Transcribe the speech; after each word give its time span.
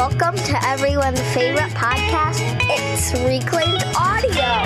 Welcome 0.00 0.36
to 0.36 0.66
everyone's 0.66 1.20
favorite 1.34 1.72
podcast. 1.72 2.40
It's 2.70 3.12
Reclaimed 3.12 3.84
Audio 3.94 4.64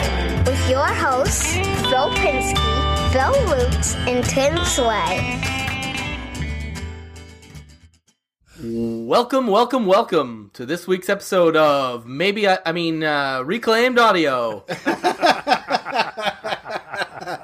with 0.49 0.71
your 0.71 0.87
hosts, 0.87 1.55
Phil 1.55 2.09
Pinsky, 2.11 3.13
Bill 3.13 3.33
Lutz, 3.49 3.97
and 4.07 4.25
Tim 4.25 4.57
Sway. 4.65 5.41
Welcome, 8.63 9.49
welcome, 9.49 9.87
welcome 9.87 10.53
to 10.55 10.65
this 10.65 10.87
week's 10.87 11.09
episode 11.09 11.57
of 11.57 12.07
maybe 12.07 12.47
I, 12.47 12.61
I 12.65 12.71
mean 12.71 13.03
uh, 13.03 13.43
reclaimed 13.43 13.99
audio. 13.99 14.65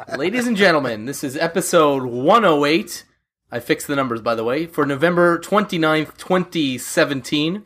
Ladies 0.17 0.47
and 0.47 0.57
gentlemen, 0.57 1.07
this 1.07 1.25
is 1.25 1.37
episode 1.37 2.05
108. 2.05 3.05
I 3.51 3.59
fixed 3.59 3.89
the 3.89 3.97
numbers 3.97 4.21
by 4.21 4.37
the 4.37 4.45
way 4.45 4.67
for 4.67 4.87
November 4.87 5.41
29th, 5.41 6.17
2017. 6.19 7.65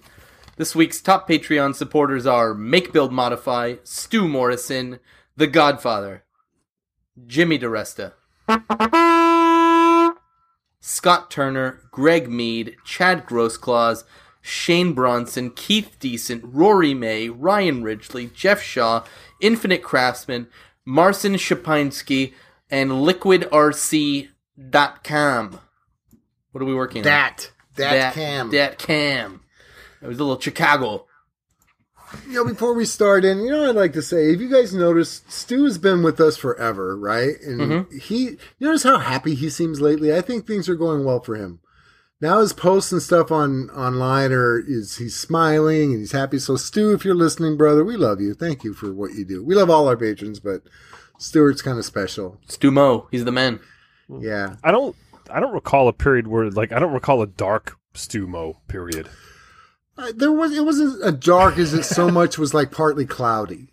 This 0.56 0.76
week's 0.76 1.00
top 1.00 1.28
Patreon 1.28 1.74
supporters 1.74 2.26
are 2.26 2.54
Make 2.54 2.92
Build 2.92 3.12
Modify, 3.12 3.74
Stu 3.82 4.28
Morrison, 4.28 5.00
The 5.36 5.48
Godfather, 5.48 6.22
Jimmy 7.26 7.58
DeResta. 7.58 8.12
Scott 10.80 11.28
Turner, 11.28 11.80
Greg 11.90 12.30
Mead, 12.30 12.76
Chad 12.84 13.26
Grossclaws, 13.26 14.04
Shane 14.42 14.92
Bronson, 14.92 15.50
Keith 15.50 15.96
Decent, 15.98 16.44
Rory 16.44 16.94
May, 16.94 17.28
Ryan 17.28 17.82
Ridgely, 17.82 18.30
Jeff 18.32 18.62
Shaw, 18.62 19.02
Infinite 19.40 19.82
Craftsman, 19.82 20.46
Marcin 20.84 21.32
Shapinsky, 21.32 22.32
and 22.70 22.92
LiquidRC.com. 22.92 24.30
What 26.52 26.62
are 26.62 26.64
we 26.64 26.74
working 26.74 27.00
on? 27.00 27.04
That. 27.04 27.50
That, 27.74 28.14
cam. 28.14 28.50
That 28.50 28.78
cam. 28.78 29.40
It 30.04 30.08
was 30.08 30.18
a 30.20 30.24
little 30.24 30.40
Chicago. 30.40 31.06
You 32.28 32.34
know, 32.34 32.44
before 32.44 32.74
we 32.74 32.84
start 32.84 33.24
in, 33.24 33.38
you 33.40 33.50
know 33.50 33.60
what 33.62 33.70
I'd 33.70 33.74
like 33.74 33.92
to 33.94 34.02
say? 34.02 34.30
If 34.30 34.40
you 34.40 34.48
guys 34.48 34.72
noticed, 34.72 35.32
Stu 35.32 35.64
has 35.64 35.78
been 35.78 36.02
with 36.02 36.20
us 36.20 36.36
forever, 36.36 36.96
right? 36.96 37.34
And 37.42 37.60
Mm-hmm. 37.60 37.98
he, 37.98 38.18
you 38.24 38.38
notice 38.60 38.84
how 38.84 38.98
happy 38.98 39.34
he 39.34 39.50
seems 39.50 39.80
lately? 39.80 40.14
I 40.14 40.20
think 40.20 40.46
things 40.46 40.68
are 40.68 40.76
going 40.76 41.04
well 41.04 41.20
for 41.20 41.34
him. 41.34 41.60
Now 42.20 42.40
his 42.40 42.52
posts 42.52 42.92
and 42.92 43.02
stuff 43.02 43.32
on 43.32 43.68
online 43.70 44.32
are 44.32 44.58
is 44.58 44.98
he's 44.98 45.16
smiling 45.16 45.90
and 45.92 46.00
he's 46.00 46.12
happy. 46.12 46.38
So 46.38 46.56
Stu, 46.56 46.92
if 46.92 47.04
you're 47.04 47.14
listening, 47.14 47.56
brother, 47.56 47.84
we 47.84 47.96
love 47.96 48.20
you. 48.20 48.32
Thank 48.34 48.62
you 48.62 48.72
for 48.74 48.92
what 48.92 49.14
you 49.14 49.24
do. 49.24 49.44
We 49.44 49.54
love 49.56 49.68
all 49.68 49.88
our 49.88 49.96
patrons, 49.96 50.38
but 50.38 50.62
Stuart's 51.18 51.62
kind 51.62 51.78
of 51.78 51.84
special. 51.84 52.38
Stu 52.48 52.70
Mo, 52.70 53.08
he's 53.10 53.24
the 53.24 53.32
man. 53.32 53.58
Yeah. 54.20 54.56
I 54.62 54.70
don't 54.70 54.94
I 55.30 55.40
don't 55.40 55.52
recall 55.52 55.88
a 55.88 55.92
period 55.92 56.28
where 56.28 56.48
like 56.50 56.70
I 56.72 56.78
don't 56.78 56.92
recall 56.92 57.20
a 57.22 57.26
dark 57.26 57.76
Stu 57.94 58.26
Mo 58.26 58.60
period. 58.68 59.08
Uh, 59.96 60.12
there 60.16 60.32
was 60.32 60.56
it 60.56 60.64
wasn't 60.64 61.02
as 61.02 61.14
dark 61.14 61.58
as 61.58 61.72
it 61.74 61.84
so 61.84 62.10
much 62.20 62.38
was 62.38 62.52
like 62.54 62.70
partly 62.70 63.06
cloudy. 63.06 63.70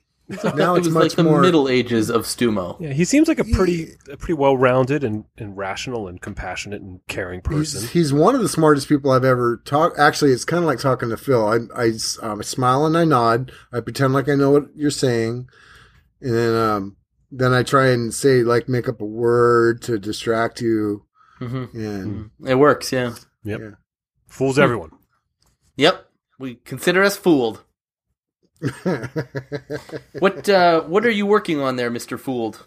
Now 0.55 0.75
it 0.75 0.79
it's 0.79 0.87
was 0.87 0.93
much 0.93 1.03
like 1.03 1.11
the 1.17 1.23
more 1.23 1.41
Middle 1.41 1.67
Ages 1.67 2.09
of 2.09 2.21
Stumo. 2.23 2.79
Yeah, 2.79 2.93
he 2.93 3.03
seems 3.03 3.27
like 3.27 3.39
a 3.39 3.43
pretty 3.43 3.95
a 4.09 4.15
pretty 4.15 4.33
well 4.33 4.55
rounded 4.55 5.03
and, 5.03 5.25
and 5.37 5.57
rational 5.57 6.07
and 6.07 6.21
compassionate 6.21 6.81
and 6.81 7.05
caring 7.07 7.41
person. 7.41 7.81
He's, 7.81 7.89
he's 7.91 8.13
one 8.13 8.33
of 8.33 8.41
the 8.41 8.47
smartest 8.47 8.87
people 8.87 9.11
I've 9.11 9.25
ever 9.25 9.61
talked. 9.65 9.99
Actually, 9.99 10.31
it's 10.31 10.45
kind 10.45 10.63
of 10.63 10.67
like 10.67 10.79
talking 10.79 11.09
to 11.09 11.17
Phil. 11.17 11.45
I, 11.45 11.57
I, 11.75 11.91
um, 12.21 12.39
I 12.39 12.43
smile 12.43 12.85
and 12.85 12.97
I 12.97 13.03
nod. 13.03 13.51
I 13.73 13.81
pretend 13.81 14.13
like 14.13 14.29
I 14.29 14.35
know 14.35 14.51
what 14.51 14.67
you're 14.73 14.89
saying, 14.89 15.49
and 16.21 16.33
then 16.33 16.55
um, 16.55 16.95
then 17.29 17.51
I 17.53 17.63
try 17.63 17.89
and 17.89 18.13
say 18.13 18.43
like 18.43 18.69
make 18.69 18.87
up 18.87 19.01
a 19.01 19.05
word 19.05 19.81
to 19.83 19.99
distract 19.99 20.61
you. 20.61 21.03
hmm 21.39 21.65
And 21.73 22.29
It 22.45 22.55
works, 22.55 22.91
yeah. 22.93 23.15
Yep. 23.43 23.59
Yeah. 23.59 23.69
Fools 24.29 24.57
everyone. 24.57 24.91
Yep. 25.75 26.07
We 26.41 26.55
consider 26.55 27.03
us 27.03 27.15
fooled. 27.15 27.63
What 30.19 30.49
uh, 30.49 30.81
what 30.81 31.05
are 31.05 31.11
you 31.11 31.27
working 31.27 31.59
on 31.59 31.75
there, 31.75 31.91
Mister 31.91 32.17
Fooled? 32.17 32.65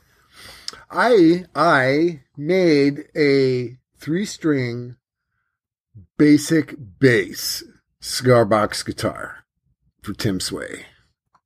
I 0.90 1.44
I 1.54 2.20
made 2.36 3.08
a 3.16 3.76
three 3.98 4.26
string 4.26 4.96
basic 6.16 6.76
bass 7.00 7.64
cigar 8.00 8.44
box 8.44 8.82
guitar 8.84 9.44
for 10.02 10.12
Tim 10.12 10.38
Sway. 10.38 10.86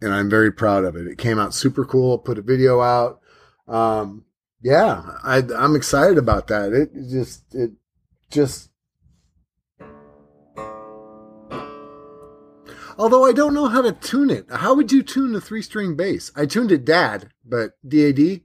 And 0.01 0.13
I'm 0.13 0.29
very 0.29 0.53
proud 0.53 0.85
of 0.85 0.97
it. 0.97 1.07
It 1.07 1.19
came 1.19 1.39
out 1.39 1.55
super 1.55 1.85
cool. 1.85 2.19
Put 2.19 2.39
a 2.39 2.43
video 2.43 2.81
out. 2.81 3.21
Um, 3.67 4.25
yeah, 4.61 5.03
I, 5.25 5.43
I'm 5.57 5.75
excited 5.75 6.19
about 6.19 6.49
that. 6.49 6.73
It 6.73 6.93
just, 7.11 7.55
it 7.55 7.73
just. 8.31 8.71
Although 12.99 13.25
I 13.25 13.33
don't 13.33 13.55
know 13.55 13.69
how 13.69 13.81
to 13.81 13.93
tune 13.93 14.31
it. 14.31 14.47
How 14.51 14.75
would 14.75 14.91
you 14.91 15.03
tune 15.03 15.35
a 15.35 15.41
three 15.41 15.63
string 15.63 15.95
bass? 15.95 16.33
I 16.35 16.47
tuned 16.47 16.73
it 16.73 16.85
DAD, 16.85 17.31
but 17.45 17.73
DAD, 17.87 18.41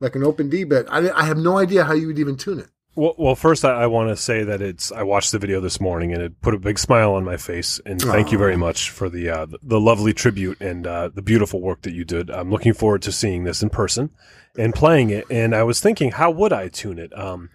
like 0.00 0.16
an 0.16 0.24
open 0.24 0.50
D, 0.50 0.64
but 0.64 0.86
I, 0.90 1.10
I 1.10 1.24
have 1.24 1.38
no 1.38 1.58
idea 1.58 1.84
how 1.84 1.94
you 1.94 2.08
would 2.08 2.18
even 2.18 2.36
tune 2.36 2.58
it. 2.58 2.68
Well, 2.96 3.14
well 3.16 3.34
first 3.34 3.64
I, 3.64 3.82
I 3.82 3.86
want 3.86 4.10
to 4.10 4.16
say 4.16 4.42
that 4.44 4.60
it's 4.60 4.90
I 4.92 5.02
watched 5.02 5.32
the 5.32 5.38
video 5.38 5.60
this 5.60 5.80
morning 5.80 6.12
and 6.12 6.22
it 6.22 6.40
put 6.40 6.54
a 6.54 6.58
big 6.58 6.78
smile 6.78 7.14
on 7.14 7.24
my 7.24 7.36
face 7.36 7.80
and 7.86 8.00
thank 8.00 8.30
you 8.30 8.38
very 8.38 8.56
much 8.56 8.90
for 8.90 9.08
the 9.08 9.30
uh, 9.30 9.46
the, 9.46 9.58
the 9.62 9.80
lovely 9.80 10.12
tribute 10.12 10.60
and 10.60 10.86
uh, 10.86 11.10
the 11.12 11.22
beautiful 11.22 11.60
work 11.60 11.82
that 11.82 11.92
you 11.92 12.04
did. 12.04 12.30
I'm 12.30 12.50
looking 12.50 12.74
forward 12.74 13.02
to 13.02 13.12
seeing 13.12 13.44
this 13.44 13.62
in 13.62 13.70
person 13.70 14.10
and 14.56 14.74
playing 14.74 15.10
it. 15.10 15.24
And 15.30 15.54
I 15.54 15.62
was 15.62 15.80
thinking, 15.80 16.12
how 16.12 16.30
would 16.30 16.52
I 16.52 16.68
tune 16.68 16.98
it? 16.98 17.16
Um, 17.18 17.50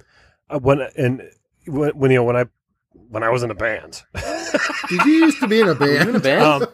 uh, 0.49 0.59
when 0.59 0.81
and 0.97 1.21
when, 1.67 1.91
when 1.91 2.11
you 2.11 2.17
know 2.17 2.23
when 2.23 2.35
I 2.35 2.45
when 2.93 3.23
I 3.23 3.29
was 3.29 3.43
in 3.43 3.51
a 3.51 3.55
band. 3.55 4.03
Did 4.89 5.05
you 5.05 5.11
used 5.11 5.39
to 5.39 5.47
be 5.47 5.61
in 5.61 5.69
a 5.69 5.75
band? 5.75 6.09
In 6.09 6.15
a 6.15 6.19
band? 6.19 6.41
um, 6.43 6.67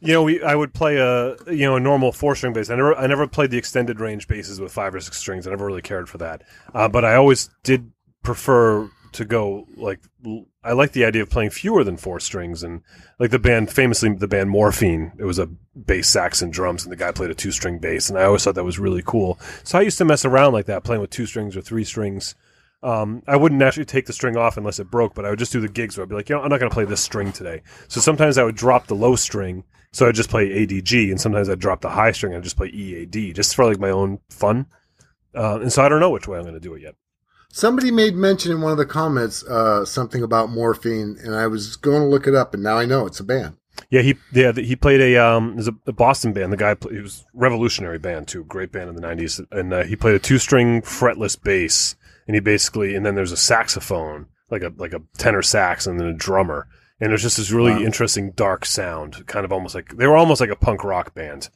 you 0.00 0.12
know, 0.12 0.22
we 0.22 0.42
I 0.42 0.54
would 0.54 0.74
play 0.74 0.96
a 0.96 1.36
you 1.46 1.66
know 1.66 1.76
a 1.76 1.80
normal 1.80 2.12
four 2.12 2.34
string 2.34 2.52
bass. 2.52 2.70
I 2.70 2.76
never 2.76 2.94
I 2.94 3.06
never 3.06 3.26
played 3.26 3.50
the 3.50 3.58
extended 3.58 4.00
range 4.00 4.28
basses 4.28 4.60
with 4.60 4.72
five 4.72 4.94
or 4.94 5.00
six 5.00 5.18
strings. 5.18 5.46
I 5.46 5.50
never 5.50 5.66
really 5.66 5.82
cared 5.82 6.08
for 6.08 6.18
that. 6.18 6.42
Uh, 6.74 6.88
but 6.88 7.04
I 7.04 7.14
always 7.14 7.50
did 7.62 7.92
prefer 8.22 8.90
to 9.12 9.24
go 9.24 9.66
like 9.76 10.00
I 10.62 10.72
like 10.72 10.92
the 10.92 11.04
idea 11.04 11.22
of 11.22 11.30
playing 11.30 11.50
fewer 11.50 11.82
than 11.82 11.96
four 11.96 12.20
strings 12.20 12.62
and 12.62 12.82
like 13.18 13.30
the 13.30 13.38
band 13.38 13.72
famously 13.72 14.12
the 14.12 14.28
band 14.28 14.50
Morphine. 14.50 15.12
It 15.18 15.24
was 15.24 15.38
a 15.38 15.46
bass 15.74 16.08
sax 16.08 16.42
and 16.42 16.52
drums 16.52 16.84
and 16.84 16.92
the 16.92 16.96
guy 16.96 17.10
played 17.12 17.30
a 17.30 17.34
two 17.34 17.50
string 17.50 17.78
bass 17.78 18.08
and 18.08 18.18
I 18.18 18.24
always 18.24 18.44
thought 18.44 18.54
that 18.54 18.64
was 18.64 18.78
really 18.78 19.02
cool. 19.04 19.38
So 19.64 19.78
I 19.78 19.82
used 19.82 19.98
to 19.98 20.04
mess 20.04 20.24
around 20.24 20.52
like 20.52 20.66
that, 20.66 20.84
playing 20.84 21.00
with 21.00 21.10
two 21.10 21.26
strings 21.26 21.56
or 21.56 21.60
three 21.60 21.84
strings. 21.84 22.34
Um, 22.82 23.22
I 23.26 23.36
wouldn't 23.36 23.60
actually 23.62 23.84
take 23.84 24.06
the 24.06 24.12
string 24.12 24.36
off 24.36 24.56
unless 24.56 24.78
it 24.78 24.90
broke, 24.90 25.14
but 25.14 25.26
I 25.26 25.30
would 25.30 25.38
just 25.38 25.52
do 25.52 25.60
the 25.60 25.68
gigs 25.68 25.96
where 25.96 26.02
I'd 26.02 26.08
be 26.08 26.14
like, 26.14 26.28
you 26.28 26.36
know, 26.36 26.42
I'm 26.42 26.48
not 26.48 26.60
going 26.60 26.70
to 26.70 26.74
play 26.74 26.86
this 26.86 27.00
string 27.00 27.30
today. 27.30 27.62
So 27.88 28.00
sometimes 28.00 28.38
I 28.38 28.44
would 28.44 28.56
drop 28.56 28.86
the 28.86 28.94
low 28.94 29.16
string, 29.16 29.64
so 29.92 30.08
I'd 30.08 30.14
just 30.14 30.30
play 30.30 30.48
ADG, 30.48 31.10
and 31.10 31.20
sometimes 31.20 31.48
I'd 31.50 31.58
drop 31.58 31.82
the 31.82 31.90
high 31.90 32.12
string 32.12 32.32
and 32.32 32.40
I'd 32.40 32.44
just 32.44 32.56
play 32.56 32.68
EAD, 32.68 33.34
just 33.34 33.54
for 33.54 33.66
like 33.66 33.78
my 33.78 33.90
own 33.90 34.20
fun. 34.30 34.66
Uh, 35.34 35.60
and 35.60 35.72
so 35.72 35.82
I 35.82 35.88
don't 35.88 36.00
know 36.00 36.10
which 36.10 36.26
way 36.26 36.38
I'm 36.38 36.44
going 36.44 36.54
to 36.54 36.60
do 36.60 36.74
it 36.74 36.82
yet. 36.82 36.94
Somebody 37.52 37.90
made 37.90 38.14
mention 38.14 38.52
in 38.52 38.60
one 38.60 38.72
of 38.72 38.78
the 38.78 38.86
comments 38.86 39.44
uh, 39.44 39.84
something 39.84 40.22
about 40.22 40.50
morphine, 40.50 41.18
and 41.22 41.34
I 41.34 41.48
was 41.48 41.76
going 41.76 42.02
to 42.02 42.08
look 42.08 42.26
it 42.26 42.34
up, 42.34 42.54
and 42.54 42.62
now 42.62 42.78
I 42.78 42.86
know 42.86 43.06
it's 43.06 43.20
a 43.20 43.24
band. 43.24 43.56
Yeah, 43.88 44.02
he 44.02 44.16
yeah 44.32 44.52
he 44.52 44.76
played 44.76 45.00
a 45.00 45.16
um 45.16 45.54
there's 45.54 45.68
a, 45.68 45.74
a 45.86 45.92
Boston 45.92 46.32
band. 46.32 46.52
The 46.52 46.56
guy 46.56 46.76
he 46.90 47.00
was 47.00 47.24
revolutionary 47.32 47.98
band 47.98 48.28
too, 48.28 48.44
great 48.44 48.72
band 48.72 48.90
in 48.90 48.96
the 48.96 49.02
'90s, 49.02 49.44
and 49.50 49.72
uh, 49.72 49.84
he 49.84 49.96
played 49.96 50.14
a 50.14 50.18
two 50.18 50.38
string 50.38 50.82
fretless 50.82 51.40
bass, 51.40 51.96
and 52.26 52.34
he 52.34 52.40
basically 52.40 52.94
and 52.94 53.04
then 53.04 53.14
there's 53.14 53.32
a 53.32 53.36
saxophone 53.36 54.26
like 54.50 54.62
a 54.62 54.72
like 54.76 54.92
a 54.92 55.02
tenor 55.18 55.42
sax, 55.42 55.86
and 55.86 55.98
then 56.00 56.06
a 56.08 56.12
drummer, 56.14 56.66
and 57.00 57.10
there's 57.10 57.22
just 57.22 57.36
this 57.36 57.50
really 57.52 57.72
Wow. 57.72 57.80
interesting 57.82 58.32
dark 58.32 58.64
sound, 58.66 59.26
kind 59.26 59.44
of 59.44 59.52
almost 59.52 59.74
like 59.74 59.96
they 59.96 60.06
were 60.06 60.16
almost 60.16 60.40
like 60.40 60.50
a 60.50 60.56
punk 60.56 60.82
rock 60.84 61.14
band, 61.14 61.48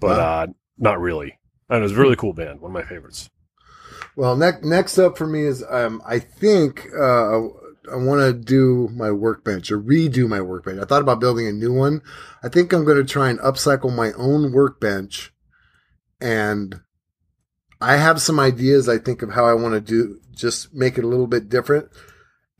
but 0.00 0.18
Wow. 0.18 0.42
uh 0.42 0.46
not 0.78 1.00
really. 1.00 1.38
And 1.68 1.78
it 1.78 1.82
was 1.82 1.92
a 1.92 1.96
really 1.96 2.16
cool 2.16 2.32
band, 2.32 2.60
one 2.60 2.70
of 2.70 2.74
my 2.74 2.82
favorites. 2.82 3.30
Well, 4.16 4.36
next 4.36 4.64
next 4.64 4.98
up 4.98 5.16
for 5.16 5.26
me 5.26 5.44
is 5.44 5.62
um, 5.70 6.02
I 6.04 6.18
think 6.18 6.86
uh, 6.98 7.38
I 7.92 7.96
want 7.96 8.20
to 8.20 8.32
do 8.32 8.88
my 8.92 9.12
workbench 9.12 9.70
or 9.70 9.80
redo 9.80 10.26
my 10.28 10.40
workbench. 10.40 10.80
I 10.80 10.84
thought 10.84 11.02
about 11.02 11.20
building 11.20 11.46
a 11.46 11.52
new 11.52 11.72
one. 11.72 12.02
I 12.42 12.48
think 12.48 12.72
I'm 12.72 12.84
going 12.84 12.96
to 12.98 13.04
try 13.04 13.30
and 13.30 13.38
upcycle 13.38 13.94
my 13.94 14.10
own 14.14 14.52
workbench, 14.52 15.32
and 16.20 16.80
I 17.80 17.96
have 17.96 18.20
some 18.20 18.38
ideas. 18.38 18.88
I 18.88 18.98
think 18.98 19.22
of 19.22 19.32
how 19.32 19.46
I 19.46 19.54
want 19.54 19.74
to 19.74 19.80
do 19.80 20.20
just 20.34 20.72
make 20.74 20.98
it 20.98 21.04
a 21.04 21.08
little 21.08 21.26
bit 21.26 21.48
different. 21.48 21.88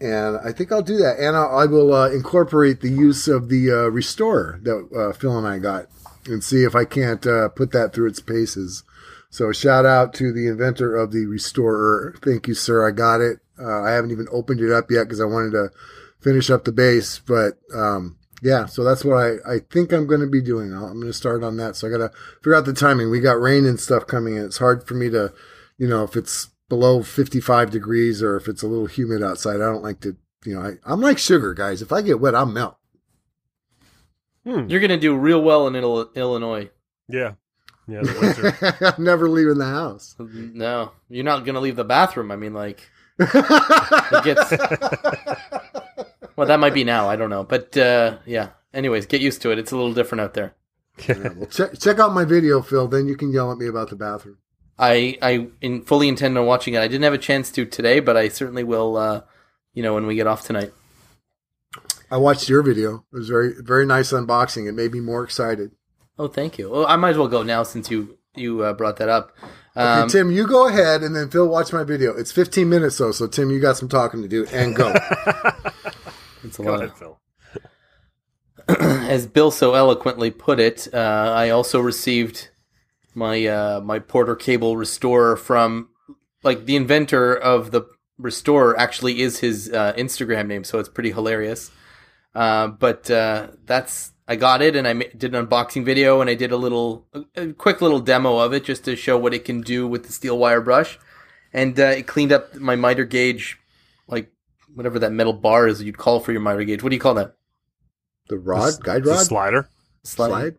And 0.00 0.38
I 0.38 0.52
think 0.52 0.72
I'll 0.72 0.82
do 0.82 0.96
that, 0.96 1.18
and 1.18 1.36
I'll, 1.36 1.58
I 1.58 1.66
will 1.66 1.92
uh, 1.92 2.10
incorporate 2.10 2.80
the 2.80 2.88
use 2.88 3.28
of 3.28 3.50
the 3.50 3.70
uh, 3.70 3.90
restorer 3.90 4.58
that 4.62 4.88
uh, 4.96 5.12
Phil 5.12 5.36
and 5.36 5.46
I 5.46 5.58
got, 5.58 5.86
and 6.24 6.42
see 6.42 6.64
if 6.64 6.74
I 6.74 6.86
can't 6.86 7.26
uh, 7.26 7.50
put 7.50 7.72
that 7.72 7.92
through 7.92 8.08
its 8.08 8.20
paces. 8.20 8.82
So 9.28 9.52
shout 9.52 9.84
out 9.84 10.14
to 10.14 10.32
the 10.32 10.48
inventor 10.48 10.96
of 10.96 11.12
the 11.12 11.26
restorer. 11.26 12.14
Thank 12.22 12.48
you, 12.48 12.54
sir. 12.54 12.88
I 12.88 12.92
got 12.92 13.20
it. 13.20 13.40
Uh, 13.58 13.82
I 13.82 13.90
haven't 13.90 14.10
even 14.10 14.26
opened 14.32 14.60
it 14.60 14.72
up 14.72 14.90
yet 14.90 15.04
because 15.04 15.20
I 15.20 15.26
wanted 15.26 15.50
to 15.52 15.70
finish 16.18 16.48
up 16.48 16.64
the 16.64 16.72
base. 16.72 17.18
But 17.18 17.58
um, 17.74 18.16
yeah, 18.42 18.66
so 18.66 18.82
that's 18.84 19.04
what 19.04 19.16
I, 19.16 19.54
I 19.54 19.58
think 19.70 19.92
I'm 19.92 20.06
going 20.06 20.20
to 20.20 20.26
be 20.26 20.40
doing. 20.40 20.72
I'll- 20.74 20.86
I'm 20.86 20.94
going 21.00 21.06
to 21.06 21.12
start 21.12 21.42
on 21.44 21.56
that. 21.58 21.76
So 21.76 21.86
I 21.86 21.90
got 21.90 21.98
to 21.98 22.10
figure 22.38 22.54
out 22.54 22.64
the 22.64 22.72
timing. 22.72 23.10
We 23.10 23.20
got 23.20 23.40
rain 23.40 23.64
and 23.66 23.78
stuff 23.78 24.06
coming 24.06 24.36
in. 24.36 24.44
It's 24.44 24.58
hard 24.58 24.86
for 24.86 24.94
me 24.94 25.10
to, 25.10 25.32
you 25.78 25.86
know, 25.88 26.04
if 26.04 26.16
it's 26.16 26.48
below 26.68 27.02
55 27.02 27.70
degrees 27.70 28.22
or 28.22 28.36
if 28.36 28.48
it's 28.48 28.62
a 28.62 28.66
little 28.66 28.86
humid 28.86 29.22
outside. 29.22 29.56
I 29.56 29.66
don't 29.72 29.82
like 29.82 30.00
to, 30.00 30.16
you 30.44 30.54
know, 30.54 30.62
I, 30.62 30.72
I'm 30.84 31.00
like 31.00 31.18
sugar, 31.18 31.52
guys. 31.52 31.82
If 31.82 31.92
I 31.92 32.00
get 32.00 32.20
wet, 32.20 32.34
I'll 32.34 32.46
melt. 32.46 32.76
Hmm. 34.44 34.68
You're 34.70 34.80
gonna 34.80 34.96
do 34.96 35.14
real 35.16 35.42
well 35.42 35.66
in 35.66 35.76
Illinois. 35.76 36.70
Yeah, 37.08 37.32
yeah. 37.86 38.00
The 38.00 38.56
winter. 38.80 38.94
I'm 38.96 39.04
never 39.04 39.28
leaving 39.28 39.58
the 39.58 39.66
house. 39.66 40.14
No, 40.18 40.92
you're 41.10 41.24
not 41.24 41.44
gonna 41.44 41.60
leave 41.60 41.76
the 41.76 41.84
bathroom. 41.84 42.30
I 42.30 42.36
mean, 42.36 42.54
like, 42.54 42.88
it 43.18 44.24
gets. 44.24 44.50
Well, 46.40 46.48
that 46.48 46.58
might 46.58 46.72
be 46.72 46.84
now. 46.84 47.06
I 47.06 47.16
don't 47.16 47.28
know, 47.28 47.44
but 47.44 47.76
uh, 47.76 48.16
yeah. 48.24 48.48
Anyways, 48.72 49.04
get 49.04 49.20
used 49.20 49.42
to 49.42 49.50
it. 49.50 49.58
It's 49.58 49.72
a 49.72 49.76
little 49.76 49.92
different 49.92 50.22
out 50.22 50.32
there. 50.32 50.54
Yeah, 51.06 51.28
well, 51.36 51.46
check 51.46 51.78
check 51.78 51.98
out 51.98 52.14
my 52.14 52.24
video, 52.24 52.62
Phil. 52.62 52.88
Then 52.88 53.08
you 53.08 53.14
can 53.14 53.30
yell 53.30 53.52
at 53.52 53.58
me 53.58 53.66
about 53.66 53.90
the 53.90 53.96
bathroom. 53.96 54.38
I 54.78 55.18
I 55.20 55.48
in, 55.60 55.82
fully 55.82 56.08
intend 56.08 56.38
on 56.38 56.46
watching 56.46 56.72
it. 56.72 56.80
I 56.80 56.88
didn't 56.88 57.04
have 57.04 57.12
a 57.12 57.18
chance 57.18 57.50
to 57.52 57.66
today, 57.66 58.00
but 58.00 58.16
I 58.16 58.28
certainly 58.28 58.64
will. 58.64 58.96
Uh, 58.96 59.20
you 59.74 59.82
know, 59.82 59.92
when 59.92 60.06
we 60.06 60.14
get 60.14 60.26
off 60.26 60.42
tonight. 60.42 60.72
I 62.10 62.16
watched 62.16 62.48
your 62.48 62.62
video. 62.62 63.04
It 63.12 63.18
was 63.18 63.28
very 63.28 63.52
very 63.58 63.84
nice 63.84 64.10
unboxing. 64.10 64.66
It 64.66 64.72
made 64.72 64.92
me 64.92 65.00
more 65.00 65.22
excited. 65.22 65.72
Oh, 66.18 66.28
thank 66.28 66.56
you. 66.56 66.70
Well, 66.70 66.86
I 66.86 66.96
might 66.96 67.10
as 67.10 67.18
well 67.18 67.28
go 67.28 67.42
now 67.42 67.64
since 67.64 67.90
you 67.90 68.16
you 68.34 68.62
uh, 68.62 68.72
brought 68.72 68.96
that 68.96 69.10
up. 69.10 69.36
Um, 69.76 70.04
okay, 70.04 70.12
Tim, 70.12 70.30
you 70.30 70.46
go 70.46 70.68
ahead, 70.68 71.02
and 71.02 71.14
then 71.14 71.28
Phil 71.28 71.46
watch 71.46 71.70
my 71.70 71.84
video. 71.84 72.16
It's 72.16 72.32
15 72.32 72.66
minutes 72.66 72.96
though, 72.96 73.12
so 73.12 73.26
Tim, 73.26 73.50
you 73.50 73.60
got 73.60 73.76
some 73.76 73.90
talking 73.90 74.22
to 74.22 74.28
do, 74.28 74.46
and 74.46 74.74
go. 74.74 74.94
it's 76.44 76.58
a 76.58 76.62
Go 76.62 76.72
lot. 76.72 76.84
ahead, 76.84 76.96
Phil. 76.96 77.20
As 79.08 79.26
Bill 79.26 79.50
so 79.50 79.74
eloquently 79.74 80.30
put 80.30 80.60
it, 80.60 80.88
uh, 80.92 81.32
I 81.34 81.50
also 81.50 81.80
received 81.80 82.50
my 83.14 83.44
uh, 83.46 83.80
my 83.80 83.98
Porter 83.98 84.36
cable 84.36 84.76
restorer 84.76 85.36
from 85.36 85.88
like 86.42 86.66
the 86.66 86.76
inventor 86.76 87.34
of 87.34 87.70
the 87.70 87.82
restorer 88.18 88.78
actually 88.78 89.20
is 89.20 89.40
his 89.40 89.70
uh, 89.72 89.92
Instagram 89.94 90.46
name, 90.46 90.64
so 90.64 90.78
it's 90.78 90.88
pretty 90.88 91.10
hilarious. 91.10 91.70
Uh, 92.34 92.68
but 92.68 93.10
uh, 93.10 93.48
that's 93.64 94.12
I 94.28 94.36
got 94.36 94.62
it 94.62 94.76
and 94.76 94.86
I 94.86 94.92
ma- 94.92 95.04
did 95.16 95.34
an 95.34 95.46
unboxing 95.46 95.84
video 95.84 96.20
and 96.20 96.30
I 96.30 96.34
did 96.34 96.52
a 96.52 96.56
little 96.56 97.08
a, 97.12 97.24
a 97.42 97.52
quick 97.52 97.80
little 97.80 97.98
demo 97.98 98.38
of 98.38 98.52
it 98.52 98.64
just 98.64 98.84
to 98.84 98.94
show 98.94 99.18
what 99.18 99.34
it 99.34 99.44
can 99.44 99.62
do 99.62 99.88
with 99.88 100.04
the 100.06 100.12
steel 100.12 100.38
wire 100.38 100.60
brush, 100.60 100.98
and 101.52 101.78
uh, 101.80 101.84
it 101.84 102.06
cleaned 102.06 102.30
up 102.30 102.54
my 102.54 102.76
miter 102.76 103.04
gauge, 103.04 103.58
like 104.06 104.30
whatever 104.74 104.98
that 105.00 105.12
metal 105.12 105.32
bar 105.32 105.66
is 105.66 105.82
you'd 105.82 105.98
call 105.98 106.20
for 106.20 106.32
your 106.32 106.40
miter 106.40 106.64
gauge. 106.64 106.82
What 106.82 106.90
do 106.90 106.96
you 106.96 107.00
call 107.00 107.14
that? 107.14 107.36
The 108.28 108.38
rod, 108.38 108.74
guide 108.82 109.04
The 109.04 109.10
rod, 109.10 109.26
slider. 109.26 109.68
slide. 110.04 110.54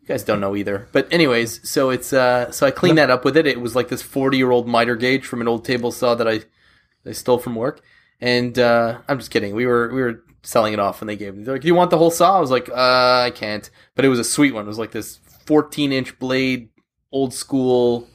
You 0.00 0.06
guys 0.08 0.24
don't 0.24 0.40
know 0.40 0.56
either. 0.56 0.88
But 0.92 1.12
anyways, 1.12 1.68
so 1.68 1.90
it's 1.90 2.12
uh 2.12 2.50
so 2.50 2.66
I 2.66 2.70
cleaned 2.70 2.98
that 2.98 3.10
up 3.10 3.24
with 3.24 3.36
it. 3.36 3.46
It 3.46 3.60
was 3.60 3.76
like 3.76 3.88
this 3.88 4.02
40-year-old 4.02 4.66
miter 4.66 4.96
gauge 4.96 5.26
from 5.26 5.40
an 5.40 5.48
old 5.48 5.64
table 5.64 5.92
saw 5.92 6.14
that 6.14 6.26
I 6.26 6.40
I 7.06 7.12
stole 7.12 7.38
from 7.38 7.54
work. 7.54 7.82
And 8.20 8.58
uh 8.58 8.98
I'm 9.08 9.18
just 9.18 9.30
kidding. 9.30 9.54
We 9.54 9.66
were 9.66 9.88
we 9.92 10.00
were 10.00 10.24
selling 10.42 10.72
it 10.72 10.78
off 10.80 11.02
and 11.02 11.08
they 11.08 11.16
gave 11.16 11.36
me. 11.36 11.44
They're 11.44 11.54
like, 11.54 11.62
"Do 11.62 11.68
you 11.68 11.74
want 11.74 11.90
the 11.90 11.98
whole 11.98 12.10
saw?" 12.10 12.36
I 12.36 12.40
was 12.40 12.50
like, 12.50 12.70
"Uh, 12.70 13.24
I 13.26 13.32
can't." 13.34 13.68
But 13.94 14.06
it 14.06 14.08
was 14.08 14.18
a 14.18 14.24
sweet 14.24 14.54
one. 14.54 14.64
It 14.64 14.68
was 14.68 14.78
like 14.78 14.90
this 14.92 15.20
14-inch 15.44 16.18
blade, 16.18 16.70
old 17.12 17.34
school 17.34 18.08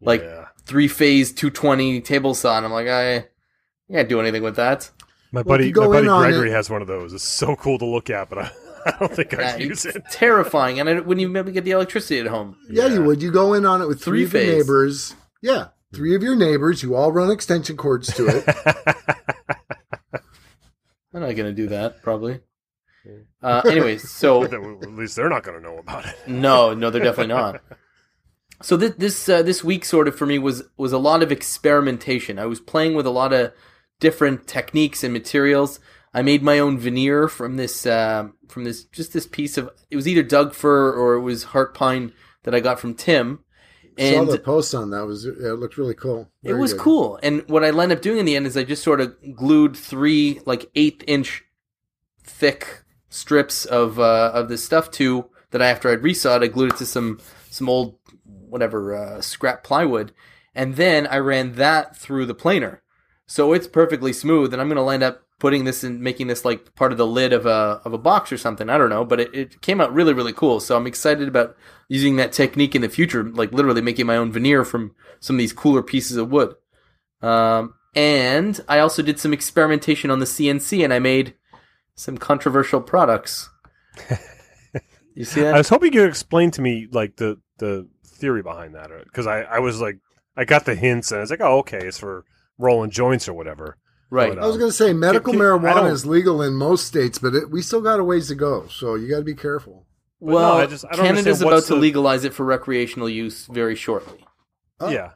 like 0.00 0.22
yeah. 0.22 0.46
three-phase 0.64 1.32
220 1.32 2.00
table 2.00 2.34
saw 2.34 2.56
and 2.56 2.66
I'm 2.66 2.72
like, 2.72 2.88
"I 2.88 3.26
can't 3.92 4.08
do 4.08 4.20
anything 4.20 4.42
with 4.42 4.56
that." 4.56 4.90
My 5.30 5.42
Well, 5.42 5.42
if 5.42 5.46
buddy, 5.46 5.66
you 5.66 5.72
go 5.72 5.82
my 5.82 5.86
buddy 5.96 6.06
in 6.06 6.12
on 6.12 6.22
Gregory 6.22 6.50
it- 6.50 6.54
has 6.54 6.70
one 6.70 6.80
of 6.82 6.88
those. 6.88 7.12
It's 7.12 7.24
so 7.24 7.54
cool 7.56 7.78
to 7.78 7.84
look 7.84 8.08
at, 8.10 8.28
but 8.30 8.38
I, 8.38 8.50
I 8.86 8.96
don't 8.98 9.14
think 9.14 9.32
Yeah, 9.32 9.54
I'd 9.54 9.60
use 9.60 9.84
it's 9.84 9.96
it. 9.96 10.04
terrifying 10.10 10.80
and 10.80 10.88
I 10.88 10.94
wouldn't 10.94 11.20
even 11.20 11.32
be 11.34 11.38
able 11.38 11.48
to 11.48 11.52
get 11.52 11.64
the 11.64 11.72
electricity 11.72 12.18
at 12.20 12.26
home. 12.26 12.56
Yeah, 12.70 12.86
you 12.86 13.02
would. 13.04 13.20
You 13.22 13.30
go 13.30 13.52
in 13.54 13.66
on 13.66 13.82
it 13.82 13.86
with 13.88 14.00
three 14.02 14.24
of 14.24 14.32
your 14.32 14.40
Three-phase. 14.42 14.58
neighbors. 14.64 15.14
Yeah, 15.42 15.68
three 15.94 16.14
of 16.14 16.22
your 16.22 16.34
neighbors. 16.36 16.82
You 16.82 16.94
all 16.96 17.12
run 17.12 17.30
extension 17.30 17.76
cords 17.76 18.12
to 18.14 18.26
it. 18.26 18.44
I'm 21.14 21.20
not 21.22 21.36
going 21.36 21.36
to 21.48 21.52
do 21.52 21.68
that 21.68 22.02
probably. 22.02 22.40
Uh, 23.40 23.62
anyways, 23.66 24.10
so 24.10 24.42
At 24.44 24.52
least 24.90 25.14
they're 25.14 25.28
not 25.30 25.44
going 25.44 25.56
to 25.56 25.62
know 25.62 25.78
about 25.78 26.04
it. 26.04 26.14
No, 26.26 26.74
no, 26.74 26.90
they're 26.90 27.02
definitely 27.04 27.32
not. 27.32 27.62
So 28.60 28.76
this 28.76 28.94
this 28.98 29.28
uh, 29.28 29.42
this 29.42 29.62
week 29.62 29.84
sort 29.84 30.08
of 30.08 30.16
for 30.18 30.26
me 30.26 30.40
was 30.40 30.64
was 30.76 30.92
a 30.92 30.98
lot 30.98 31.22
of 31.22 31.30
experimentation. 31.30 32.38
I 32.40 32.46
was 32.46 32.60
playing 32.60 32.94
with 32.96 33.06
a 33.06 33.10
lot 33.10 33.32
of 33.32 33.52
different 34.00 34.46
techniques 34.46 35.02
and 35.04 35.12
materials. 35.12 35.80
I 36.14 36.22
made 36.22 36.42
my 36.42 36.58
own 36.58 36.78
veneer 36.78 37.28
from 37.28 37.56
this 37.56 37.86
uh, 37.86 38.28
from 38.48 38.64
this 38.64 38.84
just 38.84 39.12
this 39.12 39.26
piece 39.26 39.58
of 39.58 39.70
it 39.90 39.96
was 39.96 40.08
either 40.08 40.22
Doug 40.22 40.54
fir 40.54 40.92
or 40.92 41.14
it 41.14 41.20
was 41.20 41.44
heart 41.44 41.74
pine 41.74 42.12
that 42.44 42.54
I 42.54 42.60
got 42.60 42.80
from 42.80 42.94
Tim, 42.94 43.44
Saw 43.98 44.04
and 44.04 44.28
the 44.28 44.38
post 44.38 44.74
on 44.74 44.90
that. 44.90 45.02
It 45.02 45.06
was 45.06 45.24
it 45.24 45.58
looked 45.58 45.76
really 45.76 45.94
cool. 45.94 46.28
it 46.44 46.54
was 46.54 46.72
good. 46.72 46.80
cool. 46.80 47.18
And 47.22 47.42
what 47.48 47.64
I 47.64 47.68
ended 47.68 47.92
up 47.92 48.02
doing 48.02 48.18
in 48.18 48.26
the 48.26 48.36
end 48.36 48.46
is 48.46 48.56
I 48.56 48.62
just 48.62 48.84
sort 48.84 49.00
of 49.00 49.16
glued 49.34 49.76
three 49.76 50.40
like 50.46 50.70
eighth 50.76 51.02
inch 51.08 51.42
thick 52.22 52.84
strips 53.08 53.64
of 53.64 53.98
uh, 53.98 54.30
of 54.32 54.48
this 54.48 54.64
stuff 54.64 54.90
to 54.92 55.28
that. 55.50 55.60
I 55.60 55.66
after 55.66 55.90
I'd 55.90 56.02
resawed, 56.02 56.44
I 56.44 56.46
glued 56.46 56.72
it 56.72 56.78
to 56.78 56.86
some 56.86 57.18
some 57.50 57.68
old 57.68 57.98
whatever 58.24 58.94
uh, 58.94 59.20
scrap 59.20 59.64
plywood, 59.64 60.12
and 60.54 60.76
then 60.76 61.06
I 61.08 61.18
ran 61.18 61.54
that 61.54 61.96
through 61.96 62.26
the 62.26 62.34
planer, 62.34 62.82
so 63.28 63.52
it's 63.52 63.68
perfectly 63.68 64.12
smooth. 64.12 64.52
And 64.52 64.60
I'm 64.60 64.68
gonna 64.68 64.84
end 64.88 65.04
up 65.04 65.22
putting 65.38 65.62
this 65.62 65.84
and 65.84 66.00
making 66.00 66.26
this 66.26 66.44
like 66.44 66.74
part 66.74 66.90
of 66.90 66.98
the 66.98 67.06
lid 67.06 67.32
of 67.32 67.46
a 67.46 67.80
of 67.84 67.92
a 67.92 67.98
box 67.98 68.32
or 68.32 68.36
something. 68.36 68.68
I 68.68 68.76
don't 68.76 68.90
know, 68.90 69.04
but 69.04 69.20
it, 69.20 69.34
it 69.34 69.62
came 69.62 69.80
out 69.80 69.94
really 69.94 70.12
really 70.12 70.32
cool. 70.32 70.58
So 70.58 70.76
I'm 70.76 70.88
excited 70.88 71.28
about 71.28 71.56
using 71.88 72.16
that 72.16 72.32
technique 72.32 72.74
in 72.74 72.82
the 72.82 72.88
future, 72.88 73.22
like 73.22 73.52
literally 73.52 73.82
making 73.82 74.06
my 74.06 74.16
own 74.16 74.32
veneer 74.32 74.64
from 74.64 74.96
some 75.20 75.36
of 75.36 75.38
these 75.38 75.52
cooler 75.52 75.82
pieces 75.82 76.16
of 76.16 76.32
wood. 76.32 76.56
Um, 77.22 77.74
and 77.94 78.60
I 78.68 78.80
also 78.80 79.02
did 79.02 79.20
some 79.20 79.32
experimentation 79.32 80.10
on 80.10 80.18
the 80.18 80.26
CNC, 80.26 80.82
and 80.84 80.92
I 80.92 80.98
made 80.98 81.34
some 81.94 82.18
controversial 82.18 82.80
products. 82.80 83.48
You 85.18 85.24
see 85.24 85.40
that? 85.40 85.52
I 85.56 85.58
was 85.58 85.68
hoping 85.68 85.92
you 85.92 86.02
could 86.02 86.10
explain 86.10 86.52
to 86.52 86.62
me 86.62 86.86
like 86.92 87.16
the 87.16 87.40
the 87.58 87.88
theory 88.06 88.40
behind 88.40 88.76
that, 88.76 88.90
because 89.02 89.26
I 89.26 89.40
I 89.40 89.58
was 89.58 89.80
like 89.80 89.98
I 90.36 90.44
got 90.44 90.64
the 90.64 90.76
hints 90.76 91.10
and 91.10 91.18
I 91.18 91.22
was 91.22 91.30
like, 91.30 91.40
oh 91.40 91.58
okay, 91.58 91.80
it's 91.88 91.98
for 91.98 92.24
rolling 92.58 92.90
joints 92.90 93.28
or 93.28 93.34
whatever. 93.34 93.76
right. 94.10 94.34
but, 94.34 94.42
I 94.42 94.46
was 94.46 94.56
um, 94.56 94.60
going 94.60 94.70
to 94.70 94.76
say 94.76 94.92
medical 94.92 95.32
Can- 95.32 95.40
can- 95.40 95.48
marijuana 95.48 95.90
is 95.90 96.04
legal 96.04 96.42
in 96.42 96.54
most 96.54 96.86
states, 96.86 97.18
but 97.18 97.34
it, 97.34 97.50
we 97.50 97.62
still 97.62 97.80
got 97.80 98.00
a 98.00 98.04
ways 98.04 98.28
to 98.28 98.34
go. 98.34 98.66
So 98.68 98.94
you 98.94 99.08
got 99.08 99.18
to 99.18 99.24
be 99.24 99.34
careful. 99.34 99.86
But 100.20 100.28
no, 100.28 100.34
well, 100.34 100.54
I 100.54 100.66
just- 100.66 100.84
I 100.84 100.96
don't 100.96 101.06
Canada's 101.06 101.40
about 101.40 101.52
what's 101.52 101.66
to 101.68 101.74
the- 101.74 101.80
legalize 101.80 102.24
it 102.24 102.34
for 102.34 102.44
recreational 102.44 103.08
use 103.08 103.46
very 103.46 103.76
shortly. 103.76 104.24
Oh. 104.80 104.90
Yeah, 104.90 105.10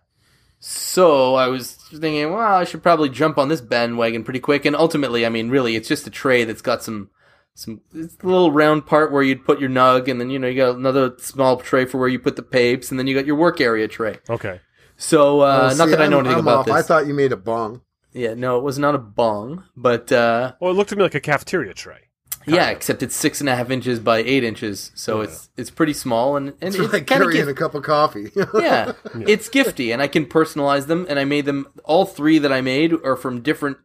So 0.58 1.34
I 1.36 1.48
was 1.48 1.72
thinking, 1.72 2.32
well, 2.32 2.40
I 2.40 2.64
should 2.64 2.82
probably 2.82 3.08
jump 3.08 3.38
on 3.38 3.48
this 3.48 3.60
bandwagon 3.60 4.24
pretty 4.24 4.40
quick. 4.40 4.64
And 4.64 4.74
ultimately, 4.76 5.24
I 5.26 5.28
mean, 5.28 5.50
really, 5.50 5.76
it's 5.76 5.88
just 5.88 6.06
a 6.06 6.10
tray 6.10 6.44
that's 6.44 6.62
got 6.62 6.82
some 6.82 7.10
some 7.54 7.80
it's 7.94 8.16
the 8.16 8.26
little 8.26 8.50
round 8.50 8.86
part 8.86 9.12
where 9.12 9.22
you'd 9.22 9.44
put 9.44 9.60
your 9.60 9.68
nug, 9.68 10.08
and 10.08 10.18
then 10.20 10.30
you 10.30 10.38
know 10.38 10.48
you 10.48 10.56
got 10.56 10.76
another 10.76 11.14
small 11.18 11.58
tray 11.58 11.84
for 11.84 11.98
where 11.98 12.08
you 12.08 12.18
put 12.18 12.36
the 12.36 12.42
papes, 12.42 12.90
and 12.90 12.98
then 12.98 13.06
you 13.06 13.14
got 13.14 13.26
your 13.26 13.36
work 13.36 13.60
area 13.60 13.86
tray. 13.88 14.18
okay. 14.30 14.60
So 15.02 15.40
uh, 15.40 15.70
Oh, 15.72 15.76
not 15.76 15.84
see, 15.86 15.90
that 15.90 16.00
I 16.00 16.06
know 16.06 16.18
I'm- 16.18 16.26
anything 16.26 16.38
I'm 16.38 16.44
about 16.48 16.58
off. 16.60 16.66
this. 16.66 16.74
I 16.76 16.82
thought 16.82 17.06
you 17.08 17.14
made 17.14 17.32
a 17.32 17.36
bong. 17.36 17.80
yeah, 18.12 18.34
no, 18.34 18.56
it 18.58 18.62
was 18.62 18.78
not 18.78 18.94
a 18.94 18.98
bong, 18.98 19.64
but 19.76 20.12
uh, 20.12 20.52
Well, 20.60 20.70
it 20.70 20.74
looked 20.74 20.90
to 20.90 20.96
me 20.96 21.02
like 21.02 21.14
a 21.16 21.20
cafeteria 21.20 21.74
tray. 21.74 22.08
yeah, 22.46 22.70
of. 22.70 22.76
except 22.76 23.02
it's 23.02 23.16
six 23.16 23.40
and 23.40 23.48
a 23.48 23.56
half 23.56 23.68
inches 23.70 23.98
by 24.00 24.18
eight 24.18 24.44
inches, 24.44 24.90
so 24.94 25.18
Yeah. 25.18 25.24
it's 25.24 25.48
it's 25.56 25.70
pretty 25.70 25.92
small, 25.92 26.36
and 26.36 26.48
and 26.60 26.74
It's 26.74 26.76
it's 26.76 26.92
like 26.92 27.06
kind 27.06 27.22
of 27.22 27.30
carrying 27.30 27.48
a 27.48 27.54
cup 27.54 27.74
of 27.74 27.82
coffee. 27.84 28.30
yeah, 28.54 28.92
it's 29.14 29.48
gifty, 29.48 29.92
and 29.92 30.00
I 30.02 30.08
can 30.08 30.26
personalize 30.26 30.86
them. 30.86 31.06
And 31.08 31.18
I 31.18 31.24
made 31.24 31.46
them 31.46 31.66
all 31.84 32.04
three 32.04 32.38
that 32.38 32.52
I 32.52 32.60
made 32.60 32.92
are 33.04 33.16
from 33.16 33.42
different 33.42 33.78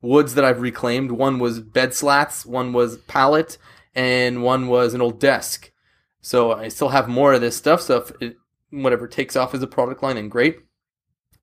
woods 0.00 0.34
that 0.34 0.44
I've 0.44 0.60
reclaimed. 0.60 1.12
One 1.12 1.38
was 1.38 1.60
bed 1.60 1.92
slats, 1.94 2.44
one 2.46 2.72
was 2.72 2.96
pallet, 3.08 3.58
and 3.94 4.42
one 4.42 4.68
was 4.68 4.92
an 4.94 5.00
old 5.02 5.18
desk. 5.20 5.70
So 6.20 6.52
I 6.52 6.68
still 6.68 6.88
have 6.90 7.08
more 7.08 7.32
of 7.34 7.40
this 7.42 7.56
stuff. 7.56 7.80
So 7.82 7.98
if 7.98 8.12
it, 8.22 8.36
whatever 8.70 9.06
takes 9.08 9.36
off 9.36 9.54
as 9.54 9.62
a 9.62 9.66
product 9.66 10.02
line, 10.02 10.16
and 10.16 10.30
great. 10.30 10.56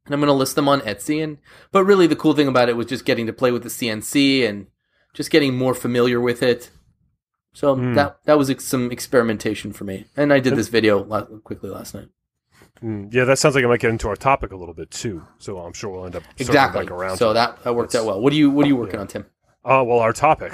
And 0.06 0.14
I'm 0.14 0.20
going 0.20 0.28
to 0.28 0.34
list 0.34 0.56
them 0.56 0.70
on 0.70 0.82
Etsy. 0.82 1.24
And 1.24 1.38
but 1.72 1.84
really, 1.84 2.06
the 2.08 2.16
cool 2.16 2.34
thing 2.34 2.48
about 2.48 2.70
it 2.70 2.76
was 2.78 2.86
just 2.86 3.06
getting 3.06 3.26
to 3.28 3.34
play 3.34 3.52
with 3.52 3.64
the 3.64 3.70
CNC 3.70 4.48
and 4.48 4.68
just 5.14 5.32
getting 5.32 5.56
more 5.56 5.74
familiar 5.74 6.20
with 6.22 6.44
it. 6.44 6.70
So 7.54 7.76
Hmm. 7.76 7.94
that 7.94 8.18
that 8.26 8.38
was 8.38 8.50
ex- 8.50 8.66
some 8.66 8.92
experimentation 8.92 9.72
for 9.74 9.86
me, 9.86 10.06
and 10.18 10.32
I 10.34 10.40
did 10.40 10.56
this 10.56 10.68
video 10.68 11.04
quickly 11.44 11.70
last 11.70 11.96
night. 11.96 12.10
Mm, 12.84 13.14
yeah, 13.14 13.24
that 13.24 13.40
sounds 13.40 13.56
like 13.56 13.64
it 13.64 13.68
might 13.70 13.80
get 13.80 13.90
into 13.92 14.10
our 14.10 14.18
topic 14.18 14.52
a 14.52 14.58
little 14.58 14.74
bit 14.74 14.92
too. 14.92 15.24
So 15.38 15.58
I'm 15.60 15.72
sure 15.72 15.90
we'll 15.90 16.06
end 16.06 16.18
up 16.18 16.24
Exactly. 16.38 16.82
back 16.84 16.92
around. 16.92 17.16
So 17.16 17.32
that, 17.32 17.64
that 17.64 17.74
worked 17.74 17.94
That's- 17.94 18.06
out 18.06 18.08
well. 18.12 18.22
What 18.22 18.34
are 18.34 18.36
you 18.36 18.52
What 18.52 18.66
are 18.66 18.68
you 18.68 18.76
working 18.76 18.96
yeah. 18.96 19.02
on, 19.02 19.08
Tim? 19.08 19.26
Uh, 19.64 19.84
well, 19.88 20.00
our 20.00 20.12
topic. 20.14 20.52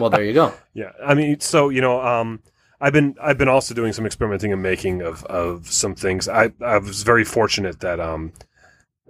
Well, 0.00 0.08
there 0.10 0.24
you 0.24 0.32
go. 0.32 0.54
yeah, 0.74 0.92
I 1.04 1.14
mean, 1.14 1.40
so 1.40 1.68
you 1.68 1.80
know, 1.82 2.00
um, 2.00 2.42
I've 2.80 2.92
been 2.92 3.14
I've 3.20 3.38
been 3.38 3.48
also 3.48 3.74
doing 3.74 3.92
some 3.92 4.06
experimenting 4.06 4.52
and 4.52 4.62
making 4.62 5.02
of 5.02 5.24
of 5.24 5.70
some 5.70 5.94
things. 5.94 6.28
I 6.28 6.52
I 6.60 6.78
was 6.78 7.02
very 7.02 7.24
fortunate 7.24 7.80
that 7.80 8.00
um 8.00 8.32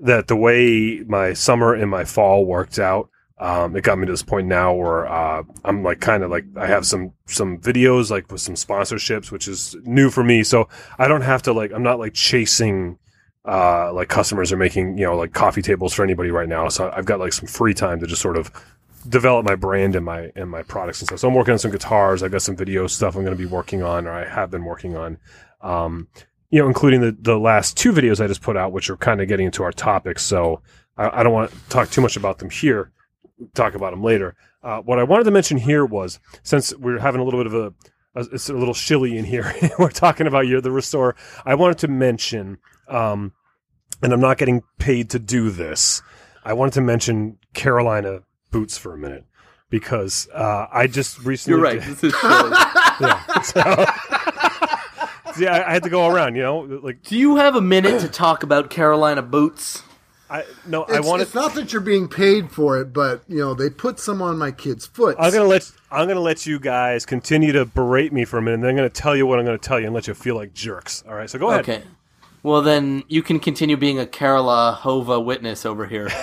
that 0.00 0.28
the 0.28 0.36
way 0.36 1.04
my 1.06 1.32
summer 1.34 1.74
and 1.74 1.90
my 1.90 2.04
fall 2.04 2.44
worked 2.44 2.78
out. 2.78 3.08
Um, 3.38 3.74
it 3.74 3.84
got 3.84 3.98
me 3.98 4.04
to 4.04 4.12
this 4.12 4.22
point 4.22 4.48
now 4.48 4.74
where 4.74 5.06
uh, 5.10 5.42
I'm 5.64 5.82
like 5.82 6.00
kind 6.00 6.22
of 6.22 6.30
like 6.30 6.44
I 6.56 6.66
have 6.66 6.84
some 6.84 7.14
some 7.26 7.56
videos 7.58 8.10
like 8.10 8.30
with 8.30 8.42
some 8.42 8.54
sponsorships, 8.54 9.30
which 9.30 9.48
is 9.48 9.74
new 9.84 10.10
for 10.10 10.22
me. 10.22 10.42
So 10.42 10.68
I 10.98 11.08
don't 11.08 11.22
have 11.22 11.40
to 11.42 11.54
like 11.54 11.72
I'm 11.72 11.82
not 11.82 11.98
like 11.98 12.12
chasing 12.12 12.98
uh, 13.46 13.94
like 13.94 14.08
customers 14.08 14.52
are 14.52 14.58
making 14.58 14.98
you 14.98 15.06
know 15.06 15.16
like 15.16 15.32
coffee 15.32 15.62
tables 15.62 15.94
for 15.94 16.02
anybody 16.02 16.30
right 16.30 16.48
now. 16.48 16.68
So 16.68 16.92
I've 16.94 17.06
got 17.06 17.18
like 17.18 17.32
some 17.32 17.46
free 17.46 17.72
time 17.72 17.98
to 18.00 18.06
just 18.06 18.20
sort 18.20 18.36
of 18.36 18.52
develop 19.08 19.44
my 19.44 19.54
brand 19.54 19.96
and 19.96 20.04
my 20.04 20.30
and 20.36 20.50
my 20.50 20.62
products 20.62 21.00
and 21.00 21.08
stuff. 21.08 21.20
So 21.20 21.28
I'm 21.28 21.34
working 21.34 21.52
on 21.52 21.58
some 21.58 21.70
guitars. 21.70 22.22
I've 22.22 22.32
got 22.32 22.42
some 22.42 22.56
video 22.56 22.86
stuff 22.86 23.16
I'm 23.16 23.22
going 23.22 23.36
to 23.36 23.42
be 23.42 23.50
working 23.50 23.82
on, 23.82 24.06
or 24.06 24.12
I 24.12 24.28
have 24.28 24.50
been 24.50 24.64
working 24.64 24.96
on. 24.96 25.18
Um, 25.60 26.08
you 26.50 26.60
know, 26.60 26.66
including 26.66 27.00
the 27.00 27.16
the 27.18 27.38
last 27.38 27.76
two 27.76 27.92
videos 27.92 28.22
I 28.22 28.26
just 28.26 28.42
put 28.42 28.56
out, 28.56 28.72
which 28.72 28.90
are 28.90 28.96
kind 28.96 29.20
of 29.20 29.28
getting 29.28 29.46
into 29.46 29.62
our 29.62 29.72
topics. 29.72 30.22
So 30.22 30.62
I, 30.96 31.20
I 31.20 31.22
don't 31.22 31.32
want 31.32 31.50
to 31.50 31.56
talk 31.68 31.90
too 31.90 32.00
much 32.00 32.16
about 32.16 32.38
them 32.38 32.50
here. 32.50 32.92
Talk 33.54 33.74
about 33.74 33.92
them 33.92 34.02
later. 34.02 34.34
Uh, 34.62 34.80
what 34.80 34.98
I 34.98 35.04
wanted 35.04 35.24
to 35.24 35.30
mention 35.30 35.56
here 35.56 35.86
was 35.86 36.20
since 36.42 36.74
we're 36.76 36.98
having 36.98 37.20
a 37.20 37.24
little 37.24 37.40
bit 37.40 37.46
of 37.46 37.54
a 37.54 37.74
it's 38.14 38.48
a 38.48 38.54
little 38.54 38.74
chilly 38.74 39.16
in 39.16 39.24
here. 39.24 39.54
We're 39.78 39.90
talking 39.90 40.26
about 40.26 40.48
your 40.48 40.60
the 40.60 40.72
restore. 40.72 41.14
I 41.44 41.54
wanted 41.54 41.78
to 41.78 41.88
mention, 41.88 42.58
um, 42.88 43.32
and 44.02 44.12
I'm 44.12 44.20
not 44.20 44.36
getting 44.36 44.62
paid 44.78 45.10
to 45.10 45.20
do 45.20 45.50
this. 45.50 46.02
I 46.44 46.54
wanted 46.54 46.74
to 46.74 46.80
mention 46.80 47.38
Carolina 47.54 48.22
boots 48.50 48.78
for 48.78 48.92
a 48.92 48.98
minute 48.98 49.24
because 49.70 50.28
uh, 50.34 50.66
I 50.72 50.86
just 50.86 51.24
recently. 51.24 51.56
You're 51.56 51.64
right. 51.64 51.80
This 51.80 52.04
is 52.04 52.20
silly. 52.20 52.50
yeah. 53.00 53.42
So, 53.42 53.60
yeah, 55.42 55.54
I, 55.54 55.68
I 55.68 55.72
had 55.72 55.82
to 55.84 55.90
go 55.90 56.08
around. 56.08 56.34
You 56.34 56.42
know, 56.42 56.58
like 56.82 57.02
Do 57.02 57.16
you 57.16 57.36
have 57.36 57.56
a 57.56 57.60
minute 57.60 58.00
to 58.00 58.08
talk 58.08 58.42
about 58.42 58.70
Carolina 58.70 59.22
boots? 59.22 59.82
I 60.28 60.44
no, 60.64 60.84
I 60.84 61.00
want. 61.00 61.22
it's 61.22 61.34
not 61.34 61.54
that 61.54 61.72
you're 61.72 61.82
being 61.82 62.06
paid 62.06 62.52
for 62.52 62.80
it, 62.80 62.92
but 62.92 63.24
you 63.26 63.38
know 63.38 63.52
they 63.52 63.68
put 63.68 63.98
some 63.98 64.22
on 64.22 64.38
my 64.38 64.52
kid's 64.52 64.86
foot. 64.86 65.16
I'm 65.18 65.32
gonna 65.32 65.44
let 65.44 65.68
I'm 65.90 66.06
gonna 66.06 66.20
let 66.20 66.46
you 66.46 66.60
guys 66.60 67.04
continue 67.04 67.50
to 67.52 67.64
berate 67.64 68.12
me 68.12 68.24
for 68.24 68.38
a 68.38 68.42
minute, 68.42 68.54
and 68.54 68.62
then 68.62 68.70
I'm 68.70 68.76
gonna 68.76 68.90
tell 68.90 69.16
you 69.16 69.26
what 69.26 69.40
I'm 69.40 69.44
gonna 69.44 69.58
tell 69.58 69.80
you 69.80 69.86
and 69.86 69.94
let 69.94 70.06
you 70.06 70.14
feel 70.14 70.36
like 70.36 70.54
jerks. 70.54 71.02
All 71.08 71.14
right, 71.14 71.28
so 71.28 71.40
go 71.40 71.50
ahead. 71.50 71.62
Okay. 71.62 71.82
Well, 72.44 72.62
then 72.62 73.02
you 73.08 73.22
can 73.22 73.40
continue 73.40 73.76
being 73.76 73.98
a 73.98 74.06
Carola 74.06 74.78
Hova 74.80 75.20
witness 75.20 75.66
over 75.66 75.84
here. 75.84 76.08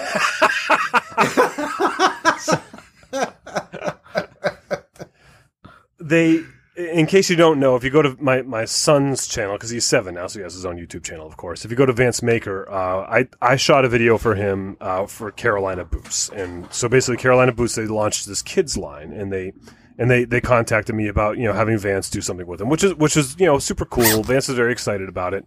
they 5.99 6.43
in 6.77 7.07
case 7.07 7.27
you 7.27 7.35
don't 7.35 7.59
know 7.59 7.75
if 7.75 7.83
you 7.83 7.89
go 7.89 8.03
to 8.03 8.15
my, 8.19 8.43
my 8.43 8.63
son's 8.63 9.27
channel 9.27 9.55
because 9.55 9.71
he's 9.71 9.85
seven 9.85 10.13
now 10.13 10.27
so 10.27 10.39
he 10.39 10.43
has 10.43 10.53
his 10.53 10.65
own 10.65 10.77
youtube 10.77 11.03
channel 11.03 11.25
of 11.25 11.35
course. 11.35 11.65
If 11.65 11.71
you 11.71 11.77
go 11.77 11.85
to 11.85 11.93
vance 11.93 12.21
maker 12.21 12.69
uh, 12.69 13.07
I, 13.09 13.27
I 13.41 13.55
shot 13.55 13.83
a 13.83 13.89
video 13.89 14.17
for 14.17 14.35
him 14.35 14.77
uh, 14.79 15.07
for 15.07 15.31
carolina 15.31 15.85
boots. 15.85 16.29
And 16.29 16.71
so 16.71 16.87
basically 16.87 17.17
carolina 17.17 17.51
boots 17.51 17.75
they 17.75 17.87
launched 17.87 18.27
this 18.27 18.41
kids 18.41 18.77
line 18.77 19.11
and 19.11 19.33
they 19.33 19.53
and 19.97 20.11
they, 20.11 20.25
they 20.25 20.39
contacted 20.39 20.93
me 20.93 21.07
about 21.07 21.37
you 21.37 21.45
know 21.45 21.53
having 21.53 21.79
vance 21.79 22.09
do 22.09 22.21
something 22.21 22.45
with 22.45 22.59
them 22.59 22.69
which 22.69 22.83
is 22.83 22.93
which 22.93 23.17
is 23.17 23.35
you 23.39 23.47
know 23.47 23.57
super 23.57 23.85
cool. 23.85 24.21
Vance 24.23 24.47
is 24.47 24.55
very 24.55 24.71
excited 24.71 25.09
about 25.09 25.33
it. 25.33 25.45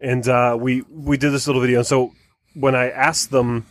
And 0.00 0.26
uh, 0.26 0.56
we 0.58 0.82
we 0.88 1.18
did 1.18 1.32
this 1.32 1.46
little 1.46 1.60
video. 1.60 1.78
And 1.78 1.86
so 1.86 2.12
when 2.54 2.74
i 2.74 2.90
asked 2.90 3.30
them 3.30 3.66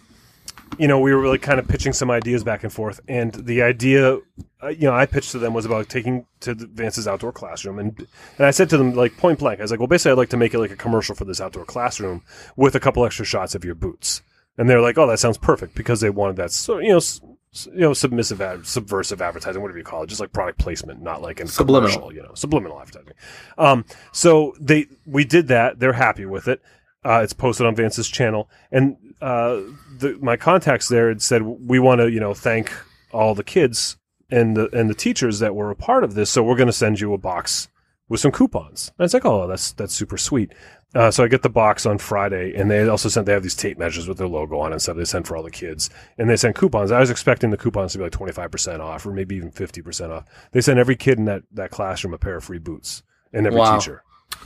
you 0.78 0.88
know, 0.88 1.00
we 1.00 1.14
were 1.14 1.20
really 1.22 1.38
kind 1.38 1.60
of 1.60 1.68
pitching 1.68 1.94
some 1.94 2.10
ideas 2.10 2.44
back 2.44 2.64
and 2.64 2.72
forth, 2.72 3.00
and 3.08 3.34
the 3.34 3.62
idea, 3.62 4.18
uh, 4.64 4.68
you 4.70 4.88
know, 4.88 4.94
I 4.94 5.06
pitched 5.06 5.32
to 5.32 5.40
them 5.40 5.54
was 5.54 5.66
about 5.66 5.90
taking 5.90 6.26
to 6.42 6.54
the 6.56 6.68
Vance's 6.68 7.08
outdoor 7.08 7.32
classroom, 7.32 7.78
and 7.80 8.08
and 8.38 8.46
I 8.46 8.52
said 8.52 8.70
to 8.72 8.78
them 8.78 8.94
like 8.96 9.18
point 9.18 9.40
blank, 9.40 9.60
I 9.60 9.64
was 9.64 9.72
like, 9.72 9.80
well, 9.80 9.88
basically, 9.88 10.14
I'd 10.14 10.18
like 10.18 10.30
to 10.30 10.38
make 10.38 10.54
it 10.54 10.60
like 10.60 10.72
a 10.72 10.76
commercial 10.76 11.14
for 11.16 11.26
this 11.26 11.42
outdoor 11.42 11.66
classroom 11.66 12.24
with 12.56 12.76
a 12.76 12.80
couple 12.80 13.06
extra 13.06 13.26
shots 13.26 13.54
of 13.56 13.66
your 13.66 13.76
boots, 13.76 14.22
and 14.58 14.70
they're 14.70 14.82
like, 14.82 14.98
oh, 14.98 15.08
that 15.08 15.20
sounds 15.20 15.38
perfect 15.38 15.76
because 15.76 16.00
they 16.02 16.10
wanted 16.10 16.38
that, 16.38 16.52
so 16.52 16.80
you 16.80 16.90
know. 16.90 16.98
S- 16.98 17.22
you 17.54 17.82
know, 17.82 17.94
submissive, 17.94 18.40
ad- 18.40 18.66
subversive 18.66 19.22
advertising, 19.22 19.62
whatever 19.62 19.78
you 19.78 19.84
call 19.84 20.04
it, 20.04 20.08
just 20.08 20.22
like 20.22 20.32
product 20.32 20.58
placement, 20.58 21.02
not 21.02 21.22
like 21.22 21.42
in 21.42 21.48
Subliminal. 21.48 22.14
you 22.14 22.24
know, 22.24 22.34
subliminal 22.34 22.80
advertising. 22.80 23.12
Um, 23.58 23.84
so 24.14 24.56
they, 24.58 24.86
we 25.06 25.26
did 25.26 25.50
that. 25.50 25.78
They're 25.78 25.92
happy 25.92 26.26
with 26.26 26.48
it. 26.48 26.62
Uh, 27.04 27.20
it's 27.22 27.34
posted 27.34 27.68
on 27.68 27.76
Vance's 27.76 28.08
channel, 28.08 28.50
and 28.72 28.96
uh, 29.22 29.60
the, 30.02 30.18
my 30.22 30.36
contacts 30.38 30.88
there 30.90 31.08
had 31.10 31.22
said 31.22 31.42
we 31.44 31.80
want 31.80 32.02
to, 32.02 32.12
you 32.12 32.20
know, 32.20 32.34
thank 32.34 32.74
all 33.12 33.34
the 33.36 33.44
kids 33.44 33.98
and 34.30 34.56
the 34.58 34.70
and 34.78 34.90
the 34.90 34.94
teachers 34.96 35.40
that 35.40 35.56
were 35.56 35.72
a 35.72 35.76
part 35.76 36.04
of 36.04 36.14
this. 36.14 36.30
So 36.30 36.44
we're 36.44 36.56
going 36.58 36.68
to 36.68 36.74
send 36.74 37.00
you 37.00 37.14
a 37.14 37.18
box 37.18 37.70
with 38.10 38.20
some 38.20 38.32
coupons. 38.32 38.92
And 38.98 39.06
it's 39.06 39.14
like, 39.14 39.26
oh, 39.26 39.48
that's 39.48 39.72
that's 39.74 39.94
super 39.94 40.18
sweet. 40.18 40.54
Uh, 40.94 41.10
so 41.10 41.24
I 41.24 41.30
get 41.30 41.42
the 41.42 41.50
box 41.50 41.86
on 41.86 41.98
Friday, 42.00 42.54
and 42.54 42.70
they 42.70 42.86
also 42.86 43.08
sent 43.08 43.26
they 43.26 43.32
have 43.32 43.44
these 43.44 43.56
tape 43.56 43.78
measures 43.78 44.10
with 44.10 44.18
their 44.18 44.28
logo 44.28 44.60
on 44.60 44.74
and 44.74 44.82
stuff. 44.82 44.98
They 44.98 45.06
sent 45.06 45.26
for 45.26 45.38
all 45.38 45.44
the 45.44 45.50
kids, 45.50 45.90
and 46.18 46.30
they 46.30 46.36
sent 46.36 46.58
coupons. 46.58 46.92
I 46.92 47.00
was 47.00 47.10
expecting 47.10 47.50
the 47.50 47.56
coupons 47.58 47.94
to 47.94 47.98
be 47.98 48.04
like 48.04 48.12
twenty 48.12 48.34
five 48.34 48.52
percent 48.52 48.82
off, 48.82 49.06
or 49.06 49.14
maybe 49.14 49.36
even 49.38 49.52
fifty 49.52 49.82
percent 49.82 50.12
off. 50.12 50.26
They 50.52 50.60
sent 50.60 50.80
every 50.80 50.98
kid 50.98 51.18
in 51.18 51.26
that 51.26 51.44
that 51.54 51.72
classroom 51.72 52.14
a 52.14 52.18
pair 52.18 52.36
of 52.36 52.44
free 52.44 52.60
boots, 52.60 53.04
and 53.32 53.48
every 53.48 53.60
Wow. 53.62 53.78
teacher. 53.78 54.04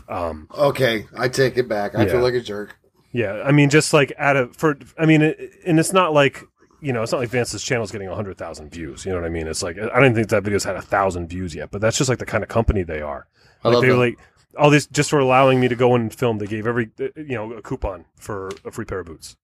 Um, 0.07 0.47
okay, 0.55 1.07
I 1.17 1.29
take 1.29 1.57
it 1.57 1.67
back. 1.67 1.95
I 1.95 2.03
Yeah. 2.05 2.11
feel 2.11 2.21
like 2.21 2.35
a 2.35 2.41
jerk. 2.41 2.75
Yeah, 3.15 3.41
I 3.45 3.51
mean, 3.51 3.69
just 3.69 3.93
like 3.93 4.11
at 4.17 4.35
a 4.35 4.47
for, 4.47 4.77
I 4.99 5.05
mean, 5.05 5.21
it, 5.21 5.51
and 5.65 5.79
it's 5.79 5.93
not 5.93 6.13
like 6.13 6.43
you 6.81 6.91
know, 6.93 7.01
it's 7.01 7.11
not 7.11 7.19
like 7.21 7.29
Vance's 7.29 7.63
channel 7.63 7.83
is 7.83 7.91
getting 7.91 8.09
hundred 8.09 8.37
thousand 8.37 8.71
views. 8.71 9.05
You 9.05 9.11
know 9.13 9.19
what 9.19 9.25
I 9.25 9.29
mean? 9.29 9.47
It's 9.47 9.63
like 9.63 9.77
I 9.79 9.99
don't 9.99 10.13
think 10.13 10.27
that 10.29 10.43
video's 10.43 10.65
had 10.65 10.75
a 10.75 10.81
thousand 10.81 11.27
views 11.29 11.55
yet, 11.55 11.71
but 11.71 11.81
that's 11.81 11.97
just 11.97 12.09
like 12.09 12.19
the 12.19 12.25
kind 12.25 12.43
of 12.43 12.49
company 12.49 12.83
they 12.83 13.01
are. 13.01 13.27
I 13.63 13.69
Like 13.69 13.75
love 13.75 13.81
they 13.83 13.89
that. 13.89 13.97
like 13.97 14.19
all 14.57 14.69
this 14.69 14.85
just 14.87 15.09
for 15.09 15.19
allowing 15.19 15.59
me 15.59 15.67
to 15.69 15.75
go 15.75 15.95
in 15.95 16.01
and 16.01 16.13
film. 16.13 16.37
They 16.39 16.45
gave 16.47 16.67
every 16.67 16.91
you 17.15 17.35
know 17.35 17.53
a 17.53 17.61
coupon 17.61 18.05
for 18.17 18.51
a 18.65 18.71
free 18.71 18.85
pair 18.85 18.99
of 18.99 19.07
boots. 19.07 19.37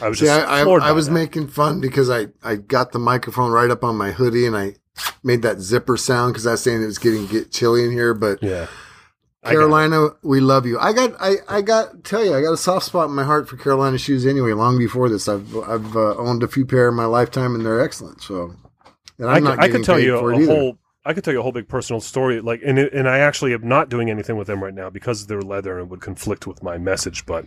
I 0.00 0.08
was 0.08 0.18
See, 0.18 0.24
just 0.26 0.48
I, 0.48 0.62
I, 0.62 0.64
I 0.64 0.92
was 0.92 1.06
that. 1.06 1.12
making 1.12 1.48
fun 1.48 1.80
because 1.80 2.10
I, 2.10 2.28
I 2.42 2.56
got 2.56 2.90
the 2.92 2.98
microphone 2.98 3.52
right 3.52 3.70
up 3.70 3.84
on 3.84 3.96
my 3.96 4.10
hoodie 4.10 4.44
and 4.46 4.56
I 4.56 4.74
made 5.22 5.42
that 5.42 5.60
zipper 5.60 5.96
sound 5.96 6.32
because 6.32 6.46
I 6.46 6.52
was 6.52 6.62
saying 6.62 6.82
it 6.82 6.86
was 6.86 6.98
getting 6.98 7.26
get 7.26 7.52
chilly 7.52 7.84
in 7.84 7.92
here. 7.92 8.12
But 8.12 8.42
yeah. 8.42 8.66
I. 9.42 9.52
Carolina, 9.52 10.08
we 10.22 10.40
love 10.40 10.66
you. 10.66 10.78
I 10.78 10.92
got, 10.92 11.14
I, 11.18 11.36
I 11.48 11.62
got, 11.62 12.04
tell 12.04 12.24
you, 12.24 12.34
I 12.34 12.42
got 12.42 12.52
a 12.52 12.58
soft 12.58 12.86
spot 12.86 13.08
in 13.08 13.14
my 13.14 13.24
heart 13.24 13.48
for 13.48 13.56
Carolina 13.56 13.96
shoes 13.96 14.26
anyway. 14.26 14.52
Long 14.52 14.76
before 14.76 15.08
this, 15.08 15.28
I've, 15.28 15.56
I've 15.56 15.96
uh, 15.96 16.16
owned 16.16 16.42
a 16.42 16.48
few 16.48 16.66
pair 16.66 16.88
in 16.88 16.94
my 16.94 17.06
lifetime, 17.06 17.54
and 17.54 17.64
they're 17.64 17.80
excellent. 17.80 18.22
So, 18.22 18.54
and 19.18 19.30
I, 19.30 19.36
I'm 19.36 19.42
could- 19.42 19.44
not 19.44 19.58
I 19.60 19.68
could 19.70 19.84
tell 19.84 19.98
you 19.98 20.16
a, 20.16 20.46
whole. 20.46 20.78
I 21.02 21.14
could 21.14 21.24
tell 21.24 21.32
you 21.32 21.40
a 21.40 21.42
whole 21.42 21.52
big 21.52 21.68
personal 21.68 22.00
story, 22.00 22.42
like, 22.42 22.60
and 22.62 22.78
it, 22.78 22.92
and 22.92 23.08
I 23.08 23.20
actually 23.20 23.54
am 23.54 23.66
not 23.66 23.88
doing 23.88 24.10
anything 24.10 24.36
with 24.36 24.46
them 24.46 24.62
right 24.62 24.74
now 24.74 24.90
because 24.90 25.26
they're 25.26 25.40
leather 25.40 25.78
and 25.78 25.88
would 25.88 26.02
conflict 26.02 26.46
with 26.46 26.62
my 26.62 26.76
message. 26.76 27.24
But, 27.24 27.46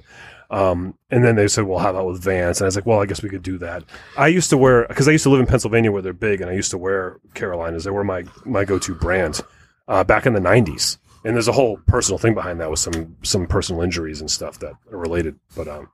um, 0.49 0.97
and 1.11 1.23
then 1.23 1.35
they 1.35 1.47
said, 1.47 1.65
"Well, 1.65 1.77
how 1.77 1.91
about 1.91 2.07
with 2.07 2.23
Vans?" 2.23 2.59
And 2.59 2.65
I 2.65 2.67
was 2.69 2.75
like, 2.75 2.87
"Well, 2.87 2.99
I 2.99 3.05
guess 3.05 3.21
we 3.21 3.29
could 3.29 3.43
do 3.43 3.59
that." 3.59 3.83
I 4.17 4.29
used 4.29 4.49
to 4.49 4.57
wear 4.57 4.87
because 4.87 5.07
I 5.07 5.11
used 5.11 5.23
to 5.25 5.29
live 5.29 5.39
in 5.39 5.45
Pennsylvania 5.45 5.91
where 5.91 6.01
they're 6.01 6.13
big, 6.13 6.41
and 6.41 6.49
I 6.49 6.53
used 6.53 6.71
to 6.71 6.79
wear 6.79 7.19
Carolinas. 7.35 7.83
They 7.83 7.91
were 7.91 8.03
my 8.03 8.23
my 8.43 8.65
go 8.65 8.79
to 8.79 8.95
brand 8.95 9.41
uh, 9.87 10.03
back 10.03 10.25
in 10.25 10.33
the 10.33 10.39
'90s. 10.39 10.97
And 11.25 11.35
there's 11.35 11.47
a 11.47 11.53
whole 11.53 11.77
personal 11.87 12.17
thing 12.17 12.33
behind 12.33 12.59
that 12.59 12.69
with 12.69 12.79
some 12.79 13.15
some 13.23 13.47
personal 13.47 13.81
injuries 13.81 14.19
and 14.19 14.29
stuff 14.29 14.59
that 14.59 14.73
are 14.91 14.97
related. 14.97 15.39
But 15.55 15.67
um, 15.67 15.89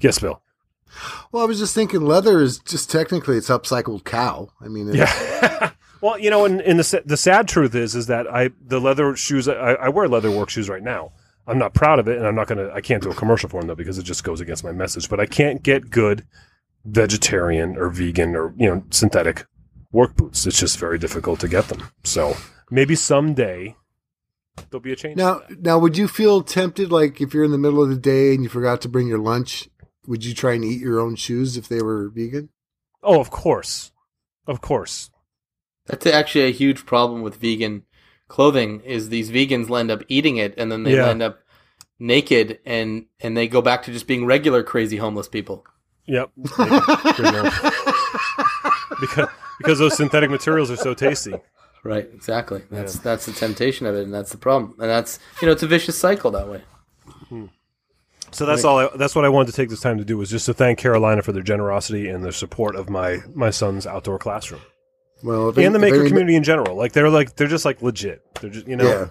yes, 0.00 0.18
Bill. 0.18 0.42
Well, 1.30 1.42
I 1.42 1.46
was 1.46 1.58
just 1.58 1.74
thinking, 1.74 2.02
leather 2.02 2.40
is 2.40 2.58
just 2.58 2.90
technically 2.90 3.36
it's 3.36 3.48
upcycled 3.48 4.04
cow. 4.04 4.50
I 4.60 4.68
mean, 4.68 4.88
it's, 4.88 4.96
Yeah. 4.96 5.70
well, 6.00 6.18
you 6.18 6.30
know, 6.30 6.44
and, 6.44 6.60
and 6.60 6.78
the 6.78 7.02
the 7.04 7.16
sad 7.16 7.48
truth 7.48 7.74
is, 7.74 7.94
is 7.94 8.06
that 8.06 8.26
I 8.32 8.50
the 8.64 8.80
leather 8.80 9.16
shoes 9.16 9.48
I, 9.48 9.54
I 9.54 9.88
wear 9.88 10.08
leather 10.08 10.30
work 10.30 10.50
shoes 10.50 10.68
right 10.68 10.82
now. 10.82 11.12
I'm 11.46 11.58
not 11.58 11.74
proud 11.74 11.98
of 11.98 12.06
it, 12.08 12.18
and 12.18 12.26
I'm 12.26 12.34
not 12.34 12.46
gonna. 12.46 12.70
I 12.72 12.80
can't 12.80 13.02
do 13.02 13.10
a 13.10 13.14
commercial 13.14 13.48
for 13.48 13.60
them 13.60 13.68
though 13.68 13.74
because 13.74 13.98
it 13.98 14.04
just 14.04 14.24
goes 14.24 14.40
against 14.40 14.64
my 14.64 14.72
message. 14.72 15.08
But 15.08 15.20
I 15.20 15.26
can't 15.26 15.62
get 15.62 15.90
good 15.90 16.26
vegetarian 16.84 17.76
or 17.76 17.88
vegan 17.88 18.36
or 18.36 18.54
you 18.56 18.68
know 18.68 18.84
synthetic 18.90 19.46
work 19.90 20.16
boots. 20.16 20.46
It's 20.46 20.58
just 20.58 20.78
very 20.78 20.98
difficult 20.98 21.40
to 21.40 21.48
get 21.48 21.68
them. 21.68 21.82
So 22.04 22.36
maybe 22.70 22.94
someday 22.94 23.76
there'll 24.70 24.80
be 24.82 24.92
a 24.92 24.96
change. 24.96 25.16
Now, 25.16 25.42
now, 25.60 25.78
would 25.78 25.96
you 25.96 26.08
feel 26.08 26.42
tempted, 26.42 26.90
like 26.92 27.20
if 27.20 27.32
you're 27.34 27.44
in 27.44 27.50
the 27.52 27.58
middle 27.58 27.82
of 27.82 27.88
the 27.88 27.96
day 27.96 28.34
and 28.34 28.42
you 28.42 28.48
forgot 28.48 28.80
to 28.82 28.88
bring 28.88 29.06
your 29.08 29.18
lunch, 29.18 29.68
would 30.06 30.24
you 30.24 30.34
try 30.34 30.54
and 30.54 30.64
eat 30.64 30.80
your 30.80 31.00
own 31.00 31.14
shoes 31.16 31.56
if 31.56 31.68
they 31.68 31.80
were 31.82 32.08
vegan? 32.08 32.48
oh, 33.04 33.20
of 33.20 33.30
course, 33.30 33.90
of 34.46 34.60
course. 34.60 35.10
That's 35.86 36.06
actually 36.06 36.44
a 36.44 36.52
huge 36.52 36.86
problem 36.86 37.22
with 37.22 37.36
vegan 37.36 37.82
clothing. 38.28 38.80
Is 38.82 39.08
these 39.08 39.30
vegans 39.32 39.76
end 39.76 39.90
up 39.90 40.02
eating 40.08 40.36
it 40.36 40.54
and 40.56 40.70
then 40.70 40.84
they 40.84 40.94
Yeah. 40.94 41.08
end 41.08 41.20
up 41.22 41.40
naked 41.98 42.60
and 42.64 43.06
and 43.20 43.36
they 43.36 43.48
go 43.48 43.60
back 43.60 43.82
to 43.84 43.92
just 43.92 44.06
being 44.06 44.24
regular 44.24 44.62
crazy 44.62 44.96
homeless 44.98 45.26
people. 45.28 45.64
Yep. 46.06 46.30
because 49.00 49.28
because 49.58 49.78
those 49.78 49.96
synthetic 49.96 50.30
materials 50.30 50.70
are 50.70 50.76
so 50.76 50.94
tasty. 50.94 51.34
Right, 51.84 52.08
exactly. 52.14 52.62
That's 52.70 52.98
that's 53.00 53.26
the 53.26 53.32
temptation 53.32 53.86
of 53.86 53.94
it, 53.96 54.02
and 54.04 54.14
that's 54.14 54.30
the 54.30 54.38
problem. 54.38 54.74
And 54.78 54.88
that's 54.88 55.18
you 55.40 55.46
know 55.46 55.52
it's 55.52 55.62
a 55.64 55.66
vicious 55.66 55.98
cycle 55.98 56.30
that 56.32 56.48
way. 56.48 56.62
So 58.30 58.46
that's 58.46 58.64
all. 58.64 58.78
I, 58.78 58.88
that's 58.96 59.14
what 59.14 59.24
I 59.24 59.28
wanted 59.28 59.50
to 59.50 59.56
take 59.56 59.68
this 59.68 59.80
time 59.80 59.98
to 59.98 60.04
do 60.04 60.16
was 60.16 60.30
just 60.30 60.46
to 60.46 60.54
thank 60.54 60.78
Carolina 60.78 61.22
for 61.22 61.32
their 61.32 61.42
generosity 61.42 62.08
and 62.08 62.24
their 62.24 62.32
support 62.32 62.76
of 62.76 62.88
my 62.88 63.18
my 63.34 63.50
son's 63.50 63.86
outdoor 63.86 64.18
classroom 64.18 64.62
Well, 65.22 65.50
if 65.50 65.58
and 65.58 65.74
the 65.74 65.78
maker 65.78 65.94
anybody- 65.96 66.10
community 66.10 66.36
in 66.36 66.42
general. 66.44 66.76
Like 66.76 66.92
they're 66.92 67.10
like 67.10 67.36
they're 67.36 67.48
just 67.48 67.64
like 67.64 67.82
legit. 67.82 68.22
They're 68.40 68.50
just 68.50 68.66
you 68.66 68.76
know. 68.76 68.84
Yeah. 68.88 69.06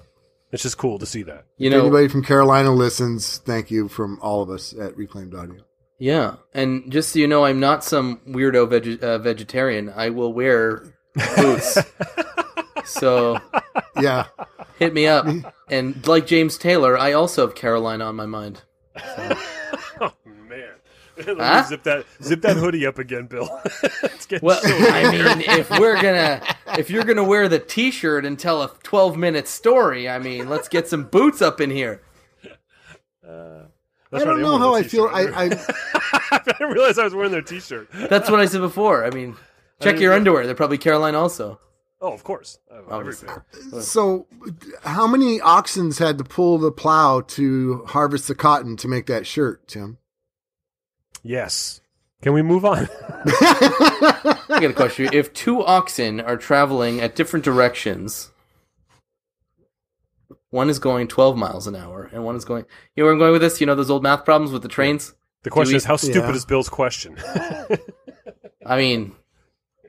It's 0.51 0.63
just 0.63 0.77
cool 0.77 0.99
to 0.99 1.05
see 1.05 1.23
that. 1.23 1.45
You 1.57 1.67
If 1.69 1.73
know, 1.73 1.79
anybody 1.81 2.07
from 2.09 2.23
Carolina 2.25 2.73
listens, 2.73 3.37
thank 3.37 3.71
you 3.71 3.87
from 3.87 4.19
all 4.21 4.41
of 4.41 4.49
us 4.49 4.73
at 4.77 4.97
Reclaimed 4.97 5.33
Audio. 5.33 5.61
yeah. 5.97 6.35
And 6.53 6.91
just 6.91 7.13
so 7.13 7.19
you 7.19 7.27
know, 7.27 7.45
I'm 7.45 7.61
not 7.61 7.85
some 7.85 8.19
weirdo 8.27 8.69
veg- 8.69 9.01
uh, 9.03 9.17
vegetarian. 9.19 9.89
I 9.95 10.09
will 10.09 10.33
wear 10.33 10.83
boots. 11.37 11.77
so 12.85 13.39
Yeah, 13.99 14.27
hit 14.79 14.93
me 14.93 15.07
up. 15.07 15.27
And 15.69 16.05
like 16.07 16.27
James 16.27 16.57
Taylor, 16.57 16.97
I 16.97 17.13
also 17.13 17.45
have 17.47 17.55
Carolina 17.55 18.05
on 18.05 18.15
my 18.15 18.25
mind. 18.25 18.61
Oh 19.99 20.11
man. 20.49 20.73
Huh? 21.23 21.63
Zip 21.63 21.83
that 21.83 22.05
zip 22.23 22.41
that 22.41 22.57
hoodie 22.57 22.85
up 22.85 22.97
again, 22.97 23.27
Bill. 23.27 23.61
it's 24.03 24.25
getting 24.25 24.45
Well, 24.45 24.59
so 24.59 24.69
I 24.69 25.11
mean, 25.11 25.43
if 25.59 25.69
we're 25.69 26.01
gonna, 26.01 26.41
if 26.77 26.89
you're 26.89 27.03
gonna 27.03 27.23
wear 27.23 27.47
the 27.47 27.59
T-shirt 27.59 28.25
and 28.25 28.39
tell 28.39 28.63
a 28.63 28.71
12 28.83 29.17
minute 29.17 29.47
story, 29.47 30.09
I 30.09 30.17
mean, 30.19 30.49
let's 30.49 30.67
get 30.67 30.87
some 30.87 31.03
boots 31.03 31.41
up 31.41 31.61
in 31.61 31.69
here. 31.69 32.01
Uh, 33.25 33.65
I 34.11 34.19
don't 34.19 34.41
know 34.41 34.57
how 34.57 34.73
I 34.73 34.83
feel. 34.83 35.05
I, 35.05 35.21
I 35.27 35.43
I 36.31 36.41
didn't 36.43 36.71
realize 36.71 36.97
I 36.97 37.03
was 37.03 37.13
wearing 37.13 37.31
their 37.31 37.41
T-shirt. 37.41 37.89
That's 37.93 38.29
what 38.29 38.39
I 38.39 38.45
said 38.45 38.61
before. 38.61 39.05
I 39.05 39.11
mean, 39.11 39.35
check 39.81 39.99
your 39.99 40.13
underwear; 40.13 40.45
they're 40.45 40.55
probably 40.55 40.79
Caroline 40.79 41.15
also. 41.15 41.59
Oh, 42.01 42.13
of 42.13 42.23
course. 42.23 42.57
I 42.71 42.75
have 42.75 42.83
every 42.85 42.93
Obviously. 42.97 43.29
Uh, 43.29 43.79
so 43.81 44.25
how 44.83 45.05
many 45.05 45.39
oxens 45.39 45.99
had 45.99 46.17
to 46.17 46.23
pull 46.23 46.57
the 46.57 46.71
plow 46.71 47.21
to 47.21 47.83
harvest 47.87 48.27
the 48.27 48.33
cotton 48.35 48.75
to 48.77 48.87
make 48.87 49.05
that 49.05 49.27
shirt, 49.27 49.67
Tim? 49.67 49.97
Yes. 51.21 51.79
Can 52.23 52.33
we 52.33 52.41
move 52.41 52.65
on? 52.65 52.87
I 53.25 54.37
got 54.49 54.63
a 54.63 54.73
question: 54.73 55.09
If 55.13 55.31
two 55.33 55.63
oxen 55.63 56.19
are 56.19 56.37
traveling 56.37 56.99
at 57.01 57.15
different 57.15 57.45
directions, 57.45 58.31
one 60.49 60.69
is 60.69 60.79
going 60.79 61.07
12 61.07 61.37
miles 61.37 61.65
an 61.67 61.75
hour, 61.75 62.09
and 62.13 62.23
one 62.23 62.35
is 62.35 62.45
going. 62.45 62.65
You 62.95 63.03
know 63.03 63.05
where 63.05 63.13
I'm 63.13 63.19
going 63.19 63.31
with 63.31 63.41
this? 63.41 63.59
You 63.61 63.67
know 63.67 63.75
those 63.75 63.89
old 63.91 64.03
math 64.03 64.25
problems 64.25 64.51
with 64.51 64.61
the 64.61 64.67
trains. 64.69 65.13
The 65.43 65.49
question 65.49 65.73
we- 65.73 65.77
is, 65.77 65.85
how 65.85 65.95
stupid 65.95 66.29
Yeah. 66.29 66.35
is 66.35 66.45
Bill's 66.45 66.69
question? 66.69 67.17
I 68.65 68.77
mean, 68.77 69.13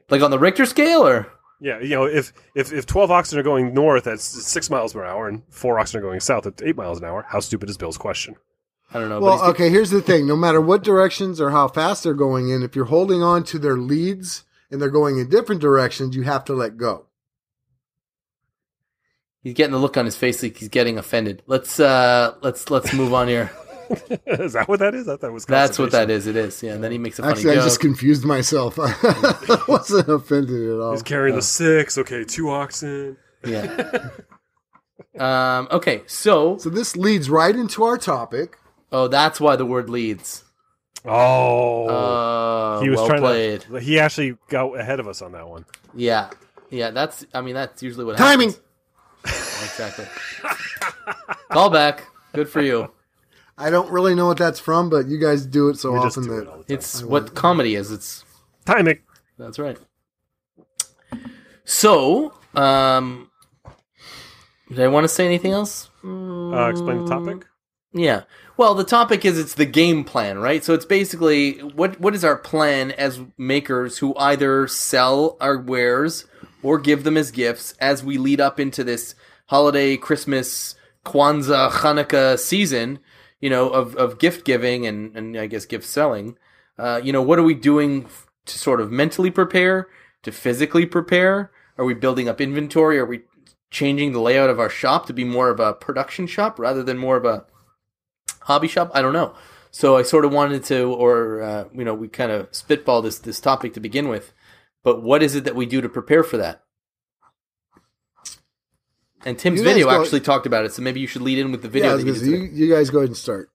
like 0.09 0.23
on 0.23 0.31
the 0.31 0.39
Richter 0.39 0.65
scale, 0.65 1.07
or 1.07 1.27
yeah, 1.63 1.81
you 1.81 1.91
know, 1.91 2.05
if, 2.05 2.33
if 2.57 2.73
if 2.73 2.87
twelve 2.87 3.11
oxen 3.11 3.39
are 3.39 3.43
going 3.45 3.73
north 3.73 4.07
at 4.09 4.21
six 4.21 4.69
miles 4.69 4.93
per 4.93 5.05
hour 5.05 5.29
and 5.29 5.43
four 5.49 5.79
oxen 5.79 6.01
are 6.01 6.03
going 6.03 6.19
south 6.21 6.47
at 6.47 6.61
eight 6.63 6.77
miles 6.77 6.99
an 6.99 7.05
hour, 7.05 7.25
how 7.29 7.39
stupid 7.41 7.71
is 7.71 7.77
Bill's 7.77 7.97
question? 7.97 8.35
I 8.93 8.99
don't 8.99 9.09
know. 9.09 9.21
Well, 9.21 9.39
he's- 9.39 9.51
okay, 9.51 9.71
here's 9.71 9.91
the 9.91 10.03
thing. 10.03 10.27
No 10.27 10.37
matter 10.37 10.61
what 10.61 10.83
directions 10.83 11.41
or 11.41 11.51
how 11.51 11.69
fast 11.69 12.03
they're 12.03 12.15
going 12.15 12.51
in, 12.51 12.63
if 12.63 12.75
you're 12.77 12.87
holding 12.87 13.23
on 13.23 13.45
to 13.45 13.59
their 13.59 13.77
leads 13.77 14.45
and 14.71 14.83
they're 14.83 14.91
going 14.91 15.19
in 15.19 15.29
different 15.31 15.61
directions, 15.61 16.15
you 16.17 16.23
have 16.23 16.45
to 16.47 16.53
let 16.53 16.77
go. 16.77 17.07
he's 19.43 19.55
getting 19.55 19.73
the 19.73 19.79
look 19.79 19.97
on 19.97 20.05
his 20.05 20.17
face 20.17 20.43
like 20.43 20.57
he's 20.57 20.69
getting 20.69 20.99
offended. 20.99 21.43
Let's 21.47 21.79
uh, 21.81 22.35
let's 22.43 22.71
let's 22.71 22.93
move 22.93 23.15
on 23.15 23.29
here. 23.29 23.51
is 24.27 24.53
that 24.55 24.69
what 24.69 24.81
that 24.81 24.95
is? 24.95 25.09
I 25.09 25.17
thought 25.17 25.29
it 25.29 25.33
was. 25.33 25.45
That's 25.47 25.79
what 25.79 25.91
that 25.93 26.11
is. 26.11 26.27
It 26.27 26.37
is. 26.37 26.63
Yeah. 26.63 26.73
And 26.75 26.83
then 26.85 26.93
he 26.93 26.99
makes 26.99 27.19
a 27.19 27.23
funny 27.23 27.35
Actually, 27.35 27.51
I 27.53 27.55
joke. 27.57 27.65
just 27.65 27.81
confused 27.81 28.25
myself. 28.25 28.79
I 28.81 29.63
wasn't 29.69 30.09
offended 30.09 30.71
at 30.75 30.81
all. 30.81 30.93
He's 30.93 31.03
carrying 31.03 31.37
the 31.37 31.43
six. 31.43 31.99
Okay, 31.99 32.25
two 32.25 32.51
oxen. 32.51 33.17
Yeah. 33.45 34.09
um. 35.19 35.69
Okay. 35.71 36.03
So. 36.07 36.57
So 36.59 36.71
this 36.71 36.97
leads 36.97 37.29
right 37.29 37.55
into 37.55 37.85
our 37.85 37.99
topic. 37.99 38.59
Oh, 38.91 39.09
that's 39.09 39.41
why 39.41 39.57
the 39.57 39.67
word 39.67 39.89
leads. 39.91 40.45
Oh, 41.05 41.89
Uh, 41.89 42.81
he 42.81 42.89
was 42.89 42.99
well 42.99 43.09
trying 43.09 43.21
played. 43.21 43.61
to. 43.63 43.77
He 43.81 43.99
actually 43.99 44.37
got 44.49 44.79
ahead 44.79 45.01
of 45.01 45.09
us 45.09 45.21
on 45.23 45.33
that 45.33 45.49
one. 45.49 45.65
Yeah. 45.95 46.31
Yeah. 46.71 46.91
That's. 46.91 47.27
I 47.35 47.41
mean, 47.41 47.55
that's 47.55 47.83
usually 47.83 48.05
what 48.05 48.17
Timing. 48.19 48.51
happens. 48.51 48.63
Exactly. 49.65 50.07
Call 51.51 51.71
back. 51.71 52.07
Good 52.33 52.49
for 52.49 52.61
you. 52.63 52.91
I 53.63 53.71
don't 53.71 53.91
really 53.93 54.17
know 54.17 54.27
what 54.27 54.39
that's 54.39 54.59
from, 54.59 54.91
but 54.91 55.07
you 55.07 55.19
guys 55.19 55.47
do 55.47 55.69
it 55.69 55.79
so 55.79 55.93
We 55.93 55.99
often 55.99 56.25
do 56.25 56.33
it 56.33 56.41
that 56.41 56.49
all 56.49 56.59
the 56.59 56.65
time. 56.65 56.75
It's 56.77 57.03
what 57.03 57.35
comedy 57.35 57.77
is. 57.77 57.93
It's 57.93 58.25
timing. 58.65 58.99
That's 59.39 59.59
right. 59.59 59.79
So, 61.65 62.35
um, 62.57 63.31
did 64.69 64.81
I 64.81 64.89
want 64.89 65.05
to 65.05 65.09
say 65.09 65.25
anything 65.27 65.53
else? 65.53 65.91
Uh, 66.05 66.69
explain 66.71 67.05
the 67.05 67.09
topic. 67.09 67.47
Yeah. 67.93 68.23
Well, 68.57 68.75
the 68.75 68.85
topic 68.85 69.25
is 69.25 69.39
it's 69.39 69.55
the 69.55 69.65
game 69.67 70.03
plan, 70.03 70.39
right? 70.39 70.65
So 70.65 70.75
it's 70.75 70.85
basically 70.85 71.59
what 71.59 72.01
what 72.01 72.15
is 72.17 72.25
our 72.25 72.37
plan 72.37 72.91
as 72.91 73.21
makers 73.39 73.99
who 73.99 74.17
either 74.17 74.67
sell 74.67 75.37
our 75.41 75.57
wares 75.57 76.25
or 76.65 76.79
give 76.79 77.05
them 77.05 77.17
as 77.17 77.31
gifts 77.31 77.75
as 77.81 78.03
we 78.03 78.19
lead 78.19 78.41
up 78.41 78.59
into 78.59 78.83
this 78.83 79.15
holiday, 79.47 79.97
Christmas, 79.97 80.75
Kwanzaa, 81.05 81.71
Hanukkah 81.71 82.39
season, 82.39 82.99
you 83.43 83.51
know, 83.51 83.69
of, 83.69 83.95
of 83.97 84.19
gift 84.19 84.47
giving 84.47 84.87
and, 84.87 85.15
and 85.15 85.37
I 85.37 85.47
guess 85.47 85.67
gift 85.67 85.85
selling. 85.85 86.39
Uh, 86.79 87.01
you 87.05 87.13
know, 87.13 87.21
what 87.21 87.39
are 87.39 87.43
we 87.43 87.55
doing 87.55 88.07
to 88.47 88.59
sort 88.59 88.81
of 88.81 88.91
mentally 88.91 89.31
prepare, 89.31 89.89
to 90.23 90.33
physically 90.33 90.87
prepare? 90.87 91.51
Are 91.77 91.85
we 91.85 91.93
building 91.93 92.29
up 92.29 92.41
inventory? 92.41 92.99
Are 92.99 93.05
we 93.05 93.23
changing 93.71 94.13
the 94.13 94.21
layout 94.21 94.49
of 94.49 94.61
our 94.61 94.71
shop 94.71 95.07
to 95.07 95.13
be 95.13 95.25
more 95.25 95.51
of 95.51 95.59
a 95.61 95.75
production 95.75 96.27
shop 96.27 96.59
rather 96.59 96.83
than 96.83 96.97
more 96.97 97.17
of 97.17 97.25
a 97.25 97.45
hobby 98.43 98.69
shop? 98.69 98.91
I 98.95 99.03
don't 99.03 99.13
know. 99.13 99.35
So 99.73 99.97
I 99.97 100.03
sort 100.03 100.25
of 100.25 100.33
wanted 100.33 100.65
to, 100.65 100.93
or 100.93 101.43
uh, 101.43 101.65
you 101.75 101.85
know, 101.85 101.95
we 101.95 102.07
kind 102.09 102.31
of 102.31 102.49
spitball 102.53 103.03
this 103.03 103.19
this 103.19 103.41
topic 103.41 103.75
to 103.75 103.81
begin 103.81 104.09
with. 104.09 104.33
But 104.85 105.03
what 105.03 105.23
is 105.23 105.35
it 105.35 105.45
that 105.45 105.57
we 105.57 105.67
do 105.67 105.81
to 105.81 105.89
prepare 105.89 106.23
for 106.23 106.37
that? 106.37 106.63
And 109.25 109.39
Tim's 109.39 109.61
You 109.61 109.65
video 109.65 109.87
go- 109.89 110.01
actually 110.03 110.21
talked 110.21 110.47
about 110.47 110.65
it, 110.65 110.73
so 110.73 110.83
maybe 110.83 111.01
you 111.01 111.07
should 111.07 111.23
lead 111.23 111.39
in 111.39 111.53
with 111.53 111.63
the 111.63 111.69
video. 111.69 111.91
yeah, 111.91 111.97
that 111.97 112.01
you 112.07 112.13
gonna 112.13 112.19
did 112.19 112.25
say, 112.25 112.39
today. 112.39 112.55
you, 112.57 112.67
you 112.67 112.75
guys 112.75 112.91
go 112.91 112.99
ahead 112.99 113.09
and 113.11 113.17
start. 113.17 113.51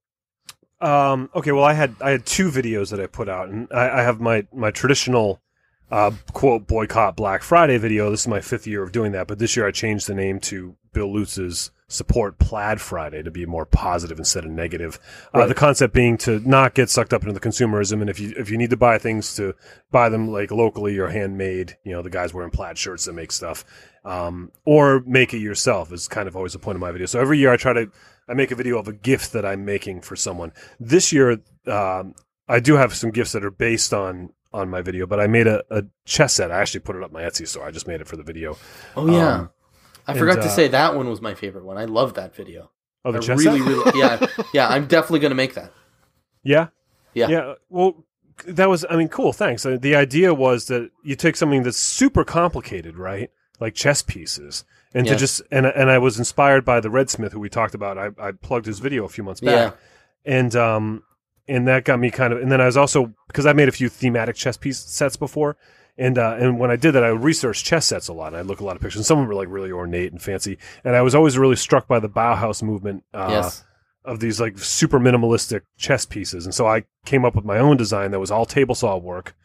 Um, 0.79 1.29
okay, 1.35 1.51
well, 1.51 1.63
I 1.63 1.73
had 1.73 1.95
I 2.01 2.11
had 2.11 2.25
two 2.25 2.49
videos 2.51 2.91
that 2.91 2.99
I 3.01 3.07
put 3.07 3.27
out, 3.27 3.49
and 3.49 3.67
I, 3.73 3.99
I 3.99 4.01
have 4.03 4.21
my 4.21 4.45
my 4.53 4.69
traditional 4.71 5.41
uh, 5.91 6.11
quote 6.33 6.67
boycott 6.67 7.15
Black 7.15 7.43
Friday 7.43 7.77
video. 7.77 8.09
This 8.09 8.21
is 8.21 8.27
my 8.27 8.41
fifth 8.41 8.67
year 8.67 8.83
of 8.83 8.91
doing 8.91 9.11
that, 9.13 9.27
but 9.27 9.39
this 9.39 9.55
year 9.55 9.67
I 9.67 9.71
changed 9.71 10.07
the 10.07 10.15
name 10.15 10.39
to 10.41 10.75
Bill 10.93 11.13
Lutz's 11.13 11.71
support 11.89 12.37
Plaid 12.37 12.81
Friday 12.81 13.23
to 13.23 13.31
be 13.31 13.45
more 13.45 13.65
positive 13.65 14.19
instead 14.19 14.43
of 14.43 14.51
negative. 14.51 14.99
Uh, 15.33 15.45
the 15.45 15.53
concept 15.53 15.93
being 15.93 16.17
to 16.17 16.39
not 16.41 16.73
get 16.73 16.89
sucked 16.89 17.13
up 17.13 17.21
into 17.21 17.33
the 17.33 17.39
consumerism, 17.39 18.01
and 18.01 18.09
if 18.09 18.19
you 18.19 18.33
if 18.37 18.49
you 18.49 18.57
need 18.57 18.71
to 18.71 18.77
buy 18.77 18.97
things 18.97 19.35
to 19.35 19.55
buy 19.91 20.09
them 20.09 20.29
like 20.29 20.51
locally 20.51 20.97
or 20.97 21.07
handmade, 21.07 21.77
you 21.83 21.93
know 21.93 22.01
the 22.01 22.09
guys 22.09 22.33
wearing 22.33 22.51
plaid 22.51 22.77
shirts 22.77 23.05
that 23.05 23.13
make 23.13 23.31
stuff, 23.31 23.63
um, 24.03 24.51
or 24.65 25.01
make 25.05 25.33
it 25.33 25.39
yourself 25.39 25.93
is 25.93 26.07
kind 26.07 26.27
of 26.27 26.35
always 26.35 26.53
the 26.53 26.59
point 26.59 26.75
of 26.75 26.81
my 26.81 26.91
video. 26.91 27.05
So 27.05 27.21
every 27.21 27.37
year 27.37 27.51
I 27.51 27.57
try 27.57 27.73
to 27.73 27.89
I 28.27 28.33
make 28.33 28.51
a 28.51 28.55
video 28.55 28.77
of 28.77 28.89
a 28.89 28.93
gift 28.93 29.31
that 29.33 29.45
I'm 29.45 29.63
making 29.63 30.01
for 30.01 30.17
someone. 30.17 30.51
This 30.79 31.13
year, 31.13 31.39
um, 31.67 32.15
I 32.49 32.59
do 32.59 32.75
have 32.75 32.93
some 32.93 33.11
gifts 33.11 33.31
that 33.31 33.45
are 33.45 33.51
based 33.51 33.93
on 33.93 34.33
on 34.57 34.69
my 34.69 34.81
video, 34.81 35.05
but 35.05 35.19
I 35.19 35.27
made 35.27 35.47
a, 35.47 35.63
a 35.69 35.83
chess 36.05 36.33
set. 36.33 36.51
I 36.51 36.59
actually 36.61 36.81
put 36.81 36.95
it 36.95 37.03
up 37.03 37.11
my 37.11 37.21
Etsy 37.23 37.47
store. 37.47 37.65
I 37.65 37.71
just 37.71 37.87
made 37.87 38.01
it 38.01 38.07
for 38.07 38.17
the 38.17 38.23
video. 38.23 38.57
Oh 38.95 39.07
yeah, 39.09 39.33
Um, 39.35 39.49
I 40.07 40.11
and, 40.11 40.19
forgot 40.19 40.35
to 40.35 40.41
uh, 40.45 40.49
say 40.49 40.67
that 40.69 40.95
one 40.95 41.09
was 41.09 41.21
my 41.21 41.33
favorite 41.35 41.63
one. 41.65 41.77
I 41.77 41.85
love 41.85 42.15
that 42.15 42.35
video. 42.35 42.71
Oh, 43.05 43.11
the 43.11 43.19
I 43.19 43.21
chess 43.21 43.39
really, 43.39 43.59
set? 43.59 43.67
really, 43.67 43.99
yeah, 43.99 44.27
yeah. 44.53 44.67
I'm 44.67 44.87
definitely 44.87 45.19
going 45.19 45.31
to 45.31 45.35
make 45.35 45.53
that. 45.55 45.71
Yeah. 46.43 46.67
Yeah. 47.13 47.27
Yeah. 47.27 47.53
Well, 47.69 48.05
that 48.47 48.69
was, 48.69 48.85
I 48.89 48.95
mean, 48.95 49.09
cool. 49.09 49.33
Thanks. 49.33 49.65
Uh, 49.65 49.77
The 49.81 49.95
idea 49.95 50.33
was 50.33 50.67
that 50.67 50.91
you 51.03 51.15
take 51.17 51.35
something 51.35 51.63
that's 51.63 51.77
super 51.77 52.23
complicated, 52.23 52.97
right? 52.97 53.29
Like 53.59 53.73
chess 53.75 54.01
pieces. 54.01 54.63
And 54.93 55.05
Yeah. 55.05 55.13
to 55.13 55.19
just, 55.19 55.41
and, 55.51 55.65
and 55.65 55.89
I 55.89 55.97
was 55.97 56.17
inspired 56.19 56.63
by 56.63 56.79
the 56.79 56.87
Redsmith 56.87 57.33
who 57.33 57.41
we 57.41 57.49
talked 57.49 57.75
about. 57.75 57.97
I, 57.97 58.11
I 58.17 58.31
plugged 58.31 58.65
his 58.65 58.79
video 58.79 59.03
a 59.03 59.09
few 59.09 59.25
months 59.25 59.41
back. 59.41 59.73
yeah. 59.73 60.33
And, 60.33 60.55
um, 60.55 61.03
and 61.47 61.67
that 61.67 61.85
got 61.85 61.99
me 61.99 62.11
kind 62.11 62.33
of, 62.33 62.41
and 62.41 62.51
then 62.51 62.61
I 62.61 62.65
was 62.65 62.77
also, 62.77 63.13
because 63.27 63.45
I 63.45 63.53
made 63.53 63.69
a 63.69 63.71
few 63.71 63.89
thematic 63.89 64.35
chess 64.35 64.57
piece 64.57 64.79
sets 64.79 65.15
before. 65.15 65.57
And, 65.97 66.17
uh, 66.17 66.37
and 66.39 66.59
when 66.59 66.69
I 66.69 66.75
did 66.75 66.91
that, 66.91 67.03
I 67.03 67.07
researched 67.07 67.65
chess 67.65 67.87
sets 67.87 68.07
a 68.07 68.13
lot. 68.13 68.27
And 68.27 68.37
I 68.37 68.41
look 68.41 68.59
at 68.59 68.61
a 68.61 68.65
lot 68.65 68.75
of 68.75 68.81
pictures. 68.81 68.99
And 68.99 69.05
some 69.05 69.17
of 69.17 69.23
them 69.23 69.29
were 69.29 69.35
like 69.35 69.49
really 69.49 69.71
ornate 69.71 70.11
and 70.11 70.21
fancy. 70.21 70.57
And 70.83 70.95
I 70.95 71.01
was 71.01 71.15
always 71.15 71.37
really 71.37 71.55
struck 71.55 71.87
by 71.87 71.99
the 71.99 72.09
Bauhaus 72.09 72.61
movement. 72.61 73.03
Uh, 73.13 73.29
yes. 73.31 73.63
of 74.05 74.21
these 74.21 74.39
like 74.39 74.57
super 74.57 74.99
minimalistic 74.99 75.61
chess 75.77 76.05
pieces. 76.05 76.45
And 76.45 76.55
so 76.55 76.65
I 76.65 76.85
came 77.05 77.25
up 77.25 77.35
with 77.35 77.43
my 77.43 77.59
own 77.59 77.75
design 77.75 78.11
that 78.11 78.19
was 78.19 78.31
all 78.31 78.45
table 78.45 78.73
saw 78.73 78.95
work, 78.95 79.35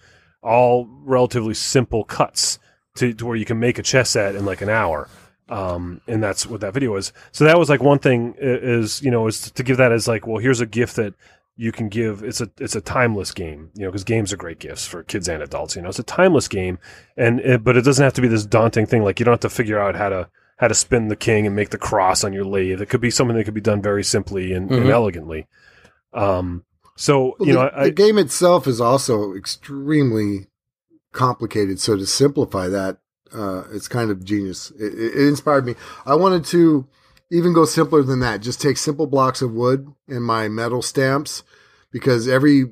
all 0.40 0.86
relatively 1.04 1.54
simple 1.54 2.04
cuts 2.04 2.60
to, 2.94 3.12
to 3.12 3.26
where 3.26 3.36
you 3.36 3.44
can 3.44 3.58
make 3.58 3.78
a 3.78 3.82
chess 3.82 4.10
set 4.10 4.36
in 4.36 4.44
like 4.44 4.62
an 4.62 4.68
hour. 4.68 5.08
Um, 5.48 6.00
and 6.06 6.22
that's 6.22 6.46
what 6.46 6.60
that 6.60 6.74
video 6.74 6.94
is. 6.94 7.12
So 7.32 7.44
that 7.44 7.58
was 7.58 7.68
like 7.68 7.82
one 7.82 7.98
thing 7.98 8.34
is, 8.38 9.02
you 9.02 9.10
know, 9.10 9.26
is 9.26 9.50
to 9.50 9.62
give 9.64 9.78
that 9.78 9.90
as 9.90 10.06
like, 10.06 10.26
well, 10.26 10.38
here's 10.38 10.60
a 10.60 10.66
gift 10.66 10.96
that 10.96 11.14
you 11.56 11.70
can 11.72 11.88
give. 11.88 12.22
It's 12.22 12.40
a, 12.40 12.50
it's 12.58 12.74
a 12.76 12.80
timeless 12.80 13.32
game, 13.32 13.70
you 13.74 13.84
know, 13.84 13.90
because 13.90 14.04
games 14.04 14.32
are 14.32 14.36
great 14.36 14.58
gifts 14.58 14.86
for 14.86 15.02
kids 15.02 15.28
and 15.28 15.42
adults, 15.42 15.76
you 15.76 15.82
know, 15.82 15.88
it's 15.88 15.98
a 15.98 16.02
timeless 16.02 16.48
game. 16.48 16.78
And, 17.16 17.40
it, 17.40 17.62
but 17.62 17.76
it 17.76 17.82
doesn't 17.84 18.02
have 18.02 18.14
to 18.14 18.22
be 18.22 18.28
this 18.28 18.46
daunting 18.46 18.86
thing. 18.86 19.02
Like 19.04 19.18
you 19.20 19.24
don't 19.24 19.32
have 19.32 19.40
to 19.40 19.50
figure 19.50 19.78
out 19.78 19.94
how 19.94 20.08
to, 20.08 20.28
how 20.56 20.68
to 20.68 20.74
spin 20.74 21.08
the 21.08 21.16
king 21.16 21.46
and 21.46 21.54
make 21.56 21.70
the 21.70 21.78
cross 21.78 22.24
on 22.24 22.32
your 22.32 22.44
lathe. 22.44 22.80
It 22.80 22.88
could 22.88 23.00
be 23.00 23.10
something 23.10 23.36
that 23.36 23.44
could 23.44 23.54
be 23.54 23.60
done 23.60 23.82
very 23.82 24.04
simply 24.04 24.52
and, 24.52 24.70
and 24.70 24.84
Mhm. 24.86 24.90
elegantly. 24.92 25.46
Um, 26.12 26.64
so 26.96 27.36
Well, 27.38 27.48
you 27.48 27.52
the, 27.54 27.58
know, 27.58 27.70
I, 27.74 27.84
the 27.84 27.90
game 27.90 28.18
itself 28.18 28.66
is 28.66 28.80
also 28.80 29.34
extremely 29.34 30.46
complicated. 31.12 31.80
So 31.80 31.96
to 31.96 32.06
simplify 32.06 32.68
that, 32.68 32.98
uh, 33.34 33.64
it's 33.72 33.88
kind 33.88 34.10
of 34.10 34.24
genius. 34.24 34.70
It, 34.78 34.94
it 34.94 35.28
inspired 35.28 35.66
me. 35.66 35.74
I 36.06 36.14
wanted 36.14 36.44
to 36.46 36.86
even 37.32 37.52
go 37.54 37.64
simpler 37.64 38.02
than 38.02 38.20
that. 38.20 38.42
Just 38.42 38.60
take 38.60 38.76
simple 38.76 39.06
blocks 39.06 39.40
of 39.42 39.52
wood 39.52 39.92
and 40.06 40.22
my 40.22 40.48
metal 40.48 40.82
stamps 40.82 41.42
because 41.90 42.28
every 42.28 42.66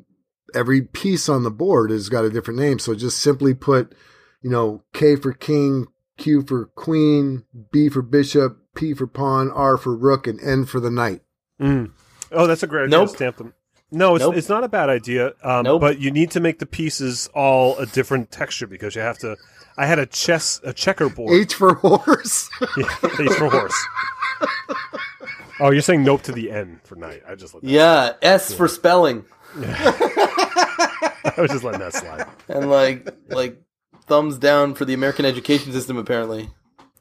every 0.54 0.82
piece 0.82 1.28
on 1.28 1.42
the 1.44 1.50
board 1.50 1.90
has 1.90 2.08
got 2.08 2.24
a 2.24 2.30
different 2.30 2.60
name. 2.60 2.78
So 2.78 2.94
just 2.94 3.18
simply 3.18 3.54
put, 3.54 3.94
you 4.42 4.50
know, 4.50 4.84
K 4.92 5.16
for 5.16 5.32
king, 5.32 5.86
Q 6.18 6.42
for 6.42 6.66
queen, 6.66 7.44
B 7.72 7.88
for 7.88 8.02
bishop, 8.02 8.58
P 8.74 8.92
for 8.94 9.06
pawn, 9.06 9.50
R 9.50 9.76
for 9.76 9.96
rook, 9.96 10.26
and 10.26 10.38
N 10.40 10.66
for 10.66 10.78
the 10.78 10.90
knight. 10.90 11.22
Mm. 11.60 11.92
Oh, 12.30 12.46
that's 12.46 12.62
a 12.62 12.66
great 12.66 12.84
idea. 12.84 12.98
Nope. 12.98 13.08
Stamp 13.08 13.36
them. 13.38 13.54
No, 13.92 14.14
it's 14.14 14.22
Nope. 14.24 14.36
it's 14.36 14.48
not 14.48 14.62
a 14.62 14.68
bad 14.68 14.88
idea. 14.88 15.32
Um, 15.42 15.64
Nope. 15.64 15.80
But 15.80 15.98
you 16.00 16.10
need 16.10 16.30
to 16.32 16.40
make 16.40 16.58
the 16.58 16.66
pieces 16.66 17.28
all 17.34 17.76
a 17.78 17.86
different 17.86 18.30
texture 18.30 18.66
because 18.66 18.94
you 18.94 19.00
have 19.00 19.18
to. 19.18 19.36
I 19.76 19.86
had 19.86 19.98
a 19.98 20.06
chess 20.06 20.60
a 20.64 20.72
checkerboard. 20.72 21.32
H 21.32 21.54
for 21.54 21.74
horse. 21.74 22.48
Yeah, 22.76 22.94
H 23.18 23.32
for 23.32 23.48
horse. 23.48 23.86
Oh, 25.62 25.70
you're 25.70 25.82
saying 25.82 26.04
nope 26.04 26.22
to 26.22 26.32
the 26.32 26.50
N 26.50 26.80
for 26.84 26.96
night. 26.96 27.22
I 27.28 27.34
just 27.34 27.52
let 27.52 27.62
that, 27.62 27.68
Yeah, 27.68 28.12
S 28.22 28.54
for 28.54 28.66
spelling, 28.66 29.26
I 29.56 31.34
was 31.36 31.50
just 31.50 31.64
letting 31.64 31.80
that 31.80 31.92
slide. 31.92 32.26
and 32.48 32.70
like 32.70 33.14
like 33.28 33.60
thumbs 34.06 34.38
down 34.38 34.74
for 34.74 34.86
the 34.86 34.94
American 34.94 35.26
education 35.26 35.72
system. 35.72 35.98
Apparently, 35.98 36.48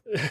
I 0.13 0.19
had 0.19 0.29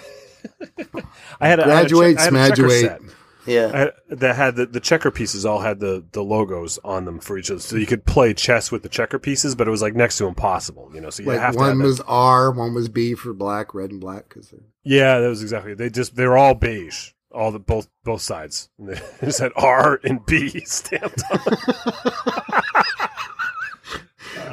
a, 0.90 1.03
I 1.40 1.47
had 1.49 1.59
a 1.61 1.64
Graduate, 1.64 2.16
check- 2.18 2.33
I 2.33 2.38
had 2.38 2.53
a 2.53 2.57
checker 2.57 2.68
smaduate. 2.71 2.81
set. 2.83 3.01
yeah. 3.47 3.71
I 3.73 3.79
had, 3.79 3.90
that 4.21 4.37
had 4.37 4.57
the, 4.57 4.66
the 4.66 4.81
checker 4.81 5.11
pieces 5.11 5.47
all 5.47 5.61
had 5.61 5.81
the, 5.81 6.05
the 6.12 6.23
logos 6.23 6.79
on 6.85 7.05
them 7.07 7.21
for 7.21 7.38
each 7.38 7.49
of 7.51 7.57
them, 7.57 7.61
so 7.61 7.77
you 7.77 7.87
could 7.87 8.05
play 8.05 8.35
chess 8.35 8.71
with 8.71 8.83
the 8.83 8.88
checker 8.88 9.18
pieces, 9.18 9.55
but 9.55 9.66
it 9.68 9.71
was 9.71 9.81
like 9.83 9.94
next 9.94 10.18
to 10.18 10.27
impossible, 10.27 10.90
you 10.94 11.01
know. 11.01 11.11
So 11.11 11.23
you 11.23 11.31
like 11.31 11.40
have 11.40 11.53
to 11.55 11.59
one 11.59 11.68
have 11.71 11.79
that- 11.79 11.85
was 11.85 12.01
R, 12.03 12.51
one 12.51 12.75
was 12.75 12.88
B 12.88 13.14
for 13.14 13.33
black, 13.33 13.73
red 13.75 13.90
and 13.90 14.01
black. 14.01 14.29
Because 14.29 14.53
Yeah, 14.88 15.18
that 15.20 15.29
was 15.29 15.42
exactly. 15.42 15.74
They 15.74 15.90
just 15.90 16.16
they 16.16 16.27
were 16.27 16.38
all 16.38 16.55
beige, 16.55 17.11
all 17.31 17.53
the 17.53 17.59
both 17.59 17.90
both 18.05 18.22
sides. 18.22 18.70
And 18.79 18.88
they 18.88 19.01
just 19.20 19.38
had 19.38 19.53
R 19.55 20.01
and 20.03 20.24
B 20.24 20.61
stamped 20.64 21.22
on. 21.31 21.40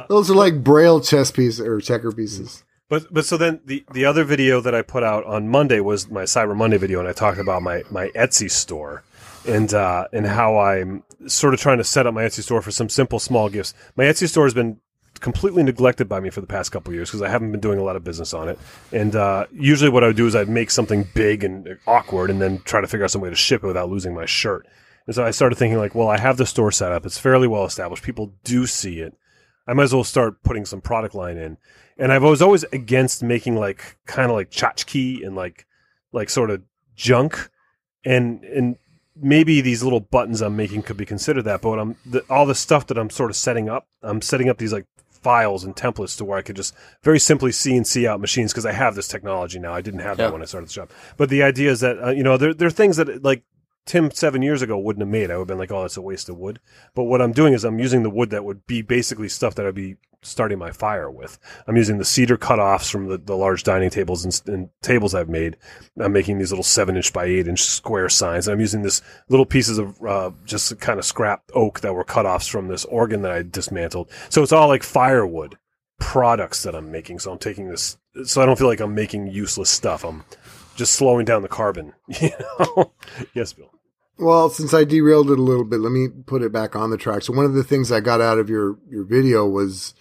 those 0.10 0.30
are 0.30 0.34
like 0.34 0.62
braille 0.62 1.00
chess 1.00 1.30
pieces 1.30 1.60
or 1.60 1.80
checker 1.80 2.12
pieces. 2.12 2.64
But 2.90 3.10
but 3.10 3.24
so 3.24 3.38
then 3.38 3.60
the 3.64 3.86
the 3.94 4.04
other 4.04 4.24
video 4.24 4.60
that 4.60 4.74
I 4.74 4.82
put 4.82 5.02
out 5.02 5.24
on 5.24 5.48
Monday 5.48 5.80
was 5.80 6.10
my 6.10 6.24
Cyber 6.24 6.54
Monday 6.54 6.76
video, 6.76 7.00
and 7.00 7.08
I 7.08 7.14
talked 7.14 7.38
about 7.38 7.62
my 7.62 7.82
my 7.90 8.08
Etsy 8.08 8.50
store 8.50 9.04
and 9.48 9.72
uh, 9.72 10.06
and 10.12 10.26
how 10.26 10.58
I'm 10.58 11.02
sort 11.26 11.54
of 11.54 11.60
trying 11.60 11.78
to 11.78 11.84
set 11.84 12.06
up 12.06 12.12
my 12.12 12.24
Etsy 12.24 12.42
store 12.42 12.60
for 12.60 12.72
some 12.72 12.90
simple 12.90 13.18
small 13.18 13.48
gifts. 13.48 13.72
My 13.96 14.04
Etsy 14.04 14.28
store 14.28 14.44
has 14.44 14.52
been 14.52 14.80
completely 15.20 15.62
neglected 15.62 16.08
by 16.08 16.20
me 16.20 16.30
for 16.30 16.40
the 16.40 16.46
past 16.46 16.72
couple 16.72 16.92
years 16.92 17.10
because 17.10 17.22
I 17.22 17.28
haven't 17.28 17.50
been 17.50 17.60
doing 17.60 17.78
a 17.78 17.82
lot 17.82 17.96
of 17.96 18.04
business 18.04 18.34
on 18.34 18.48
it. 18.48 18.58
And 18.92 19.14
uh, 19.14 19.46
usually, 19.52 19.90
what 19.90 20.04
I 20.04 20.08
would 20.08 20.16
do 20.16 20.26
is 20.26 20.34
I'd 20.36 20.48
make 20.48 20.70
something 20.70 21.08
big 21.14 21.44
and 21.44 21.78
awkward, 21.86 22.30
and 22.30 22.40
then 22.40 22.60
try 22.60 22.80
to 22.80 22.86
figure 22.86 23.04
out 23.04 23.10
some 23.10 23.20
way 23.20 23.30
to 23.30 23.36
ship 23.36 23.64
it 23.64 23.66
without 23.66 23.90
losing 23.90 24.14
my 24.14 24.26
shirt. 24.26 24.66
And 25.06 25.14
so 25.14 25.24
I 25.24 25.30
started 25.30 25.56
thinking 25.56 25.78
like, 25.78 25.94
well, 25.94 26.08
I 26.08 26.18
have 26.18 26.36
the 26.36 26.46
store 26.46 26.72
set 26.72 26.92
up; 26.92 27.06
it's 27.06 27.18
fairly 27.18 27.46
well 27.46 27.64
established. 27.64 28.02
People 28.02 28.32
do 28.44 28.66
see 28.66 29.00
it. 29.00 29.14
I 29.66 29.74
might 29.74 29.84
as 29.84 29.94
well 29.94 30.04
start 30.04 30.42
putting 30.42 30.64
some 30.64 30.80
product 30.80 31.14
line 31.14 31.36
in. 31.36 31.58
And 31.98 32.12
I 32.12 32.18
was 32.18 32.42
always 32.42 32.64
against 32.64 33.22
making 33.22 33.56
like 33.56 33.96
kind 34.06 34.30
of 34.30 34.36
like 34.36 34.50
tchotchke 34.50 35.26
and 35.26 35.34
like 35.34 35.66
like 36.12 36.30
sort 36.30 36.50
of 36.50 36.62
junk, 36.94 37.50
and 38.04 38.44
and 38.44 38.76
maybe 39.20 39.60
these 39.60 39.82
little 39.82 40.00
buttons 40.00 40.42
I'm 40.42 40.56
making 40.56 40.82
could 40.82 40.96
be 40.96 41.06
considered 41.06 41.42
that. 41.42 41.62
But 41.62 41.78
I'm 41.78 41.96
the, 42.04 42.20
all 42.28 42.46
the 42.46 42.54
stuff 42.54 42.86
that 42.88 42.98
I'm 42.98 43.10
sort 43.10 43.30
of 43.30 43.36
setting 43.36 43.68
up, 43.68 43.86
I'm 44.02 44.20
setting 44.20 44.48
up 44.48 44.58
these 44.58 44.72
like 44.72 44.86
files 45.26 45.64
and 45.64 45.74
templates 45.74 46.16
to 46.18 46.24
where 46.24 46.38
I 46.38 46.42
could 46.42 46.54
just 46.56 46.72
very 47.02 47.18
simply 47.18 47.50
see 47.50 47.74
and 47.76 47.84
see 47.84 48.06
out 48.06 48.20
machines 48.20 48.52
because 48.52 48.64
I 48.64 48.72
have 48.84 48.94
this 48.94 49.08
technology 49.08 49.58
now. 49.58 49.72
I 49.74 49.80
didn't 49.80 50.00
have 50.08 50.18
Yeah. 50.18 50.26
that 50.26 50.32
when 50.32 50.42
I 50.42 50.44
started 50.44 50.68
the 50.68 50.72
shop. 50.78 50.92
But 51.16 51.30
the 51.30 51.42
idea 51.42 51.70
is 51.72 51.80
that 51.80 51.96
uh, 52.02 52.10
you 52.18 52.22
know 52.22 52.36
there 52.36 52.54
there 52.54 52.68
are 52.68 52.78
things 52.82 52.96
that 52.98 53.24
like 53.24 53.42
Tim 53.86 54.10
seven 54.10 54.42
years 54.42 54.62
ago 54.62 54.78
wouldn't 54.78 55.02
have 55.02 55.08
made. 55.08 55.30
I 55.30 55.36
would 55.36 55.42
have 55.42 55.48
been 55.48 55.58
like, 55.58 55.70
oh, 55.70 55.82
that's 55.82 55.96
a 55.96 56.02
waste 56.02 56.28
of 56.28 56.36
wood. 56.36 56.60
But 56.94 57.04
what 57.04 57.22
I'm 57.22 57.32
doing 57.32 57.54
is 57.54 57.64
I'm 57.64 57.78
using 57.78 58.02
the 58.02 58.10
wood 58.10 58.30
that 58.30 58.44
would 58.44 58.66
be 58.66 58.82
basically 58.82 59.28
stuff 59.28 59.54
that 59.54 59.66
I'd 59.66 59.74
be 59.74 59.96
starting 60.22 60.58
my 60.58 60.72
fire 60.72 61.10
with. 61.10 61.38
I'm 61.66 61.76
using 61.76 61.98
the 61.98 62.04
cedar 62.04 62.36
cutoffs 62.36 62.90
from 62.90 63.06
the, 63.08 63.18
the 63.18 63.36
large 63.36 63.62
dining 63.62 63.90
tables 63.90 64.24
and, 64.24 64.42
and 64.46 64.70
tables 64.82 65.14
I've 65.14 65.28
made. 65.28 65.56
I'm 65.98 66.12
making 66.12 66.38
these 66.38 66.50
little 66.50 66.64
seven 66.64 66.96
inch 66.96 67.12
by 67.12 67.26
eight 67.26 67.48
inch 67.48 67.62
square 67.62 68.08
signs. 68.08 68.48
I'm 68.48 68.60
using 68.60 68.82
this 68.82 69.02
little 69.28 69.46
pieces 69.46 69.78
of 69.78 70.02
uh, 70.02 70.32
just 70.44 70.78
kind 70.80 70.98
of 70.98 71.04
scrap 71.04 71.44
oak 71.54 71.80
that 71.80 71.94
were 71.94 72.04
cutoffs 72.04 72.50
from 72.50 72.68
this 72.68 72.84
organ 72.86 73.22
that 73.22 73.32
I 73.32 73.42
dismantled. 73.42 74.10
So 74.28 74.42
it's 74.42 74.52
all 74.52 74.68
like 74.68 74.82
firewood 74.82 75.58
products 75.98 76.62
that 76.64 76.74
I'm 76.74 76.90
making. 76.90 77.20
So 77.20 77.32
I'm 77.32 77.38
taking 77.38 77.68
this, 77.68 77.96
so 78.24 78.42
I 78.42 78.46
don't 78.46 78.58
feel 78.58 78.68
like 78.68 78.80
I'm 78.80 78.94
making 78.94 79.28
useless 79.28 79.70
stuff. 79.70 80.04
I'm 80.04 80.24
just 80.74 80.94
slowing 80.94 81.24
down 81.24 81.42
the 81.42 81.48
carbon. 81.48 81.94
You 82.20 82.30
know? 82.58 82.92
yes, 83.34 83.52
Bill. 83.52 83.70
Well, 84.18 84.48
since 84.48 84.72
I 84.72 84.84
derailed 84.84 85.30
it 85.30 85.38
a 85.38 85.42
little 85.42 85.64
bit, 85.64 85.80
let 85.80 85.92
me 85.92 86.08
put 86.08 86.42
it 86.42 86.52
back 86.52 86.74
on 86.74 86.90
the 86.90 86.96
track. 86.96 87.22
So 87.22 87.32
one 87.34 87.44
of 87.44 87.54
the 87.54 87.64
things 87.64 87.92
I 87.92 88.00
got 88.00 88.20
out 88.20 88.38
of 88.38 88.48
your 88.48 88.78
your 88.88 89.04
video 89.04 89.46
was 89.46 89.94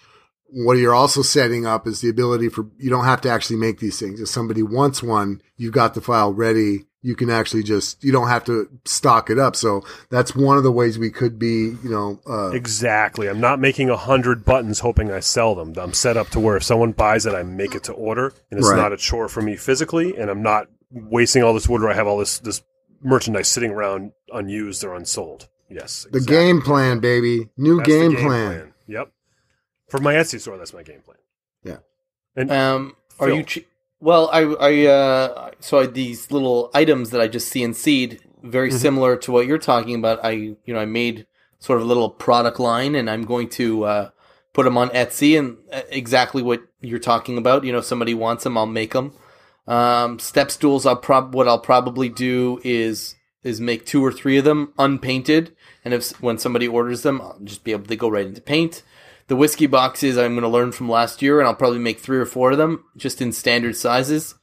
what 0.47 0.77
you're 0.77 0.95
also 0.95 1.21
setting 1.21 1.65
up 1.65 1.85
is 1.85 1.99
the 2.01 2.09
ability 2.09 2.47
for 2.49 2.65
you 2.77 2.89
don't 2.89 3.03
have 3.05 3.21
to 3.21 3.29
actually 3.29 3.57
make 3.57 3.79
these 3.79 3.99
things. 3.99 4.21
If 4.21 4.29
somebody 4.29 4.63
wants 4.63 5.03
one, 5.03 5.41
you've 5.57 5.73
got 5.73 5.95
the 5.95 6.01
file 6.01 6.31
ready. 6.33 6.85
You 7.01 7.15
can 7.15 7.29
actually 7.29 7.61
just 7.63 8.03
you 8.03 8.11
don't 8.13 8.29
have 8.29 8.45
to 8.45 8.69
stock 8.85 9.29
it 9.29 9.37
up. 9.37 9.55
So 9.55 9.83
that's 10.09 10.33
one 10.33 10.57
of 10.57 10.63
the 10.63 10.71
ways 10.71 10.97
we 10.97 11.11
could 11.11 11.37
be, 11.37 11.75
you 11.83 11.89
know, 11.89 12.19
uh, 12.27 12.51
Exactly. 12.51 13.27
I'm 13.27 13.41
not 13.41 13.59
making 13.59 13.89
a 13.89 13.97
hundred 13.97 14.45
buttons 14.45 14.79
hoping 14.79 15.11
I 15.11 15.19
sell 15.19 15.55
them. 15.55 15.73
I'm 15.77 15.93
set 15.93 16.15
up 16.15 16.29
to 16.29 16.39
where 16.39 16.55
if 16.55 16.63
someone 16.63 16.93
buys 16.93 17.25
it, 17.25 17.35
I 17.35 17.43
make 17.43 17.75
it 17.75 17.83
to 17.83 17.93
order, 17.93 18.33
and 18.49 18.59
it's 18.59 18.69
Right. 18.69 18.77
not 18.77 18.93
a 18.93 18.97
chore 18.97 19.27
for 19.27 19.41
me 19.41 19.55
physically, 19.55 20.15
and 20.17 20.31
I'm 20.31 20.41
not 20.41 20.67
wasting 20.89 21.43
all 21.43 21.53
this 21.53 21.67
wood 21.69 21.81
where 21.81 21.91
I 21.91 21.95
have 21.95 22.07
all 22.07 22.17
this 22.17 22.39
this 22.39 22.63
merchandise 23.01 23.47
sitting 23.47 23.71
around 23.71 24.11
unused 24.31 24.83
or 24.83 24.95
unsold. 24.95 25.47
Yes, 25.69 26.05
the 26.11 26.21
game 26.21 26.61
plan, 26.61 26.99
baby. 26.99 27.49
New 27.57 27.77
That's 27.77 27.89
the 27.89 27.99
game, 27.99 28.15
plan. 28.17 28.73
Yep. 28.87 29.11
For 29.89 29.99
my 29.99 30.13
Etsy 30.13 30.39
store, 30.39 30.57
that's 30.57 30.73
my 30.73 30.83
game 30.83 31.01
plan. 31.01 31.17
Yeah. 31.63 31.77
And 32.35 32.51
Um, 32.51 32.95
are 33.19 33.27
Phil. 33.27 33.37
you? 33.37 33.43
Ch- 33.43 33.65
well, 33.99 34.29
I, 34.31 34.41
I, 34.41 34.85
uh, 34.85 35.51
so 35.59 35.79
I, 35.79 35.85
these 35.87 36.31
little 36.31 36.69
items 36.75 37.09
that 37.11 37.21
I 37.21 37.27
just 37.27 37.49
see 37.49 37.61
CNC'd, 37.61 38.19
very 38.43 38.69
Mm-hmm. 38.69 38.77
similar 38.77 39.15
to 39.17 39.31
what 39.31 39.47
you're 39.47 39.57
talking 39.57 39.95
about. 39.95 40.23
I, 40.23 40.31
you 40.31 40.57
know, 40.67 40.77
I 40.79 40.85
made 40.85 41.25
sort 41.59 41.77
of 41.79 41.85
a 41.85 41.87
little 41.87 42.09
product 42.11 42.59
line, 42.59 42.93
and 42.93 43.09
I'm 43.09 43.23
going 43.23 43.49
to 43.49 43.85
uh, 43.85 44.09
put 44.53 44.65
them 44.65 44.77
on 44.77 44.89
Etsy, 44.89 45.37
and 45.39 45.57
uh, 45.73 45.81
exactly 45.89 46.43
what 46.43 46.61
you're 46.81 46.99
talking 46.99 47.37
about. 47.39 47.63
You 47.63 47.71
know, 47.71 47.79
if 47.79 47.85
somebody 47.85 48.13
wants 48.13 48.43
them, 48.43 48.55
I'll 48.57 48.67
make 48.67 48.93
them. 48.93 49.13
Um, 49.67 50.19
step 50.19 50.51
stools, 50.51 50.85
I'll 50.85 50.95
prob 50.95 51.33
what 51.33 51.47
I'll 51.47 51.59
probably 51.59 52.09
do 52.09 52.59
is 52.63 53.15
is 53.43 53.61
make 53.61 53.85
two 53.85 54.03
or 54.03 54.11
three 54.11 54.37
of 54.37 54.43
them 54.43 54.73
unpainted, 54.79 55.55
and 55.83 55.93
if 55.93 56.19
when 56.21 56.37
somebody 56.37 56.67
orders 56.67 57.03
them, 57.03 57.21
I'll 57.21 57.39
just 57.43 57.63
be 57.63 57.71
able 57.71 57.85
to 57.85 57.95
go 57.95 58.09
right 58.09 58.25
into 58.25 58.41
paint. 58.41 58.81
The 59.27 59.35
whiskey 59.35 59.65
boxes 59.67 60.17
I'm 60.17 60.33
going 60.33 60.41
to 60.43 60.47
learn 60.47 60.71
from 60.71 60.89
last 60.89 61.21
year, 61.21 61.39
and 61.39 61.47
I'll 61.47 61.55
probably 61.55 61.79
make 61.79 61.99
three 61.99 62.17
or 62.17 62.25
four 62.25 62.51
of 62.51 62.57
them 62.57 62.83
just 62.95 63.21
in 63.21 63.31
standard 63.31 63.75
sizes, 63.75 64.35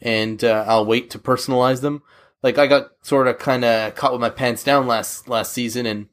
and 0.00 0.42
uh, 0.44 0.64
I'll 0.66 0.86
wait 0.86 1.10
to 1.10 1.18
personalize 1.18 1.80
them. 1.80 2.02
Like 2.42 2.56
I 2.58 2.66
got 2.68 2.90
sort 3.02 3.26
of 3.26 3.38
kind 3.38 3.64
of 3.64 3.94
caught 3.96 4.12
with 4.12 4.20
my 4.20 4.30
pants 4.30 4.62
down 4.62 4.86
last 4.86 5.28
last 5.28 5.52
season, 5.52 5.86
and 5.86 6.08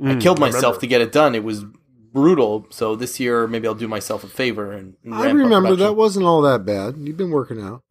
I 0.00 0.14
Mm, 0.14 0.20
killed 0.20 0.38
myself 0.38 0.62
remember. 0.62 0.80
to 0.80 0.86
get 0.86 1.00
it 1.00 1.10
done. 1.12 1.34
It 1.34 1.42
was 1.42 1.64
brutal. 2.12 2.66
So 2.70 2.94
this 2.94 3.18
year, 3.18 3.48
maybe 3.48 3.66
I'll 3.66 3.74
do 3.74 3.88
myself 3.88 4.22
a 4.22 4.28
favor 4.28 4.72
and. 4.72 4.94
I 5.12 5.30
remember 5.30 5.74
that 5.76 5.96
wasn't 5.96 6.26
all 6.26 6.42
that 6.42 6.64
bad. 6.64 6.96
You've 6.98 7.16
been 7.16 7.30
working 7.30 7.60
out. 7.60 7.82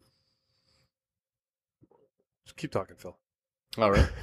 Just 2.58 2.62
keep 2.62 2.72
talking, 2.72 2.96
Phil. 2.96 3.16
All 3.78 3.90
right. 3.90 4.08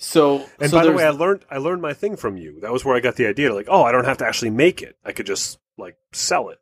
So, 0.00 0.46
And 0.60 0.70
so 0.70 0.76
by 0.78 0.84
the 0.84 0.92
way, 0.92 1.04
I 1.04 1.10
learned 1.10 1.44
I 1.50 1.58
learned 1.58 1.82
my 1.82 1.92
thing 1.92 2.14
from 2.14 2.36
you. 2.36 2.60
That 2.60 2.72
was 2.72 2.84
where 2.84 2.94
I 2.96 3.00
got 3.00 3.16
the 3.16 3.26
idea. 3.26 3.52
Like, 3.52 3.66
oh, 3.68 3.82
I 3.82 3.90
don't 3.90 4.04
have 4.04 4.18
to 4.18 4.26
actually 4.28 4.50
make 4.50 4.80
it. 4.80 4.96
I 5.04 5.10
could 5.10 5.26
just 5.26 5.58
like 5.76 5.96
sell 6.12 6.50
it. 6.50 6.58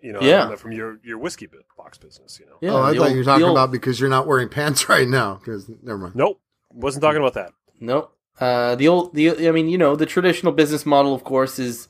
You 0.00 0.12
know, 0.12 0.20
Yeah. 0.20 0.54
from 0.54 0.70
your 0.70 1.00
your 1.02 1.18
whiskey 1.18 1.48
box 1.76 1.98
business. 1.98 2.38
You 2.38 2.46
know. 2.46 2.58
yeah, 2.60 2.70
oh, 2.74 2.82
I 2.82 2.92
the 2.92 2.98
thought 2.98 3.02
old- 3.06 3.12
you 3.14 3.18
were 3.18 3.24
talking 3.24 3.44
old- 3.46 3.56
about 3.56 3.72
because 3.72 3.98
you're 3.98 4.08
not 4.08 4.28
wearing 4.28 4.48
pants 4.58 4.88
right 4.88 5.08
now. 5.08 5.34
Because 5.44 5.68
never 5.82 5.98
mind. 5.98 6.14
Nope, 6.14 6.40
wasn't 6.72 7.02
talking 7.02 7.20
about 7.20 7.34
that. 7.34 7.50
No. 7.80 8.10
Uh, 8.38 8.76
the 8.76 8.86
old, 8.86 9.12
the 9.12 9.48
I 9.48 9.50
mean, 9.50 9.68
you 9.68 9.76
know, 9.76 9.96
the 9.96 10.06
traditional 10.06 10.52
business 10.52 10.86
model, 10.86 11.16
of 11.16 11.24
course, 11.24 11.58
is 11.58 11.88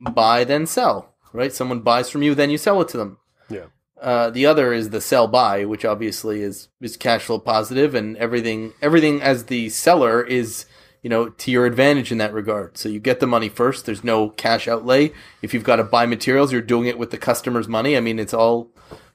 buy 0.00 0.42
then 0.42 0.66
sell. 0.66 1.14
Right? 1.32 1.52
Someone 1.52 1.82
buys 1.82 2.10
from 2.10 2.22
you, 2.24 2.34
then 2.34 2.50
you 2.50 2.58
sell 2.58 2.80
it 2.80 2.88
to 2.88 2.96
them. 2.96 3.18
Yeah. 3.48 3.66
Uh, 4.00 4.30
the 4.30 4.46
other 4.46 4.72
is 4.72 4.90
the 4.90 5.00
sell 5.00 5.26
buy, 5.26 5.64
which 5.64 5.84
obviously 5.84 6.42
is 6.42 6.68
is 6.80 6.96
cash 6.96 7.24
flow 7.24 7.38
positive, 7.38 7.94
and 7.94 8.16
everything 8.16 8.72
everything 8.80 9.20
as 9.20 9.44
the 9.44 9.68
seller 9.68 10.22
is 10.22 10.66
you 11.02 11.10
know 11.10 11.28
to 11.28 11.50
your 11.50 11.66
advantage 11.66 12.12
in 12.12 12.18
that 12.18 12.32
regard. 12.32 12.78
So 12.78 12.88
you 12.88 13.00
get 13.00 13.20
the 13.20 13.26
money 13.26 13.48
first. 13.48 13.86
There's 13.86 14.04
no 14.04 14.30
cash 14.30 14.68
outlay. 14.68 15.12
If 15.42 15.52
you've 15.52 15.64
got 15.64 15.76
to 15.76 15.84
buy 15.84 16.06
materials, 16.06 16.52
you're 16.52 16.62
doing 16.62 16.86
it 16.86 16.98
with 16.98 17.10
the 17.10 17.18
customer's 17.18 17.68
money. 17.68 17.96
I 17.96 18.00
mean, 18.00 18.18
it's 18.18 18.34
all 18.34 18.70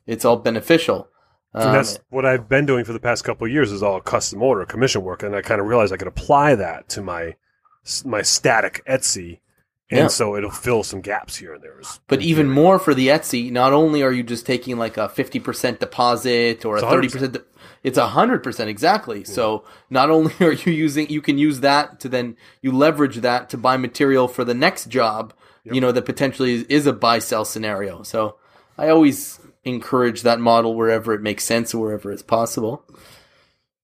it's 0.05 0.25
all 0.25 0.37
beneficial. 0.37 1.07
and 1.53 1.63
Um, 1.63 1.73
that's 1.73 1.99
what 2.09 2.25
I've 2.25 2.49
been 2.49 2.65
doing 2.65 2.83
for 2.83 2.93
the 2.93 2.99
past 2.99 3.23
couple 3.23 3.45
of 3.45 3.53
years 3.53 3.71
is 3.71 3.83
all 3.83 4.01
custom 4.01 4.41
order 4.41 4.65
commission 4.65 5.03
work, 5.03 5.23
and 5.23 5.35
I 5.35 5.41
kind 5.41 5.61
of 5.61 5.67
realized 5.67 5.93
I 5.93 5.97
could 5.97 6.07
apply 6.07 6.55
that 6.55 6.89
to 6.89 7.01
my 7.01 7.35
my 8.05 8.21
static 8.21 8.81
Etsy, 8.87 9.39
and 9.91 9.99
Yeah. 9.99 10.07
so 10.07 10.35
it'll 10.35 10.49
fill 10.51 10.83
some 10.83 11.01
gaps 11.01 11.35
here 11.35 11.53
and 11.53 11.63
there. 11.63 11.79
But 12.07 12.21
even 12.21 12.49
more 12.49 12.79
for 12.79 12.93
the 12.93 13.07
Etsy, 13.09 13.51
not 13.51 13.73
only 13.73 14.01
are 14.01 14.11
you 14.11 14.23
just 14.23 14.45
taking 14.45 14.77
like 14.77 14.97
a 14.97 15.07
50% 15.09 15.79
deposit 15.79 16.65
or 16.65 16.77
a 16.77 16.81
30%, 16.81 17.33
de- 17.33 17.43
it's 17.83 17.97
a 17.97 18.07
100% 18.07 18.67
exactly. 18.67 19.23
So 19.23 19.65
not 19.89 20.09
only 20.09 20.33
are 20.39 20.53
you 20.53 20.71
using, 20.71 21.09
you 21.09 21.21
can 21.21 21.37
use 21.37 21.59
that 21.59 21.99
to 22.01 22.09
then, 22.09 22.37
you 22.61 22.71
leverage 22.71 23.17
that 23.17 23.49
to 23.49 23.57
buy 23.57 23.77
material 23.77 24.27
for 24.27 24.43
the 24.45 24.53
next 24.53 24.85
job, 24.87 25.33
you 25.65 25.79
know, 25.79 25.91
that 25.93 26.03
potentially 26.05 26.53
is, 26.55 26.63
is 26.63 26.87
a 26.87 26.93
buy 26.93 27.19
sell 27.19 27.45
scenario. 27.45 28.03
So 28.03 28.37
I 28.77 28.89
always 28.89 29.39
encourage 29.63 30.23
that 30.23 30.39
model 30.39 30.75
wherever 30.75 31.13
it 31.13 31.21
makes 31.21 31.43
sense 31.45 31.73
or 31.73 31.79
wherever 31.85 32.11
it's 32.11 32.21
possible. 32.23 32.83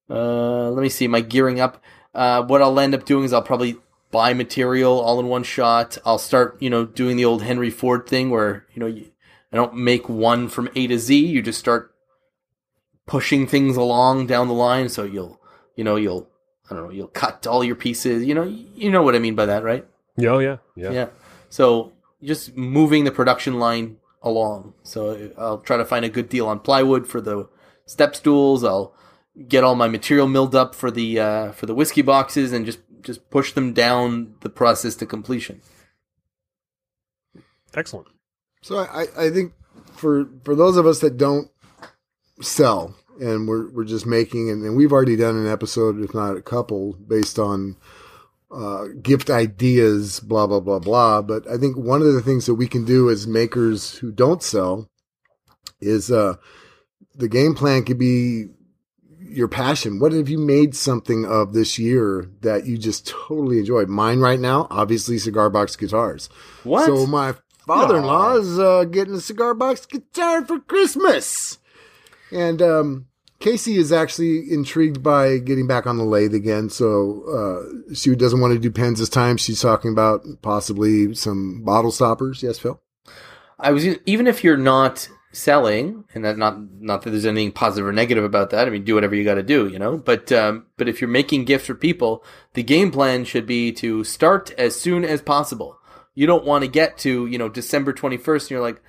Uh, 0.10 0.70
let 0.72 0.82
me 0.82 0.90
see, 0.90 1.08
my 1.08 1.22
gearing 1.22 1.60
up. 1.60 1.82
Uh, 2.14 2.44
what 2.44 2.62
I'll 2.62 2.80
end 2.80 2.96
up 2.96 3.06
doing 3.06 3.24
is 3.26 3.34
I'll 3.34 3.42
probably 3.42 3.78
buy 4.12 4.34
material 4.34 5.00
all 5.00 5.20
in 5.20 5.28
one 5.28 5.44
shot. 5.44 5.98
I'll 6.06 6.18
start, 6.18 6.58
you 6.62 6.70
know, 6.70 6.86
doing 6.86 7.18
the 7.18 7.26
old 7.26 7.44
Henry 7.44 7.70
Ford 7.70 8.08
thing 8.08 8.30
where, 8.30 8.66
you 8.74 8.80
know, 8.80 8.88
you, 8.88 9.12
I 9.52 9.56
don't 9.56 9.76
make 9.76 10.10
one 10.10 10.48
from 10.48 10.70
A 10.76 10.88
to 10.88 10.98
Z. 10.98 11.26
You 11.26 11.42
just 11.42 11.60
start 11.60 11.94
pushing 13.06 13.48
things 13.48 13.78
along 13.78 14.28
down 14.28 14.48
the 14.48 14.54
line. 14.54 14.90
So 14.90 15.04
you'll, 15.04 15.40
you 15.76 15.84
know, 15.84 15.96
you'll, 15.96 16.30
I 16.70 16.76
don't 16.76 16.86
know, 16.86 16.92
you'll 16.92 17.08
cut 17.08 17.48
all 17.48 17.64
your 17.64 17.76
pieces. 17.76 18.26
You 18.26 18.36
know, 18.36 18.44
you 18.44 18.92
know 18.92 19.02
what 19.02 19.16
I 19.16 19.20
mean 19.20 19.36
by 19.36 19.46
that, 19.48 19.64
right? 19.64 19.86
Yeah, 20.18 20.30
oh, 20.30 20.40
yeah, 20.40 20.58
yeah. 20.76 20.92
Yeah. 20.92 21.08
So 21.50 21.94
just 22.24 22.56
moving 22.56 23.04
the 23.06 23.12
production 23.12 23.60
line 23.60 23.98
along. 24.22 24.74
So 24.84 25.32
I'll 25.38 25.60
try 25.60 25.78
to 25.78 25.86
find 25.86 26.06
a 26.06 26.10
good 26.10 26.30
deal 26.30 26.48
on 26.48 26.60
plywood 26.60 27.08
for 27.08 27.22
the 27.22 27.48
step 27.86 28.16
stools. 28.16 28.64
I'll 28.64 28.94
get 29.48 29.64
all 29.64 29.76
my 29.76 29.88
material 29.88 30.28
milled 30.28 30.54
up 30.54 30.76
for 30.76 30.92
the 30.92 31.20
uh, 31.20 31.52
for 31.54 31.66
the 31.66 31.74
whiskey 31.74 32.02
boxes 32.02 32.52
and 32.52 32.66
just 32.66 32.80
just 33.02 33.30
push 33.30 33.54
them 33.54 33.74
down 33.74 34.36
the 34.42 34.50
process 34.50 34.96
to 34.96 35.06
completion. 35.06 35.62
Excellent. 37.74 38.08
So 38.62 38.80
I, 38.80 39.06
I 39.18 39.30
think 39.30 39.54
for 39.94 40.28
for 40.44 40.56
those 40.56 40.78
of 40.78 40.86
us 40.86 41.00
that 41.00 41.18
don't 41.18 41.50
sell 42.42 42.96
and 43.20 43.48
we're 43.48 43.70
we're 43.70 43.86
just 43.86 44.06
making 44.06 44.50
and, 44.50 44.64
and 44.64 44.76
we've 44.76 44.92
already 44.92 45.16
done 45.16 45.38
an 45.38 45.48
episode, 45.48 46.02
if 46.02 46.14
not 46.14 46.38
a 46.38 46.42
couple, 46.42 46.94
based 46.94 47.38
on 47.38 47.78
uh, 48.52 48.86
gift 49.02 49.30
ideas, 49.30 50.20
blah 50.20 50.48
blah 50.48 50.60
blah 50.60 50.80
blah. 50.80 51.22
But 51.22 51.50
I 51.50 51.58
think 51.58 51.78
one 51.78 52.02
of 52.02 52.14
the 52.14 52.22
things 52.22 52.46
that 52.48 52.56
we 52.56 52.68
can 52.68 52.86
do 52.86 53.10
as 53.10 53.28
makers 53.28 53.96
who 53.98 54.12
don't 54.12 54.44
sell 54.44 54.90
is 55.80 56.12
uh, 56.12 56.36
the 57.16 57.30
game 57.30 57.56
plan 57.56 57.84
could 57.84 58.00
be 58.00 58.48
your 59.30 59.48
passion. 59.48 60.00
What 60.00 60.12
have 60.12 60.30
you 60.30 60.38
made 60.38 60.76
something 60.76 61.26
of 61.26 61.54
this 61.54 61.80
year 61.80 62.30
that 62.42 62.66
you 62.66 62.78
just 62.78 63.08
totally 63.08 63.60
enjoyed? 63.60 63.90
Mine 63.90 64.20
right 64.20 64.40
now, 64.40 64.68
obviously, 64.70 65.18
cigar 65.18 65.50
box 65.50 65.76
guitars. 65.76 66.30
What? 66.64 66.86
So 66.86 67.06
my 67.06 67.36
father-in-law 67.66 68.38
is 68.38 68.60
uh, 68.60 68.84
getting 68.86 69.14
a 69.14 69.22
cigar 69.22 69.54
box 69.54 69.86
guitar 69.86 70.46
for 70.46 70.60
Christmas, 70.60 71.60
and 72.32 72.62
um, 72.62 73.06
Casey 73.40 73.78
is 73.78 73.92
actually 73.92 74.52
intrigued 74.52 75.02
by 75.02 75.38
getting 75.38 75.68
back 75.68 75.88
on 75.88 75.98
the 75.98 76.04
lathe 76.04 76.34
again. 76.34 76.70
So 76.70 77.24
uh, 77.24 77.94
she 77.94 78.16
doesn't 78.16 78.42
want 78.42 78.54
to 78.54 78.60
do 78.60 78.72
pens 78.72 79.00
this 79.00 79.10
time. 79.10 79.38
She's 79.38 79.62
talking 79.62 79.92
about 79.92 80.26
possibly 80.42 81.14
some 81.16 81.64
bottle 81.64 81.92
stoppers. 81.92 82.44
Yes, 82.44 82.60
Phil. 82.60 82.82
I 83.60 83.72
was 83.72 83.86
even 84.06 84.28
if 84.28 84.44
you're 84.44 84.58
not 84.58 85.10
selling, 85.32 86.06
and 86.14 86.26
that 86.26 86.38
not 86.38 86.60
not 86.80 87.02
that 87.04 87.12
there's 87.12 87.26
anything 87.26 87.52
positive 87.52 87.88
or 87.88 87.94
negative 87.94 88.24
about 88.24 88.50
that. 88.52 88.68
I 88.68 88.72
mean, 88.72 88.84
do 88.84 88.96
whatever 88.96 89.16
you 89.16 89.24
got 89.24 89.36
to 89.36 89.44
do, 89.44 89.68
you 89.68 89.80
know. 89.80 89.98
But 89.98 90.32
um, 90.32 90.66
but 90.78 90.90
if 90.90 91.02
you're 91.02 91.10
making 91.10 91.46
gifts 91.46 91.68
for 91.68 91.76
people, 91.76 92.24
the 92.54 92.64
game 92.64 92.92
plan 92.92 93.26
should 93.26 93.46
be 93.46 93.72
to 93.74 94.04
start 94.04 94.52
as 94.58 94.80
soon 94.80 95.06
as 95.06 95.22
possible. 95.22 95.78
You 96.16 96.28
don't 96.28 96.46
want 96.46 96.64
to 96.64 96.68
get 96.68 96.98
to 97.00 97.26
you 97.28 97.38
know 97.38 97.50
December 97.50 97.94
21st 97.94 98.42
and 98.42 98.52
you're 98.52 98.62
like, 98.62 98.82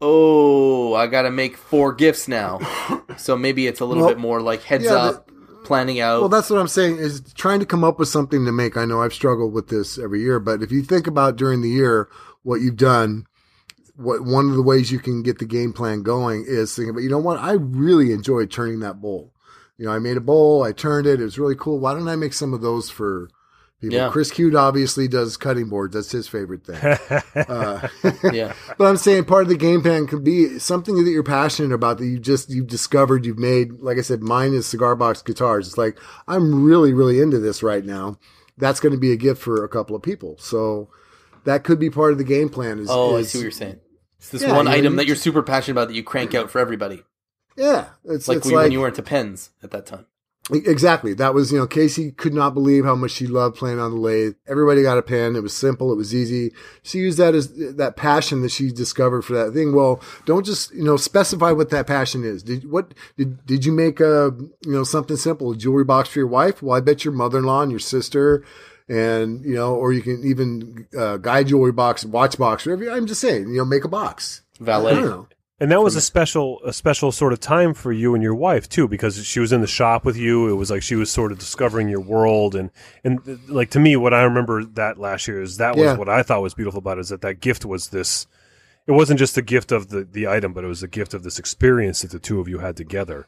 oh, 0.00 0.94
I 0.94 1.06
got 1.06 1.22
to 1.22 1.30
make 1.30 1.56
four 1.56 1.92
gifts 1.92 2.28
now. 2.28 2.60
so 3.16 3.36
maybe 3.36 3.66
it's 3.66 3.80
a 3.80 3.84
little 3.84 4.04
Well, 4.04 4.14
bit 4.14 4.20
more 4.20 4.40
like 4.40 4.62
heads 4.62 4.84
yeah, 4.84 4.94
up, 4.94 5.30
planning 5.64 6.00
out. 6.00 6.20
Well, 6.20 6.28
that's 6.28 6.50
what 6.50 6.60
I'm 6.60 6.68
saying 6.68 6.98
is 6.98 7.20
trying 7.34 7.60
to 7.60 7.66
come 7.66 7.84
up 7.84 7.98
with 7.98 8.08
something 8.08 8.44
to 8.46 8.52
make. 8.52 8.76
I 8.76 8.84
know 8.84 9.02
I've 9.02 9.14
struggled 9.14 9.52
with 9.52 9.68
this 9.68 9.98
every 9.98 10.20
year, 10.20 10.40
but 10.40 10.62
if 10.62 10.72
you 10.72 10.82
think 10.82 11.06
about 11.06 11.36
during 11.36 11.62
the 11.62 11.68
year 11.68 12.08
what 12.42 12.60
you've 12.60 12.76
done, 12.76 13.26
what 14.00 14.22
one 14.24 14.48
of 14.48 14.54
the 14.56 14.62
ways 14.62 14.90
you 14.90 14.98
can 14.98 15.22
get 15.22 15.38
the 15.38 15.44
game 15.44 15.72
plan 15.72 16.02
going 16.02 16.44
is 16.46 16.74
thinking 16.74 16.90
about, 16.90 17.02
you 17.02 17.10
know 17.10 17.18
what, 17.18 17.38
I 17.38 17.52
really 17.52 18.12
enjoy 18.12 18.46
turning 18.46 18.80
that 18.80 19.00
bowl. 19.00 19.32
You 19.76 19.86
know, 19.86 19.92
I 19.92 19.98
made 19.98 20.16
a 20.16 20.20
bowl, 20.20 20.62
I 20.62 20.72
turned 20.72 21.06
it, 21.06 21.20
it 21.20 21.24
was 21.24 21.38
really 21.38 21.56
cool. 21.56 21.78
Why 21.78 21.94
don't 21.94 22.08
I 22.08 22.16
make 22.16 22.32
some 22.32 22.52
of 22.52 22.60
those 22.60 22.90
for 22.90 23.30
people? 23.80 23.96
Yeah. 23.96 24.10
Chris 24.10 24.30
Cute 24.30 24.54
obviously 24.54 25.08
does 25.08 25.36
cutting 25.38 25.68
boards. 25.70 25.94
That's 25.94 26.10
his 26.12 26.28
favorite 26.28 26.64
thing. 26.66 26.76
uh, 27.34 27.88
yeah. 28.30 28.52
but 28.78 28.84
I'm 28.86 28.98
saying 28.98 29.24
part 29.24 29.44
of 29.44 29.48
the 29.48 29.56
game 29.56 29.80
plan 29.80 30.06
could 30.06 30.22
be 30.22 30.58
something 30.58 31.02
that 31.02 31.10
you're 31.10 31.22
passionate 31.22 31.74
about 31.74 31.96
that 31.98 32.06
you 32.06 32.18
just 32.18 32.50
you've 32.50 32.66
discovered 32.66 33.24
you've 33.24 33.38
made. 33.38 33.80
Like 33.80 33.96
I 33.96 34.02
said, 34.02 34.22
mine 34.22 34.52
is 34.52 34.66
cigar 34.66 34.96
box 34.96 35.22
guitars. 35.22 35.68
It's 35.68 35.78
like 35.78 35.98
I'm 36.28 36.62
really 36.62 36.92
really 36.92 37.20
into 37.20 37.38
this 37.38 37.62
right 37.62 37.84
now. 37.84 38.18
That's 38.58 38.80
going 38.80 38.92
to 38.92 38.98
be 39.00 39.12
a 39.12 39.16
gift 39.16 39.40
for 39.40 39.64
a 39.64 39.68
couple 39.68 39.96
of 39.96 40.02
people. 40.02 40.36
So 40.38 40.90
that 41.44 41.64
could 41.64 41.78
be 41.78 41.88
part 41.88 42.12
of 42.12 42.18
the 42.18 42.24
game 42.24 42.50
plan. 42.50 42.78
Is, 42.80 42.88
Oh, 42.90 43.16
I 43.16 43.20
is- 43.20 43.30
see 43.30 43.38
what 43.38 43.42
you're 43.44 43.50
saying. 43.50 43.80
It's 44.20 44.28
this 44.28 44.42
Yeah, 44.42 44.54
one 44.54 44.68
item 44.68 44.96
that 44.96 45.06
you're 45.06 45.16
super 45.16 45.42
passionate 45.42 45.72
about 45.72 45.88
that 45.88 45.94
you 45.94 46.02
crank 46.02 46.34
out 46.34 46.50
for 46.50 46.58
everybody. 46.58 47.04
Yeah, 47.56 47.86
it's 48.04 48.28
Like, 48.28 48.38
it's 48.38 48.46
when, 48.46 48.54
like 48.54 48.62
when 48.64 48.72
you 48.72 48.80
were 48.80 48.88
into 48.88 49.02
pens 49.02 49.50
at 49.62 49.70
that 49.70 49.86
time. 49.86 50.04
Exactly. 50.52 51.14
That 51.14 51.32
was, 51.32 51.52
you 51.52 51.58
know, 51.58 51.66
Casey 51.66 52.10
could 52.10 52.34
not 52.34 52.54
believe 52.54 52.84
how 52.84 52.96
much 52.96 53.12
she 53.12 53.26
loved 53.26 53.56
playing 53.56 53.78
on 53.78 53.92
the 53.92 53.96
lathe. 53.96 54.34
Everybody 54.48 54.82
got 54.82 54.98
a 54.98 55.02
pen. 55.02 55.36
It 55.36 55.42
was 55.42 55.56
simple. 55.56 55.92
It 55.92 55.96
was 55.96 56.14
easy. 56.14 56.52
She 56.82 56.98
used 56.98 57.18
that 57.18 57.34
as 57.34 57.54
that 57.76 57.96
passion 57.96 58.42
that 58.42 58.50
she 58.50 58.70
discovered 58.72 59.22
for 59.22 59.32
that 59.34 59.52
thing. 59.52 59.72
Well, 59.72 60.02
don't 60.26 60.44
just, 60.44 60.74
you 60.74 60.82
know, 60.82 60.96
specify 60.96 61.52
what 61.52 61.70
that 61.70 61.86
passion 61.86 62.24
is. 62.24 62.42
Did, 62.42 62.70
what, 62.70 62.94
did, 63.16 63.46
did 63.46 63.64
you 63.64 63.72
make 63.72 64.00
a, 64.00 64.34
you 64.64 64.72
know, 64.72 64.82
something 64.82 65.16
simple, 65.16 65.52
a 65.52 65.56
jewelry 65.56 65.84
box 65.84 66.08
for 66.08 66.18
your 66.18 66.28
wife? 66.28 66.62
Well, 66.62 66.76
I 66.76 66.80
bet 66.80 67.04
your 67.04 67.14
mother-in-law 67.14 67.62
and 67.62 67.70
your 67.70 67.80
sister 67.80 68.44
and, 68.90 69.44
you 69.44 69.54
know, 69.54 69.74
or 69.74 69.92
you 69.92 70.02
can 70.02 70.22
even, 70.24 70.86
uh, 70.98 71.16
guide 71.16 71.46
jewelry 71.46 71.72
box, 71.72 72.04
watch 72.04 72.36
box, 72.36 72.66
whatever. 72.66 72.90
I'm 72.90 73.06
just 73.06 73.20
saying, 73.20 73.48
you 73.48 73.56
know, 73.58 73.64
make 73.64 73.84
a 73.84 73.88
box. 73.88 74.42
I 74.60 74.64
Valet. 74.64 74.94
don't 74.96 75.04
know. 75.04 75.26
And 75.62 75.70
that 75.70 75.82
was 75.82 75.94
a 75.94 76.00
special, 76.00 76.58
a 76.64 76.72
special 76.72 77.12
sort 77.12 77.34
of 77.34 77.38
time 77.40 77.74
for 77.74 77.92
you 77.92 78.14
and 78.14 78.22
your 78.22 78.34
wife 78.34 78.66
too, 78.66 78.88
because 78.88 79.24
she 79.26 79.40
was 79.40 79.52
in 79.52 79.60
the 79.60 79.66
shop 79.66 80.06
with 80.06 80.16
you. 80.16 80.48
It 80.48 80.54
was 80.54 80.70
like 80.70 80.82
she 80.82 80.96
was 80.96 81.10
sort 81.10 81.32
of 81.32 81.38
discovering 81.38 81.88
your 81.90 82.00
world, 82.00 82.54
and 82.54 82.70
and 83.04 83.20
like 83.46 83.68
to 83.72 83.78
me, 83.78 83.94
what 83.94 84.14
I 84.14 84.22
remember 84.22 84.64
that 84.64 84.98
last 84.98 85.28
year 85.28 85.42
is 85.42 85.58
that 85.58 85.76
was 85.76 85.84
Yeah. 85.84 85.96
what 85.98 86.08
I 86.08 86.22
thought 86.22 86.40
was 86.40 86.54
beautiful 86.54 86.78
about 86.78 86.96
it, 86.96 87.02
is 87.02 87.08
that 87.10 87.20
that 87.20 87.40
gift 87.40 87.66
was 87.66 87.88
this. 87.88 88.26
It 88.86 88.92
wasn't 88.92 89.18
just 89.18 89.36
a 89.36 89.42
gift 89.42 89.72
of 89.72 89.88
the 89.88 90.04
the 90.04 90.26
item, 90.26 90.52
but 90.52 90.64
it 90.64 90.66
was 90.66 90.82
a 90.82 90.88
gift 90.88 91.14
of 91.14 91.22
this 91.22 91.38
experience 91.38 92.02
that 92.02 92.10
the 92.10 92.18
two 92.18 92.40
of 92.40 92.48
you 92.48 92.58
had 92.58 92.76
together. 92.76 93.26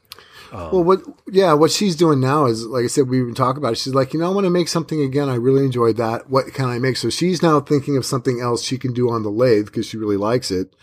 Um, 0.51 0.71
well, 0.71 0.83
what, 0.83 1.01
yeah, 1.31 1.53
what 1.53 1.71
she's 1.71 1.95
doing 1.95 2.19
now 2.19 2.45
is, 2.45 2.65
like 2.65 2.83
I 2.83 2.87
said, 2.87 3.09
we 3.09 3.19
even 3.19 3.33
talk 3.33 3.57
about 3.57 3.71
it. 3.71 3.77
She's 3.77 3.95
like, 3.95 4.13
you 4.13 4.19
know, 4.19 4.29
I 4.29 4.33
want 4.33 4.45
to 4.45 4.51
make 4.51 4.67
something 4.67 5.01
again. 5.01 5.29
I 5.29 5.35
really 5.35 5.65
enjoyed 5.65 5.97
that. 5.97 6.29
What 6.29 6.53
can 6.53 6.65
I 6.65 6.77
make? 6.77 6.97
So 6.97 7.09
she's 7.09 7.41
now 7.41 7.59
thinking 7.59 7.97
of 7.97 8.05
something 8.05 8.39
else 8.39 8.63
she 8.63 8.77
can 8.77 8.93
do 8.93 9.09
on 9.09 9.23
the 9.23 9.31
lathe 9.31 9.65
because 9.65 9.87
she 9.87 9.97
really 9.97 10.17
likes 10.17 10.51
it. 10.51 10.75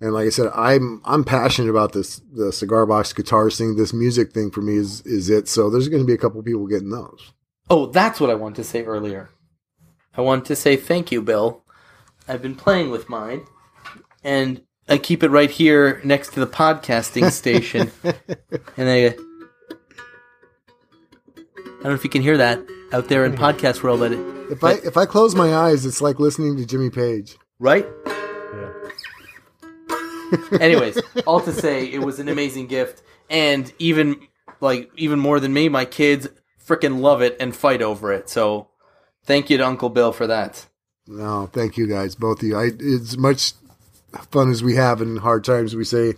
And 0.00 0.14
like 0.14 0.26
I 0.26 0.30
said, 0.30 0.50
I'm, 0.54 1.02
I'm 1.04 1.24
passionate 1.24 1.68
about 1.68 1.92
this, 1.92 2.22
the 2.32 2.52
cigar 2.52 2.86
box 2.86 3.12
guitar 3.12 3.50
thing. 3.50 3.76
This 3.76 3.92
music 3.92 4.32
thing 4.32 4.50
for 4.50 4.62
me 4.62 4.76
is, 4.76 5.02
is 5.02 5.28
it. 5.28 5.48
So 5.48 5.68
there's 5.68 5.88
going 5.88 6.02
to 6.02 6.06
be 6.06 6.14
a 6.14 6.18
couple 6.18 6.42
people 6.42 6.66
getting 6.66 6.88
those. 6.88 7.32
Oh, 7.68 7.86
that's 7.86 8.20
what 8.20 8.30
I 8.30 8.34
wanted 8.34 8.56
to 8.56 8.64
say 8.64 8.84
earlier. 8.84 9.30
I 10.16 10.22
want 10.22 10.46
to 10.46 10.56
say 10.56 10.76
thank 10.76 11.12
you, 11.12 11.20
Bill. 11.20 11.62
I've 12.26 12.40
been 12.40 12.56
playing 12.56 12.90
with 12.90 13.10
mine, 13.10 13.44
and 14.22 14.62
I 14.88 14.98
keep 14.98 15.22
it 15.22 15.30
right 15.30 15.50
here 15.50 16.00
next 16.04 16.32
to 16.34 16.40
the 16.40 16.46
podcasting 16.46 17.30
station. 17.32 17.92
and 18.76 18.88
I, 18.88 19.06
I 19.06 19.14
don't 21.82 21.84
know 21.84 21.94
if 21.94 22.04
you 22.04 22.10
can 22.10 22.22
hear 22.22 22.36
that 22.36 22.60
out 22.92 23.08
there 23.08 23.24
in 23.24 23.32
mm-hmm. 23.32 23.44
podcast 23.44 23.82
world, 23.82 24.00
but 24.00 24.12
If 24.50 24.64
I, 24.64 24.72
if 24.86 24.96
I 24.96 25.06
close 25.06 25.34
my 25.34 25.54
eyes, 25.54 25.86
it's 25.86 26.00
like 26.00 26.18
listening 26.18 26.56
to 26.56 26.66
Jimmy 26.66 26.90
Page. 26.90 27.38
right? 27.58 27.86
Yeah. 28.06 28.72
Anyways, 30.60 31.00
all 31.26 31.40
to 31.40 31.52
say, 31.52 31.86
it 31.92 32.02
was 32.02 32.18
an 32.18 32.28
amazing 32.28 32.66
gift, 32.66 33.02
and 33.28 33.72
even 33.78 34.20
like 34.60 34.90
even 34.96 35.18
more 35.18 35.40
than 35.40 35.52
me, 35.52 35.68
my 35.68 35.84
kids 35.84 36.28
freaking 36.64 37.00
love 37.00 37.22
it 37.22 37.36
and 37.40 37.54
fight 37.54 37.82
over 37.82 38.12
it. 38.12 38.28
So, 38.28 38.68
thank 39.24 39.50
you 39.50 39.56
to 39.58 39.66
Uncle 39.66 39.88
Bill 39.88 40.12
for 40.12 40.26
that. 40.26 40.66
No, 41.06 41.48
thank 41.52 41.76
you 41.76 41.86
guys, 41.86 42.14
both 42.14 42.42
of 42.42 42.48
you. 42.48 42.56
I, 42.56 42.66
as 42.66 43.16
much 43.18 43.52
fun 44.30 44.50
as 44.50 44.62
we 44.62 44.76
have 44.76 45.00
in 45.00 45.16
hard 45.16 45.44
times, 45.44 45.74
we 45.74 45.84
say, 45.84 46.14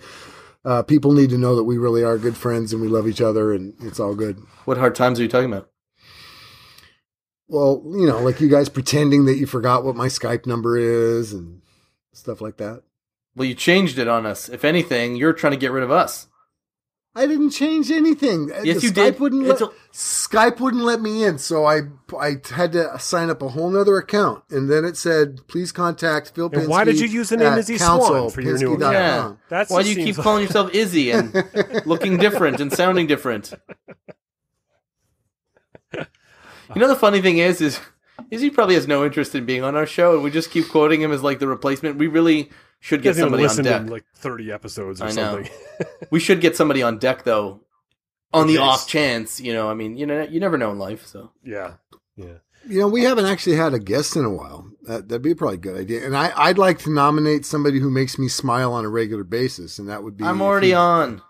uh, 0.64 0.83
people 0.83 1.12
need 1.12 1.31
to 1.31 1.38
know 1.38 1.57
that 1.57 1.64
we 1.64 1.78
really 1.78 2.05
are 2.05 2.18
good 2.18 2.37
friends 2.37 2.72
and 2.72 2.81
we 2.81 2.88
love 2.88 3.09
each 3.09 3.20
other 3.20 3.52
and 3.52 3.74
it's 3.81 3.98
all 3.98 4.14
good. 4.14 4.38
What 4.64 4.78
hard 4.78 4.94
times 4.94 5.18
are 5.18 5.22
you 5.22 5.28
talking 5.28 5.52
about? 5.52 5.68
Well, 7.48 7.83
you 7.85 8.07
know, 8.07 8.20
like 8.20 8.40
you 8.40 8.48
guys 8.48 8.68
pretending 8.68 9.26
that 9.26 9.37
you 9.37 9.46
forgot 9.46 9.85
what 9.85 9.96
my 9.96 10.07
Skype 10.07 10.46
number 10.46 10.78
is 10.78 11.33
and 11.33 11.61
stuff 12.12 12.40
like 12.40 12.57
that. 12.59 12.83
Well, 13.35 13.48
you 13.48 13.55
changed 13.55 13.98
it 13.98 14.09
on 14.09 14.24
us. 14.24 14.48
If 14.48 14.64
anything, 14.64 15.16
you're 15.16 15.33
trying 15.33 15.52
to 15.52 15.59
get 15.59 15.72
rid 15.72 15.83
of 15.83 15.90
us. 15.90 16.28
I 17.14 17.27
didn't 17.27 17.51
change 17.51 17.90
anything. 17.90 18.51
Uh, 18.51 18.62
yes, 18.64 18.77
The 18.81 18.87
you 18.87 18.92
Skype 18.92 18.94
did. 19.12 19.20
Wouldn't 19.20 19.46
let, 19.46 19.61
a- 19.61 19.70
Skype 19.92 20.61
wouldn't 20.61 20.83
let 20.83 21.03
me 21.03 21.25
in, 21.25 21.37
so 21.37 21.66
I 21.66 21.83
I 22.18 22.37
had 22.51 22.72
to 22.72 22.98
sign 22.98 23.29
up 23.29 23.42
a 23.42 23.48
whole 23.51 23.68
nother 23.68 23.98
account, 23.98 24.44
and 24.51 24.70
then 24.70 24.87
it 24.87 24.96
said, 24.96 25.46
"Please 25.46 25.72
contact 25.72 26.33
Phil." 26.35 26.48
And 26.53 26.68
why 26.68 26.85
did 26.85 26.98
you 26.98 27.07
use 27.07 27.29
the 27.29 27.37
name 27.37 27.53
at 27.53 27.59
Izzy 27.59 27.77
Swan 27.77 28.31
for 28.31 28.40
your 28.40 28.57
new 28.57 28.77
councilpinsky.com." 28.79 28.92
Yeah. 28.92 29.33
That's 29.51 29.70
Why 29.70 29.83
do 29.83 29.90
you 29.90 29.96
seems 29.96 30.16
keep 30.16 30.25
calling 30.25 30.44
yourself 30.44 30.75
Izzy 30.75 31.11
and 31.11 31.35
looking 31.87 32.16
different 32.16 32.61
and 32.61 32.72
sounding 32.72 33.07
different? 33.07 33.53
You 35.94 36.81
know 36.81 36.88
the 36.88 36.96
funny 36.96 37.20
thing 37.20 37.37
is, 37.37 37.61
is 37.61 37.79
Izzy 38.31 38.48
probably 38.48 38.77
has 38.77 38.88
no 38.88 39.05
interest 39.05 39.35
in 39.35 39.44
being 39.44 39.62
on 39.62 39.77
our 39.77 39.85
show, 39.85 40.14
and 40.14 40.22
we 40.22 40.31
just 40.31 40.51
keep 40.51 40.68
quoting 40.70 41.03
him 41.03 41.12
as 41.12 41.22
like 41.22 41.38
the 41.38 41.46
replacement. 41.46 41.98
We 41.98 42.07
really 42.07 42.51
should 42.83 43.01
get 43.01 43.14
somebody 43.16 43.47
on 43.47 43.57
deck. 43.62 43.88
like 43.88 44.05
thirty 44.16 44.51
episodes 44.51 45.01
or 45.01 45.05
I 45.05 45.12
know. 45.12 45.42
something. 45.45 45.53
we 46.11 46.18
should 46.21 46.40
get 46.40 46.57
somebody 46.57 46.83
on 46.83 46.99
deck 46.99 47.23
though, 47.23 47.61
on 48.35 48.49
the 48.49 48.59
Okay. 48.59 48.62
off 48.62 48.88
chance. 48.88 49.40
You 49.40 49.53
know, 49.55 49.71
I 49.71 49.75
mean, 49.75 49.97
you 49.97 50.05
know, 50.05 50.23
you 50.23 50.40
never 50.40 50.59
know 50.59 50.73
in 50.73 50.79
life. 50.79 51.07
So 51.07 51.31
Yeah, 51.45 51.75
yeah. 52.16 52.35
You 52.68 52.81
know, 52.81 52.88
we 52.88 53.03
haven't 53.05 53.27
actually 53.27 53.57
had 53.57 53.73
a 53.75 53.79
guest 53.79 54.14
in 54.16 54.25
a 54.25 54.31
while. 54.31 54.68
That, 54.83 55.09
that'd 55.09 55.23
be 55.23 55.35
probably 55.35 55.57
a 55.57 55.61
good 55.61 55.77
idea. 55.81 56.05
And 56.07 56.16
I, 56.16 56.33
I'd 56.37 56.59
like 56.59 56.79
to 56.81 56.90
nominate 56.92 57.45
somebody 57.45 57.81
who 57.81 57.90
makes 57.90 58.18
me 58.18 58.29
smile 58.29 58.73
on 58.73 58.85
a 58.85 58.88
regular 58.88 59.25
basis, 59.25 59.79
and 59.81 59.88
that 59.88 60.03
would 60.05 60.16
be. 60.16 60.25
I'm 60.25 60.40
already 60.42 60.73
on. 60.75 61.23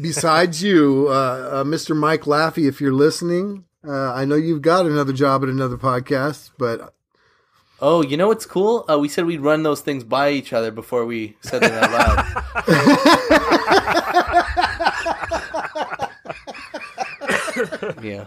Besides 0.00 0.62
you, 0.68 1.06
uh, 1.08 1.12
uh, 1.12 1.64
Mr. 1.64 1.96
Mike 1.96 2.22
Laffey, 2.22 2.66
if 2.68 2.80
you're 2.80 2.92
listening, 2.94 3.64
uh, 3.86 4.12
I 4.12 4.24
know 4.24 4.36
you've 4.36 4.62
got 4.62 4.86
another 4.86 5.12
job 5.12 5.42
at 5.42 5.48
another 5.50 5.76
podcast, 5.76 6.50
but 6.58 6.94
Oh, 7.80 8.02
you 8.02 8.16
know 8.16 8.28
what's 8.28 8.44
cool? 8.46 8.84
Uh, 8.90 8.98
we 8.98 9.08
said 9.08 9.24
we'd 9.24 9.40
run 9.40 9.62
those 9.62 9.80
things 9.80 10.02
by 10.02 10.30
each 10.30 10.52
other 10.52 10.70
before 10.72 11.06
we 11.06 11.36
said 11.42 11.62
them 11.62 11.72
out 11.72 11.90
loud. 11.92 13.38
yeah. 18.02 18.26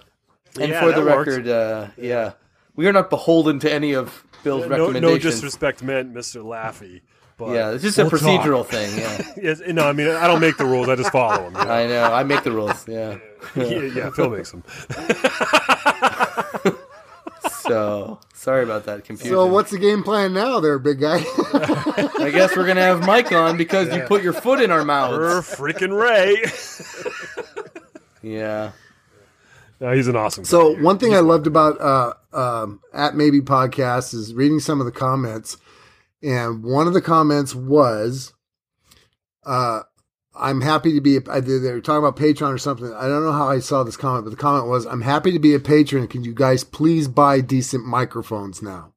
And 0.60 0.70
Yeah, 0.72 0.80
for 0.82 0.92
the 0.92 1.04
record, 1.04 1.48
uh, 1.48 1.88
yeah, 1.98 2.34
we 2.76 2.88
are 2.88 2.94
not 2.94 3.10
beholden 3.10 3.60
to 3.60 3.72
any 3.72 3.94
of 3.94 4.24
Bill's 4.44 4.64
No, 4.68 4.78
no 4.78 4.88
recommendations. 4.88 5.36
disrespect 5.36 5.84
meant, 5.84 6.14
Mr. 6.14 6.44
Laffy. 6.44 7.02
But 7.38 7.52
yeah, 7.54 7.72
it's 7.72 7.84
just 7.84 7.98
a 7.98 8.04
we'll 8.04 8.12
talk. 8.12 8.20
procedural 8.22 8.66
thing. 8.66 8.98
Yeah, 9.00 9.32
Yes, 9.42 9.62
no, 9.68 9.88
I 9.88 9.94
mean 9.94 10.08
I 10.10 10.28
don't 10.28 10.42
make 10.42 10.58
the 10.58 10.66
rules. 10.66 10.90
I 10.90 10.96
just 10.96 11.12
follow 11.12 11.50
them. 11.50 11.58
I 11.58 11.88
know. 11.88 12.04
I 12.04 12.24
make 12.24 12.44
the 12.44 12.52
rules. 12.52 12.88
Yeah. 12.88 13.18
yeah, 13.56 13.66
yeah, 13.66 14.10
Phil 14.12 14.30
makes 14.30 14.52
them. 14.52 14.64
So 17.68 18.20
sorry 18.34 18.64
about 18.64 18.86
that 18.86 19.04
confusion. 19.06 19.34
so 19.36 19.46
what's 19.46 19.72
the 19.72 19.78
game 19.80 20.04
plan 20.04 20.34
now, 20.34 20.60
there, 20.60 20.80
big 20.80 21.00
guy? 21.00 21.18
I 22.20 22.32
guess 22.34 22.56
we're 22.56 22.66
gonna 22.68 22.82
have 22.82 23.06
Mike 23.06 23.32
on 23.32 23.58
because 23.58 23.94
you 23.96 24.02
put 24.04 24.24
your 24.24 24.34
foot 24.34 24.62
in 24.62 24.72
our 24.72 24.82
Er, 24.82 24.86
mouths. 24.86 25.50
freaking 25.56 25.98
Ray. 25.98 26.44
Yeah. 28.24 28.72
No, 29.80 29.92
he's 29.94 30.08
an 30.08 30.16
awesome. 30.16 30.46
So 30.46 30.76
guy. 30.76 30.82
one 30.82 31.00
thing 31.00 31.16
I 31.16 31.20
loved 31.20 31.48
about 31.48 31.82
uh, 31.82 32.14
um, 32.34 32.82
at 32.94 33.16
maybe 33.16 33.42
podcast 33.42 34.14
is 34.14 34.34
reading 34.34 34.60
some 34.60 34.80
of 34.80 34.86
the 34.86 34.92
comments, 34.92 35.58
and 36.22 36.64
one 36.64 36.86
of 36.88 36.94
the 36.94 37.02
comments 37.02 37.56
was, 37.56 38.34
uh, 39.44 39.82
"I'm 40.42 40.62
happy 40.62 40.94
to 40.94 41.02
be." 41.02 41.18
A, 41.18 41.42
they 41.42 41.72
were 41.72 41.82
talking 41.82 42.06
about 42.06 42.18
Patreon 42.18 42.54
or 42.54 42.58
something. 42.58 42.92
I 42.94 43.08
don't 43.08 43.24
know 43.24 43.32
how 43.32 43.48
I 43.50 43.60
saw 43.60 43.84
this 43.84 43.98
comment, 43.98 44.26
but 44.26 44.32
the 44.32 44.36
comment 44.38 44.68
was, 44.68 44.86
"I'm 44.86 45.02
happy 45.02 45.32
to 45.32 45.40
be 45.40 45.54
a 45.54 45.60
patron. 45.60 46.08
Can 46.08 46.24
you 46.24 46.34
guys 46.34 46.64
please 46.64 47.08
buy 47.08 47.42
decent 47.42 47.86
microphones 47.86 48.62
now?" 48.62 48.94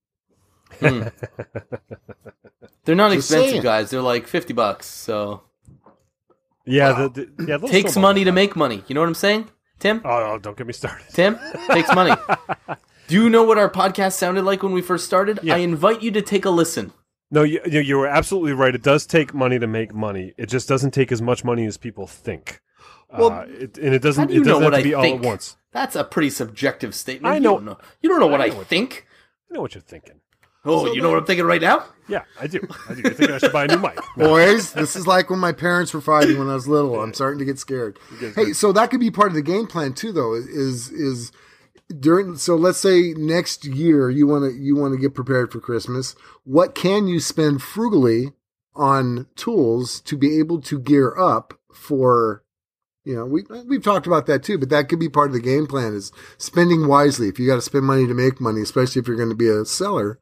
Hmm. 0.80 1.04
They're 2.84 2.94
not 2.94 3.12
Just 3.12 3.30
expensive, 3.30 3.50
saying. 3.50 3.62
guys. 3.62 3.90
They're 3.90 4.02
like 4.02 4.26
fifty 4.26 4.52
bucks. 4.52 4.86
So 4.86 5.42
yeah, 6.66 7.08
the, 7.08 7.30
the, 7.36 7.44
yeah, 7.46 7.68
takes 7.70 7.96
money 7.96 8.24
to 8.24 8.32
make 8.32 8.56
money. 8.56 8.82
You 8.88 8.94
know 8.94 9.00
what 9.00 9.08
I'm 9.08 9.14
saying, 9.14 9.48
Tim? 9.78 10.00
Oh, 10.04 10.32
oh, 10.32 10.38
don't 10.38 10.56
get 10.56 10.66
me 10.66 10.72
started. 10.72 11.06
Tim 11.12 11.38
takes 11.68 11.94
money. 11.94 12.14
Do 13.06 13.14
you 13.22 13.28
know 13.28 13.42
what 13.42 13.58
our 13.58 13.68
podcast 13.70 14.14
sounded 14.14 14.44
like 14.44 14.62
when 14.62 14.72
we 14.72 14.80
first 14.80 15.04
started? 15.04 15.38
Yeah. 15.42 15.56
I 15.56 15.58
invite 15.58 16.02
you 16.02 16.10
to 16.12 16.22
take 16.22 16.44
a 16.46 16.50
listen. 16.50 16.92
No, 17.30 17.42
you, 17.42 17.60
you 17.66 17.80
you 17.80 17.96
were 17.96 18.06
absolutely 18.06 18.52
right. 18.52 18.74
It 18.74 18.82
does 18.82 19.06
take 19.06 19.34
money 19.34 19.58
to 19.58 19.66
make 19.66 19.94
money. 19.94 20.34
It 20.36 20.46
just 20.48 20.68
doesn't 20.68 20.92
take 20.92 21.10
as 21.10 21.20
much 21.22 21.44
money 21.44 21.64
as 21.66 21.76
people 21.76 22.06
think. 22.06 22.60
Well, 23.16 23.30
uh, 23.32 23.44
it, 23.48 23.78
and 23.78 23.94
it 23.94 24.02
doesn't. 24.02 24.28
Do 24.28 24.34
you 24.34 24.42
it 24.42 24.44
doesn't 24.44 24.62
have 24.62 24.74
I 24.74 24.78
to 24.78 24.82
be 24.84 24.94
all 24.94 25.02
think? 25.02 25.20
at 25.22 25.26
once. 25.26 25.56
That's 25.72 25.96
a 25.96 26.04
pretty 26.04 26.30
subjective 26.30 26.94
statement. 26.94 27.32
I 27.32 27.36
You 27.36 27.40
know- 27.40 27.54
don't 27.54 27.64
know. 27.64 27.78
You 28.02 28.08
don't 28.10 28.20
know 28.20 28.26
what 28.26 28.40
I 28.40 28.44
I, 28.44 28.48
know 28.48 28.56
what- 28.56 28.66
think. 28.66 29.06
I 29.50 29.54
know 29.54 29.60
what 29.62 29.74
you're 29.74 29.82
thinking. 29.82 30.20
Oh, 30.66 30.90
you 30.92 31.02
know 31.02 31.10
what 31.10 31.18
I'm 31.18 31.26
thinking 31.26 31.44
right 31.44 31.60
now? 31.60 31.84
Yeah, 32.08 32.22
I 32.40 32.46
do. 32.46 32.66
I 32.88 32.94
do. 32.94 33.02
You're 33.02 33.12
thinking 33.12 33.34
I 33.34 33.38
should 33.38 33.52
buy 33.52 33.64
a 33.64 33.68
new 33.68 33.76
mic. 33.78 33.98
Boys, 34.16 34.72
this 34.72 34.96
is 34.96 35.06
like 35.06 35.28
when 35.28 35.38
my 35.38 35.52
parents 35.52 35.92
were 35.92 36.00
fighting 36.00 36.38
when 36.38 36.48
I 36.48 36.54
was 36.54 36.66
little. 36.66 37.02
I'm 37.02 37.12
starting 37.12 37.38
to 37.40 37.44
get 37.44 37.58
scared. 37.58 37.98
Hey, 38.34 38.54
so 38.54 38.72
that 38.72 38.90
could 38.90 39.00
be 39.00 39.10
part 39.10 39.28
of 39.28 39.34
the 39.34 39.42
game 39.42 39.66
plan 39.66 39.92
too, 39.92 40.10
though. 40.10 40.32
Is 40.32 40.90
is 40.90 41.32
during? 42.00 42.36
So 42.36 42.56
let's 42.56 42.78
say 42.78 43.14
next 43.16 43.64
year 43.64 44.10
you 44.10 44.26
want 44.26 44.44
to 44.44 44.58
you 44.58 44.76
want 44.76 44.94
to 44.94 45.00
get 45.00 45.14
prepared 45.14 45.52
for 45.52 45.60
Christmas. 45.60 46.14
What 46.44 46.74
can 46.74 47.06
you 47.06 47.20
spend 47.20 47.62
frugally 47.62 48.32
on 48.74 49.26
tools 49.36 50.00
to 50.02 50.16
be 50.16 50.38
able 50.38 50.60
to 50.62 50.78
gear 50.78 51.16
up 51.18 51.54
for? 51.72 52.42
You 53.04 53.16
know, 53.16 53.26
we 53.26 53.44
we've 53.66 53.84
talked 53.84 54.06
about 54.06 54.26
that 54.26 54.42
too, 54.42 54.56
but 54.58 54.70
that 54.70 54.88
could 54.88 54.98
be 54.98 55.08
part 55.08 55.28
of 55.28 55.34
the 55.34 55.40
game 55.40 55.66
plan 55.66 55.94
is 55.94 56.10
spending 56.38 56.86
wisely. 56.86 57.28
If 57.28 57.38
you 57.38 57.46
got 57.46 57.56
to 57.56 57.60
spend 57.60 57.84
money 57.84 58.06
to 58.06 58.14
make 58.14 58.40
money, 58.40 58.62
especially 58.62 59.00
if 59.00 59.08
you're 59.08 59.16
going 59.16 59.28
to 59.28 59.34
be 59.34 59.48
a 59.48 59.64
seller, 59.64 60.18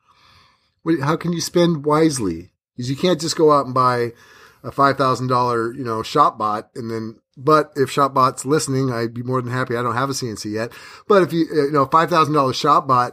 how 1.01 1.17
can 1.17 1.33
you 1.33 1.41
spend 1.41 1.85
wisely? 1.85 2.53
Because 2.77 2.91
you 2.91 2.97
can't 2.97 3.21
just 3.21 3.37
go 3.37 3.53
out 3.53 3.67
and 3.67 3.75
buy 3.75 4.13
a 4.63 4.73
five 4.73 4.97
thousand 4.97 5.29
dollar, 5.29 5.73
you 5.75 5.85
know, 5.85 6.03
ShopBot, 6.03 6.69
and 6.75 6.91
then. 6.91 7.19
But 7.35 7.73
if 7.77 7.89
ShopBot's 7.89 8.45
listening, 8.45 8.93
I'd 8.93 9.15
be 9.15 9.23
more 9.23 9.41
than 9.41 9.53
happy. 9.53 9.75
I 9.75 9.83
don't 9.83 9.95
have 9.95 10.11
a 10.11 10.13
CNC 10.13 10.53
yet, 10.53 10.71
but 11.09 11.23
if 11.23 11.33
you, 11.33 11.47
you 11.51 11.73
know, 11.73 11.87
five 11.87 12.11
thousand 12.11 12.35
dollar 12.35 12.53
ShopBot, 12.53 13.13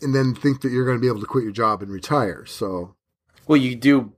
and 0.00 0.14
then 0.14 0.34
think 0.34 0.60
that 0.60 0.70
you're 0.70 0.84
going 0.84 0.96
to 0.96 1.00
be 1.00 1.08
able 1.08 1.20
to 1.20 1.26
quit 1.26 1.44
your 1.44 1.52
job 1.52 1.82
and 1.82 1.90
retire. 1.90 2.44
So 2.46 2.94
Well, 3.46 3.56
you 3.56 3.74
do 3.74 4.12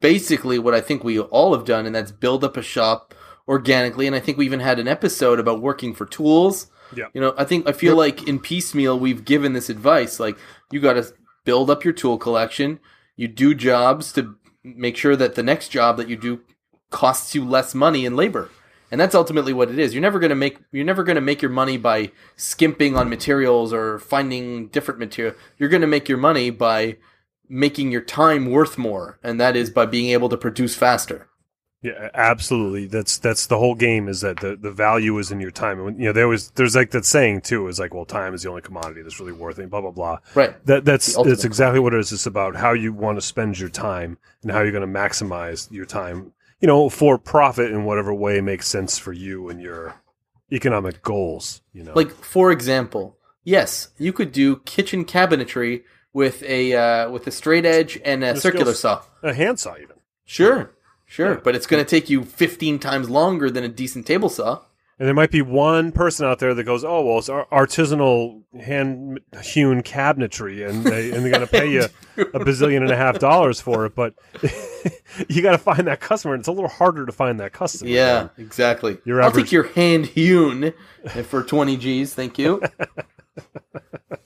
basically 0.00 0.58
what 0.58 0.74
I 0.74 0.80
think 0.80 1.04
we 1.04 1.18
all 1.18 1.54
have 1.54 1.64
done, 1.64 1.86
and 1.86 1.94
that's 1.94 2.12
build 2.12 2.44
up 2.44 2.56
a 2.56 2.62
shop 2.62 3.14
organically. 3.48 4.06
And 4.06 4.16
I 4.16 4.20
think 4.20 4.38
we 4.38 4.46
even 4.46 4.60
had 4.60 4.78
an 4.78 4.88
episode 4.88 5.38
about 5.38 5.62
working 5.62 5.94
for 5.94 6.06
tools. 6.06 6.68
Yeah. 6.94 7.06
You 7.14 7.20
know, 7.20 7.34
I 7.38 7.44
think 7.44 7.68
I 7.68 7.72
feel 7.72 7.96
like 7.96 8.28
in 8.28 8.38
piecemeal 8.38 8.98
we've 8.98 9.24
given 9.24 9.52
this 9.52 9.70
advice. 9.70 10.20
Like 10.20 10.36
you 10.70 10.80
got 10.80 10.94
to 10.94 11.12
build 11.44 11.70
up 11.70 11.84
your 11.84 11.94
tool 11.94 12.18
collection. 12.18 12.80
You 13.16 13.28
do 13.28 13.54
jobs 13.54 14.12
to 14.14 14.34
make 14.64 14.96
sure 14.96 15.16
that 15.16 15.34
the 15.34 15.42
next 15.42 15.68
job 15.68 15.96
that 15.96 16.08
you 16.08 16.16
do 16.16 16.40
costs 16.90 17.34
you 17.34 17.44
less 17.44 17.74
money 17.74 18.04
in 18.04 18.16
labor. 18.16 18.50
And 18.90 19.00
that's 19.00 19.14
ultimately 19.14 19.54
what 19.54 19.70
it 19.70 19.78
is. 19.78 19.94
You're 19.94 20.02
never 20.02 20.18
going 20.18 20.30
to 20.30 20.36
make 20.36 20.58
you're 20.70 20.84
never 20.84 21.02
going 21.02 21.16
to 21.16 21.22
make 21.22 21.40
your 21.40 21.50
money 21.50 21.78
by 21.78 22.12
skimping 22.36 22.94
on 22.94 23.08
materials 23.08 23.72
or 23.72 23.98
finding 23.98 24.68
different 24.68 25.00
material. 25.00 25.34
You're 25.56 25.70
going 25.70 25.80
to 25.80 25.86
make 25.86 26.10
your 26.10 26.18
money 26.18 26.50
by 26.50 26.98
making 27.48 27.90
your 27.90 28.02
time 28.02 28.50
worth 28.50 28.76
more, 28.76 29.18
and 29.22 29.40
that 29.40 29.56
is 29.56 29.70
by 29.70 29.86
being 29.86 30.10
able 30.10 30.28
to 30.28 30.36
produce 30.36 30.74
faster. 30.74 31.28
Yeah, 31.82 32.10
absolutely. 32.14 32.86
That's 32.86 33.18
that's 33.18 33.46
the 33.46 33.58
whole 33.58 33.74
game. 33.74 34.08
Is 34.08 34.20
that 34.20 34.38
the, 34.38 34.54
the 34.56 34.70
value 34.70 35.18
is 35.18 35.32
in 35.32 35.40
your 35.40 35.50
time? 35.50 35.78
And 35.78 35.84
when, 35.84 35.98
you 35.98 36.04
know, 36.06 36.12
there 36.12 36.28
was 36.28 36.50
there's 36.52 36.76
like 36.76 36.92
that 36.92 37.04
saying 37.04 37.40
too. 37.40 37.66
Is 37.66 37.80
like, 37.80 37.92
well, 37.92 38.04
time 38.04 38.34
is 38.34 38.42
the 38.44 38.48
only 38.50 38.62
commodity 38.62 39.02
that's 39.02 39.18
really 39.18 39.32
worth 39.32 39.58
it. 39.58 39.68
Blah 39.68 39.80
blah 39.80 39.90
blah. 39.90 40.18
Right. 40.36 40.64
That 40.66 40.84
that's 40.84 41.16
that's 41.24 41.44
exactly 41.44 41.80
what 41.80 41.92
it 41.92 41.98
is. 42.00 42.12
It's 42.12 42.26
about 42.26 42.54
how 42.54 42.72
you 42.72 42.92
want 42.92 43.18
to 43.18 43.22
spend 43.22 43.58
your 43.58 43.68
time 43.68 44.16
and 44.42 44.52
how 44.52 44.62
you're 44.62 44.70
going 44.72 44.90
to 44.92 44.98
maximize 45.00 45.70
your 45.72 45.84
time. 45.86 46.32
You 46.60 46.68
know, 46.68 46.88
for 46.88 47.18
profit 47.18 47.72
in 47.72 47.82
whatever 47.84 48.14
way 48.14 48.40
makes 48.40 48.68
sense 48.68 48.96
for 48.96 49.12
you 49.12 49.48
and 49.48 49.60
your 49.60 49.96
economic 50.52 51.02
goals. 51.02 51.62
You 51.72 51.82
know, 51.82 51.92
Like 51.96 52.12
for 52.12 52.52
example, 52.52 53.16
yes, 53.42 53.88
you 53.98 54.12
could 54.12 54.30
do 54.30 54.56
kitchen 54.58 55.04
cabinetry 55.04 55.82
with 56.12 56.44
a 56.44 56.74
uh, 56.74 57.10
with 57.10 57.26
a 57.26 57.32
straight 57.32 57.66
edge 57.66 57.98
and 58.04 58.22
a 58.22 58.34
The 58.34 58.40
circular 58.40 58.66
skills- 58.74 58.78
saw. 58.80 59.02
a 59.24 59.34
handsaw 59.34 59.74
even. 59.82 59.96
Sure, 60.24 60.70
sure, 61.12 61.34
Yeah. 61.34 61.40
but 61.44 61.54
it's 61.54 61.66
going 61.66 61.84
to 61.84 61.88
take 61.88 62.08
you 62.10 62.24
15 62.24 62.78
times 62.78 63.08
longer 63.10 63.50
than 63.50 63.62
a 63.64 63.68
decent 63.68 64.06
table 64.06 64.28
saw. 64.28 64.60
And 64.98 65.08
there 65.08 65.14
might 65.14 65.30
be 65.32 65.42
one 65.42 65.90
person 65.90 66.26
out 66.26 66.38
there 66.38 66.54
that 66.54 66.62
goes, 66.64 66.84
"Oh, 66.84 67.02
well, 67.04 67.18
it's 67.18 67.28
artisanal 67.28 68.42
hand 68.60 69.18
hewn 69.42 69.82
cabinetry, 69.82 70.68
and 70.68 70.84
they 70.84 71.10
and 71.10 71.24
they're 71.24 71.32
going 71.32 71.40
to 71.46 71.46
pay 71.50 71.66
you 71.72 71.82
a 72.18 72.38
bazillion 72.38 72.82
and 72.82 72.90
a 72.90 72.96
half 72.96 73.18
dollars 73.18 73.60
for 73.60 73.84
it." 73.86 73.96
But 73.96 74.14
you 75.28 75.42
got 75.42 75.52
to 75.52 75.58
find 75.58 75.88
that 75.88 76.00
customer, 76.00 76.34
and 76.34 76.40
it's 76.40 76.46
a 76.48 76.52
little 76.52 76.68
harder 76.68 77.04
to 77.06 77.10
find 77.12 77.40
that 77.40 77.52
customer. 77.52 77.90
Yeah, 77.90 78.28
exactly. 78.38 78.98
Your 79.04 79.20
I'll 79.22 79.28
average- 79.28 79.46
take 79.46 79.52
your 79.52 79.64
hand 79.64 80.06
hewn 80.06 80.72
for 81.24 81.42
20 81.42 81.76
G's, 81.78 82.14
thank 82.14 82.38
you. 82.38 82.62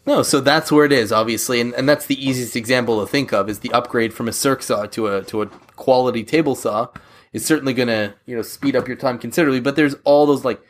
no, 0.07 0.23
so 0.23 0.41
that's 0.41 0.73
where 0.73 0.85
it 0.85 0.93
is, 0.93 1.13
obviously, 1.13 1.61
and, 1.61 1.75
and 1.75 1.89
that's 1.89 2.07
the 2.07 2.23
easiest 2.23 2.57
example 2.57 3.01
to 3.01 3.11
think 3.11 3.33
of 3.33 3.49
is 3.49 3.61
the 3.61 3.73
upgrade 3.73 4.13
from 4.13 4.29
a 4.29 4.33
circ 4.33 4.63
saw 4.63 4.87
to 4.87 5.09
a 5.09 5.23
to 5.25 5.43
a 5.43 5.47
quality 5.77 6.25
table 6.25 6.55
saw 6.55 6.89
is 7.33 7.45
certainly 7.45 7.75
going 7.75 7.89
to 7.89 8.15
you 8.25 8.35
know 8.35 8.43
speed 8.43 8.75
up 8.77 8.89
your 8.89 8.97
time 8.97 9.19
considerably. 9.19 9.61
But 9.61 9.77
there's 9.77 9.95
all 10.05 10.27
those 10.27 10.45
like 10.45 10.61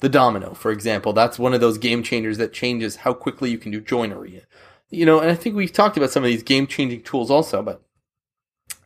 the 0.00 0.08
domino, 0.08 0.54
for 0.54 0.70
example, 0.70 1.12
that's 1.12 1.38
one 1.38 1.54
of 1.54 1.60
those 1.60 1.78
game 1.78 2.02
changers 2.02 2.38
that 2.38 2.52
changes 2.52 2.96
how 2.96 3.14
quickly 3.14 3.50
you 3.50 3.58
can 3.58 3.72
do 3.72 3.80
joinery. 3.80 4.42
You 4.90 5.06
know, 5.06 5.20
and 5.20 5.30
I 5.30 5.34
think 5.34 5.56
we've 5.56 5.72
talked 5.72 5.96
about 5.96 6.10
some 6.10 6.22
of 6.22 6.28
these 6.28 6.42
game 6.42 6.66
changing 6.66 7.02
tools 7.02 7.30
also, 7.30 7.62
but 7.62 7.82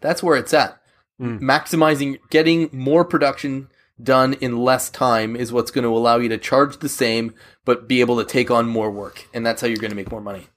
that's 0.01 0.23
where 0.23 0.37
it's 0.37 0.55
at. 0.55 0.81
Mm. 1.21 1.41
Maximizing, 1.41 2.19
getting 2.31 2.71
more 2.73 3.05
production 3.05 3.69
done 4.03 4.35
in 4.35 4.59
less 4.59 4.91
time 4.91 5.37
is 5.37 5.53
what's 5.53 5.71
going 5.71 5.85
to 5.85 5.91
allow 5.91 6.19
you 6.19 6.29
to 6.29 6.39
charge 6.39 6.79
the 6.79 6.89
same, 6.89 7.35
but 7.65 7.89
be 7.89 8.01
able 8.01 8.19
to 8.19 8.25
take 8.25 8.51
on 8.51 8.69
more 8.69 8.91
work. 8.91 9.27
And 9.35 9.45
that's 9.45 9.61
how 9.61 9.67
you're 9.67 9.77
going 9.79 9.91
to 9.91 9.97
make 9.97 10.11
more 10.11 10.21
money. 10.21 10.49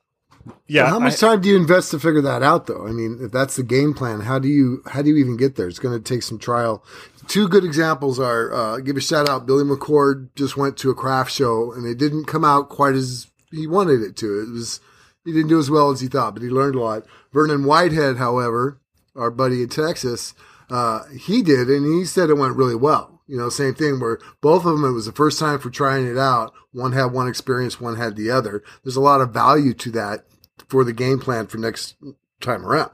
yeah. 0.68 0.88
how 0.88 1.00
much 1.00 1.22
I- 1.24 1.28
time 1.28 1.42
do 1.42 1.50
you 1.50 1.58
invest 1.58 1.92
to 1.92 2.00
figure 2.00 2.22
that 2.22 2.44
out, 2.44 2.68
though? 2.68 2.86
I 2.88 2.92
mean, 2.92 3.20
if 3.22 3.32
that's 3.32 3.56
the 3.56 3.64
game 3.64 3.94
plan, 3.94 4.22
how 4.22 4.40
do 4.40 4.48
you 4.48 4.82
how 4.88 5.02
do 5.02 5.10
you 5.10 5.18
even 5.18 5.38
get 5.38 5.56
there? 5.56 5.68
It's 5.68 5.80
going 5.80 5.98
to 5.98 6.04
take 6.04 6.24
some 6.24 6.40
trial. 6.40 6.84
Two 7.28 7.48
good 7.48 7.64
examples 7.64 8.20
are 8.20 8.54
uh, 8.54 8.80
give 8.80 8.98
a 8.98 9.02
shout 9.02 9.30
out. 9.30 9.46
Billy 9.46 9.64
McCord 9.64 10.30
just 10.36 10.58
went 10.58 10.76
to 10.78 10.90
a 10.90 10.96
craft 10.96 11.32
show, 11.32 11.72
and 11.72 11.86
it 11.88 11.98
didn't 11.98 12.26
come 12.26 12.44
out 12.44 12.68
quite 12.70 12.96
as 12.96 13.28
he 13.52 13.66
wanted 13.68 14.02
it 14.02 14.18
to. 14.18 14.42
It 14.42 14.52
was 14.52 14.82
he 15.24 15.32
didn't 15.32 15.48
do 15.48 15.60
as 15.60 15.70
well 15.72 15.90
as 15.92 16.02
he 16.02 16.08
thought, 16.08 16.34
but 16.34 16.44
he 16.44 16.50
learned 16.50 16.76
a 16.76 16.82
lot. 16.82 17.04
Vernon 17.32 17.64
Whitehead, 17.64 18.18
however, 18.18 18.82
our 19.16 19.32
buddy 19.32 19.64
in 19.64 19.70
Texas, 19.70 20.34
uh, 20.70 21.04
he 21.18 21.42
did, 21.42 21.70
and 21.70 21.86
he 21.86 22.04
said 22.04 22.30
it 22.30 22.38
went 22.38 22.58
really 22.58 22.76
well. 22.76 23.13
You 23.28 23.38
know, 23.38 23.50
same 23.50 23.74
thing 23.74 24.00
where 24.00 24.20
both 24.42 24.66
of 24.66 24.74
them, 24.74 24.84
it 24.84 24.92
was 24.92 25.06
the 25.06 25.12
first 25.12 25.40
time 25.40 25.60
for 25.60 25.70
trying 25.70 26.06
it 26.08 26.18
out. 26.18 26.54
One 26.72 26.92
had 26.92 27.06
one 27.14 27.28
experience, 27.28 27.80
one 27.80 27.96
had 27.96 28.16
the 28.16 28.30
other. 28.30 28.64
There's 28.84 28.96
a 28.98 29.02
lot 29.02 29.22
of 29.22 29.32
value 29.32 29.74
to 29.76 29.92
that 29.92 30.26
for 30.68 30.84
the 30.84 30.94
game 30.94 31.20
plan 31.20 31.48
for 31.48 31.58
next 31.58 31.96
time 32.42 32.66
around. 32.66 32.92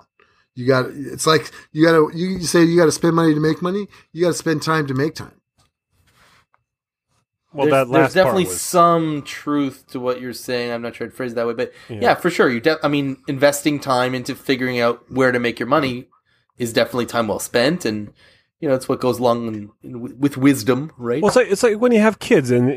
You 0.55 0.67
got, 0.67 0.88
it's 0.88 1.25
like 1.25 1.51
you 1.71 1.86
got 1.86 1.93
to, 1.93 2.11
you 2.17 2.41
say 2.41 2.63
you 2.63 2.77
got 2.77 2.86
to 2.86 2.91
spend 2.91 3.15
money 3.15 3.34
to 3.34 3.39
make 3.39 3.61
money. 3.61 3.88
You 4.11 4.23
got 4.23 4.30
to 4.32 4.34
spend 4.38 4.61
time 4.61 4.88
to 4.88 4.93
make 4.93 5.15
time. 5.15 5.39
Well, 7.51 7.67
there's, 7.67 7.88
that 7.88 7.93
there's 7.93 8.13
definitely 8.13 8.43
part 8.43 8.53
was, 8.53 8.61
some 8.61 9.21
truth 9.23 9.88
to 9.91 9.99
what 9.99 10.21
you're 10.21 10.34
saying. 10.34 10.71
I'm 10.71 10.84
not 10.84 10.95
sure 10.95 11.07
I'd 11.07 11.13
phrase 11.13 11.32
it 11.32 11.36
that 11.36 11.47
way, 11.47 11.53
but 11.53 11.73
yeah, 11.89 11.97
Yeah. 12.01 12.15
for 12.15 12.30
sure. 12.30 12.49
You, 12.49 12.59
de- 12.59 12.77
I 12.86 12.88
mean, 12.88 13.17
investing 13.27 13.80
time 13.80 14.13
into 14.13 14.36
figuring 14.36 14.80
out 14.80 15.11
where 15.11 15.32
to 15.32 15.39
make 15.39 15.59
your 15.59 15.67
money 15.67 16.09
is 16.59 16.73
definitely 16.73 17.07
time 17.07 17.27
well 17.27 17.39
spent, 17.39 17.86
and 17.86 18.13
you 18.60 18.68
know, 18.68 18.76
it's 18.76 18.89
what 18.89 18.99
goes 18.99 19.20
along 19.20 19.47
in, 19.47 19.72
in, 19.84 20.20
with 20.20 20.36
wisdom, 20.36 20.91
right? 20.97 21.22
Well, 21.22 21.30
it's 21.30 21.36
like 21.38 21.47
it's 21.47 21.64
like 21.64 21.78
when 21.78 21.93
you 21.93 22.01
have 22.01 22.20
kids 22.20 22.51
and, 22.51 22.70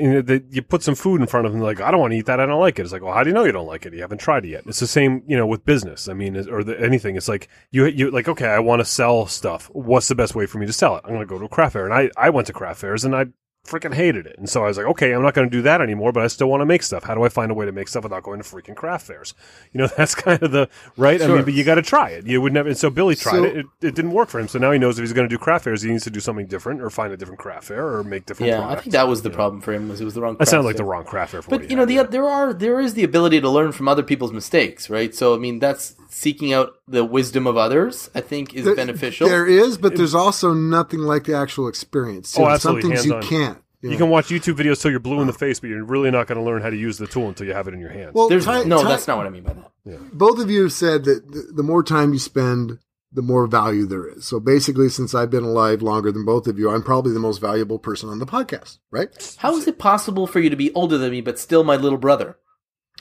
you 0.50 0.62
put 0.62 0.82
some 0.82 0.94
food 0.94 1.20
in 1.20 1.26
front 1.26 1.46
of 1.46 1.52
them, 1.52 1.60
like 1.60 1.80
I 1.80 1.90
don't 1.90 2.00
want 2.00 2.12
to 2.12 2.18
eat 2.18 2.26
that, 2.26 2.38
I 2.38 2.46
don't 2.46 2.60
like 2.60 2.78
it. 2.78 2.82
It's 2.82 2.92
like, 2.92 3.02
well, 3.02 3.12
how 3.12 3.24
do 3.24 3.30
you 3.30 3.34
know 3.34 3.44
you 3.44 3.52
don't 3.52 3.66
like 3.66 3.84
it? 3.84 3.92
You 3.92 4.00
haven't 4.00 4.18
tried 4.18 4.44
it 4.44 4.48
yet. 4.48 4.62
It's 4.66 4.78
the 4.78 4.86
same, 4.86 5.22
you 5.26 5.36
know, 5.36 5.46
with 5.46 5.64
business. 5.64 6.08
I 6.08 6.12
mean, 6.12 6.36
or 6.48 6.62
the, 6.62 6.80
anything. 6.80 7.16
It's 7.16 7.28
like 7.28 7.48
you 7.72 7.86
you 7.86 8.10
like, 8.10 8.28
okay, 8.28 8.46
I 8.46 8.60
want 8.60 8.80
to 8.80 8.84
sell 8.84 9.26
stuff. 9.26 9.70
What's 9.72 10.08
the 10.08 10.14
best 10.14 10.36
way 10.36 10.46
for 10.46 10.58
me 10.58 10.66
to 10.66 10.72
sell 10.72 10.96
it? 10.96 11.02
I'm 11.04 11.10
going 11.10 11.20
to 11.20 11.26
go 11.26 11.38
to 11.38 11.46
a 11.46 11.48
craft 11.48 11.72
fair, 11.72 11.84
and 11.84 11.94
I 11.94 12.10
I 12.16 12.30
went 12.30 12.46
to 12.46 12.52
craft 12.52 12.80
fairs 12.80 13.04
and 13.04 13.16
I 13.16 13.26
freaking 13.66 13.94
hated 13.94 14.26
it. 14.26 14.36
And 14.38 14.48
so 14.48 14.64
I 14.64 14.66
was 14.68 14.76
like, 14.76 14.86
okay, 14.86 15.12
I'm 15.12 15.22
not 15.22 15.34
going 15.34 15.48
to 15.48 15.56
do 15.56 15.62
that 15.62 15.80
anymore, 15.80 16.10
but 16.12 16.24
I 16.24 16.26
still 16.26 16.48
want 16.48 16.62
to 16.62 16.66
make 16.66 16.82
stuff. 16.82 17.04
How 17.04 17.14
do 17.14 17.22
I 17.22 17.28
find 17.28 17.50
a 17.50 17.54
way 17.54 17.64
to 17.64 17.70
make 17.72 17.86
stuff 17.86 18.02
without 18.02 18.24
going 18.24 18.42
to 18.42 18.48
freaking 18.48 18.74
craft 18.74 19.06
fairs? 19.06 19.34
You 19.72 19.78
know, 19.78 19.86
that's 19.96 20.14
kind 20.16 20.42
of 20.42 20.50
the 20.50 20.68
right. 20.96 21.22
I 21.22 21.28
mean, 21.28 21.44
but 21.44 21.54
you 21.54 21.62
got 21.62 21.76
to 21.76 21.82
try 21.82 22.10
it. 22.10 22.26
You 22.26 22.40
would 22.40 22.52
never. 22.52 22.68
And 22.68 22.76
so 22.76 22.90
Billy 22.90 23.14
tried 23.14 23.32
So- 23.32 23.44
it. 23.44 23.56
it. 23.58 23.66
It 23.80 23.94
didn't 23.94 24.12
work 24.12 24.28
for 24.30 24.40
him. 24.40 24.48
So 24.48 24.58
now 24.58 24.72
he 24.72 24.78
knows 24.78 24.98
if 24.98 25.02
he's 25.04 25.12
going 25.12 25.28
to 25.28 25.32
do 25.34 25.38
craft 25.38 25.64
fairs, 25.64 25.82
he 25.82 25.90
needs 25.90 26.04
to 26.04 26.10
do 26.10 26.20
something 26.20 26.46
different 26.46 26.80
or 26.82 26.90
find 26.90 27.12
a 27.12 27.16
different 27.16 27.38
craft 27.38 27.64
fair 27.64 27.86
or 27.86 28.02
make 28.04 28.26
different. 28.26 28.50
yeah, 28.50 28.68
I 28.68 28.76
think 28.76 28.92
that 28.92 29.06
was 29.06 29.22
the 29.22 29.28
know? 29.28 29.34
problem 29.36 29.60
for 29.60 29.72
him 29.72 29.88
was 29.88 30.00
it 30.00 30.04
was 30.04 30.14
the 30.14 30.22
wrong. 30.22 30.36
That 30.38 30.48
sounded 30.48 30.66
like 30.66 30.76
the 30.76 30.84
wrong 30.84 31.04
craft 31.04 31.32
fair. 31.32 31.42
But 31.42 31.70
you 31.70 31.76
know, 31.76 31.84
the 31.84 32.02
there 32.04 32.28
are 32.28 32.52
there 32.52 32.80
is 32.80 32.94
the 32.94 33.04
ability 33.04 33.40
to 33.40 33.48
learn 33.48 33.70
from 33.72 33.86
other 33.88 34.02
people's 34.02 34.32
mistakes, 34.32 34.90
right? 34.90 35.14
So 35.14 35.34
I 35.34 35.38
mean, 35.38 35.58
that's 35.60 35.94
seeking 36.12 36.52
out 36.52 36.74
the 36.86 37.04
wisdom 37.04 37.46
of 37.46 37.56
others. 37.56 38.10
I 38.14 38.20
think 38.20 38.54
is 38.54 38.64
There- 38.64 38.74
beneficial. 38.76 39.28
There 39.28 39.46
is, 39.46 39.78
but 39.78 39.96
there's 39.96 40.14
also 40.14 40.52
nothing 40.52 41.00
like 41.00 41.24
the 41.24 41.34
actual 41.34 41.68
experience. 41.68 42.34
Oh, 42.38 42.42
Some 42.44 42.52
absolutely, 42.52 42.82
things 42.90 43.06
you 43.06 43.12
hands-on. 43.14 43.30
can't. 43.30 43.58
You 43.80 43.96
can 43.96 44.10
watch 44.10 44.26
YouTube 44.28 44.54
videos 44.54 44.80
till 44.80 44.92
you're 44.92 45.00
blue 45.00 45.20
in 45.20 45.26
the 45.26 45.32
face, 45.32 45.58
but 45.58 45.68
you're 45.68 45.82
really 45.84 46.12
not 46.12 46.28
going 46.28 46.38
to 46.38 46.44
learn 46.44 46.62
how 46.62 46.70
to 46.70 46.76
use 46.76 46.98
the 46.98 47.08
tool 47.08 47.26
until 47.26 47.48
you 47.48 47.52
have 47.52 47.66
it 47.66 47.74
in 47.74 47.80
your 47.80 47.90
hands. 47.90 48.12
Well, 48.14 48.28
There's 48.28 48.44
time- 48.44 48.68
no, 48.68 48.76
time- 48.78 48.86
that's 48.86 49.08
not 49.08 49.16
what 49.16 49.26
I 49.26 49.30
mean 49.30 49.42
by 49.42 49.54
that. 49.54 50.12
both 50.16 50.38
of 50.38 50.48
you 50.50 50.62
have 50.62 50.72
said 50.72 51.02
that 51.06 51.32
the, 51.32 51.48
the 51.56 51.62
more 51.64 51.82
time 51.82 52.12
you 52.12 52.20
spend, 52.20 52.78
the 53.12 53.22
more 53.22 53.46
value 53.48 53.84
there 53.84 54.06
is. 54.06 54.24
So 54.24 54.38
basically, 54.38 54.88
since 54.88 55.16
I've 55.16 55.30
been 55.30 55.42
alive 55.42 55.82
longer 55.82 56.12
than 56.12 56.24
both 56.24 56.46
of 56.46 56.60
you, 56.60 56.70
I'm 56.70 56.82
probably 56.84 57.12
the 57.12 57.18
most 57.20 57.40
valuable 57.40 57.80
person 57.80 58.08
on 58.08 58.20
the 58.20 58.26
podcast, 58.26 58.78
right? 58.92 59.08
How 59.38 59.56
is 59.56 59.66
it 59.66 59.78
possible 59.80 60.28
for 60.28 60.38
you 60.38 60.48
to 60.48 60.56
be 60.56 60.72
older 60.74 60.96
than 60.96 61.10
me 61.10 61.20
but 61.20 61.40
still 61.40 61.64
my 61.64 61.74
little 61.76 61.98
brother? 61.98 62.36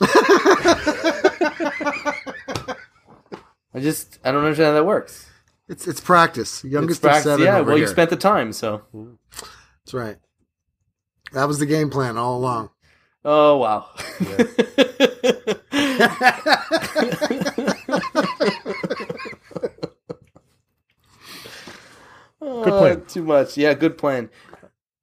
I 3.74 3.80
just 3.80 4.18
I 4.24 4.30
don't 4.32 4.42
understand 4.44 4.68
how 4.68 4.74
that 4.74 4.84
works. 4.86 5.26
It's 5.68 5.86
it's 5.88 6.00
practice. 6.00 6.64
It's 6.64 6.72
Youngest 6.72 7.00
practice- 7.02 7.26
of 7.26 7.32
seven. 7.40 7.46
yeah, 7.46 7.60
well, 7.60 7.78
you 7.78 7.86
spent 7.86 8.10
the 8.10 8.16
time, 8.16 8.52
so. 8.52 8.82
That's 8.92 9.94
right. 9.94 10.16
That 11.32 11.48
was 11.48 11.58
the 11.58 11.66
game 11.66 11.88
plan 11.90 12.16
all 12.18 12.36
along. 12.36 12.70
Oh 13.24 13.56
wow. 13.58 13.88
Good 22.40 22.64
plan. 22.64 22.96
Uh, 22.98 23.08
too 23.08 23.22
much. 23.22 23.56
Yeah, 23.56 23.74
good 23.74 23.96
plan. 23.96 24.30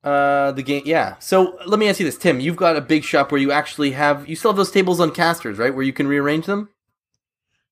Uh, 0.03 0.51
the 0.51 0.63
game. 0.63 0.84
Yeah. 0.86 1.15
So 1.20 1.57
let 1.65 1.80
me 1.80 1.88
ask 1.89 1.99
you 1.99 2.05
this, 2.05 2.17
Tim. 2.17 2.39
You've 2.39 2.55
got 2.55 2.76
a 2.76 2.82
big 2.82 3.03
shop 3.03 3.32
where 3.32 3.39
you 3.41 3.51
actually 3.51 3.91
have 3.91 4.28
you 4.28 4.36
still 4.36 4.51
have 4.51 4.57
those 4.57 4.72
tables 4.72 4.99
on 4.99 5.11
casters, 5.11 5.57
right? 5.57 5.74
Where 5.74 5.84
you 5.84 5.93
can 5.93 6.07
rearrange 6.07 6.45
them. 6.45 6.70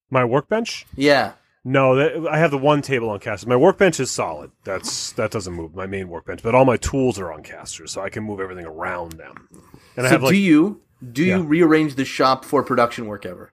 My 0.09 0.25
workbench? 0.25 0.85
Yeah. 0.95 1.33
No, 1.63 1.95
that, 1.95 2.27
I 2.31 2.37
have 2.37 2.51
the 2.51 2.57
one 2.57 2.81
table 2.81 3.09
on 3.09 3.19
casters. 3.19 3.45
My 3.47 3.57
workbench 3.57 3.99
is 3.99 4.09
solid. 4.09 4.51
That's 4.63 5.11
that 5.13 5.31
doesn't 5.31 5.53
move. 5.53 5.75
My 5.75 5.85
main 5.85 6.07
workbench, 6.07 6.41
but 6.41 6.55
all 6.55 6.63
my 6.63 6.77
tools 6.77 7.19
are 7.19 7.31
on 7.33 7.43
casters, 7.43 7.91
so 7.91 8.01
I 8.01 8.09
can 8.09 8.23
move 8.23 8.39
everything 8.39 8.65
around 8.65 9.13
them. 9.13 9.49
And 9.97 10.05
I 10.05 10.09
so 10.09 10.13
have 10.13 10.23
like 10.23 10.31
do 10.31 10.37
you 10.37 10.81
do 11.11 11.25
you 11.25 11.43
rearrange 11.43 11.95
the 11.95 12.05
shop 12.05 12.45
for 12.45 12.63
production 12.63 13.05
work 13.07 13.25
ever? 13.25 13.51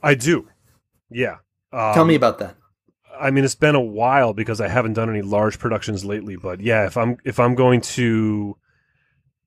I 0.00 0.14
do. 0.14 0.48
Yeah. 1.10 1.38
Um, 1.72 1.94
Tell 1.94 2.04
me 2.04 2.14
about 2.14 2.38
that. 2.38 2.56
I 3.18 3.30
mean, 3.30 3.44
it's 3.44 3.54
been 3.54 3.74
a 3.74 3.80
while 3.80 4.32
because 4.32 4.60
I 4.60 4.68
haven't 4.68 4.92
done 4.92 5.10
any 5.10 5.22
large 5.22 5.58
productions 5.58 6.04
lately. 6.04 6.36
But 6.36 6.60
yeah, 6.60 6.86
if 6.86 6.96
I'm 6.96 7.16
if 7.24 7.40
I'm 7.40 7.54
going 7.54 7.80
to, 7.80 8.56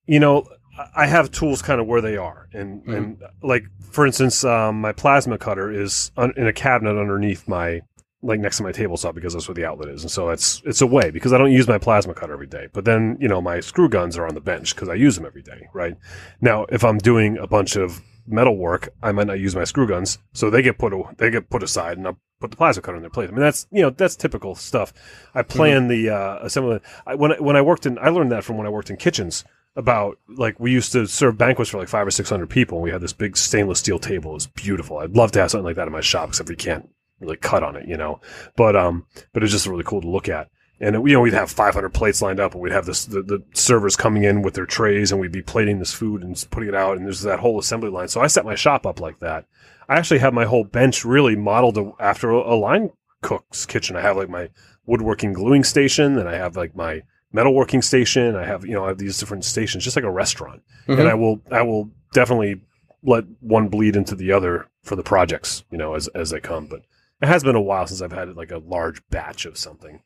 you 0.08 0.20
know, 0.20 0.46
I- 0.80 1.04
I 1.04 1.06
have 1.08 1.30
tools 1.32 1.62
kind 1.62 1.80
of 1.82 1.88
where 1.88 2.02
they 2.02 2.18
are, 2.18 2.48
and 2.54 2.84
Mhm. 2.86 2.98
and 2.98 3.18
like 3.44 3.66
for 3.92 4.06
instance, 4.06 4.44
um, 4.44 4.80
my 4.82 4.92
plasma 4.92 5.38
cutter 5.38 5.72
is 5.72 6.12
un- 6.18 6.34
in 6.38 6.48
a 6.48 6.54
cabinet 6.54 7.00
underneath 7.00 7.48
my 7.48 7.82
like 8.22 8.40
next 8.42 8.58
to 8.58 8.64
my 8.64 8.72
table 8.74 8.98
saw 8.98 9.12
because 9.14 9.32
that's 9.34 9.48
where 9.48 9.56
the 9.56 9.64
outlet 9.66 9.88
is, 9.90 10.02
and 10.04 10.12
so 10.12 10.30
it's 10.30 10.62
it's 10.66 10.82
away 10.82 11.10
because 11.10 11.32
I 11.34 11.38
don't 11.38 11.52
use 11.52 11.68
my 11.68 11.78
plasma 11.78 12.14
cutter 12.14 12.34
every 12.34 12.48
day. 12.48 12.68
But 12.74 12.86
then 12.86 13.18
you 13.20 13.28
know 13.28 13.42
my 13.42 13.60
screw 13.62 13.90
guns 13.90 14.18
are 14.18 14.28
on 14.28 14.34
the 14.36 14.42
bench 14.42 14.76
because 14.76 14.90
I 14.90 14.94
use 14.96 15.16
them 15.16 15.26
every 15.26 15.42
day, 15.42 15.68
right? 15.74 15.96
Now, 16.42 16.66
if 16.70 16.84
I'm 16.84 16.98
doing 16.98 17.38
a 17.38 17.48
bunch 17.48 17.76
of 17.78 18.02
metal 18.28 18.58
work, 18.58 18.90
I 19.02 19.12
might 19.12 19.28
not 19.28 19.40
use 19.40 19.56
my 19.56 19.64
screw 19.64 19.88
guns, 19.88 20.20
so 20.34 20.50
they 20.50 20.62
get 20.62 20.78
put 20.78 20.94
a- 20.94 21.04
they 21.18 21.30
get 21.32 21.50
put 21.50 21.64
aside, 21.64 21.98
and 21.98 22.06
I'll 22.08 22.20
put 22.42 22.52
the 22.52 22.58
plasma 22.58 22.82
cutter 22.82 22.98
in 22.98 23.02
their 23.04 23.10
place. 23.10 23.30
I 23.30 23.32
mean, 23.32 23.42
that's 23.42 23.68
you 23.72 23.82
know 23.82 23.90
that's 23.90 24.16
typical 24.16 24.54
stuff. 24.54 24.94
I 25.34 25.42
plan 25.42 25.88
the 25.88 26.10
uh, 26.10 26.40
assembly. 26.42 26.80
I, 27.08 27.16
when 27.16 27.32
I, 27.34 27.36
when 27.40 27.56
I 27.56 27.62
worked 27.62 27.86
in, 27.86 27.98
I 28.00 28.10
learned 28.10 28.32
that 28.34 28.44
from 28.44 28.58
when 28.58 28.68
I 28.68 28.70
worked 28.70 28.90
in 28.90 28.98
kitchens. 28.98 29.46
About 29.76 30.18
like 30.28 30.60
we 30.60 30.72
used 30.72 30.92
to 30.92 31.08
serve 31.08 31.38
banquets 31.38 31.70
for 31.70 31.78
like 31.78 31.88
five 31.88 32.06
or 32.06 32.12
six 32.12 32.30
hundred 32.30 32.50
people. 32.50 32.80
and 32.80 32.84
We 32.84 32.92
had 32.92 33.02
this 33.02 33.14
big 33.14 33.38
stainless 33.38 33.80
steel 33.80 34.00
table. 34.00 34.32
It 34.32 34.36
was 34.36 34.48
beautiful. 34.48 34.98
I'd 34.98 35.16
love 35.16 35.32
to 35.34 35.40
have 35.40 35.52
something 35.52 35.66
like 35.66 35.76
that 35.76 35.88
in 35.88 35.94
my 35.94 36.02
shop, 36.02 36.30
except 36.30 36.50
we 36.50 36.56
can't 36.56 36.90
really 37.20 37.38
cut 37.38 37.64
on 37.64 37.76
it, 37.76 37.88
you 37.88 37.98
know. 37.98 38.20
But 38.56 38.76
um, 38.76 39.06
but 39.32 39.44
it's 39.44 39.52
just 39.52 39.68
really 39.68 39.84
cool 39.84 40.02
to 40.02 40.10
look 40.10 40.28
at. 40.28 40.50
And 40.82 40.96
you 41.08 41.14
know, 41.14 41.22
we'd 41.22 41.34
have 41.34 41.52
500 41.52 41.90
plates 41.90 42.22
lined 42.22 42.40
up, 42.40 42.54
and 42.54 42.62
we'd 42.62 42.72
have 42.72 42.86
this 42.86 43.06
the, 43.06 43.22
the 43.22 43.44
servers 43.54 43.96
coming 43.96 44.24
in 44.24 44.42
with 44.42 44.54
their 44.54 44.66
trays, 44.66 45.12
and 45.12 45.20
we'd 45.20 45.32
be 45.32 45.42
plating 45.42 45.80
this 45.80 45.94
food 45.94 46.24
and 46.24 46.46
putting 46.52 46.70
it 46.70 46.76
out, 46.76 46.98
and 46.98 47.06
there's 47.06 47.22
that 47.22 47.40
whole 47.40 47.60
assembly 47.60 47.90
line. 47.90 48.08
So 48.08 48.22
I 48.22 48.28
set 48.28 48.46
my 48.46 48.56
shop 48.56 48.86
up 48.86 49.00
like 49.00 49.20
that. 49.20 49.46
I 49.90 49.98
actually 49.98 50.20
have 50.20 50.34
my 50.34 50.46
whole 50.46 50.64
bench 50.64 51.04
really 51.04 51.36
modeled 51.36 51.94
after 52.00 52.30
a, 52.30 52.54
a 52.54 52.56
line 52.56 52.92
cook's 53.22 53.66
kitchen. 53.66 53.98
I 53.98 54.02
have 54.02 54.16
like 54.16 54.30
my 54.30 54.50
woodworking 54.86 55.34
gluing 55.34 55.66
station, 55.66 56.18
and 56.18 56.30
I 56.30 56.36
have 56.36 56.56
like 56.56 56.76
my 56.76 57.04
metalworking 57.34 57.84
station. 57.84 58.36
I 58.36 58.46
have 58.46 58.66
you 58.66 58.74
know 58.74 58.86
I 58.86 58.90
have 58.90 58.98
these 58.98 59.18
different 59.20 59.46
stations, 59.46 59.84
just 59.84 59.96
like 59.96 60.06
a 60.06 60.12
restaurant. 60.12 60.62
Mhm. 60.88 61.00
And 61.00 61.08
I 61.10 61.14
will 61.14 61.42
I 61.52 61.62
will 61.62 61.90
definitely 62.14 62.62
let 63.04 63.26
one 63.40 63.70
bleed 63.70 63.96
into 63.96 64.16
the 64.16 64.32
other 64.32 64.68
for 64.84 64.96
the 64.96 65.04
projects, 65.04 65.64
you 65.72 65.78
know, 65.78 65.96
as 65.96 66.08
as 66.10 66.30
they 66.32 66.40
come. 66.40 66.68
But 66.68 66.82
it 67.22 67.28
has 67.28 67.44
been 67.44 67.56
a 67.56 67.62
while 67.62 67.88
since 67.88 68.02
I've 68.02 68.12
had 68.12 68.36
like 68.36 68.52
a 68.52 68.58
large 68.58 69.02
batch 69.10 69.46
of 69.46 69.58
something. 69.58 70.02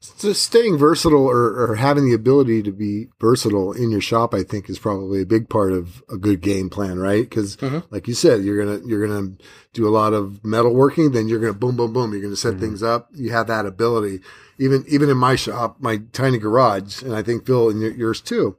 So 0.00 0.32
staying 0.32 0.76
versatile 0.78 1.26
or, 1.26 1.70
or 1.70 1.74
having 1.76 2.06
the 2.06 2.14
ability 2.14 2.62
to 2.62 2.72
be 2.72 3.08
versatile 3.20 3.72
in 3.72 3.90
your 3.90 4.00
shop, 4.00 4.34
I 4.34 4.42
think, 4.42 4.68
is 4.70 4.78
probably 4.78 5.22
a 5.22 5.26
big 5.26 5.48
part 5.48 5.72
of 5.72 6.02
a 6.08 6.16
good 6.16 6.40
game 6.40 6.70
plan, 6.70 6.98
right? 6.98 7.28
Because, 7.28 7.56
Mhm. 7.56 7.84
like 7.90 8.06
you 8.06 8.14
said, 8.14 8.44
you're 8.44 8.62
gonna 8.64 8.80
you're 8.86 9.06
gonna 9.06 9.32
do 9.72 9.86
a 9.86 9.90
lot 9.90 10.12
of 10.14 10.40
metalworking, 10.44 11.12
then 11.12 11.28
you're 11.28 11.40
gonna 11.40 11.52
boom, 11.54 11.76
boom, 11.76 11.92
boom. 11.92 12.12
You're 12.12 12.22
gonna 12.22 12.36
set 12.36 12.54
Mhm. 12.56 12.60
things 12.60 12.82
up. 12.82 13.08
You 13.14 13.30
have 13.30 13.46
that 13.48 13.66
ability. 13.66 14.20
Even 14.58 14.84
even 14.86 15.08
in 15.10 15.16
my 15.16 15.34
shop, 15.34 15.76
my 15.80 16.02
tiny 16.12 16.38
garage, 16.38 17.02
and 17.02 17.14
I 17.14 17.22
think 17.22 17.44
Phil 17.46 17.68
and 17.70 17.80
yours 17.80 18.20
too, 18.20 18.56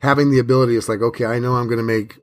having 0.00 0.30
the 0.30 0.38
ability, 0.38 0.76
it's 0.76 0.88
like, 0.88 1.02
okay, 1.02 1.26
I 1.26 1.38
know 1.38 1.54
I'm 1.54 1.68
gonna 1.68 1.82
make 1.82 2.18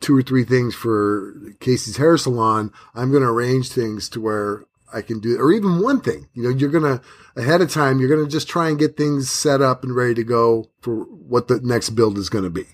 two 0.00 0.16
or 0.16 0.22
three 0.22 0.44
things 0.44 0.74
for 0.74 1.34
Casey's 1.60 1.96
hair 1.98 2.16
salon. 2.16 2.72
I'm 2.94 3.12
gonna 3.12 3.30
arrange 3.32 3.70
things 3.70 4.08
to 4.10 4.20
where 4.20 4.64
I 4.92 5.02
can 5.02 5.20
do, 5.20 5.38
or 5.38 5.52
even 5.52 5.80
one 5.80 6.00
thing. 6.00 6.28
You 6.34 6.42
know, 6.42 6.50
you're 6.50 6.70
gonna 6.70 7.00
ahead 7.36 7.60
of 7.60 7.70
time, 7.70 7.98
you're 7.98 8.08
going 8.08 8.24
to 8.24 8.30
just 8.30 8.48
try 8.48 8.68
and 8.68 8.78
get 8.78 8.96
things 8.96 9.30
set 9.30 9.60
up 9.60 9.84
and 9.84 9.94
ready 9.94 10.14
to 10.14 10.24
go 10.24 10.70
for 10.80 11.04
what 11.04 11.48
the 11.48 11.60
next 11.62 11.90
build 11.90 12.18
is 12.18 12.28
going 12.28 12.44
to 12.44 12.50
be. 12.50 12.66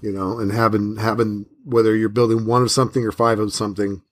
You 0.00 0.12
know, 0.12 0.38
and 0.38 0.52
having, 0.52 0.96
having, 0.96 1.46
whether 1.64 1.94
you're 1.94 2.08
building 2.08 2.46
one 2.46 2.62
of 2.62 2.70
something 2.70 3.04
or 3.04 3.12
five 3.12 3.38
of 3.38 3.52
something, 3.52 4.02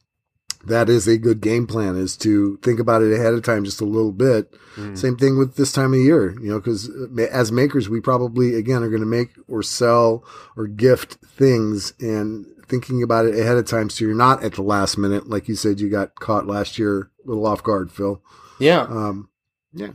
that 0.67 0.91
is 0.91 1.09
a 1.09 1.17
good 1.17 1.41
game 1.41 1.67
plan 1.67 1.97
is 1.97 2.19
to 2.19 2.59
think 2.59 2.79
about 2.79 3.01
it 3.01 3.15
ahead 3.15 3.33
of 3.33 3.43
time 3.43 3.65
just 3.65 3.81
a 3.81 3.87
little 3.87 4.13
bit. 4.13 4.55
Mm. 4.77 4.97
Same 4.97 5.17
thing 5.17 5.39
with 5.39 5.57
this 5.57 5.73
time 5.73 5.95
of 5.95 6.01
year, 6.01 6.33
you 6.39 6.51
know, 6.51 6.59
because 6.59 6.91
as 7.31 7.51
makers, 7.51 7.89
we 7.89 7.99
probably, 7.99 8.55
again, 8.55 8.83
are 8.83 8.91
going 8.91 9.01
to 9.01 9.07
make 9.07 9.31
or 9.49 9.63
sell 9.63 10.23
or 10.59 10.67
gift 10.67 11.15
things 11.25 11.95
and 11.99 12.45
thinking 12.71 13.03
about 13.03 13.27
it 13.27 13.39
ahead 13.39 13.57
of 13.57 13.67
time 13.67 13.91
so 13.91 14.05
you're 14.05 14.15
not 14.15 14.43
at 14.43 14.55
the 14.55 14.63
last 14.63 14.97
minute. 14.97 15.29
Like 15.29 15.49
you 15.49 15.55
said, 15.55 15.81
you 15.81 15.91
got 15.91 16.15
caught 16.15 16.47
last 16.47 16.79
year 16.79 17.11
a 17.25 17.29
little 17.29 17.47
off 17.47 17.63
guard, 17.63 17.91
Phil. 17.91 18.23
Yeah. 18.59 18.83
Um, 18.83 19.29
yeah. 19.73 19.93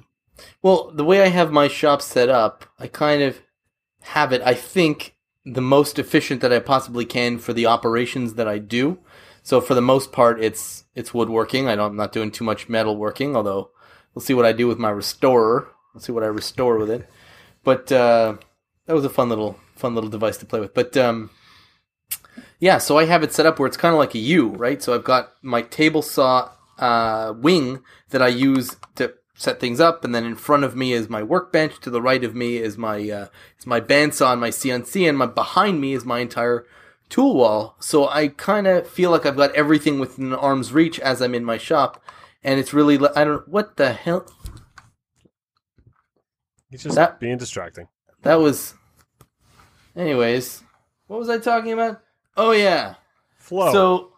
Well, 0.61 0.91
the 0.91 1.05
way 1.05 1.21
I 1.21 1.27
have 1.27 1.51
my 1.51 1.67
shop 1.67 2.01
set 2.01 2.29
up, 2.29 2.65
I 2.77 2.87
kind 2.87 3.23
of 3.23 3.41
have 4.01 4.33
it, 4.33 4.41
I 4.43 4.53
think, 4.53 5.15
the 5.45 5.61
most 5.61 5.97
efficient 5.97 6.41
that 6.41 6.51
I 6.51 6.59
possibly 6.59 7.05
can 7.05 7.37
for 7.37 7.53
the 7.53 7.67
operations 7.67 8.33
that 8.33 8.47
I 8.47 8.57
do. 8.57 8.99
So 9.43 9.61
for 9.61 9.75
the 9.75 9.81
most 9.81 10.11
part, 10.11 10.43
it's 10.43 10.85
it's 10.95 11.13
woodworking. 11.13 11.67
I 11.67 11.75
don't, 11.75 11.91
I'm 11.91 11.95
not 11.95 12.11
doing 12.11 12.31
too 12.31 12.43
much 12.43 12.67
metal 12.67 12.97
working, 12.97 13.35
although 13.35 13.69
we'll 14.13 14.23
see 14.23 14.33
what 14.33 14.45
I 14.45 14.53
do 14.53 14.67
with 14.67 14.79
my 14.79 14.89
restorer 14.89 15.69
Let's 15.95 16.05
see 16.05 16.11
what 16.11 16.23
I 16.23 16.27
restore 16.27 16.77
with 16.77 16.91
it. 16.91 17.09
But 17.63 17.89
uh, 17.89 18.35
that 18.85 18.93
was 18.93 19.05
a 19.05 19.09
fun 19.09 19.29
little 19.29 19.57
fun 19.75 19.95
little 19.95 20.09
device 20.09 20.37
to 20.37 20.45
play 20.45 20.59
with. 20.59 20.73
But 20.73 20.95
um, 20.97 21.29
yeah, 22.59 22.77
so 22.77 22.97
I 22.97 23.05
have 23.05 23.23
it 23.23 23.33
set 23.33 23.45
up 23.45 23.59
where 23.59 23.67
it's 23.67 23.77
kind 23.77 23.93
of 23.93 23.99
like 23.99 24.15
a 24.15 24.19
U, 24.19 24.49
right? 24.49 24.81
So 24.81 24.93
I've 24.93 25.03
got 25.03 25.31
my 25.41 25.61
table 25.61 26.01
saw 26.01 26.51
uh, 26.79 27.33
wing 27.37 27.81
that 28.09 28.21
I 28.21 28.27
use 28.27 28.75
to 28.95 29.13
set 29.35 29.59
things 29.59 29.79
up, 29.79 30.03
and 30.05 30.15
then 30.15 30.25
in 30.25 30.35
front 30.35 30.63
of 30.63 30.75
me 30.75 30.93
is 30.93 31.09
my 31.09 31.21
workbench. 31.23 31.79
To 31.81 31.89
the 31.89 32.01
right 32.01 32.23
of 32.23 32.35
me 32.35 32.57
is 32.57 32.77
my 32.77 32.97
uh, 33.09 33.27
is 33.59 33.65
my 33.67 33.81
bandsaw 33.81 34.31
and 34.33 34.41
my 34.41 34.49
CNC, 34.49 35.07
and 35.07 35.17
my 35.17 35.25
behind 35.25 35.79
me 35.81 35.93
is 35.93 36.05
my 36.05 36.19
entire 36.19 36.65
tool 37.09 37.35
wall. 37.35 37.75
So 37.79 38.07
I 38.07 38.29
kind 38.29 38.67
of 38.67 38.87
feel 38.89 39.11
like 39.11 39.25
I've 39.25 39.37
got 39.37 39.53
everything 39.55 39.99
within 39.99 40.33
arm's 40.33 40.73
reach 40.73 40.99
as 40.99 41.21
I'm 41.21 41.35
in 41.35 41.45
my 41.45 41.57
shop, 41.57 42.01
and 42.43 42.59
it's 42.59 42.73
really 42.73 42.95
I 43.15 43.23
don't 43.23 43.47
what 43.47 43.77
the 43.77 43.93
hell 43.93 44.25
It's 46.71 46.83
just 46.83 46.95
That- 46.95 47.19
being 47.19 47.37
distracting. 47.37 47.87
that 48.23 48.35
was. 48.35 48.73
Anyways, 49.95 50.61
what 51.07 51.19
was 51.19 51.29
I 51.29 51.37
talking 51.37 51.71
about? 51.71 52.01
Oh 52.37 52.51
yeah. 52.51 52.95
Flow. 53.37 53.71
So, 53.71 54.11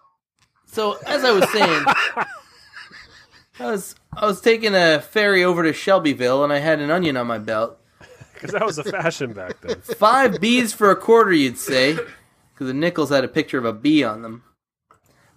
so 0.66 0.98
as 1.06 1.24
I 1.24 1.32
was 1.32 1.50
saying, 1.52 1.86
I 3.60 3.72
was 3.72 3.96
I 4.16 4.26
was 4.26 4.42
taking 4.42 4.74
a 4.76 5.02
ferry 5.02 5.44
over 5.44 5.64
to 5.64 5.74
Shelbyville, 5.74 6.44
and 6.44 6.54
I 6.54 6.60
had 6.60 6.80
an 6.80 6.90
onion 6.90 7.18
on 7.18 7.28
my 7.28 7.38
belt. 7.38 7.78
because 8.34 8.52
that 8.52 8.66
was 8.66 8.78
a 8.78 8.84
fashion 8.84 9.34
back 9.34 9.62
then. 9.62 9.82
Five 9.82 10.40
bees 10.40 10.74
for 10.74 10.92
a 10.92 10.96
quarter, 10.96 11.32
you'd 11.32 11.58
say, 11.58 11.94
because 11.94 12.68
the 12.68 12.74
nickels 12.74 13.10
had 13.10 13.24
a 13.24 13.28
picture 13.28 13.58
of 13.58 13.66
a 13.66 13.74
bee 13.74 14.04
on 14.04 14.22
them. 14.22 14.44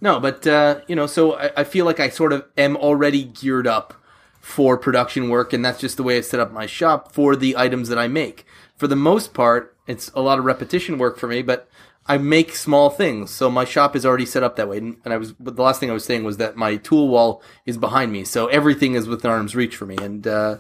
No, 0.01 0.19
but 0.19 0.47
uh, 0.47 0.81
you 0.89 0.97
know, 0.97 1.07
so 1.07 1.35
I, 1.35 1.51
I 1.59 1.65
feel 1.65 1.85
like 1.85 2.01
I 2.01 2.09
sort 2.09 2.33
of 2.33 2.45
am 2.57 2.77
already 2.77 3.25
geared 3.25 3.67
up 3.67 3.95
for 4.41 4.79
production 4.79 5.29
work, 5.29 5.53
and 5.53 5.65
that's 5.65 5.81
just 5.81 5.97
the 5.97 6.03
way 6.03 6.17
I 6.17 6.23
set 6.23 6.41
up 6.41 6.53
my 6.53 6.67
shop 6.67 7.13
for 7.13 7.37
the 7.37 7.57
items 7.57 7.89
that 7.91 7.99
I 7.99 8.09
make. 8.09 8.47
For 8.77 8.87
the 8.87 8.97
most 8.97 9.35
part, 9.35 9.77
it's 9.87 10.11
a 10.15 10.23
lot 10.23 10.39
of 10.39 10.45
repetition 10.47 10.97
work 10.97 11.19
for 11.19 11.27
me, 11.27 11.43
but 11.43 11.69
I 12.11 12.19
make 12.19 12.57
small 12.57 12.91
things, 12.91 13.31
so 13.31 13.49
my 13.49 13.65
shop 13.65 13.95
is 13.95 14.05
already 14.05 14.27
set 14.27 14.43
up 14.43 14.57
that 14.57 14.69
way. 14.69 14.79
And 14.79 14.97
I 15.05 15.17
was, 15.17 15.33
but 15.33 15.55
the 15.55 15.63
last 15.63 15.79
thing 15.79 15.91
I 15.91 15.93
was 15.93 16.05
saying 16.05 16.25
was 16.25 16.39
that 16.39 16.57
my 16.57 16.75
tool 16.75 17.07
wall 17.07 17.41
is 17.67 17.79
behind 17.79 18.11
me, 18.11 18.25
so 18.25 18.49
everything 18.49 18.95
is 18.95 19.07
within 19.07 19.31
arm's 19.31 19.55
reach 19.55 19.77
for 19.77 19.87
me, 19.87 19.97
and 20.03 20.27
uh, 20.27 20.57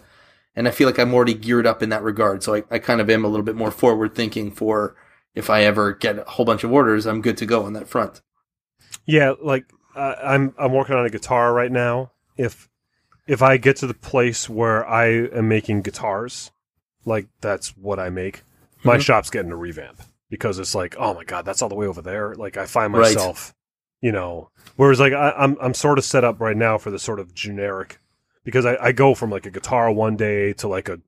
and 0.55 0.68
I 0.68 0.70
feel 0.70 0.86
like 0.86 0.98
I'm 1.01 1.12
already 1.12 1.34
geared 1.34 1.66
up 1.66 1.82
in 1.82 1.88
that 1.88 2.05
regard. 2.05 2.44
So 2.44 2.55
I, 2.55 2.62
I 2.70 2.78
kind 2.78 3.01
of 3.01 3.11
am 3.11 3.24
a 3.24 3.28
little 3.28 3.42
bit 3.44 3.57
more 3.57 3.72
forward 3.72 4.14
thinking 4.14 4.53
for 4.53 4.94
if 5.34 5.51
I 5.51 5.64
ever 5.64 5.92
get 5.92 6.18
a 6.20 6.22
whole 6.22 6.44
bunch 6.46 6.62
of 6.62 6.70
orders, 6.70 7.05
I'm 7.05 7.20
good 7.20 7.36
to 7.38 7.46
go 7.46 7.64
on 7.64 7.72
that 7.72 7.88
front. 7.88 8.20
Yeah, 9.05 9.32
like 9.42 9.64
uh, 9.96 10.14
I'm 10.22 10.55
I'm 10.57 10.72
working 10.72 10.94
on 10.94 11.05
a 11.05 11.11
guitar 11.11 11.53
right 11.53 11.72
now. 11.72 12.12
If 12.36 12.68
if 13.26 13.42
I 13.42 13.57
get 13.57 13.74
to 13.78 13.88
the 13.88 13.94
place 13.94 14.48
where 14.48 14.88
I 14.88 15.07
am 15.09 15.48
making 15.48 15.82
guitars, 15.82 16.53
like 17.05 17.26
that's 17.40 17.76
what 17.76 17.98
I 17.98 18.09
make, 18.09 18.42
my 18.84 18.98
Mhm. 18.98 19.01
shop's 19.01 19.30
getting 19.30 19.51
a 19.51 19.57
revamp 19.57 20.01
because 20.30 20.58
it's 20.58 20.74
like, 20.74 20.96
oh 20.98 21.12
my 21.14 21.24
god, 21.24 21.44
that's 21.44 21.60
all 21.60 21.68
the 21.68 21.74
way 21.74 21.86
over 21.86 22.00
there. 22.02 22.34
Like 22.34 22.56
I 22.56 22.64
find 22.66 22.92
Right. 22.94 23.14
myself, 23.14 23.54
you 24.00 24.12
know, 24.12 24.50
whereas 24.76 25.00
like 25.00 25.12
I, 25.12 25.32
I'm 25.36 25.56
I'm 25.60 25.74
sort 25.74 25.98
of 25.98 26.04
set 26.04 26.24
up 26.24 26.40
right 26.40 26.56
now 26.56 26.78
for 26.78 26.90
the 26.90 26.98
sort 26.98 27.20
of 27.20 27.34
generic 27.34 27.98
because 28.44 28.64
I, 28.64 28.76
I 28.80 28.92
go 28.92 29.14
from 29.14 29.30
like 29.30 29.44
a 29.46 29.50
guitar 29.50 29.90
one 29.92 30.16
day 30.16 30.52
to 30.54 30.68
like 30.68 30.88
a 30.88 30.98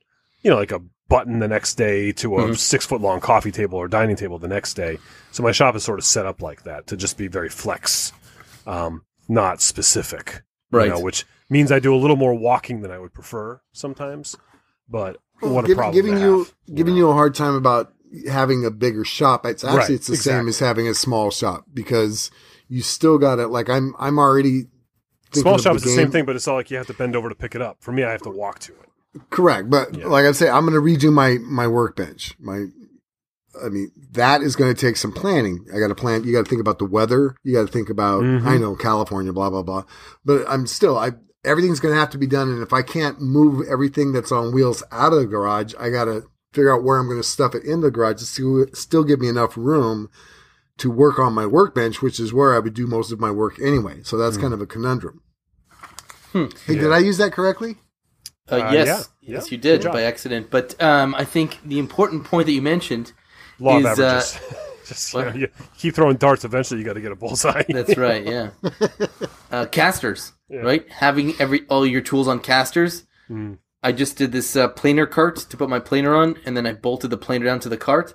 you 0.42 0.50
know 0.50 0.56
like 0.56 0.72
a 0.72 0.82
button 1.08 1.38
the 1.40 1.48
next 1.48 1.74
day 1.74 2.10
to 2.12 2.38
a 2.38 2.48
Mhm. 2.48 2.58
six 2.58 2.86
foot 2.86 3.00
long 3.00 3.20
coffee 3.20 3.52
table 3.52 3.78
or 3.78 3.86
dining 3.86 4.16
table 4.16 4.38
the 4.38 4.48
next 4.48 4.74
day. 4.74 4.98
So 5.30 5.42
my 5.42 5.52
shop 5.52 5.76
is 5.76 5.84
sort 5.84 5.98
of 5.98 6.04
set 6.06 6.24
up 6.26 6.40
like 6.42 6.62
that 6.64 6.86
to 6.88 6.96
just 6.96 7.16
be 7.18 7.28
very 7.28 7.48
flex, 7.50 8.12
um, 8.66 9.04
not 9.28 9.60
specific. 9.60 10.42
you 10.72 10.78
Right. 10.78 10.88
know, 10.88 11.00
which 11.00 11.26
means 11.50 11.70
I 11.70 11.80
do 11.80 11.94
a 11.94 12.00
little 12.00 12.16
more 12.16 12.32
walking 12.32 12.80
than 12.80 12.90
I 12.90 12.98
would 12.98 13.12
prefer 13.12 13.60
sometimes. 13.72 14.36
But 14.88 15.18
what 15.40 15.64
a 15.64 15.66
Giv- 15.68 15.76
problem 15.76 15.94
giving 15.94 16.14
to 16.14 16.20
you 16.20 16.38
have, 16.44 16.54
giving 16.74 16.94
know? 16.94 16.98
you 17.00 17.08
a 17.10 17.12
hard 17.12 17.34
time 17.34 17.54
about 17.54 17.91
having 18.30 18.64
a 18.64 18.70
bigger 18.70 19.04
shop. 19.04 19.46
It's 19.46 19.64
actually 19.64 19.78
Right, 19.78 19.90
it's 19.90 20.06
the 20.06 20.16
same 20.16 20.48
as 20.48 20.58
having 20.58 20.88
a 20.88 20.94
small 20.94 21.30
shop 21.30 21.64
because 21.72 22.30
you 22.68 22.82
still 22.82 23.18
got 23.18 23.38
it. 23.38 23.48
like 23.48 23.68
I'm 23.68 23.94
I'm 23.98 24.18
already 24.18 24.64
small 25.32 25.58
shop 25.58 25.76
is 25.76 25.82
the 25.82 25.88
game- 25.88 25.96
same 25.96 26.10
thing, 26.10 26.24
but 26.26 26.36
it's 26.36 26.46
not 26.46 26.54
like 26.54 26.70
you 26.70 26.76
have 26.76 26.86
to 26.88 26.94
bend 26.94 27.16
over 27.16 27.28
to 27.28 27.34
pick 27.34 27.54
it 27.54 27.62
up. 27.62 27.78
For 27.80 27.92
me, 27.92 28.02
I 28.04 28.10
have 28.10 28.22
to 28.22 28.30
walk 28.30 28.58
to 28.60 28.72
it. 28.72 29.20
Correct, 29.30 29.68
but 29.70 29.94
Yeah. 29.96 30.06
like 30.06 30.24
I 30.24 30.32
say, 30.32 30.48
I'm 30.48 30.66
going 30.66 30.74
to 30.74 30.80
redo 30.80 31.12
my 31.12 31.38
my 31.42 31.66
workbench. 31.68 32.34
My, 32.40 32.66
I 33.62 33.68
mean, 33.68 33.90
that 34.12 34.40
is 34.42 34.56
going 34.56 34.74
to 34.74 34.80
take 34.80 34.96
some 34.96 35.12
planning. 35.12 35.66
I 35.74 35.78
got 35.78 35.88
to 35.88 35.94
plan. 35.94 36.24
You 36.24 36.32
got 36.32 36.44
to 36.44 36.48
think 36.48 36.60
about 36.62 36.78
the 36.78 36.86
weather. 36.86 37.36
You 37.42 37.52
got 37.54 37.66
to 37.66 37.72
think 37.72 37.90
about. 37.90 38.22
Mhm. 38.22 38.44
I 38.46 38.56
know 38.56 38.74
California, 38.74 39.32
blah 39.32 39.50
blah 39.50 39.62
blah, 39.62 39.84
but 40.24 40.44
I'm 40.48 40.66
still. 40.66 40.96
I 40.96 41.12
everything's 41.44 41.80
going 41.80 41.92
to 41.94 41.98
have 42.00 42.08
to 42.10 42.18
be 42.18 42.26
done, 42.26 42.48
and 42.50 42.62
if 42.62 42.72
I 42.72 42.80
can't 42.82 43.20
move 43.20 43.66
everything 43.68 44.12
that's 44.12 44.32
on 44.32 44.54
wheels 44.54 44.82
out 44.92 45.12
of 45.12 45.18
the 45.18 45.26
garage, 45.26 45.74
I 45.78 45.90
got 45.90 46.04
to 46.06 46.24
figure 46.52 46.72
out 46.74 46.82
where 46.82 46.98
I'm 46.98 47.06
going 47.06 47.18
to 47.20 47.26
stuff 47.26 47.54
it 47.54 47.64
in 47.64 47.80
the 47.80 47.90
garage 47.90 48.18
to 48.20 48.26
still, 48.26 48.66
still 48.74 49.04
give 49.04 49.20
me 49.20 49.28
enough 49.28 49.56
room 49.56 50.10
to 50.78 50.90
work 50.90 51.18
on 51.18 51.32
my 51.32 51.46
workbench, 51.46 52.02
which 52.02 52.18
is 52.18 52.32
where 52.32 52.54
I 52.54 52.58
would 52.58 52.74
do 52.74 52.86
most 52.86 53.12
of 53.12 53.20
my 53.20 53.30
work 53.30 53.58
anyway. 53.60 54.02
So 54.02 54.16
that's 54.16 54.36
kind 54.36 54.52
of 54.54 54.60
a 54.60 54.66
conundrum. 54.66 55.22
Hmm. 56.32 56.46
Hey, 56.66 56.76
did 56.76 56.92
I 56.92 56.98
use 56.98 57.18
that 57.18 57.32
correctly? 57.32 57.76
Uh, 58.50 58.56
Uh, 58.56 58.72
yes, 58.72 58.86
yeah, 59.20 59.34
yes, 59.34 59.46
yeah. 59.46 59.50
you 59.52 59.58
did 59.58 59.84
by 59.84 60.02
accident. 60.02 60.48
But 60.50 60.80
um, 60.82 61.14
I 61.14 61.24
think 61.24 61.58
the 61.64 61.78
important 61.78 62.24
point 62.24 62.46
that 62.46 62.52
you 62.52 62.62
mentioned. 62.62 63.12
Law 63.58 63.78
of 63.78 63.84
Is, 63.86 63.98
uh. 63.98 64.22
Just 64.84 65.14
you, 65.14 65.20
know, 65.20 65.32
you 65.34 65.48
keep 65.78 65.94
throwing 65.94 66.16
darts. 66.16 66.44
Eventually, 66.44 66.80
you 66.80 66.84
got 66.86 66.94
to 66.94 67.00
get 67.00 67.12
a 67.12 67.16
bullseye. 67.16 67.62
That's 67.68 67.96
right. 67.96 68.24
Yeah. 68.26 68.50
Uh, 69.52 69.66
casters, 69.66 70.32
Yeah. 70.48 70.60
right? 70.60 70.90
Having 70.90 71.34
every 71.38 71.66
all 71.68 71.86
your 71.86 72.00
tools 72.00 72.26
on 72.26 72.40
casters. 72.40 73.04
Mm. 73.28 73.58
I 73.82 73.92
just 73.92 74.16
did 74.16 74.32
this 74.32 74.54
uh, 74.54 74.68
planer 74.68 75.06
cart 75.06 75.36
to 75.36 75.56
put 75.56 75.68
my 75.68 75.80
planer 75.80 76.14
on, 76.14 76.36
and 76.44 76.56
then 76.56 76.66
I 76.66 76.72
bolted 76.72 77.10
the 77.10 77.16
planer 77.16 77.46
down 77.46 77.60
to 77.60 77.68
the 77.68 77.76
cart. 77.76 78.14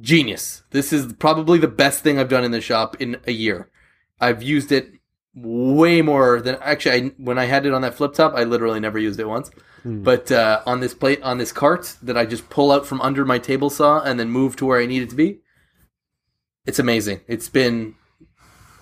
Genius! 0.00 0.62
This 0.70 0.92
is 0.92 1.12
probably 1.14 1.58
the 1.58 1.68
best 1.68 2.02
thing 2.02 2.18
I've 2.18 2.28
done 2.28 2.44
in 2.44 2.50
the 2.50 2.60
shop 2.60 2.96
in 3.00 3.18
a 3.26 3.32
year. 3.32 3.70
I've 4.20 4.42
used 4.42 4.72
it 4.72 4.92
way 5.34 6.02
more 6.02 6.40
than 6.40 6.56
actually. 6.60 6.94
I, 6.94 7.06
when 7.18 7.38
I 7.38 7.44
had 7.44 7.66
it 7.66 7.74
on 7.74 7.82
that 7.82 7.94
flip 7.94 8.14
top, 8.14 8.34
I 8.34 8.44
literally 8.44 8.80
never 8.80 8.98
used 8.98 9.20
it 9.20 9.28
once. 9.28 9.50
Hmm. 9.82 10.02
But 10.02 10.32
uh, 10.32 10.62
on 10.66 10.80
this 10.80 10.94
plate, 10.94 11.22
on 11.22 11.38
this 11.38 11.52
cart 11.52 11.96
that 12.02 12.16
I 12.16 12.26
just 12.26 12.50
pull 12.50 12.72
out 12.72 12.86
from 12.86 13.00
under 13.00 13.24
my 13.24 13.38
table 13.38 13.70
saw 13.70 14.00
and 14.02 14.18
then 14.18 14.30
move 14.30 14.56
to 14.56 14.66
where 14.66 14.80
I 14.80 14.86
need 14.86 15.02
it 15.02 15.10
to 15.10 15.16
be, 15.16 15.40
it's 16.66 16.78
amazing. 16.78 17.20
It's 17.28 17.48
been 17.48 17.94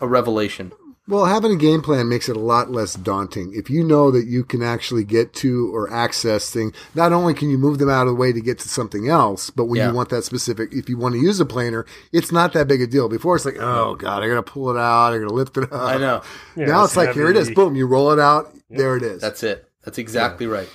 a 0.00 0.08
revelation. 0.08 0.72
Well, 1.08 1.26
having 1.26 1.52
a 1.52 1.56
game 1.56 1.82
plan 1.82 2.08
makes 2.08 2.28
it 2.28 2.36
a 2.36 2.40
lot 2.40 2.72
less 2.72 2.94
daunting. 2.94 3.52
If 3.54 3.70
you 3.70 3.84
know 3.84 4.10
that 4.10 4.26
you 4.26 4.42
can 4.42 4.60
actually 4.60 5.04
get 5.04 5.32
to 5.34 5.72
or 5.72 5.88
access 5.92 6.50
things, 6.50 6.72
not 6.96 7.12
only 7.12 7.32
can 7.32 7.48
you 7.48 7.58
move 7.58 7.78
them 7.78 7.88
out 7.88 8.02
of 8.02 8.08
the 8.08 8.14
way 8.16 8.32
to 8.32 8.40
get 8.40 8.58
to 8.60 8.68
something 8.68 9.08
else, 9.08 9.48
but 9.50 9.66
when 9.66 9.78
Yeah. 9.78 9.90
you 9.90 9.94
want 9.94 10.08
that 10.08 10.24
specific, 10.24 10.72
if 10.72 10.88
you 10.88 10.96
want 10.98 11.14
to 11.14 11.20
use 11.20 11.38
a 11.38 11.46
planer, 11.46 11.86
it's 12.12 12.32
not 12.32 12.52
that 12.54 12.66
big 12.66 12.82
a 12.82 12.88
deal. 12.88 13.08
Before 13.08 13.36
it's 13.36 13.44
like, 13.44 13.58
oh 13.60 13.94
god, 13.94 14.24
I 14.24 14.28
gotta 14.28 14.42
pull 14.42 14.68
it 14.70 14.76
out, 14.76 15.12
I 15.12 15.18
gotta 15.18 15.32
lift 15.32 15.56
it 15.56 15.72
up. 15.72 15.80
I 15.80 15.96
know. 15.96 16.22
Yeah, 16.56 16.66
now 16.66 16.84
it's 16.84 16.96
like 16.96 17.12
here 17.14 17.30
it 17.30 17.36
is, 17.36 17.50
boom, 17.52 17.76
you 17.76 17.86
roll 17.86 18.10
it 18.10 18.18
out, 18.18 18.52
there 18.68 18.96
it 18.96 19.04
is. 19.04 19.20
That's 19.20 19.44
it. 19.44 19.68
That's 19.84 19.98
exactly 19.98 20.48
right. 20.48 20.68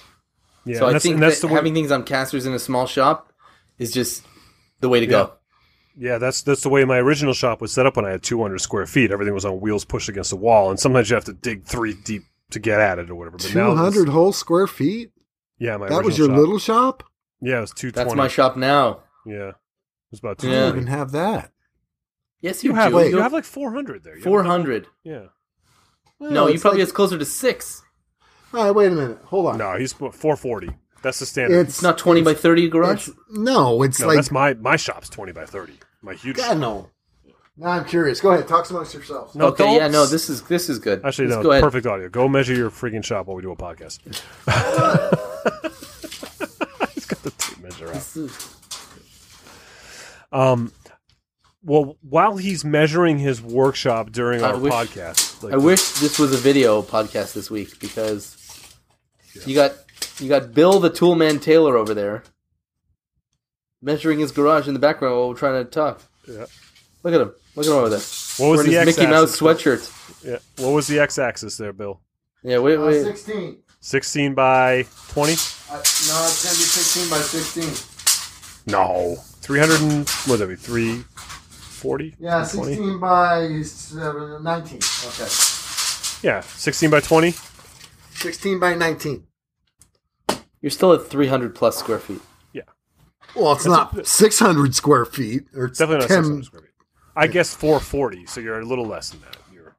Yeah, 0.63 0.77
so 0.77 0.83
and 0.85 0.89
I 0.91 0.93
that's, 0.93 1.03
think 1.03 1.19
that's 1.19 1.41
that 1.41 1.47
the 1.47 1.53
way, 1.53 1.57
having 1.57 1.73
things 1.73 1.91
on 1.91 2.03
casters 2.03 2.45
in 2.45 2.53
a 2.53 2.59
small 2.59 2.87
shop 2.87 3.33
is 3.77 3.91
just 3.91 4.23
the 4.79 4.87
way 4.87 5.01
to 5.01 5.07
go. 5.07 5.33
Yeah, 6.03 6.17
that's 6.17 6.41
that's 6.41 6.61
the 6.63 6.69
way 6.69 6.83
my 6.83 6.97
original 6.97 7.33
shop 7.33 7.61
was 7.61 7.71
set 7.71 7.85
up 7.85 7.95
when 7.95 8.05
I 8.05 8.09
had 8.09 8.23
200 8.23 8.57
square 8.59 8.87
feet. 8.87 9.11
Everything 9.11 9.35
was 9.35 9.45
on 9.45 9.61
wheels 9.61 9.85
pushed 9.85 10.09
against 10.09 10.31
the 10.31 10.35
wall, 10.35 10.71
and 10.71 10.79
sometimes 10.79 11.09
you 11.11 11.13
have 11.15 11.25
to 11.25 11.33
dig 11.33 11.63
three 11.63 11.93
deep 11.93 12.23
to 12.49 12.59
get 12.59 12.79
at 12.79 12.97
it 12.97 13.11
or 13.11 13.15
whatever. 13.15 13.37
But 13.37 13.45
Two 13.45 13.59
now, 13.59 13.75
hundred 13.75 14.09
whole 14.09 14.33
square 14.33 14.65
feet. 14.65 15.11
yeah, 15.59 15.77
my 15.77 15.87
That 15.89 16.03
was 16.03 16.17
your 16.17 16.27
shop. 16.29 16.37
little 16.37 16.57
shop. 16.57 17.03
Yeah, 17.39 17.59
it 17.59 17.61
was 17.61 17.71
220. 17.73 18.07
That's 18.09 18.17
my 18.17 18.27
shop 18.27 18.57
now. 18.57 19.01
Yeah, 19.27 19.49
it 19.49 19.55
was 20.09 20.19
about 20.19 20.43
I 20.43 20.47
Yeah. 20.47 20.71
don't 20.71 20.87
have 20.87 21.11
that. 21.11 21.51
Yes, 22.41 22.63
You 22.63 22.71
you, 22.71 22.75
have. 22.77 22.93
Wait. 22.93 23.11
you 23.11 23.19
have 23.19 23.31
like 23.33 23.43
400 23.45 24.03
there. 24.03 24.13
You 24.15 24.21
have- 24.21 24.23
four 24.23 24.43
hundred. 24.43 24.87
Yeah. 25.03 25.25
No, 26.19 26.45
Well, 26.45 26.49
you 26.51 26.59
probably 26.59 26.79
like- 26.79 26.83
it's 26.85 26.91
closer 26.91 27.19
to 27.19 27.25
six. 27.25 27.83
All 28.55 28.63
right, 28.65 28.71
wait 28.75 28.91
a 28.91 28.95
minute. 28.95 29.19
Hold 29.25 29.45
on. 29.45 29.57
No, 29.59 29.75
he's 29.77 29.93
440. 29.93 30.71
That's 31.03 31.19
the 31.19 31.25
standard. 31.27 31.59
it's 31.59 31.75
It's 31.75 31.81
not 31.83 31.99
twenty 31.99 32.23
by 32.23 32.33
thirty 32.33 32.67
garage. 32.69 33.07
it's- 33.09 33.19
no, 33.31 33.83
it's 33.83 33.99
no, 33.99 34.07
like 34.07 34.15
that's 34.17 34.31
my 34.31 34.55
my 34.55 34.75
shop's 34.77 35.07
20 35.09 35.31
by 35.31 35.45
30. 35.45 35.73
My 36.01 36.13
huge. 36.13 36.37
God 36.37 36.57
no. 36.59 36.89
Now 37.57 37.69
I'm 37.71 37.85
curious. 37.85 38.21
Go 38.21 38.31
ahead, 38.31 38.47
talk 38.47 38.69
amongst 38.69 38.93
yourselves. 38.93 39.35
No, 39.35 39.47
okay, 39.47 39.65
don't- 39.65 39.75
yeah, 39.75 39.87
no, 39.87 40.05
this 40.05 40.29
is 40.29 40.41
this 40.43 40.69
is 40.69 40.79
good. 40.79 41.03
Actually, 41.05 41.27
Let's 41.27 41.37
no. 41.37 41.43
go 41.43 41.51
ahead. 41.51 41.63
Perfect 41.63 41.85
audio. 41.85 42.09
Go 42.09 42.27
measure 42.27 42.53
your 42.55 42.71
freaking 42.71 43.03
shop 43.03 43.27
while 43.27 43.35
we 43.35 43.41
do 43.43 43.51
a 43.51 43.55
podcast. 43.55 43.99
He's 46.93 47.05
got 47.05 47.21
the 47.23 47.31
tape 47.37 47.59
measure 47.61 47.87
out. 47.87 47.93
This 47.93 48.17
is- 48.17 48.55
Um, 50.31 50.71
well, 51.63 51.97
while 52.01 52.37
he's 52.37 52.63
measuring 52.63 53.19
his 53.19 53.41
workshop 53.41 54.11
during 54.11 54.43
I 54.43 54.51
our 54.51 54.57
wish- 54.57 54.73
podcast, 54.73 55.43
like, 55.43 55.53
I 55.53 55.57
wish 55.57 55.99
this 55.99 56.17
was 56.17 56.33
a 56.33 56.37
video 56.37 56.81
podcast 56.81 57.33
this 57.33 57.51
week 57.51 57.79
because 57.79 58.37
you 59.45 59.55
got 59.55 59.73
you 60.19 60.29
got 60.29 60.53
Bill 60.53 60.79
the 60.79 60.89
Toolman 60.89 61.41
Taylor 61.41 61.77
over 61.77 61.93
there 61.93 62.23
measuring 63.81 64.19
his 64.19 64.31
garage 64.31 64.67
in 64.67 64.73
the 64.73 64.79
background 64.79 65.15
while 65.15 65.29
we're 65.29 65.35
trying 65.35 65.63
to 65.63 65.69
talk. 65.69 66.01
Yeah. 66.27 66.45
Look 67.03 67.13
at 67.13 67.21
him. 67.21 67.33
Look 67.55 67.65
at 67.65 67.71
him 67.71 67.77
over 67.77 67.89
there. 67.89 67.99
what 67.99 68.49
was 68.49 68.57
Wearing 68.57 68.71
the 68.71 68.77
his 68.85 68.97
Mickey 68.97 69.09
Mouse 69.09 69.39
sweatshirt. 69.39 70.23
Yeah. 70.23 70.37
What 70.63 70.71
was 70.73 70.87
the 70.87 70.99
x-axis 70.99 71.57
there, 71.57 71.73
Bill? 71.73 71.99
Yeah, 72.43 72.59
wait, 72.59 72.77
Uh, 72.77 72.85
wait. 72.85 73.03
Sixteen. 73.03 73.57
16 73.81 74.35
by 74.35 74.85
20. 75.09 75.33
Uh, 75.33 75.73
No, 75.73 75.79
it's 75.79 76.43
gonna 76.43 76.55
be 76.55 76.63
sixteen 76.63 77.09
by 77.09 77.17
sixteen. 77.19 77.73
No, 78.67 79.15
three 79.41 79.59
hundred 79.59 79.81
and 79.81 80.07
what 80.07 80.27
would 80.27 80.39
that 80.39 80.47
be? 80.47 80.55
Three 80.55 81.03
forty? 81.15 82.15
Yeah, 82.19 82.43
16 82.43 82.99
by 82.99 83.61
seven, 83.63 84.43
19. 84.43 84.77
Okay. 85.07 85.27
Yeah, 86.27 86.41
sixteen 86.41 86.91
by 86.91 86.99
twenty. 86.99 87.33
16 88.13 88.59
by 88.59 88.75
19. 88.75 89.23
You're 90.61 90.69
still 90.69 90.93
at 90.93 91.07
300 91.07 91.55
plus 91.55 91.77
square 91.77 91.97
feet. 91.97 92.21
Well, 93.35 93.53
it's 93.53 93.65
not 93.65 94.05
600 94.05 94.75
square 94.75 95.05
feet. 95.05 95.43
Or 95.55 95.65
it's 95.65 95.79
Definitely 95.79 96.07
not 96.07 96.07
10 96.07 96.23
six 96.23 96.27
hundred 96.27 96.45
square 96.45 96.61
feet. 96.61 96.69
I 97.15 97.27
guess 97.27 97.53
four 97.53 97.79
forty. 97.79 98.25
So 98.25 98.39
you're 98.39 98.59
a 98.59 98.65
little 98.65 98.85
less 98.85 99.09
than 99.09 99.21
that. 99.21 99.37
You're. 99.53 99.75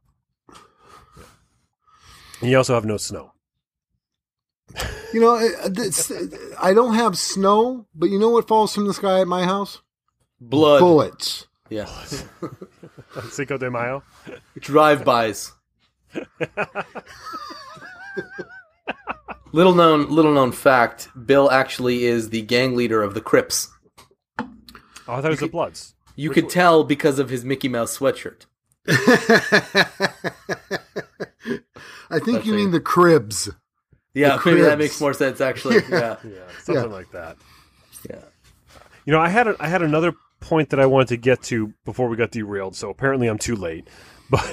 Yeah. 0.49 1.25
And 2.41 2.51
you 2.51 2.57
also 2.57 2.75
have 2.75 2.85
no 2.85 2.97
snow. 2.97 3.33
You 5.13 5.21
know, 5.21 5.37
it's, 5.65 6.11
I 6.61 6.73
don't 6.75 6.95
have 6.95 7.19
snow, 7.19 7.87
but 7.95 8.11
you 8.11 8.19
know 8.19 8.31
what 8.31 8.49
falls 8.49 8.75
from 8.75 8.87
the 8.87 8.95
sky 8.95 9.21
at 9.21 9.29
my 9.29 9.45
house? 9.45 9.83
Blood. 10.41 10.81
Bullets. 10.81 11.47
Yeah. 11.69 11.87
Cinco 13.31 13.59
de 13.59 13.71
Mayo. 13.71 14.03
Drive-bys. 14.59 15.53
little 19.53 19.75
known, 19.75 20.09
little 20.11 20.33
known 20.33 20.53
fact: 20.53 21.09
Bill 21.27 21.51
actually 21.51 22.05
is 22.05 22.31
the 22.31 22.43
gang 22.43 22.77
leader 22.77 23.03
of 23.03 23.15
the 23.15 23.21
Crips. 23.21 23.69
Oh, 24.39 24.47
I 25.09 25.17
thought 25.17 25.25
it 25.27 25.31
was 25.31 25.41
the 25.41 25.49
Bloods. 25.49 25.95
You 26.17 26.31
could 26.31 26.49
tell 26.51 26.85
because 26.85 27.19
of 27.19 27.31
his 27.31 27.45
Mickey 27.45 27.69
Mouse 27.69 27.99
sweatshirt. 27.99 28.47
I 28.89 28.93
think 32.19 32.37
That's 32.39 32.47
you 32.47 32.55
a- 32.55 32.57
mean 32.57 32.71
the 32.71 32.81
cribs. 32.81 33.49
Yeah, 34.15 34.37
The 34.37 34.43
maybe 34.51 34.63
that 34.63 34.79
makes 34.79 35.01
more 35.01 35.15
sense. 35.15 35.41
Actually, 35.41 35.77
yeah, 35.91 36.17
Yeah, 36.23 36.31
something 36.63 36.85
Yeah. 36.91 36.97
like 36.97 37.11
that. 37.13 37.37
yeah. 38.11 38.19
You 39.07 39.13
know, 39.13 39.21
I 39.21 39.29
had 39.31 39.49
a, 39.49 39.57
I 39.59 39.69
had 39.69 39.83
another 39.83 40.13
point 40.41 40.71
that 40.71 40.81
I 40.81 40.87
wanted 40.87 41.09
to 41.09 41.17
get 41.17 41.43
to 41.45 41.73
before 41.85 42.09
we 42.09 42.17
got 42.17 42.31
derailed. 42.31 42.77
So 42.77 42.91
apparently, 42.91 43.27
I'm 43.29 43.39
too 43.39 43.57
late. 43.57 43.89
But 44.31 44.45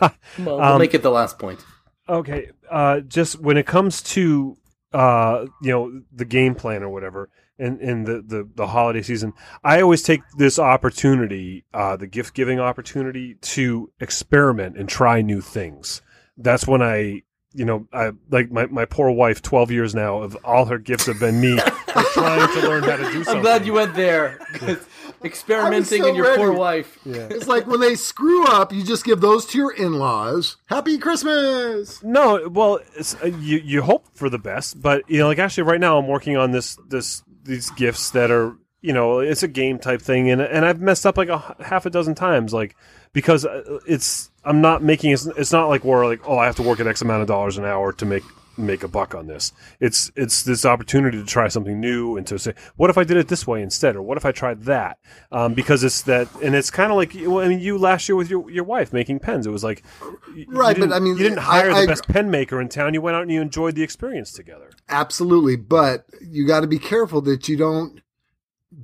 Well, 0.00 0.12
we'll 0.38 0.60
Um, 0.60 0.78
make 0.78 0.94
it 0.94 1.02
the 1.02 1.10
last 1.10 1.38
point. 1.38 1.64
Okay, 2.08 2.50
uh, 2.70 3.00
just 3.00 3.40
when 3.40 3.56
it 3.56 3.66
comes 3.66 4.02
to 4.02 4.56
uh, 4.92 5.46
you 5.62 5.70
know 5.70 6.02
the 6.12 6.24
game 6.24 6.54
plan 6.54 6.82
or 6.82 6.88
whatever, 6.88 7.30
in 7.58 7.80
in 7.80 8.04
the, 8.04 8.22
the 8.22 8.48
the 8.54 8.66
holiday 8.68 9.02
season, 9.02 9.32
I 9.64 9.80
always 9.80 10.02
take 10.02 10.20
this 10.36 10.58
opportunity, 10.58 11.64
uh, 11.74 11.96
the 11.96 12.06
gift 12.06 12.34
giving 12.34 12.60
opportunity, 12.60 13.34
to 13.34 13.90
experiment 14.00 14.76
and 14.76 14.88
try 14.88 15.22
new 15.22 15.40
things. 15.40 16.02
That's 16.36 16.66
when 16.66 16.82
I, 16.82 17.22
you 17.54 17.64
know, 17.64 17.88
I 17.92 18.12
like 18.30 18.50
my, 18.50 18.66
my 18.66 18.84
poor 18.84 19.10
wife, 19.10 19.42
twelve 19.42 19.70
years 19.70 19.94
now, 19.94 20.22
of 20.22 20.36
all 20.44 20.66
her 20.66 20.78
gifts 20.78 21.06
have 21.06 21.18
been 21.18 21.40
me 21.40 21.58
trying 21.88 22.60
to 22.60 22.68
learn 22.68 22.82
how 22.84 22.96
to 22.96 23.04
do 23.04 23.24
something. 23.24 23.36
I'm 23.36 23.42
glad 23.42 23.66
you 23.66 23.72
went 23.72 23.94
there. 23.94 24.38
'Cause 25.18 25.26
experimenting 25.26 26.02
so 26.02 26.08
and 26.08 26.16
your 26.16 26.36
poor 26.36 26.48
ready. 26.48 26.58
wife. 26.58 26.98
Yeah. 27.04 27.26
It's 27.30 27.46
like 27.48 27.66
when 27.66 27.80
they 27.80 27.94
screw 27.94 28.44
up, 28.46 28.72
you 28.72 28.82
just 28.82 29.04
give 29.04 29.20
those 29.20 29.46
to 29.46 29.58
your 29.58 29.72
in-laws. 29.72 30.56
Happy 30.66 30.98
Christmas. 30.98 32.02
No, 32.02 32.48
well, 32.48 32.80
it's, 32.96 33.14
uh, 33.22 33.26
you 33.26 33.58
you 33.58 33.82
hope 33.82 34.06
for 34.14 34.28
the 34.30 34.38
best, 34.38 34.80
but 34.80 35.02
you 35.08 35.18
know, 35.18 35.26
like 35.28 35.38
actually, 35.38 35.64
right 35.64 35.80
now 35.80 35.98
I'm 35.98 36.06
working 36.08 36.36
on 36.36 36.50
this 36.52 36.76
this 36.88 37.22
these 37.44 37.70
gifts 37.70 38.10
that 38.10 38.30
are 38.30 38.56
you 38.82 38.92
know 38.92 39.18
it's 39.20 39.42
a 39.42 39.48
game 39.48 39.78
type 39.78 40.02
thing, 40.02 40.30
and 40.30 40.40
and 40.40 40.64
I've 40.64 40.80
messed 40.80 41.06
up 41.06 41.16
like 41.16 41.28
a 41.28 41.56
half 41.60 41.86
a 41.86 41.90
dozen 41.90 42.14
times, 42.14 42.52
like 42.52 42.76
because 43.12 43.44
uh, 43.44 43.78
it's 43.86 44.30
I'm 44.44 44.60
not 44.60 44.82
making 44.82 45.12
it's, 45.12 45.26
it's 45.26 45.52
not 45.52 45.68
like 45.68 45.84
we're 45.84 46.06
like 46.06 46.20
oh 46.28 46.38
I 46.38 46.46
have 46.46 46.56
to 46.56 46.62
work 46.62 46.80
at 46.80 46.86
X 46.86 47.02
amount 47.02 47.22
of 47.22 47.28
dollars 47.28 47.56
an 47.58 47.64
hour 47.64 47.92
to 47.94 48.04
make 48.06 48.22
make 48.56 48.82
a 48.82 48.88
buck 48.88 49.14
on 49.14 49.26
this. 49.26 49.52
It's 49.80 50.10
it's 50.16 50.42
this 50.42 50.64
opportunity 50.64 51.18
to 51.18 51.24
try 51.24 51.48
something 51.48 51.80
new 51.80 52.16
and 52.16 52.26
to 52.26 52.38
say 52.38 52.54
what 52.76 52.90
if 52.90 52.98
I 52.98 53.04
did 53.04 53.16
it 53.16 53.28
this 53.28 53.46
way 53.46 53.62
instead, 53.62 53.96
or 53.96 54.02
what 54.02 54.16
if 54.16 54.24
I 54.24 54.32
tried 54.32 54.64
that? 54.64 54.98
Um, 55.32 55.54
because 55.54 55.84
it's 55.84 56.02
that, 56.02 56.28
and 56.42 56.54
it's 56.54 56.70
kind 56.70 56.90
of 56.90 56.96
like 56.96 57.12
well, 57.14 57.44
I 57.44 57.48
mean 57.48 57.60
you 57.60 57.78
last 57.78 58.08
year 58.08 58.16
with 58.16 58.30
your 58.30 58.50
your 58.50 58.64
wife 58.64 58.92
making 58.92 59.20
pens, 59.20 59.46
it 59.46 59.50
was 59.50 59.64
like 59.64 59.82
Right, 60.48 60.78
but 60.78 60.92
I 60.92 60.98
mean, 60.98 61.16
you 61.16 61.22
didn't 61.22 61.38
hire 61.38 61.70
I- 61.70 61.82
the 61.82 61.86
best 61.86 62.08
pen 62.08 62.30
maker 62.30 62.60
in 62.60 62.68
town. 62.68 62.94
You 62.94 63.00
went 63.00 63.16
out 63.16 63.22
and 63.22 63.30
you 63.30 63.40
enjoyed 63.40 63.74
the 63.74 63.82
experience 63.82 64.32
together. 64.32 64.70
Absolutely, 64.88 65.56
but 65.56 66.04
you 66.20 66.46
got 66.46 66.60
to 66.60 66.66
be 66.66 66.78
careful 66.78 67.20
that 67.22 67.48
you 67.48 67.56
don't 67.56 68.00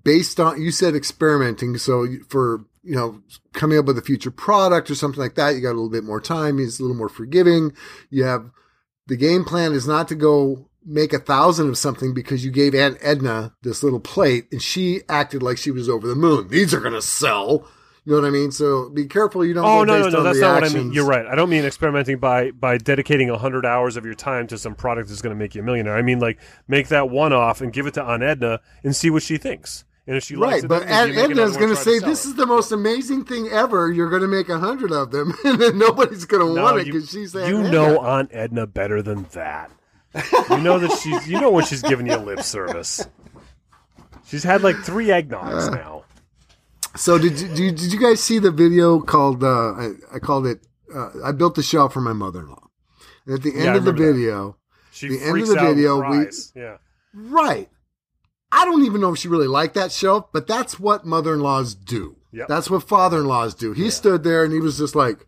based 0.04 0.40
on 0.40 0.60
you 0.60 0.70
said 0.70 0.94
experimenting 0.94 1.76
so 1.76 2.06
for 2.28 2.64
you 2.82 2.94
know 2.94 3.20
coming 3.52 3.76
up 3.76 3.84
with 3.84 3.98
a 3.98 4.02
future 4.02 4.30
product 4.30 4.90
or 4.90 4.94
something 4.94 5.20
like 5.20 5.34
that 5.34 5.50
you 5.50 5.60
got 5.60 5.70
a 5.70 5.74
little 5.78 5.90
bit 5.90 6.04
more 6.04 6.20
time 6.20 6.58
it's 6.58 6.78
a 6.78 6.82
little 6.82 6.96
more 6.96 7.08
forgiving 7.08 7.72
you 8.08 8.24
have 8.24 8.50
the 9.12 9.16
game 9.18 9.44
plan 9.44 9.74
is 9.74 9.86
not 9.86 10.08
to 10.08 10.14
go 10.14 10.66
make 10.86 11.12
a 11.12 11.18
thousand 11.18 11.68
of 11.68 11.76
something 11.76 12.14
because 12.14 12.46
you 12.46 12.50
gave 12.50 12.74
aunt 12.74 12.96
edna 13.02 13.52
this 13.60 13.82
little 13.82 14.00
plate 14.00 14.46
and 14.50 14.62
she 14.62 15.02
acted 15.06 15.42
like 15.42 15.58
she 15.58 15.70
was 15.70 15.86
over 15.86 16.08
the 16.08 16.14
moon 16.14 16.48
these 16.48 16.72
are 16.72 16.80
going 16.80 16.94
to 16.94 17.02
sell 17.02 17.68
you 18.06 18.12
know 18.14 18.22
what 18.22 18.26
i 18.26 18.30
mean 18.30 18.50
so 18.50 18.88
be 18.88 19.04
careful 19.04 19.44
you 19.44 19.52
don't 19.52 19.66
Oh 19.66 19.84
no, 19.84 20.00
no, 20.00 20.08
no! 20.08 20.22
That's 20.22 20.40
not 20.40 20.62
what 20.62 20.70
I 20.70 20.74
mean. 20.74 20.94
You're 20.94 21.04
right. 21.04 21.26
I 21.26 21.34
don't 21.34 21.50
mean 21.50 21.66
experimenting 21.66 22.18
by 22.18 22.52
by 22.52 22.78
dedicating 22.78 23.28
hundred 23.28 23.66
hours 23.66 23.98
of 23.98 24.06
your 24.06 24.14
time 24.14 24.46
to 24.46 24.56
some 24.56 24.74
product 24.74 25.10
that's 25.10 25.20
going 25.20 25.36
to 25.36 25.38
make 25.38 25.54
you 25.54 25.60
a 25.60 25.64
millionaire. 25.64 25.94
I 25.94 26.02
mean 26.02 26.18
like 26.18 26.40
make 26.66 26.88
that 26.88 27.10
one 27.10 27.34
off 27.34 27.60
and 27.60 27.70
give 27.70 27.86
it 27.86 27.94
to 27.94 28.02
Aunt 28.02 28.22
Edna 28.22 28.60
and 28.82 28.96
see 28.96 29.10
what 29.10 29.22
she 29.22 29.36
thinks. 29.36 29.84
And 30.06 30.16
if 30.16 30.24
she 30.24 30.34
likes 30.34 30.52
Right, 30.54 30.64
it, 30.64 30.68
but 30.68 30.80
then 30.80 30.88
maybe 30.88 30.94
Aunt 30.94 31.10
you 31.10 31.14
make 31.36 31.44
Edna's 31.44 31.56
going 31.56 31.68
to 31.70 31.76
say, 31.76 31.98
"This 32.00 32.24
it." 32.24 32.30
is 32.30 32.34
the 32.34 32.46
most 32.46 32.72
amazing 32.72 33.24
thing 33.24 33.48
ever." 33.48 33.90
You're 33.92 34.10
going 34.10 34.22
to 34.22 34.28
make 34.28 34.48
a 34.48 34.58
hundred 34.58 34.90
of 34.90 35.12
them, 35.12 35.32
and 35.44 35.60
then 35.60 35.78
nobody's 35.78 36.24
going 36.24 36.44
to 36.46 36.52
No, 36.54 36.62
want 36.62 36.80
it 36.80 36.86
because 36.86 37.08
she's 37.10 37.36
Aunt 37.36 37.48
You 37.48 37.58
Edna. 37.60 37.70
know 37.70 38.00
Aunt 38.00 38.30
Edna 38.32 38.66
better 38.66 39.00
than 39.00 39.26
that. 39.32 39.70
you 40.50 40.58
know 40.58 40.78
that 40.80 40.90
she's. 40.98 41.28
You 41.28 41.40
know 41.40 41.50
when 41.50 41.64
she's 41.64 41.82
giving 41.82 42.06
you 42.08 42.16
lip 42.16 42.42
service. 42.42 43.06
She's 44.26 44.42
had 44.42 44.62
like 44.62 44.76
three 44.76 45.06
eggnogs 45.06 45.70
now. 45.72 46.04
So 46.96 47.16
did 47.18 47.40
you, 47.40 47.48
did 47.48 47.58
you 47.58 47.70
did 47.72 47.92
you 47.92 48.00
guys 48.00 48.20
see 48.22 48.38
the 48.38 48.50
video 48.50 49.00
called? 49.00 49.42
Uh, 49.44 49.72
I, 49.72 49.90
I 50.14 50.18
called 50.18 50.46
it. 50.46 50.66
Uh, 50.94 51.10
I 51.24 51.32
built 51.32 51.54
the 51.54 51.62
shelf 51.62 51.92
for 51.94 52.00
my 52.00 52.12
mother-in-law. 52.12 52.68
At 53.32 53.42
the 53.42 53.50
end 53.54 53.64
Yeah, 53.64 53.76
of 53.76 53.84
the 53.84 53.92
video, 53.92 54.56
The 55.00 55.18
end 55.22 55.40
of 55.40 55.48
the 55.48 55.54
video, 55.54 56.10
we- 56.10 56.26
yeah. 56.60 56.76
right? 57.14 57.68
I 58.52 58.64
don't 58.64 58.84
even 58.84 59.00
know 59.00 59.12
if 59.12 59.18
she 59.18 59.28
really 59.28 59.48
liked 59.48 59.74
that 59.74 59.90
shelf, 59.90 60.30
but 60.32 60.46
that's 60.46 60.78
what 60.78 61.04
mother-in-laws 61.06 61.74
do. 61.74 62.16
Yep. 62.32 62.48
That's 62.48 62.70
what 62.70 62.86
father-in-laws 62.86 63.54
do. 63.54 63.72
He 63.72 63.90
stood 63.90 64.22
there 64.22 64.44
and 64.44 64.52
he 64.52 64.60
was 64.60 64.78
just 64.78 64.94
like, 64.94 65.26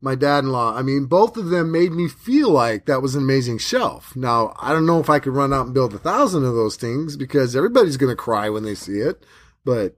my 0.00 0.14
dad-in-law. 0.14 0.76
I 0.76 0.82
mean, 0.82 1.06
both 1.06 1.36
of 1.36 1.48
them 1.48 1.72
made 1.72 1.92
me 1.92 2.08
feel 2.08 2.50
like 2.50 2.86
that 2.86 3.02
was 3.02 3.14
an 3.16 3.22
amazing 3.22 3.58
shelf. 3.58 4.14
Now, 4.14 4.54
I 4.60 4.72
don't 4.72 4.86
know 4.86 5.00
if 5.00 5.10
I 5.10 5.18
could 5.18 5.32
run 5.32 5.52
out 5.52 5.66
and 5.66 5.74
build 5.74 5.92
a 5.92 5.98
thousand 5.98 6.44
of 6.44 6.54
those 6.54 6.76
things 6.76 7.16
because 7.16 7.56
everybody's 7.56 7.96
going 7.96 8.12
to 8.12 8.16
cry 8.16 8.48
when 8.48 8.62
they 8.62 8.76
see 8.76 9.00
it. 9.00 9.24
But 9.64 9.96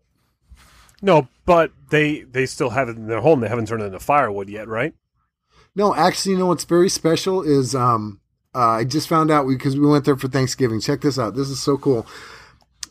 No, 1.02 1.28
but 1.44 1.72
they 1.90 2.22
they 2.22 2.46
still 2.46 2.70
have 2.70 2.88
it 2.88 2.96
in 2.96 3.08
their 3.08 3.20
home. 3.20 3.40
They 3.40 3.48
haven't 3.48 3.68
turned 3.68 3.82
it 3.82 3.86
into 3.86 4.00
firewood 4.00 4.48
yet, 4.48 4.68
right? 4.68 4.94
no, 5.74 5.94
actually, 5.94 6.32
you 6.32 6.38
know 6.38 6.46
what's 6.46 6.64
very 6.64 6.88
special 6.88 7.42
is 7.42 7.74
um, 7.74 8.20
uh, 8.54 8.58
I 8.70 8.84
just 8.84 9.08
found 9.08 9.30
out 9.30 9.46
because 9.46 9.78
we 9.78 9.86
went 9.86 10.04
there 10.04 10.16
for 10.16 10.28
Thanksgiving. 10.28 10.80
Check 10.80 11.02
this 11.02 11.18
out. 11.18 11.34
This 11.36 11.48
is 11.48 11.60
so 11.60 11.76
cool. 11.76 12.06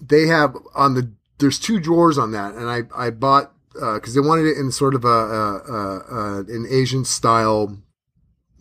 They 0.01 0.27
have 0.27 0.55
on 0.75 0.93
the 0.95 1.11
there's 1.39 1.59
two 1.59 1.79
drawers 1.79 2.17
on 2.17 2.31
that, 2.31 2.53
and 2.55 2.69
I 2.69 2.83
I 2.95 3.09
bought 3.09 3.53
uh, 3.81 3.95
because 3.95 4.13
they 4.13 4.21
wanted 4.21 4.45
it 4.45 4.57
in 4.57 4.71
sort 4.71 4.95
of 4.95 5.05
a, 5.05 5.07
a, 5.07 5.57
a, 5.57 5.99
a 6.11 6.39
an 6.41 6.65
Asian 6.69 7.05
style. 7.05 7.77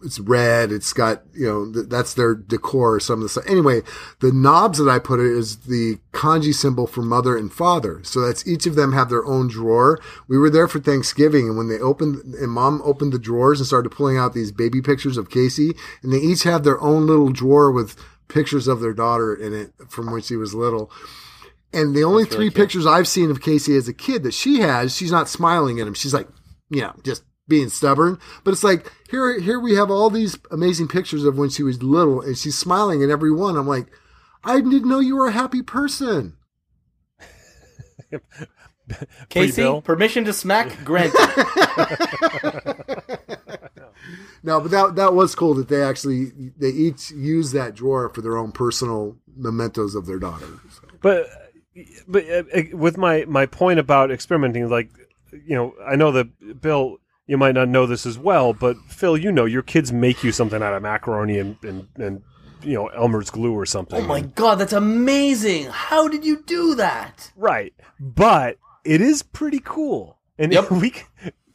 It's 0.05 0.21
red. 0.21 0.71
It's 0.71 0.93
got 0.93 1.25
you 1.35 1.47
know 1.47 1.73
th- 1.73 1.87
that's 1.89 2.15
their 2.15 2.37
decor. 2.37 2.95
or 2.95 3.01
Some 3.01 3.19
of 3.19 3.23
the 3.25 3.29
stuff. 3.29 3.45
Anyway, 3.49 3.83
the 4.21 4.31
knobs 4.31 4.79
that 4.79 4.89
I 4.89 5.01
put 5.01 5.19
it 5.19 5.27
is 5.27 5.57
the 5.67 5.99
kanji 6.13 6.55
symbol 6.55 6.87
for 6.87 7.03
mother 7.03 7.37
and 7.37 7.53
father. 7.53 8.01
So 8.05 8.21
that's 8.21 8.47
each 8.47 8.65
of 8.65 8.77
them 8.77 8.93
have 8.93 9.11
their 9.11 9.25
own 9.27 9.49
drawer. 9.49 9.99
We 10.29 10.39
were 10.39 10.51
there 10.51 10.69
for 10.69 10.79
Thanksgiving, 10.79 11.49
and 11.49 11.59
when 11.59 11.69
they 11.69 11.81
opened 11.81 12.35
and 12.35 12.53
mom 12.53 12.81
opened 12.85 13.13
the 13.13 13.19
drawers 13.19 13.59
and 13.59 13.67
started 13.67 13.91
pulling 13.91 14.17
out 14.17 14.35
these 14.35 14.53
baby 14.53 14.81
pictures 14.81 15.17
of 15.17 15.31
Casey, 15.31 15.73
and 16.05 16.13
they 16.13 16.19
each 16.19 16.45
have 16.45 16.63
their 16.63 16.81
own 16.81 17.09
little 17.09 17.31
drawer 17.31 17.73
with 17.73 17.97
pictures 18.29 18.69
of 18.69 18.79
their 18.79 18.95
daughter 18.95 19.35
in 19.35 19.53
it 19.53 19.73
from 19.89 20.13
when 20.13 20.23
she 20.23 20.37
was 20.37 20.55
little. 20.55 20.93
And 21.73 21.95
the 21.95 22.05
only 22.05 22.25
three 22.25 22.51
pictures 22.51 22.87
I've 22.87 23.09
seen 23.09 23.31
of 23.31 23.43
Casey 23.43 23.77
as 23.77 23.89
a 23.89 23.93
kid 23.93 24.23
that 24.23 24.33
she 24.33 24.61
has, 24.61 24.97
she's 24.97 25.13
not 25.13 25.29
smiling 25.29 25.81
at 25.81 25.87
him. 25.87 25.95
She's 25.95 26.15
like, 26.15 26.27
you 26.71 26.81
know, 26.81 26.95
just 27.05 27.25
being 27.47 27.69
stubborn. 27.69 28.19
But 28.43 28.53
it's 28.53 28.65
like 28.65 28.91
here, 29.11 29.39
here 29.39 29.61
we 29.61 29.75
have 29.75 29.91
all 29.91 30.09
these 30.09 30.39
amazing 30.51 30.89
pictures 30.89 31.25
of 31.25 31.37
when 31.37 31.51
she 31.51 31.63
was 31.63 31.83
little, 31.83 32.23
and 32.23 32.39
she's 32.39 32.57
smiling 32.57 33.03
at 33.03 33.11
every 33.11 33.33
one. 33.33 33.57
I'm 33.57 33.67
like, 33.69 33.89
I 34.45 34.61
didn't 34.61 34.89
know 34.89 35.01
you 35.01 35.17
were 35.17 35.27
a 35.29 35.33
happy 35.33 35.63
person. 35.63 36.37
Casey, 39.29 39.83
permission 39.83 40.25
to 40.25 40.33
smack 40.33 40.75
Grant. 40.85 41.13
No, 44.43 44.61
but 44.61 44.71
that 44.71 44.97
that 44.97 45.15
was 45.15 45.35
cool 45.35 45.55
that 45.55 45.69
they 45.69 45.83
actually 45.83 46.27
they 46.57 46.69
each 46.69 47.11
use 47.11 47.53
that 47.53 47.75
drawer 47.75 48.09
for 48.09 48.23
their 48.23 48.37
own 48.37 48.53
personal 48.53 49.17
mementos 49.37 49.95
of 49.95 50.07
their 50.07 50.19
daughter. 50.19 50.47
But 51.03 51.27
but 52.07 52.25
uh, 52.29 52.43
uh, 52.55 52.63
with 52.73 52.97
my 52.97 53.25
my 53.27 53.47
point 53.47 53.79
about 53.79 54.11
experimenting, 54.11 54.69
like 54.69 54.91
you 55.33 55.55
know, 55.57 55.75
I 55.87 55.97
know 55.97 56.13
that 56.13 56.61
Bill, 56.61 56.99
you 57.27 57.37
might 57.37 57.55
not 57.55 57.69
know 57.69 57.87
this 57.87 58.07
as 58.07 58.19
well, 58.19 58.53
but 58.53 58.77
Phil, 58.89 59.17
you 59.17 59.31
know, 59.33 59.45
your 59.45 59.63
kids 59.63 59.93
make 59.93 60.25
you 60.25 60.33
something 60.33 60.63
out 60.63 60.75
of 60.75 60.83
macaroni 60.83 61.39
and 61.39 61.57
and, 61.63 61.89
and 61.97 62.23
you 62.63 62.75
know 62.75 62.89
Elmer's 62.89 63.31
glue 63.31 63.53
or 63.53 63.67
something. 63.67 64.03
Oh 64.03 64.07
my 64.07 64.21
god, 64.21 64.57
that's 64.57 64.73
amazing! 64.73 65.67
How 65.67 66.09
did 66.09 66.25
you 66.25 66.43
do 66.43 66.75
that? 66.77 67.33
Right, 67.37 67.75
but 68.01 68.59
it 68.85 69.01
is 69.01 69.23
pretty 69.23 69.61
cool, 69.65 70.19
and 70.39 70.53
Yep. 70.53 70.71
we 70.71 70.95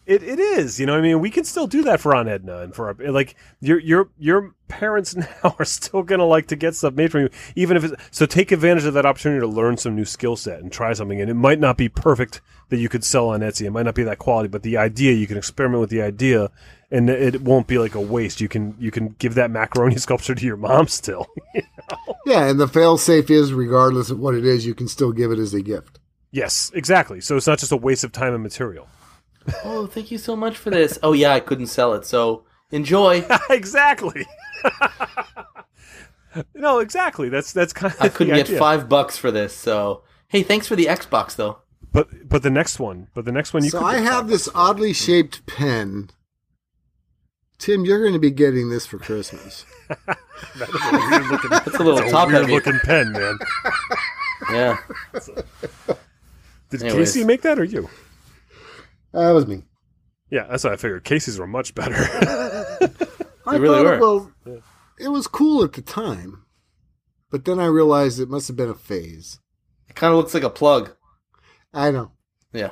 it 0.06 0.24
it 0.24 0.40
is. 0.40 0.80
You 0.80 0.86
know, 0.86 0.94
what 0.94 1.00
I 1.00 1.02
mean, 1.02 1.20
we 1.20 1.30
can 1.30 1.44
still 1.44 1.68
do 1.68 1.84
that 1.84 2.00
for 2.00 2.16
Aunt 2.16 2.30
Edna 2.30 2.60
and 2.60 2.76
for 2.76 2.88
our 2.88 3.12
like 3.12 3.36
your 3.62 3.80
your 3.80 4.10
your 4.18 4.54
parents 4.68 5.16
now 5.44 5.56
are 5.60 5.66
still 5.66 6.04
gonna 6.04 6.26
like 6.26 6.48
to 6.48 6.56
get 6.56 6.76
stuff 6.76 6.94
made 6.94 7.12
for 7.12 7.20
you, 7.20 7.30
even 7.56 7.78
if 7.78 7.84
it's 7.84 7.96
so. 8.12 8.26
Take 8.26 8.52
advantage 8.52 8.86
of 8.86 8.94
that 8.96 9.06
opportunity 9.06 9.40
to 9.42 9.48
learn 9.48 9.78
some 9.78 9.96
new 9.96 10.06
skill 10.06 10.36
set 10.36 10.60
and 10.60 10.72
try 10.72 10.94
something, 10.94 11.22
and 11.22 11.30
it 11.30 11.36
might 11.36 11.60
not 11.60 11.78
be 11.78 11.90
perfect 11.90 12.42
that 12.70 12.78
you 12.78 12.90
could 12.90 13.04
sell 13.04 13.30
on 13.30 13.42
Etsy. 13.42 13.66
It 13.66 13.72
might 13.72 13.84
not 13.86 13.96
be 13.96 14.04
that 14.04 14.20
quality, 14.20 14.50
but 14.50 14.64
the 14.64 14.78
idea 14.78 15.14
you 15.14 15.28
can 15.28 15.38
experiment 15.38 15.82
with 15.82 15.90
the 15.90 16.02
idea. 16.02 16.50
And 16.92 17.10
it 17.10 17.42
won't 17.42 17.66
be 17.66 17.80
like 17.80 17.96
a 17.96 18.00
waste. 18.00 18.40
You 18.40 18.48
can 18.48 18.76
you 18.78 18.92
can 18.92 19.16
give 19.18 19.34
that 19.34 19.50
macaroni 19.50 19.96
sculpture 19.98 20.36
to 20.36 20.46
your 20.46 20.58
mom 20.58 20.88
still. 20.88 21.28
Yeah, 22.26 22.48
and 22.48 22.58
the 22.60 22.70
fail 22.70 22.98
safe 22.98 23.30
is 23.30 23.52
regardless 23.52 24.10
of 24.10 24.18
what 24.18 24.34
it 24.34 24.46
is, 24.46 24.66
you 24.66 24.74
can 24.74 24.88
still 24.88 25.12
give 25.12 25.32
it 25.32 25.40
as 25.40 25.54
a 25.54 25.62
gift. 25.62 26.00
yes, 26.32 26.72
exactly. 26.74 27.20
So 27.20 27.36
it's 27.36 27.48
not 27.48 27.60
just 27.60 27.74
a 27.74 27.78
waste 27.78 28.06
of 28.06 28.14
time 28.14 28.34
and 28.34 28.42
material. 28.42 28.88
Oh, 29.64 29.88
thank 29.88 30.12
you 30.12 30.18
so 30.18 30.36
much 30.36 30.58
for 30.58 30.70
this. 30.70 30.98
Oh 31.04 31.14
yeah, 31.14 31.34
I 31.34 31.40
couldn't 31.40 31.68
sell 31.68 31.94
it, 31.94 32.06
so 32.06 32.44
enjoy. 32.72 33.26
exactly. 33.50 34.26
no, 36.56 36.80
exactly. 36.80 37.30
That's 37.30 37.52
that's 37.54 37.74
kind 37.74 37.94
of 37.94 38.02
I 38.02 38.10
couldn't 38.10 38.32
the 38.34 38.38
get 38.40 38.48
idea. 38.48 38.60
five 38.60 38.88
bucks 38.90 39.18
for 39.18 39.32
this, 39.32 39.56
so 39.56 40.04
hey, 40.28 40.44
thanks 40.44 40.68
for 40.68 40.76
the 40.76 40.86
Xbox 40.86 41.36
though. 41.36 41.60
But 41.92 42.28
but 42.28 42.42
the 42.44 42.50
next 42.50 42.80
one, 42.80 43.08
but 43.14 43.26
the 43.26 43.32
next 43.32 43.54
one 43.54 43.64
you. 43.64 43.70
so 43.70 43.80
could 43.80 43.86
I 43.88 43.98
have 44.00 44.28
this 44.28 44.46
bucks. 44.48 44.56
oddly 44.58 44.94
shaped 44.94 45.46
pen. 45.46 46.10
Tim, 47.60 47.86
you're 47.86 48.02
going 48.02 48.14
to 48.14 48.20
be 48.20 48.32
getting 48.32 48.70
this 48.70 48.86
for 48.86 48.98
Christmas. 48.98 49.66
That's 49.88 50.74
a 50.74 51.08
weird 51.10 51.28
looking, 51.28 51.52
It's 51.54 51.76
a 51.76 51.84
little 51.84 51.96
that's 51.96 52.10
a 52.10 52.12
top 52.12 52.28
weird 52.28 52.42
heavy. 52.42 52.54
looking 52.54 52.80
pen, 52.80 53.12
man. 53.14 53.38
Yeah. 54.52 54.78
Did 56.70 56.82
Anyways. 56.84 57.14
Casey 57.14 57.24
make 57.24 57.42
that 57.44 57.60
or 57.60 57.64
you? 57.64 57.88
Uh, 59.14 59.28
that 59.28 59.34
was 59.34 59.48
me. 59.48 59.64
Yeah, 60.30 60.48
that's 60.50 60.64
what 60.64 60.74
I 60.74 60.78
figured. 60.78 61.04
Casey's 61.04 61.38
were 61.40 61.48
much 61.48 61.76
better. 61.76 61.94
I 63.46 63.56
really 63.58 63.84
thought 63.84 63.86
were. 63.86 63.94
It, 63.96 64.00
well, 64.02 64.32
it 65.00 65.08
was 65.10 65.28
cool 65.28 65.64
at 65.64 65.74
the 65.74 65.82
time, 65.82 66.46
but 67.30 67.46
then 67.46 67.60
I 67.60 67.66
realized 67.66 68.20
it 68.20 68.30
must 68.30 68.48
have 68.48 68.58
been 68.58 68.70
a 68.70 68.74
phase. 68.76 69.40
It 69.90 69.96
kind 69.96 70.12
of 70.12 70.18
looks 70.18 70.34
like 70.34 70.44
a 70.44 70.50
plug. 70.50 70.96
I 71.74 71.92
know, 71.92 72.12
Yeah. 72.54 72.72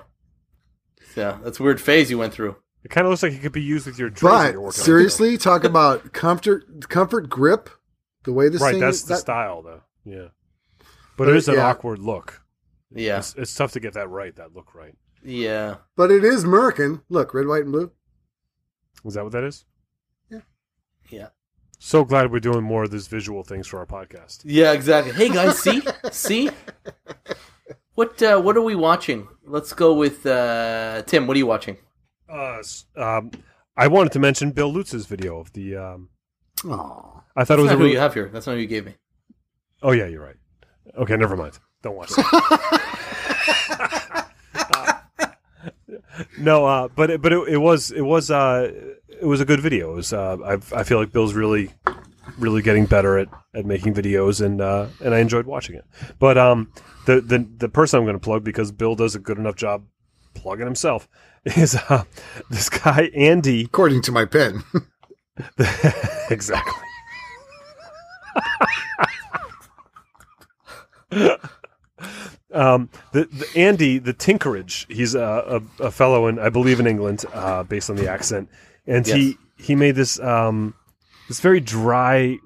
Yeah, 1.16 1.40
that's 1.44 1.60
a 1.60 1.64
weird 1.64 1.82
phase 1.82 2.10
you 2.10 2.18
went 2.18 2.34
through. 2.34 2.56
it 2.86 2.90
kind 2.90 3.06
of 3.06 3.12
looks 3.12 3.22
like 3.24 3.34
it 3.34 3.42
could 3.42 3.52
be 3.52 3.62
used 3.62 3.86
with 3.86 4.00
your 4.00 4.10
drills 4.10 4.40
that 4.40 4.48
but 4.50 4.54
you're 4.54 4.66
on. 4.68 4.72
seriously, 4.72 5.38
talk 5.38 5.64
about 5.66 6.14
comfort, 6.14 6.88
comfort 6.90 7.30
grip. 7.30 7.70
The 8.24 8.32
way 8.32 8.48
this 8.50 8.62
right? 8.62 8.72
thing 8.72 8.80
That's 8.80 8.98
is, 8.98 9.04
the 9.06 9.16
that- 9.16 9.20
style, 9.22 9.62
though. 9.62 9.82
Yeah, 10.06 10.28
but 11.18 11.26
But 11.26 11.30
it 11.30 11.36
is 11.36 11.48
an 11.50 11.56
yeah. 11.56 11.68
awkward 11.68 12.00
look. 12.00 12.42
Yeah. 12.94 13.18
It's, 13.20 13.36
it's 13.36 13.54
tough 13.54 13.74
to 13.74 13.80
get 13.80 13.94
that 13.94 14.08
right. 14.10 14.36
That 14.36 14.54
look 14.56 14.74
right. 14.74 14.96
Yeah. 15.24 15.76
but 15.96 16.12
it 16.12 16.24
is 16.24 16.46
Merkin. 16.46 17.02
Look, 17.10 17.34
red, 17.34 17.48
white, 17.48 17.64
and 17.64 17.72
blue. 17.72 17.92
Is 19.06 19.16
that 19.16 19.24
what 19.24 19.34
that 19.34 19.44
is? 19.44 19.66
Yeah. 20.30 20.40
Yeah. 21.10 21.28
So 21.80 22.06
glad 22.06 22.32
we're 22.32 22.40
doing 22.40 22.64
more 22.64 22.84
of 22.84 22.92
these 22.92 23.08
visual 23.08 23.44
things 23.44 23.66
for 23.68 23.80
our 23.80 23.86
podcast. 23.88 24.42
Yeah, 24.46 24.72
exactly. 24.74 25.14
Hey 25.14 25.30
guys, 25.30 25.58
see? 25.60 25.82
see? 26.12 26.50
What 27.96 28.22
uh 28.22 28.40
what 28.40 28.56
are 28.56 28.62
we 28.62 28.76
watching? 28.76 29.28
Let's 29.46 29.74
go 29.74 29.94
with 29.94 30.26
uh 30.26 31.02
Tim, 31.08 31.26
what 31.28 31.36
are 31.36 31.40
you 31.40 31.48
watching? 31.48 31.78
Uh, 32.30 32.62
um, 32.96 33.32
I 33.76 33.88
wanted 33.88 34.12
to 34.14 34.20
mention 34.20 34.52
Bill 34.52 34.72
Lutz's 34.72 35.06
video 35.08 35.40
of 35.40 35.52
the. 35.54 35.76
Um, 35.76 36.10
Oh, 36.64 37.24
I 37.36 37.44
thought 37.44 37.58
it 37.58 37.64
was 37.64 37.72
not 37.72 37.74
a 37.74 37.78
who 37.78 37.84
really. 37.86 37.94
you 37.96 38.00
have 38.00 38.14
here. 38.14 38.30
That's 38.32 38.46
not 38.46 38.54
who 38.54 38.60
you 38.60 38.68
gave 38.68 38.86
me. 38.86 38.94
Oh 39.82 39.92
yeah, 39.92 40.06
you're 40.06 40.22
right. 40.24 40.36
Okay, 40.96 41.18
never 41.18 41.36
mind. 41.36 41.58
Don't 41.82 41.96
watch 41.96 42.10
that. 42.12 44.08
no, 46.40 46.66
uh, 46.66 46.88
but 46.96 47.10
it, 47.10 47.22
but 47.22 47.34
it, 47.34 47.48
it 47.48 47.58
was 47.58 47.92
it 47.92 48.02
was 48.02 48.32
uh, 48.32 48.72
it 49.10 49.26
was 49.26 49.42
a 49.42 49.46
good 49.46 49.60
video. 49.60 49.92
It 49.94 49.96
was 49.96 50.14
uh, 50.14 50.38
I 50.44 50.54
I 50.80 50.84
feel 50.84 51.00
like 51.00 51.12
Bill's 51.12 51.34
really 51.34 51.72
really 52.38 52.62
getting 52.62 52.86
better 52.86 53.18
at, 53.18 53.28
at 53.54 53.66
making 53.66 53.94
videos 53.94 54.44
and 54.44 54.62
uh, 54.62 54.88
and 55.04 55.14
I 55.14 55.20
enjoyed 55.20 55.46
watching 55.46 55.76
it. 55.76 55.86
But 56.20 56.38
um, 56.38 56.72
the 57.06 57.22
the 57.22 57.48
the 57.58 57.70
person 57.70 58.00
I'm 58.00 58.06
going 58.06 58.16
to 58.16 58.20
plug 58.20 58.44
because 58.44 58.72
Bill 58.72 58.96
does 58.96 59.16
a 59.16 59.20
good 59.20 59.38
enough 59.38 59.56
job 59.56 59.86
plugging 60.34 60.66
himself 60.66 61.08
is 61.46 61.76
uh, 61.90 62.04
this 62.50 62.70
guy 62.70 63.10
Andy. 63.16 63.66
according 63.66 64.02
to 64.04 64.12
my 64.12 64.26
pen. 64.26 64.64
exactly. 66.30 66.74
um, 72.54 72.90
the, 73.12 73.26
the 73.26 73.48
Andy, 73.56 73.98
the 74.00 74.14
Tinkerage, 74.14 74.86
he's 74.94 75.16
a, 75.16 75.62
a, 75.80 75.86
a 75.86 75.92
fellow 75.92 76.28
in, 76.28 76.40
I 76.40 76.50
believe, 76.50 76.80
in 76.80 76.88
England, 76.88 77.26
uh, 77.34 77.64
based 77.64 77.90
on 77.90 77.96
the 77.96 78.10
accent, 78.10 78.50
and 78.86 79.06
he 79.06 79.38
he 79.58 79.76
made 79.76 79.96
this 79.96 80.20
um, 80.20 80.74
this 81.28 81.40
very 81.40 81.60
dry 81.60 82.38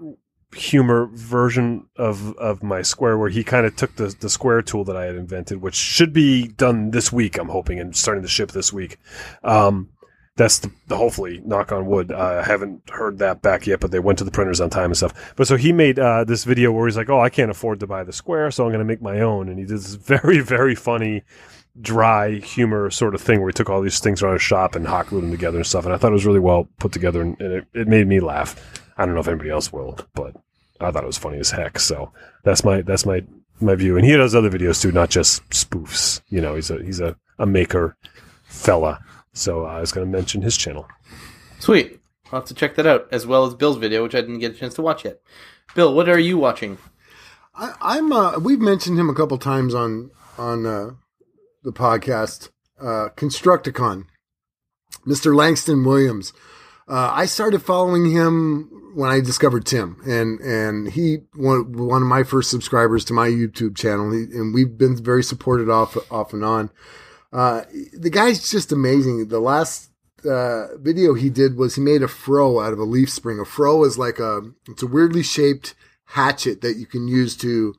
humor 0.55 1.09
version 1.11 1.85
of 1.97 2.35
of 2.37 2.63
my 2.63 2.81
square 2.81 3.17
where 3.17 3.29
he 3.29 3.43
kind 3.43 3.65
of 3.65 3.75
took 3.75 3.95
the 3.95 4.15
the 4.19 4.29
square 4.29 4.61
tool 4.61 4.83
that 4.85 4.95
I 4.95 5.05
had 5.05 5.15
invented, 5.15 5.61
which 5.61 5.75
should 5.75 6.13
be 6.13 6.47
done 6.47 6.91
this 6.91 7.11
week. 7.11 7.37
I'm 7.37 7.49
hoping 7.49 7.79
and 7.79 7.95
starting 7.95 8.23
to 8.23 8.29
ship 8.29 8.51
this 8.51 8.71
week. 8.71 8.97
Um, 9.43 9.89
that's 10.37 10.59
the, 10.59 10.71
hopefully 10.89 11.41
knock 11.45 11.71
on 11.71 11.85
wood. 11.85 12.11
Uh, 12.11 12.41
I 12.43 12.43
haven't 12.43 12.89
heard 12.89 13.19
that 13.19 13.41
back 13.41 13.65
yet, 13.67 13.79
but 13.79 13.91
they 13.91 13.99
went 13.99 14.17
to 14.19 14.25
the 14.25 14.31
printers 14.31 14.59
on 14.59 14.69
time 14.69 14.85
and 14.85 14.97
stuff. 14.97 15.33
But 15.35 15.47
so 15.47 15.55
he 15.55 15.71
made 15.71 15.97
uh, 15.97 16.25
this 16.25 16.43
video 16.43 16.71
where 16.71 16.87
he's 16.87 16.97
like, 16.97 17.09
"Oh, 17.09 17.21
I 17.21 17.29
can't 17.29 17.51
afford 17.51 17.79
to 17.79 17.87
buy 17.87 18.03
the 18.03 18.11
square, 18.11 18.51
so 18.51 18.65
I'm 18.65 18.69
going 18.69 18.79
to 18.79 18.85
make 18.85 19.01
my 19.01 19.21
own." 19.21 19.47
And 19.47 19.57
he 19.57 19.65
did 19.65 19.77
this 19.77 19.95
very 19.95 20.39
very 20.39 20.75
funny, 20.75 21.23
dry 21.79 22.35
humor 22.35 22.89
sort 22.89 23.15
of 23.15 23.21
thing 23.21 23.39
where 23.39 23.49
he 23.49 23.53
took 23.53 23.69
all 23.69 23.81
these 23.81 23.99
things 23.99 24.21
around 24.21 24.33
his 24.33 24.41
shop 24.41 24.75
and 24.75 24.87
hot 24.87 25.07
glued 25.07 25.21
them 25.21 25.31
together 25.31 25.57
and 25.57 25.67
stuff. 25.67 25.85
And 25.85 25.93
I 25.93 25.97
thought 25.97 26.11
it 26.11 26.13
was 26.13 26.25
really 26.25 26.39
well 26.39 26.67
put 26.79 26.91
together, 26.91 27.21
and, 27.21 27.39
and 27.39 27.53
it, 27.53 27.67
it 27.73 27.87
made 27.87 28.07
me 28.07 28.19
laugh. 28.19 28.81
I 28.97 29.05
don't 29.05 29.13
know 29.13 29.21
if 29.21 29.27
anybody 29.27 29.49
else 29.49 29.71
will, 29.71 29.97
but 30.13 30.35
I 30.81 30.91
thought 30.91 31.03
it 31.03 31.07
was 31.07 31.17
funny 31.17 31.37
as 31.39 31.51
heck. 31.51 31.79
So 31.79 32.11
that's 32.43 32.65
my 32.65 32.81
that's 32.81 33.05
my 33.05 33.23
my 33.61 33.75
view. 33.75 33.95
And 33.95 34.05
he 34.05 34.11
does 34.17 34.35
other 34.35 34.49
videos 34.49 34.81
too, 34.81 34.91
not 34.91 35.09
just 35.09 35.47
spoofs. 35.49 36.21
You 36.29 36.41
know, 36.41 36.55
he's 36.55 36.69
a 36.69 36.83
he's 36.83 36.99
a, 36.99 37.15
a 37.39 37.45
maker 37.45 37.95
fella. 38.43 38.99
So 39.35 39.65
I 39.65 39.81
was 39.81 39.91
going 39.91 40.09
to 40.09 40.17
mention 40.17 40.41
his 40.41 40.57
channel. 40.57 40.87
Sweet. 41.59 41.99
I'll 42.31 42.39
have 42.39 42.47
to 42.47 42.55
check 42.55 42.75
that 42.75 42.87
out, 42.87 43.07
as 43.11 43.27
well 43.27 43.45
as 43.45 43.53
Bill's 43.53 43.77
video, 43.77 44.01
which 44.01 44.15
I 44.15 44.21
didn't 44.21 44.39
get 44.39 44.53
a 44.53 44.55
chance 44.55 44.73
to 44.75 44.81
watch 44.81 45.05
yet. 45.05 45.21
Bill, 45.75 45.93
what 45.93 46.09
are 46.09 46.17
you 46.17 46.37
watching? 46.37 46.79
I, 47.53 47.73
I'm. 47.81 48.11
Uh, 48.11 48.39
we've 48.39 48.59
mentioned 48.59 48.97
him 48.97 49.09
a 49.09 49.13
couple 49.13 49.37
times 49.37 49.75
on 49.75 50.09
on 50.37 50.65
uh, 50.65 50.91
the 51.63 51.71
podcast. 51.71 52.49
Uh, 52.79 53.09
Constructicon, 53.15 54.05
Mr. 55.05 55.35
Langston 55.35 55.83
Williams. 55.85 56.33
Uh, 56.87 57.09
I 57.13 57.25
started 57.25 57.61
following 57.61 58.11
him 58.11 58.91
when 58.95 59.09
I 59.11 59.19
discovered 59.19 59.65
Tim, 59.65 59.97
and 60.05 60.39
and 60.39 60.91
he 60.91 61.19
one 61.35 61.73
one 61.73 62.01
of 62.01 62.07
my 62.07 62.23
first 62.23 62.49
subscribers 62.49 63.05
to 63.05 63.13
my 63.13 63.27
YouTube 63.27 63.77
channel, 63.77 64.11
he, 64.11 64.23
and 64.23 64.53
we've 64.53 64.77
been 64.77 65.01
very 65.01 65.23
supported 65.23 65.69
off 65.69 65.97
off 66.11 66.33
and 66.33 66.43
on. 66.43 66.69
Uh, 67.35 67.63
the 67.93 68.09
guy's 68.09 68.49
just 68.49 68.71
amazing. 68.71 69.27
The 69.27 69.39
last 69.39 69.89
uh, 70.29 70.77
video 70.77 71.13
he 71.13 71.29
did 71.29 71.57
was 71.57 71.75
he 71.75 71.81
made 71.81 72.01
a 72.01 72.07
fro 72.07 72.59
out 72.61 72.73
of 72.73 72.79
a 72.79 72.83
leaf 72.83 73.09
spring. 73.09 73.39
A 73.39 73.45
fro 73.45 73.83
is 73.83 73.97
like 73.97 74.19
a 74.19 74.41
it's 74.69 74.83
a 74.83 74.87
weirdly 74.87 75.23
shaped 75.23 75.75
hatchet 76.05 76.61
that 76.61 76.77
you 76.77 76.85
can 76.85 77.07
use 77.07 77.35
to 77.37 77.73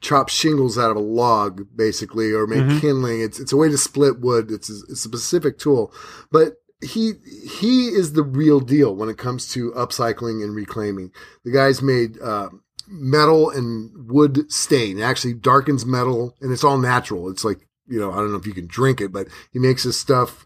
chop 0.00 0.28
shingles 0.28 0.78
out 0.78 0.90
of 0.90 0.96
a 0.96 1.00
log, 1.00 1.66
basically, 1.74 2.32
or 2.32 2.46
make 2.46 2.64
Mhm. 2.64 2.80
kindling. 2.80 3.20
It's 3.20 3.38
it's 3.38 3.52
a 3.52 3.56
way 3.56 3.68
to 3.68 3.78
split 3.78 4.20
wood. 4.20 4.50
It's 4.50 4.68
a, 4.70 4.74
it's 4.88 5.04
a 5.04 5.08
specific 5.08 5.58
tool, 5.58 5.92
but 6.32 6.54
he 6.80 7.14
he 7.60 7.88
is 7.88 8.12
the 8.14 8.22
real 8.22 8.60
deal 8.60 8.94
when 8.94 9.08
it 9.08 9.18
comes 9.18 9.48
to 9.50 9.70
upcycling 9.72 10.42
and 10.42 10.54
reclaiming. 10.54 11.10
The 11.44 11.52
guy's 11.52 11.82
made 11.82 12.20
uh, 12.20 12.48
metal 12.88 13.50
and 13.50 13.90
wood 14.10 14.50
stain. 14.52 14.98
It 14.98 15.02
actually 15.02 15.34
darkens 15.34 15.84
metal, 15.86 16.34
and 16.40 16.52
it's 16.52 16.64
all 16.64 16.78
natural. 16.78 17.28
It's 17.30 17.44
like 17.44 17.67
you 17.88 17.98
know 18.00 18.12
I 18.12 18.16
don't 18.16 18.30
know 18.30 18.38
if 18.38 18.46
you 18.46 18.54
can 18.54 18.66
drink 18.66 19.00
it, 19.00 19.12
but 19.12 19.28
he 19.52 19.58
makes 19.58 19.82
his 19.82 19.98
stuff 19.98 20.44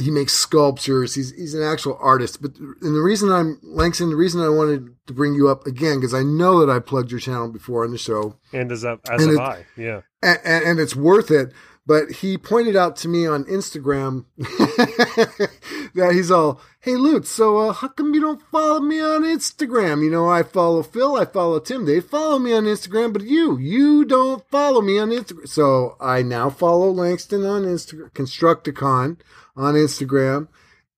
he 0.00 0.10
makes 0.10 0.32
sculptures. 0.32 1.14
He's 1.14 1.32
he's 1.32 1.52
an 1.52 1.62
actual 1.62 1.98
artist. 2.00 2.40
But 2.40 2.56
and 2.58 2.94
the 2.96 3.02
reason 3.02 3.30
I'm 3.30 3.58
Langston, 3.62 4.08
the 4.08 4.16
reason 4.16 4.40
I 4.40 4.48
wanted 4.48 4.94
to 5.06 5.12
bring 5.12 5.34
you 5.34 5.48
up 5.48 5.66
again 5.66 6.00
because 6.00 6.14
I 6.14 6.22
know 6.22 6.64
that 6.64 6.72
I 6.72 6.78
plugged 6.78 7.10
your 7.10 7.20
channel 7.20 7.48
before 7.52 7.84
on 7.84 7.90
the 7.90 7.98
show, 7.98 8.36
And 8.54 8.72
as, 8.72 8.84
a, 8.84 8.98
as 9.10 9.22
And 9.22 9.36
have 9.38 9.38
it- 9.38 9.38
I. 9.40 9.66
Yeah. 9.76 10.00
and, 10.22 10.38
and, 10.44 10.64
and 10.64 10.80
it's 10.80 10.96
worth 10.96 11.30
it. 11.30 11.52
But 11.84 12.12
he 12.12 12.38
pointed 12.38 12.76
out 12.76 12.94
to 12.98 13.08
me 13.08 13.26
on 13.26 13.42
Instagram 13.44 14.24
that 14.38 16.12
he's 16.12 16.30
all, 16.30 16.60
"Hey, 16.78 16.94
Lutz, 16.94 17.28
so 17.28 17.58
uh, 17.58 17.72
how 17.72 17.88
come 17.88 18.14
you 18.14 18.20
don't 18.20 18.40
follow 18.52 18.78
me 18.80 19.00
on 19.00 19.22
Instagram? 19.24 20.04
You 20.04 20.10
know, 20.10 20.28
I 20.28 20.44
follow 20.44 20.84
Phil, 20.84 21.16
I 21.16 21.24
follow 21.24 21.58
Tim. 21.58 21.84
They 21.84 22.00
follow 22.00 22.38
me 22.38 22.52
on 22.52 22.64
Instagram, 22.66 23.12
but 23.12 23.22
you, 23.22 23.58
you 23.58 24.04
don't 24.04 24.48
follow 24.48 24.80
me 24.80 24.96
on 24.98 25.10
Instagram. 25.10 25.48
So 25.48 25.96
I 26.00 26.22
now 26.22 26.50
follow 26.50 26.88
Langston 26.90 27.44
on 27.44 27.62
Instagram, 27.64 28.12
Constructicon 28.12 29.18
on 29.56 29.74
Instagram 29.74 30.46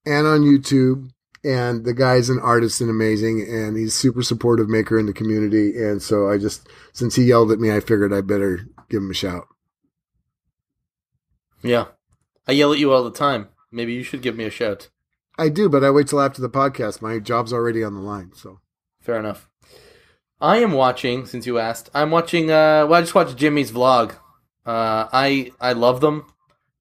and 0.05 0.27
on 0.27 0.41
YouTube. 0.41 1.09
and 1.43 1.85
the 1.85 1.93
guy's 1.93 2.29
an 2.29 2.39
artist 2.39 2.81
and 2.81 2.89
amazing, 2.89 3.41
and 3.41 3.77
he's 3.77 3.93
super 3.93 4.23
supportive 4.23 4.67
maker 4.69 4.97
in 4.99 5.05
the 5.05 5.13
community. 5.13 5.77
And 5.77 6.01
so 6.01 6.29
I 6.29 6.37
just, 6.39 6.67
since 6.93 7.15
he 7.15 7.23
yelled 7.23 7.51
at 7.51 7.59
me, 7.59 7.71
I 7.71 7.79
figured 7.79 8.13
I 8.13 8.21
better 8.21 8.67
give 8.89 9.01
him 9.03 9.11
a 9.11 9.15
shout. 9.15 9.47
Yeah. 11.65 11.85
I 12.47 12.51
yell 12.53 12.71
at 12.73 12.79
you 12.79 12.91
all 12.93 13.03
the 13.03 13.11
time. 13.11 13.49
Maybe 13.71 13.93
you 13.93 14.03
should 14.03 14.21
give 14.21 14.35
me 14.35 14.43
a 14.45 14.49
shout. 14.49 14.89
I 15.37 15.49
do, 15.49 15.67
but 15.67 15.83
I 15.83 15.89
wait 15.91 16.07
till 16.07 16.21
after 16.21 16.41
the 16.41 16.49
podcast. 16.49 17.01
My 17.01 17.19
job's 17.19 17.51
already 17.51 17.83
on 17.83 17.93
the 17.95 17.99
line, 18.01 18.31
so. 18.35 18.59
Fair 19.01 19.19
enough. 19.19 19.49
I 20.39 20.57
am 20.57 20.71
watching, 20.73 21.25
since 21.25 21.45
you 21.47 21.57
asked, 21.59 21.89
I'm 21.93 22.11
watching, 22.11 22.51
uh, 22.51 22.85
well, 22.87 22.93
I 22.93 23.01
just 23.01 23.15
watched 23.15 23.35
Jimmy's 23.37 23.71
vlog. 23.71 24.11
Uh, 24.65 25.07
I, 25.11 25.51
I 25.59 25.73
love 25.73 26.01
them. 26.01 26.25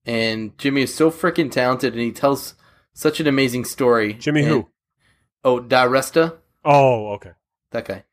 And 0.06 0.56
Jimmy 0.58 0.82
is 0.82 0.94
so 0.94 1.10
freaking 1.10 1.50
talented 1.50 1.94
and 1.94 2.02
he 2.02 2.12
tells 2.12 2.54
such 2.92 3.20
an 3.20 3.26
amazing 3.26 3.64
story. 3.64 4.12
Jimmy 4.14 4.40
And- 4.42 4.48
who? 4.50 4.68
Oh, 5.44 5.60
DeResta, 5.60 6.36
Oh, 6.64 7.12
okay. 7.14 7.32
that 7.70 7.84
guy. 7.86 8.04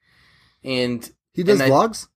And 0.63 1.09
He 1.33 1.43
does 1.43 1.59
And 1.59 1.71
I- 1.71 1.75
vlogs? 1.75 2.07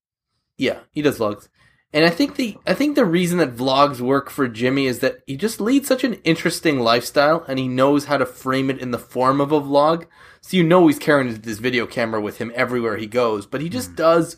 Yeah, 0.58 0.80
he 0.91 1.01
does 1.01 1.20
vlogs. 1.20 1.47
And 1.95 2.03
I 2.03 2.09
think 2.09 2.35
the 2.35 2.57
I 2.67 2.73
think 2.73 2.95
the 2.95 3.05
reason 3.05 3.37
that 3.37 3.55
vlogs 3.55 4.01
work 4.01 4.29
for 4.29 4.49
Jimmy 4.49 4.85
is 4.85 4.99
that 4.99 5.19
he 5.25 5.37
just 5.37 5.61
leads 5.61 5.87
such 5.87 6.03
an 6.03 6.15
interesting 6.25 6.81
lifestyle 6.81 7.45
and 7.47 7.57
he 7.57 7.69
knows 7.69 8.05
how 8.05 8.17
to 8.17 8.25
frame 8.25 8.69
it 8.69 8.79
in 8.79 8.91
the 8.91 8.99
form 8.99 9.39
of 9.39 9.53
a 9.53 9.61
vlog. 9.61 10.05
So 10.41 10.57
you 10.57 10.63
know 10.65 10.87
he's 10.87 10.99
carrying 10.99 11.33
this 11.33 11.59
video 11.59 11.87
camera 11.87 12.19
with 12.19 12.39
him 12.39 12.51
everywhere 12.53 12.97
he 12.97 13.07
goes, 13.07 13.45
but 13.45 13.61
he 13.61 13.69
just 13.69 13.91
hmm. 13.91 13.95
does 13.95 14.35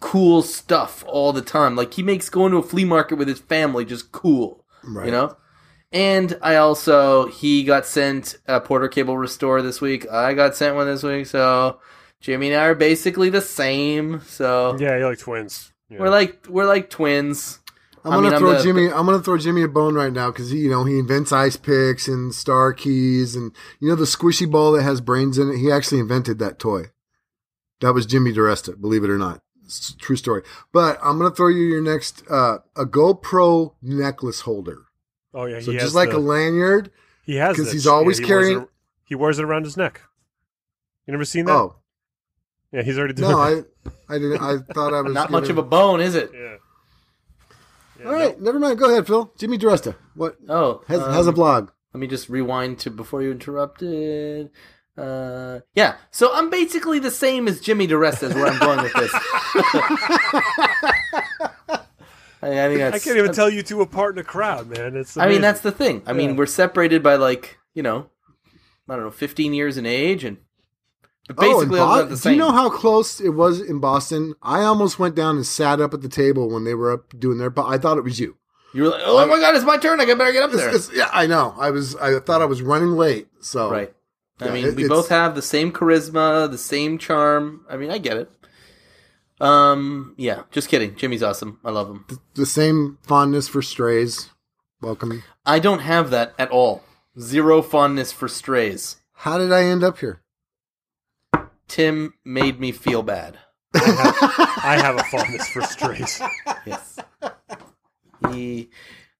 cool 0.00 0.42
stuff 0.42 1.02
all 1.06 1.32
the 1.32 1.40
time. 1.40 1.76
Like 1.76 1.94
he 1.94 2.02
makes 2.02 2.28
going 2.28 2.52
to 2.52 2.58
a 2.58 2.62
flea 2.62 2.84
market 2.84 3.16
with 3.16 3.26
his 3.26 3.40
family 3.40 3.86
just 3.86 4.12
cool. 4.12 4.66
Right. 4.84 5.06
You 5.06 5.12
know? 5.12 5.34
And 5.90 6.38
I 6.42 6.56
also 6.56 7.28
he 7.28 7.64
got 7.64 7.86
sent 7.86 8.36
a 8.46 8.60
Porter 8.60 8.86
Cable 8.88 9.16
Restore 9.16 9.62
this 9.62 9.80
week. 9.80 10.06
I 10.10 10.34
got 10.34 10.56
sent 10.56 10.76
one 10.76 10.86
this 10.86 11.02
week, 11.02 11.24
so 11.24 11.80
Jimmy 12.20 12.48
and 12.48 12.60
I 12.60 12.66
are 12.66 12.74
basically 12.74 13.30
the 13.30 13.40
same. 13.40 14.20
So 14.26 14.76
Yeah, 14.78 14.98
you're 14.98 15.08
like 15.08 15.20
twins. 15.20 15.72
Yeah. 15.90 16.00
we're 16.00 16.10
like 16.10 16.46
we're 16.48 16.66
like 16.66 16.90
twins. 16.90 17.60
I'm 18.04 18.12
I 18.12 18.14
gonna 18.16 18.26
mean, 18.26 18.34
I'm 18.34 18.40
throw 18.40 18.52
the- 18.54 18.62
Jimmy. 18.62 18.86
I'm 18.86 19.06
gonna 19.06 19.18
throw 19.20 19.38
Jimmy 19.38 19.62
a 19.62 19.68
bone 19.68 19.94
right 19.94 20.12
now 20.12 20.30
because 20.30 20.50
he, 20.50 20.58
you 20.58 20.70
know, 20.70 20.84
he 20.84 20.98
invents 20.98 21.32
ice 21.32 21.56
picks 21.56 22.06
and 22.08 22.34
star 22.34 22.72
keys, 22.72 23.34
and 23.34 23.52
you 23.80 23.88
know 23.88 23.94
the 23.96 24.04
squishy 24.04 24.50
ball 24.50 24.72
that 24.72 24.82
has 24.82 25.00
brains 25.00 25.38
in 25.38 25.50
it. 25.50 25.58
He 25.58 25.70
actually 25.72 26.00
invented 26.00 26.38
that 26.38 26.58
toy. 26.58 26.84
That 27.80 27.94
was 27.94 28.06
Jimmy 28.06 28.32
DeResta, 28.32 28.80
believe 28.80 29.04
it 29.04 29.10
or 29.10 29.18
not. 29.18 29.40
It's 29.64 29.90
a 29.90 29.96
true 29.96 30.16
story. 30.16 30.42
But 30.72 30.98
I'm 31.02 31.18
gonna 31.18 31.34
throw 31.34 31.48
you 31.48 31.62
your 31.64 31.82
next 31.82 32.22
uh, 32.30 32.58
a 32.76 32.84
GoPro 32.86 33.74
necklace 33.82 34.40
holder. 34.42 34.84
oh 35.34 35.44
yeah, 35.46 35.60
So 35.60 35.72
he 35.72 35.76
just 35.78 35.84
has 35.86 35.94
like 35.94 36.10
the- 36.10 36.16
a 36.16 36.18
lanyard. 36.18 36.90
he 37.24 37.36
has 37.36 37.56
because 37.56 37.72
he's 37.72 37.82
shit. 37.82 37.92
always 37.92 38.18
he 38.18 38.24
wears 38.24 38.28
carrying- 38.46 38.62
it- 38.62 38.68
he 39.04 39.14
wears 39.14 39.38
it 39.38 39.44
around 39.44 39.64
his 39.64 39.76
neck. 39.76 40.02
You 41.06 41.12
never 41.12 41.24
seen 41.24 41.46
that? 41.46 41.52
Oh 41.52 41.76
yeah, 42.72 42.82
he's 42.82 42.98
already 42.98 43.14
doing 43.14 43.30
no, 43.30 43.42
it. 43.42 43.64
I 43.64 43.64
I 44.08 44.14
didn't. 44.18 44.40
I 44.40 44.58
thought 44.74 44.94
I 44.94 45.00
was 45.02 45.12
Not 45.14 45.30
much 45.30 45.48
of 45.48 45.58
a 45.58 45.62
bone, 45.62 46.00
is 46.00 46.14
it? 46.14 46.30
Yeah. 46.34 46.56
Yeah, 48.00 48.06
All 48.06 48.12
right, 48.12 48.40
never 48.40 48.58
mind. 48.60 48.78
Go 48.78 48.88
ahead, 48.90 49.06
Phil. 49.06 49.32
Jimmy 49.38 49.58
DeResta. 49.58 49.96
What 50.14 50.36
Oh, 50.48 50.82
has 50.86 51.00
um, 51.00 51.12
has 51.12 51.26
a 51.26 51.32
blog? 51.32 51.70
Let 51.92 52.00
me 52.00 52.06
just 52.06 52.28
rewind 52.28 52.78
to 52.80 52.90
before 52.90 53.22
you 53.22 53.30
interrupted. 53.32 54.50
Uh, 54.96 55.60
yeah, 55.74 55.96
so 56.10 56.32
I'm 56.34 56.50
basically 56.50 56.98
the 56.98 57.10
same 57.10 57.48
as 57.48 57.60
Jimmy 57.60 57.86
DeResta 57.88 58.24
is 58.24 58.34
where 58.34 58.46
I'm 58.46 58.58
going 58.58 58.82
with 58.82 58.92
this. 58.94 59.10
I, 62.40 62.66
I 62.66 62.68
think 62.68 62.82
I 62.82 62.98
can't 62.98 63.16
even 63.16 63.32
tell 63.32 63.50
you 63.50 63.62
two 63.62 63.80
apart 63.80 64.14
in 64.16 64.20
a 64.20 64.24
crowd, 64.24 64.68
man. 64.68 64.96
It's. 64.96 65.16
I 65.16 65.28
mean, 65.28 65.40
that's 65.40 65.60
the 65.60 65.72
thing. 65.72 66.02
I 66.06 66.12
mean, 66.12 66.36
we're 66.36 66.46
separated 66.46 67.02
by 67.02 67.16
like 67.16 67.58
you 67.74 67.82
know, 67.82 68.10
I 68.88 68.94
don't 68.94 69.04
know, 69.04 69.10
15 69.10 69.54
years 69.54 69.76
in 69.76 69.86
age, 69.86 70.24
and 70.24 70.38
but 71.28 71.36
Oh, 71.38 71.40
basically, 71.58 71.78
Bo- 71.78 72.04
the 72.06 72.16
do 72.16 72.30
you 72.32 72.36
know 72.36 72.50
how 72.52 72.68
close 72.70 73.20
it 73.20 73.30
was 73.30 73.60
in 73.60 73.78
Boston? 73.80 74.34
I 74.42 74.62
almost 74.64 74.98
went 74.98 75.14
down 75.14 75.36
and 75.36 75.46
sat 75.46 75.80
up 75.80 75.94
at 75.94 76.02
the 76.02 76.08
table 76.08 76.50
when 76.50 76.64
they 76.64 76.74
were 76.74 76.90
up 76.92 77.18
doing 77.18 77.38
their. 77.38 77.50
But 77.50 77.66
I 77.66 77.78
thought 77.78 77.98
it 77.98 78.04
was 78.04 78.18
you. 78.18 78.36
you 78.74 78.82
were 78.84 78.88
like, 78.90 79.02
oh 79.04 79.26
my 79.26 79.38
god, 79.38 79.54
it's 79.54 79.64
my 79.64 79.76
turn. 79.78 80.00
I 80.00 80.04
got 80.06 80.18
better 80.18 80.32
get 80.32 80.42
up 80.42 80.50
there. 80.52 80.68
it's- 80.68 80.90
yeah, 80.94 81.08
I 81.12 81.26
know. 81.26 81.54
I 81.58 81.70
was. 81.70 81.94
I 81.96 82.18
thought 82.20 82.42
I 82.42 82.46
was 82.46 82.60
running 82.62 82.92
late. 82.92 83.28
So 83.40 83.70
Right. 83.70 83.92
I 84.40 84.46
Yeah, 84.46 84.52
mean, 84.52 84.66
it- 84.66 84.76
we 84.76 84.88
both 84.88 85.08
have 85.10 85.34
the 85.34 85.42
same 85.42 85.70
charisma, 85.72 86.50
the 86.50 86.58
same 86.58 86.98
charm. 86.98 87.64
I 87.68 87.76
mean, 87.76 87.90
I 87.90 87.98
get 87.98 88.16
it. 88.16 88.30
Um, 89.40 90.14
yeah, 90.16 90.42
just 90.50 90.68
kidding. 90.68 90.96
Jimmy's 90.96 91.22
awesome. 91.22 91.60
I 91.64 91.70
love 91.70 91.88
him. 91.88 92.04
the 92.34 92.46
same 92.46 92.98
fondness 93.02 93.46
for 93.48 93.62
strays. 93.62 94.30
Welcome. 94.80 95.22
I 95.46 95.58
don't 95.58 95.80
have 95.80 96.10
that 96.10 96.34
at 96.38 96.50
all. 96.50 96.82
Zero 97.20 97.62
fondness 97.62 98.12
for 98.12 98.28
strays. 98.28 98.96
How 99.12 99.38
did 99.38 99.52
I 99.52 99.64
end 99.64 99.82
up 99.84 99.98
here? 99.98 100.22
Tim 101.68 102.14
made 102.24 102.58
me 102.58 102.72
feel 102.72 103.02
bad. 103.02 103.38
I 103.74 104.78
have 104.82 104.96
a 104.98 105.04
fondness 105.04 105.48
for 105.48 105.62
strays. 105.62 106.20
Yes. 106.66 106.98
he, 108.30 108.70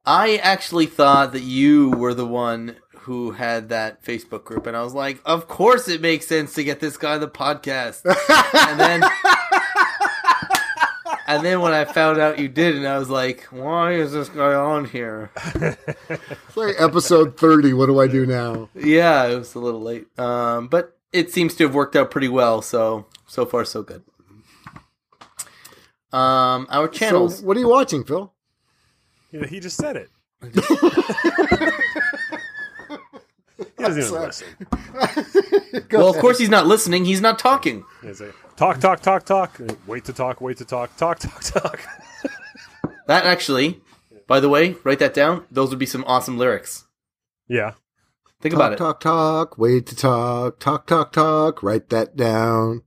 I 0.05 0.37
actually 0.37 0.87
thought 0.87 1.33
that 1.33 1.43
you 1.43 1.91
were 1.91 2.15
the 2.15 2.27
one 2.27 2.77
who 3.01 3.31
had 3.33 3.69
that 3.71 4.03
Facebook 4.03 4.45
group, 4.45 4.67
and 4.67 4.77
I 4.77 4.83
was 4.83 4.95
like, 4.95 5.21
of 5.25 5.49
course 5.49 5.89
it 5.89 6.01
makes 6.01 6.27
sense 6.27 6.55
to 6.55 6.65
get 6.65 6.81
this 6.81 6.97
guy 6.97 7.15
on 7.15 7.21
the 7.21 7.29
podcast. 7.29 8.03
and 8.69 8.79
then, 8.81 9.03
and 11.27 11.45
then 11.45 11.61
when 11.61 11.73
I 11.73 11.85
found 11.87 12.19
out 12.19 12.39
you 12.39 12.49
did, 12.49 12.77
and 12.77 12.87
I 12.87 12.99
was 12.99 13.09
like, 13.09 13.45
why 13.45 13.93
is 13.93 14.13
this 14.13 14.29
guy 14.29 14.55
on 14.55 14.85
here? 14.87 15.31
It's 15.55 16.57
like 16.57 16.77
episode 16.79 17.39
thirty. 17.39 17.73
What 17.73 17.87
do 17.87 17.99
I 17.99 18.09
do 18.09 18.27
now? 18.27 18.69
Yeah, 18.75 19.27
it 19.27 19.39
was 19.39 19.55
a 19.55 19.59
little 19.59 19.81
late, 19.83 20.07
um, 20.19 20.69
but 20.69 20.98
it 21.13 21.33
seems 21.33 21.55
to 21.57 21.65
have 21.65 21.75
worked 21.75 21.97
out 21.97 22.11
pretty 22.11 22.29
well. 22.29 22.63
So 22.63 23.07
so 23.27 23.45
far, 23.47 23.65
so 23.65 23.83
good. 23.83 24.03
Um, 26.13 26.67
our 26.71 26.89
channels. 26.89 27.39
So, 27.41 27.47
what 27.47 27.57
are 27.57 27.61
you 27.61 27.69
watching, 27.69 28.05
Phil? 28.05 28.33
Yeah, 29.31 29.47
he 29.47 29.61
just 29.61 29.77
said 29.77 29.97
it. 29.97 30.11
he 30.43 30.51
doesn't 33.77 34.03
even 34.03 34.23
listen. 34.23 34.47
well, 35.93 36.09
of 36.09 36.17
course 36.17 36.39
he's 36.39 36.49
not 36.49 36.67
listening. 36.67 37.05
He's 37.05 37.21
not 37.21 37.39
talking. 37.39 37.85
He's 38.03 38.21
like, 38.21 38.35
talk, 38.57 38.81
talk, 38.81 39.01
talk, 39.01 39.25
talk. 39.27 39.61
Wait 39.87 40.05
to 40.07 40.13
talk, 40.13 40.41
wait 40.41 40.57
to 40.59 40.65
talk, 40.65 40.97
talk, 40.97 41.19
talk, 41.19 41.41
talk. 41.43 41.81
That 43.07 43.25
actually, 43.25 43.81
by 44.27 44.39
the 44.39 44.51
way, 44.51 44.77
write 44.85 44.99
that 44.99 45.15
down. 45.15 45.47
Those 45.51 45.71
would 45.71 45.79
be 45.79 45.87
some 45.87 46.05
awesome 46.07 46.37
lyrics. 46.37 46.85
yeah. 47.49 47.73
Think 48.41 48.55
Talk, 48.55 48.61
about 48.61 48.72
it. 48.72 48.78
talk, 48.78 49.01
talk. 49.01 49.59
Wait 49.59 49.86
to 49.86 49.97
talk. 49.97 50.61
Talk, 50.61 50.86
talk, 50.86 51.12
talk. 51.12 51.62
Write 51.62 51.89
that 51.91 52.16
down. 52.16 52.82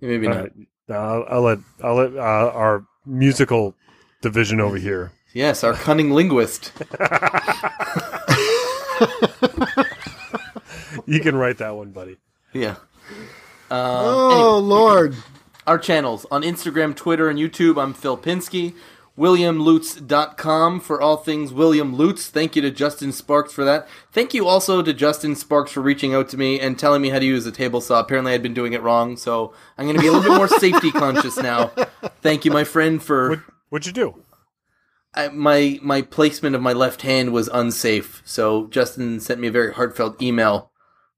Maybe 0.00 0.26
All 0.26 0.34
not. 0.34 0.42
right. 0.44 0.52
I'll, 0.90 1.24
I'll 1.28 1.42
let 1.42 1.58
I'll 1.84 1.94
let 1.96 2.16
uh, 2.16 2.50
our 2.54 2.86
musical 3.04 3.74
division 4.22 4.60
over 4.60 4.78
here. 4.78 5.12
Yes, 5.34 5.62
our 5.62 5.74
cunning 5.74 6.10
linguist. 6.12 6.72
You 11.06 11.20
can 11.20 11.36
write 11.36 11.58
that 11.58 11.74
one, 11.74 11.90
buddy. 11.90 12.18
Yeah. 12.52 12.76
Um, 13.70 13.72
oh 13.80 14.56
anyway, 14.58 14.68
Lord! 14.68 15.16
our 15.66 15.78
channels 15.78 16.26
on 16.30 16.42
Instagram, 16.42 16.94
Twitter, 16.94 17.30
and 17.30 17.38
YouTube. 17.38 17.82
I'm 17.82 17.94
Phil 17.94 18.18
Pinsky. 18.18 18.74
WilliamLutz.com 19.18 20.80
for 20.80 21.00
all 21.00 21.16
things 21.16 21.52
William 21.52 21.96
Lutz. 21.96 22.28
Thank 22.28 22.54
you 22.54 22.62
to 22.62 22.70
Justin 22.70 23.12
Sparks 23.12 23.52
for 23.52 23.64
that. 23.64 23.88
Thank 24.12 24.32
you 24.32 24.46
also 24.46 24.80
to 24.80 24.94
Justin 24.94 25.34
Sparks 25.34 25.72
for 25.72 25.80
reaching 25.80 26.14
out 26.14 26.28
to 26.28 26.36
me 26.36 26.60
and 26.60 26.78
telling 26.78 27.02
me 27.02 27.08
how 27.08 27.18
to 27.18 27.26
use 27.26 27.44
a 27.44 27.52
table 27.52 27.80
saw. 27.80 28.00
Apparently, 28.00 28.32
I'd 28.32 28.42
been 28.42 28.54
doing 28.54 28.72
it 28.72 28.82
wrong, 28.82 29.16
so 29.16 29.52
I'm 29.76 29.86
going 29.86 29.96
to 29.96 30.02
be 30.02 30.06
a 30.06 30.12
little 30.12 30.30
bit 30.30 30.36
more 30.36 30.48
safety 30.48 30.92
conscious 30.92 31.36
now. 31.36 31.72
Thank 32.22 32.44
you, 32.44 32.52
my 32.52 32.64
friend, 32.64 33.02
for 33.02 33.28
What 33.30 33.40
what'd 33.70 33.86
you 33.86 33.92
do? 33.92 34.22
I, 35.14 35.28
my 35.28 35.80
my 35.82 36.02
placement 36.02 36.54
of 36.54 36.62
my 36.62 36.72
left 36.72 37.02
hand 37.02 37.32
was 37.32 37.48
unsafe. 37.48 38.22
So 38.24 38.68
Justin 38.68 39.18
sent 39.20 39.40
me 39.40 39.48
a 39.48 39.52
very 39.52 39.74
heartfelt 39.74 40.22
email 40.22 40.70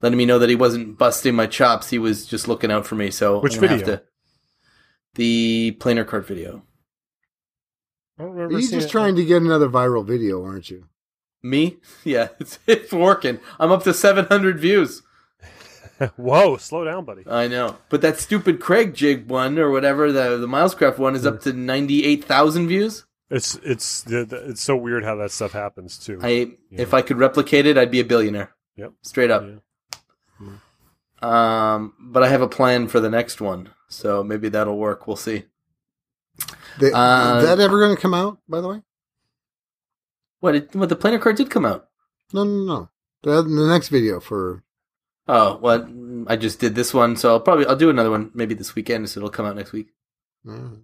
letting 0.02 0.18
me 0.18 0.26
know 0.26 0.38
that 0.38 0.48
he 0.48 0.56
wasn't 0.56 0.98
busting 0.98 1.34
my 1.34 1.46
chops. 1.46 1.90
He 1.90 1.98
was 1.98 2.26
just 2.26 2.48
looking 2.48 2.70
out 2.70 2.86
for 2.86 2.94
me. 2.94 3.10
So 3.10 3.40
Which 3.40 3.56
video? 3.56 3.76
Have 3.78 3.86
to, 3.86 4.02
the 5.14 5.72
planer 5.72 6.04
card 6.04 6.26
video. 6.26 6.62
I 8.20 8.24
don't 8.24 8.38
Are 8.38 8.50
you 8.50 8.68
just 8.68 8.88
it. 8.88 8.90
trying 8.90 9.16
to 9.16 9.24
get 9.24 9.40
another 9.40 9.68
viral 9.68 10.04
video, 10.04 10.44
aren't 10.44 10.70
you? 10.70 10.86
Me? 11.42 11.78
Yeah, 12.04 12.28
it's, 12.38 12.58
it's 12.66 12.92
working. 12.92 13.40
I'm 13.58 13.72
up 13.72 13.82
to 13.84 13.94
700 13.94 14.58
views. 14.58 15.02
Whoa, 16.16 16.56
slow 16.58 16.84
down, 16.84 17.04
buddy. 17.04 17.22
I 17.26 17.48
know, 17.48 17.76
but 17.88 18.02
that 18.02 18.18
stupid 18.18 18.60
Kreg 18.60 18.94
jig 18.94 19.28
one 19.28 19.58
or 19.58 19.70
whatever 19.70 20.12
the 20.12 20.36
the 20.38 20.46
Milescraft 20.46 20.98
one 20.98 21.14
is 21.14 21.26
up 21.26 21.40
to 21.42 21.52
98,000 21.52 22.68
views. 22.68 23.04
It's 23.30 23.54
it's 23.56 24.02
the, 24.02 24.24
the, 24.24 24.48
it's 24.50 24.62
so 24.62 24.76
weird 24.76 25.04
how 25.04 25.16
that 25.16 25.30
stuff 25.30 25.52
happens 25.52 25.98
too. 25.98 26.18
I 26.22 26.52
if 26.70 26.94
I 26.94 27.02
could 27.02 27.18
replicate 27.18 27.66
it, 27.66 27.76
I'd 27.76 27.90
be 27.90 28.00
a 28.00 28.04
billionaire. 28.04 28.54
Yep. 28.76 28.92
Straight 29.02 29.30
up. 29.30 29.44
Yeah. 29.46 30.50
Um, 31.22 31.92
but 32.00 32.22
I 32.22 32.28
have 32.28 32.40
a 32.40 32.48
plan 32.48 32.88
for 32.88 32.98
the 32.98 33.10
next 33.10 33.40
one, 33.40 33.68
so 33.88 34.24
maybe 34.24 34.48
that'll 34.48 34.78
work. 34.78 35.06
We'll 35.06 35.16
see. 35.16 35.44
They, 36.78 36.92
Uh, 36.92 37.38
is 37.38 37.44
that 37.46 37.60
ever 37.60 37.78
going 37.78 37.94
to 37.94 38.00
come 38.00 38.14
out? 38.14 38.38
By 38.48 38.60
the 38.60 38.68
way, 38.68 38.82
What? 40.40 40.54
It, 40.54 40.74
what 40.76 40.88
the 40.88 40.96
planer 40.96 41.18
card 41.18 41.36
did 41.36 41.50
come 41.50 41.64
out. 41.66 41.88
no, 42.32 42.44
no, 42.44 42.64
no. 42.64 42.88
The, 43.22 43.42
the 43.42 43.66
next 43.68 43.88
video 43.88 44.20
for 44.20 44.62
Oh, 45.28 45.58
well, 45.62 45.86
I 46.26 46.36
just 46.36 46.58
did 46.58 46.74
this 46.74 46.92
one, 46.94 47.16
so 47.16 47.30
I'll 47.30 47.40
probably 47.40 47.66
I'll 47.66 47.76
do 47.76 47.90
another 47.90 48.10
one 48.10 48.30
maybe 48.34 48.54
this 48.54 48.74
weekend, 48.74 49.08
so 49.10 49.20
it'll 49.20 49.30
come 49.30 49.46
out 49.46 49.56
next 49.56 49.72
week. 49.72 49.88
Mm. 50.46 50.80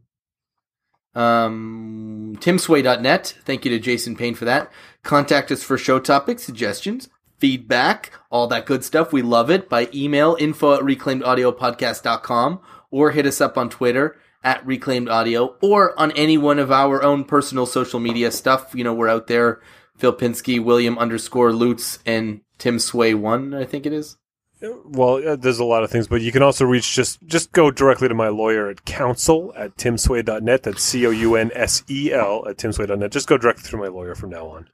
Um, 1.15 2.37
timsway.net. 2.41 3.39
Thank 3.45 3.65
you 3.65 3.71
to 3.71 3.79
Jason 3.79 4.17
Payne 4.17 4.35
for 4.35 4.45
that. 4.45 4.71
Contact 5.03 5.51
us 5.51 5.63
for 5.63 5.79
show 5.79 5.99
topics, 5.99 6.43
suggestions, 6.43 7.09
feedback, 7.39 8.13
all 8.31 8.47
that 8.49 8.67
good 8.67 8.85
stuff. 8.85 9.13
We 9.13 9.23
love 9.23 9.51
it 9.51 9.69
by 9.69 9.89
email 9.95 10.37
info 10.39 10.75
at 10.75 10.81
reclaimedaudiopodcast.com 10.83 12.61
or 12.91 13.11
hit 13.11 13.27
us 13.27 13.41
up 13.41 13.57
on 13.59 13.71
Twitter 13.71 14.17
at 14.43 14.65
reclaimed 14.65 15.09
audio 15.09 15.57
or 15.61 15.99
on 15.99 16.13
any 16.13 16.39
one 16.39 16.59
of 16.59 16.71
our 16.71 17.03
own 17.03 17.25
personal 17.25 17.67
social 17.67 17.99
media 18.01 18.31
stuff. 18.31 18.75
You 18.75 18.85
know, 18.85 18.95
we're 18.95 19.09
out 19.09 19.27
there. 19.27 19.61
Phil 19.97 20.13
Pinsky, 20.13 20.63
William 20.63 20.99
underscore 20.99 21.53
Lutz, 21.53 21.99
and 22.05 22.43
Tim 22.59 22.79
Sway 22.79 23.15
one, 23.15 23.55
I 23.55 23.65
think 23.65 23.87
it 23.87 23.93
is. 23.93 24.19
Well, 24.61 25.27
uh, 25.27 25.37
there's 25.37 25.59
a 25.59 25.65
lot 25.65 25.85
of 25.85 25.91
things, 25.91 26.09
but 26.09 26.23
you 26.23 26.33
can 26.33 26.43
also 26.43 26.65
reach 26.65 26.95
just 26.95 27.23
just 27.27 27.53
go 27.53 27.71
directly 27.71 28.09
to 28.09 28.15
my 28.15 28.29
lawyer 28.29 28.71
at 28.71 28.87
counsel 28.87 29.53
at 29.55 29.77
timsway.net. 29.77 30.63
That's 30.63 30.83
C 30.83 31.07
O 31.07 31.11
U 31.11 31.37
N 31.37 31.51
S 31.55 31.85
E 31.91 32.11
L 32.13 32.47
at 32.49 32.57
timsway.net. 32.57 33.13
Just 33.13 33.29
go 33.29 33.37
directly 33.37 33.65
through 33.65 33.81
my 33.81 33.89
lawyer 33.89 34.15
from 34.15 34.31
now 34.31 34.47
on. 34.47 34.69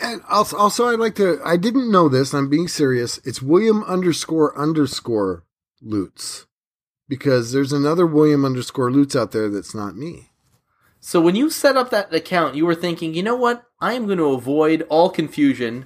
And 0.00 0.20
also, 0.28 0.56
also, 0.56 0.88
I'd 0.88 0.98
like 0.98 1.14
to. 1.16 1.40
I 1.44 1.56
didn't 1.56 1.92
know 1.92 2.08
this. 2.08 2.34
I'm 2.34 2.50
being 2.50 2.66
serious. 2.66 3.20
It's 3.24 3.40
William 3.40 3.84
underscore 3.84 4.56
underscore 4.58 5.44
Lutz 5.80 6.46
because 7.08 7.52
there's 7.52 7.72
another 7.72 8.06
William 8.06 8.44
underscore 8.44 8.90
Lutz 8.90 9.14
out 9.14 9.32
there 9.32 9.48
that's 9.48 9.74
not 9.74 9.96
me. 9.96 10.30
So 11.00 11.20
when 11.20 11.36
you 11.36 11.50
set 11.50 11.76
up 11.76 11.90
that 11.90 12.14
account, 12.14 12.54
you 12.54 12.64
were 12.64 12.74
thinking, 12.74 13.12
you 13.14 13.22
know 13.22 13.36
what? 13.36 13.64
I 13.78 13.92
am 13.92 14.06
going 14.06 14.18
to 14.18 14.32
avoid 14.32 14.86
all 14.88 15.10
confusion, 15.10 15.84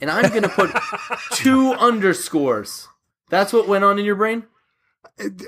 and 0.00 0.08
I'm 0.08 0.30
going 0.30 0.44
to 0.44 0.48
put 0.48 0.70
two 1.32 1.72
underscores. 1.72 2.86
That's 3.30 3.52
what 3.52 3.66
went 3.66 3.82
on 3.82 3.98
in 3.98 4.04
your 4.04 4.14
brain. 4.14 4.44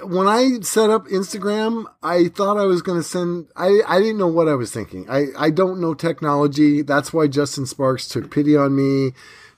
When 0.02 0.26
I 0.26 0.60
set 0.62 0.90
up 0.90 1.06
Instagram, 1.06 1.84
I 2.02 2.28
thought 2.28 2.56
I 2.56 2.64
was 2.64 2.82
going 2.82 2.98
to 2.98 3.06
send. 3.06 3.48
I 3.54 3.80
I 3.86 4.00
didn't 4.00 4.18
know 4.18 4.26
what 4.26 4.48
I 4.48 4.54
was 4.54 4.72
thinking. 4.72 5.08
I 5.08 5.26
I 5.38 5.50
don't 5.50 5.80
know 5.80 5.94
technology. 5.94 6.82
That's 6.82 7.12
why 7.12 7.26
Justin 7.28 7.66
Sparks 7.66 8.08
took 8.08 8.30
pity 8.30 8.56
on 8.56 8.74
me. 8.74 9.12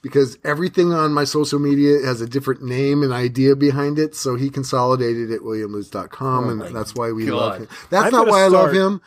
Because 0.05 0.37
everything 0.45 0.93
on 0.93 1.13
my 1.15 1.25
social 1.25 1.59
media 1.59 1.99
has 2.05 2.21
a 2.21 2.27
different 2.29 2.63
name 2.63 3.03
and 3.03 3.11
idea 3.13 3.57
behind 3.57 3.99
it, 3.99 4.15
so 4.15 4.37
he 4.37 4.51
consolidated 4.51 5.31
it 5.31 5.41
williamlutz.com, 5.43 6.45
Oh 6.45 6.51
and 6.67 6.77
that's 6.77 6.95
why 6.95 7.11
we 7.11 7.25
God. 7.27 7.35
love 7.35 7.59
him. 7.61 7.69
That's 7.91 8.05
I'm 8.07 8.13
not 8.13 8.19
gonna 8.27 8.31
why 8.31 8.43
I 8.43 8.49
love 8.49 8.73
him, 8.73 9.01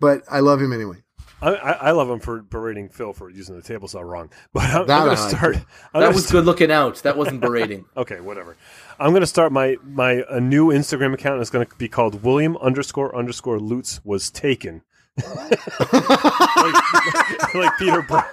but 0.00 0.22
I 0.28 0.40
love 0.40 0.60
him 0.60 0.72
anyway. 0.72 0.96
I, 1.40 1.54
I, 1.54 1.70
I 1.72 1.90
love 1.92 2.08
him 2.10 2.20
for 2.20 2.40
berating 2.42 2.88
Phil 2.88 3.12
for 3.12 3.28
using 3.30 3.56
the 3.56 3.62
table 3.62 3.88
saw 3.88 4.00
wrong, 4.00 4.30
but 4.52 4.64
I'm, 4.64 4.82
I'm 4.82 4.86
going 4.86 5.16
to 5.16 5.16
start. 5.16 5.56
I'm 5.56 5.62
That 5.62 6.06
gonna 6.06 6.08
was 6.08 6.24
st- 6.24 6.32
good 6.32 6.44
looking 6.44 6.70
out. 6.70 6.96
That 7.02 7.16
wasn't 7.16 7.40
berating. 7.48 7.84
Okay, 7.96 8.20
whatever. 8.20 8.56
I'm 8.98 9.10
going 9.10 9.22
to 9.22 9.26
start 9.26 9.52
my 9.52 9.76
my 9.84 10.22
a 10.28 10.40
new 10.40 10.68
Instagram 10.68 11.14
account. 11.14 11.40
It's 11.40 11.50
going 11.50 11.66
to 11.66 11.74
be 11.76 11.88
called 11.88 12.22
William 12.22 12.56
underscore 12.58 13.14
underscore 13.16 13.58
Lutz 13.58 14.00
was 14.04 14.30
taken. 14.30 14.82
Like, 15.18 15.54
like 17.54 17.78
Peter 17.78 18.02
Brown. 18.02 18.24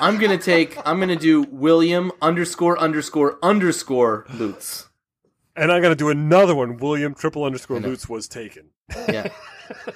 I'm 0.00 0.18
gonna 0.18 0.38
take. 0.38 0.76
I'm 0.86 1.00
gonna 1.00 1.16
do 1.16 1.42
William 1.50 2.12
underscore 2.20 2.78
underscore 2.78 3.38
underscore 3.42 4.26
Lutz. 4.34 4.88
And 5.56 5.70
I'm 5.70 5.80
going 5.80 5.92
to 5.92 5.96
do 5.96 6.08
another 6.08 6.52
one. 6.54 6.78
William 6.78 7.14
triple 7.14 7.44
underscore 7.44 7.78
Lutz 7.78 8.08
was 8.08 8.26
taken. 8.26 8.70
Yeah, 9.08 9.28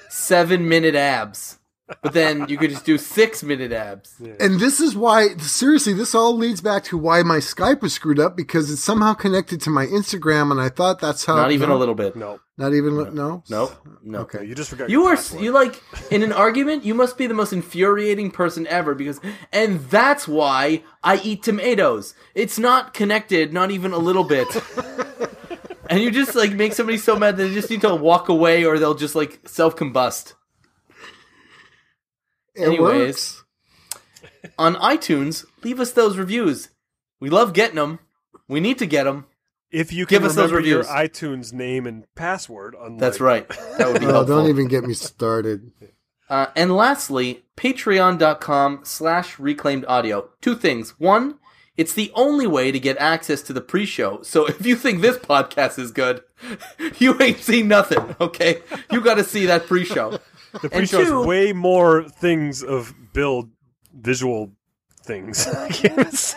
seven 0.07 0.69
minute 0.69 0.95
abs. 0.95 1.58
But 2.01 2.13
then 2.13 2.47
you 2.47 2.57
could 2.57 2.69
just 2.69 2.85
do 2.85 2.97
six 2.97 3.41
minute 3.43 3.71
abs. 3.71 4.21
And 4.39 4.59
this 4.59 4.79
is 4.79 4.95
why, 4.95 5.35
seriously, 5.37 5.93
this 5.93 6.13
all 6.13 6.35
leads 6.35 6.61
back 6.61 6.83
to 6.85 6.97
why 6.97 7.23
my 7.23 7.37
Skype 7.37 7.81
was 7.81 7.93
screwed 7.93 8.19
up 8.19 8.37
because 8.37 8.71
it's 8.71 8.83
somehow 8.83 9.13
connected 9.13 9.59
to 9.61 9.69
my 9.69 9.85
Instagram, 9.87 10.51
and 10.51 10.61
I 10.61 10.69
thought 10.69 10.99
that's 10.99 11.25
how. 11.25 11.35
Not 11.35 11.51
even 11.51 11.69
no, 11.69 11.75
a 11.75 11.79
little 11.79 11.95
bit. 11.95 12.15
No, 12.15 12.39
Not 12.57 12.73
even 12.73 12.95
no. 12.95 13.09
no. 13.09 13.43
Nope. 13.49 13.87
No. 14.03 14.19
Okay. 14.19 14.45
you 14.45 14.53
just 14.53 14.69
forgot. 14.69 14.89
You 14.89 15.01
your 15.01 15.13
are 15.13 15.15
password. 15.15 15.43
you 15.43 15.51
like 15.51 15.81
in 16.11 16.21
an 16.23 16.31
argument. 16.31 16.85
You 16.85 16.93
must 16.93 17.17
be 17.17 17.27
the 17.27 17.33
most 17.33 17.53
infuriating 17.53 18.31
person 18.31 18.67
ever 18.67 18.93
because, 18.93 19.19
and 19.51 19.79
that's 19.89 20.27
why 20.27 20.83
I 21.03 21.17
eat 21.17 21.43
tomatoes. 21.43 22.13
It's 22.35 22.59
not 22.59 22.93
connected, 22.93 23.51
not 23.51 23.71
even 23.71 23.93
a 23.93 23.97
little 23.97 24.23
bit. 24.23 24.47
and 25.89 26.01
you 26.01 26.11
just 26.11 26.35
like 26.35 26.53
make 26.53 26.73
somebody 26.73 26.97
so 26.97 27.17
mad 27.17 27.37
that 27.37 27.43
they 27.43 27.53
just 27.53 27.69
need 27.69 27.81
to 27.81 27.95
walk 27.95 28.29
away, 28.29 28.63
or 28.63 28.77
they'll 28.77 28.93
just 28.95 29.15
like 29.15 29.39
self 29.47 29.75
combust. 29.75 30.33
It 32.59 32.67
Anyways. 32.67 33.07
works. 33.07 33.43
On 34.57 34.75
iTunes, 34.75 35.45
leave 35.63 35.79
us 35.79 35.91
those 35.91 36.17
reviews. 36.17 36.69
We 37.19 37.29
love 37.29 37.53
getting 37.53 37.75
them. 37.75 37.99
We 38.47 38.59
need 38.59 38.77
to 38.79 38.85
get 38.85 39.03
them. 39.05 39.25
If 39.71 39.93
you 39.93 40.05
can 40.05 40.15
Give 40.17 40.25
us 40.25 40.35
those 40.35 40.51
remember 40.51 40.67
your 40.67 40.79
reviews. 40.79 40.95
iTunes 40.95 41.53
name 41.53 41.85
and 41.85 42.05
password, 42.15 42.75
unlike, 42.79 42.99
That's 42.99 43.19
right. 43.19 43.47
That 43.77 43.87
would 43.91 43.99
be 44.01 44.05
Oh, 44.07 44.13
helpful. 44.13 44.37
don't 44.37 44.49
even 44.49 44.67
get 44.67 44.83
me 44.83 44.93
started. 44.93 45.71
Uh, 46.31 46.45
and 46.55 46.75
lastly, 46.77 47.43
patreon.com 47.57 48.81
slash 48.83 49.39
reclaimed 49.39 49.83
audio. 49.87 50.29
Two 50.41 50.53
things. 50.55 50.91
One, 50.99 51.39
it's 51.75 51.93
the 51.93 52.11
only 52.13 52.45
way 52.45 52.71
to 52.71 52.79
get 52.79 52.97
access 52.99 53.41
to 53.41 53.51
the 53.53 53.61
pre-show. 53.61 54.21
So 54.21 54.45
if 54.45 54.63
you 54.63 54.75
think 54.75 55.01
this 55.01 55.17
podcast 55.17 55.79
is 55.79 55.91
good, 55.91 56.21
you 56.99 57.19
ain't 57.19 57.39
seen 57.39 57.67
nothing, 57.67 58.15
okay? 58.21 58.61
You 58.91 59.01
gotta 59.01 59.23
see 59.23 59.47
that 59.47 59.65
pre-show. 59.65 60.19
The 60.61 60.69
pre-show 60.69 61.03
two- 61.03 61.21
is 61.21 61.27
way 61.27 61.53
more 61.53 62.03
things 62.09 62.63
of 62.63 62.93
build 63.13 63.49
visual 63.93 64.51
things. 65.03 65.47
It's- 65.83 66.35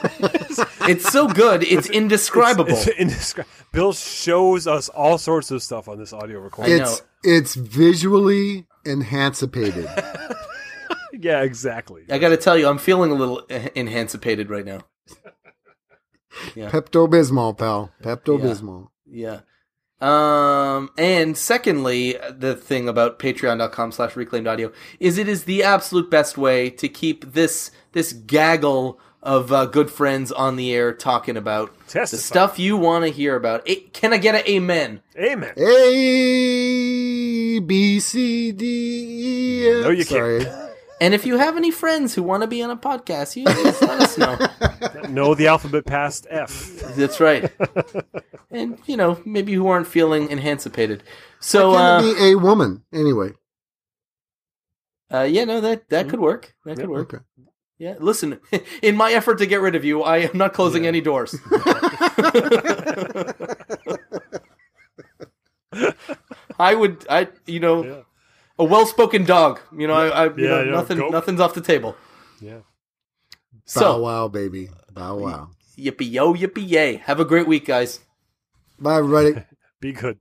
It's 0.89 1.09
so 1.13 1.29
good, 1.29 1.63
it's 1.63 1.89
indescribable. 1.89 2.73
It's 2.73 2.87
indescri- 3.35 3.47
Bill 3.73 3.93
shows 3.93 4.67
us 4.67 4.89
all 4.89 5.17
sorts 5.19 5.51
of 5.51 5.63
stuff 5.63 5.89
on 5.89 5.99
this 5.99 6.13
audio 6.13 6.41
recording. 6.41 6.81
It's 6.81 7.03
it's 7.25 7.55
visually 7.55 8.67
enhancipated. 8.85 9.89
yeah, 11.13 11.43
exactly. 11.43 12.03
I 12.11 12.19
gotta 12.19 12.37
tell 12.37 12.59
you, 12.59 12.67
I'm 12.69 12.79
feeling 12.79 13.11
a 13.13 13.15
little 13.15 13.47
enhancipated 13.77 14.51
right 14.51 14.65
now. 14.65 14.81
Pepto 16.57 17.09
Bismol, 17.09 17.57
pal. 17.57 17.91
Pepto 18.03 18.39
Bismol. 18.41 18.89
Yeah. 19.07 19.41
Um, 20.03 20.91
and 20.99 21.39
secondly, 21.39 22.19
the 22.29 22.57
thing 22.57 22.89
about 22.89 23.21
patreon.com 23.21 23.93
slash 23.93 24.17
reclaimed 24.17 24.49
audio 24.49 24.73
is 24.99 25.17
it 25.17 25.29
is 25.29 25.45
the 25.45 25.63
absolute 25.63 26.11
best 26.11 26.37
way 26.37 26.71
to 26.71 26.89
keep 26.89 27.35
this, 27.35 27.71
this 27.93 28.13
gaggle 28.13 28.99
of 29.23 29.53
uh, 29.53 29.67
good 29.67 29.91
friends 29.91 30.33
on 30.33 30.57
the 30.57 30.75
air 30.75 30.93
talking 30.93 31.37
about 31.37 31.73
the 31.87 32.07
stuff 32.07 32.59
you 32.59 32.77
want 32.77 33.05
to 33.05 33.13
hear 33.13 33.37
about. 33.37 33.63
Eh, 33.69 33.77
can 33.93 34.13
I 34.13 34.17
get 34.17 34.35
an 34.35 34.43
amen? 34.49 35.03
Amen. 35.17 35.53
A 35.57 37.61
B 37.61 38.01
C 38.01 38.51
D 38.51 38.67
E. 38.67 39.69
F. 39.69 39.85
No, 39.85 39.91
you 39.91 40.03
Sorry. 40.03 40.45
And 41.03 41.15
if 41.15 41.27
you 41.27 41.37
have 41.37 41.57
any 41.57 41.73
friends 41.73 42.15
who 42.15 42.23
want 42.23 42.45
to 42.45 42.47
be 42.47 42.63
on 42.63 42.71
a 42.71 42.77
podcast, 42.77 43.35
you 43.35 43.45
just 43.45 43.83
let 43.83 44.01
us 44.01 44.17
know. 44.17 44.39
Know 45.09 45.35
the 45.35 45.49
alphabet 45.49 45.85
past 45.85 46.29
F. 46.31 46.77
That's 46.95 47.19
right. 47.19 47.51
And, 48.53 48.79
you 48.87 48.97
know, 48.99 49.19
maybe 49.25 49.53
who 49.55 49.67
aren't 49.67 49.87
feeling 49.89 50.31
enhancipated. 50.31 51.03
So, 51.41 51.73
Can 51.73 51.81
uh, 51.81 51.99
it 52.05 52.15
be 52.15 52.31
a 52.31 52.35
woman 52.39 52.85
anyway? 52.93 53.33
uh, 55.13 55.23
yeah, 55.23 55.45
no, 55.45 55.61
that, 55.61 55.89
that 55.89 56.09
could 56.09 56.21
work. 56.21 56.55
That 56.67 56.77
could 56.77 56.89
work. 56.91 57.15
Okay. 57.15 57.25
Yeah, 57.79 57.95
listen, 57.99 58.39
in 58.83 58.95
my 58.95 59.11
effort 59.13 59.39
to 59.39 59.47
get 59.47 59.61
rid 59.61 59.75
of 59.75 59.85
you, 59.85 60.03
I 60.03 60.19
am 60.19 60.37
not 60.39 60.53
closing 60.53 60.87
any 60.87 61.01
doors. 61.01 61.35
I 66.61 66.75
would, 66.75 67.05
I, 67.11 67.29
you 67.47 67.59
know, 67.59 67.85
Yeah. 67.85 68.03
A 68.63 68.65
well-spoken 68.65 69.25
dog. 69.25 69.61
You 69.77 69.89
know, 69.89 69.95
I, 69.95 70.27
I 70.27 70.37
you 70.37 70.49
Yeah, 70.49 70.49
know, 70.49 70.65
yeah, 70.65 70.73
nothing, 70.73 70.99
go. 70.99 71.11
nothing's 71.11 71.41
off 71.41 71.55
the 71.55 71.63
table. 71.63 71.97
Yeah. 72.41 72.61
So 73.67 73.81
Bow 73.81 73.99
So, 73.99 74.01
wow, 74.01 74.29
baby. 74.29 74.71
Bow 74.91 75.17
wow. 75.19 75.51
yippee 75.79 76.11
yo, 76.11 76.35
yippee 76.35 76.69
yay. 76.69 76.97
Have 76.97 77.21
a 77.21 77.25
great 77.27 77.47
week, 77.49 77.67
guys. 77.67 78.01
Bye, 78.79 78.99
everybody. 78.99 79.41
Be 79.81 79.93
good. 79.93 80.19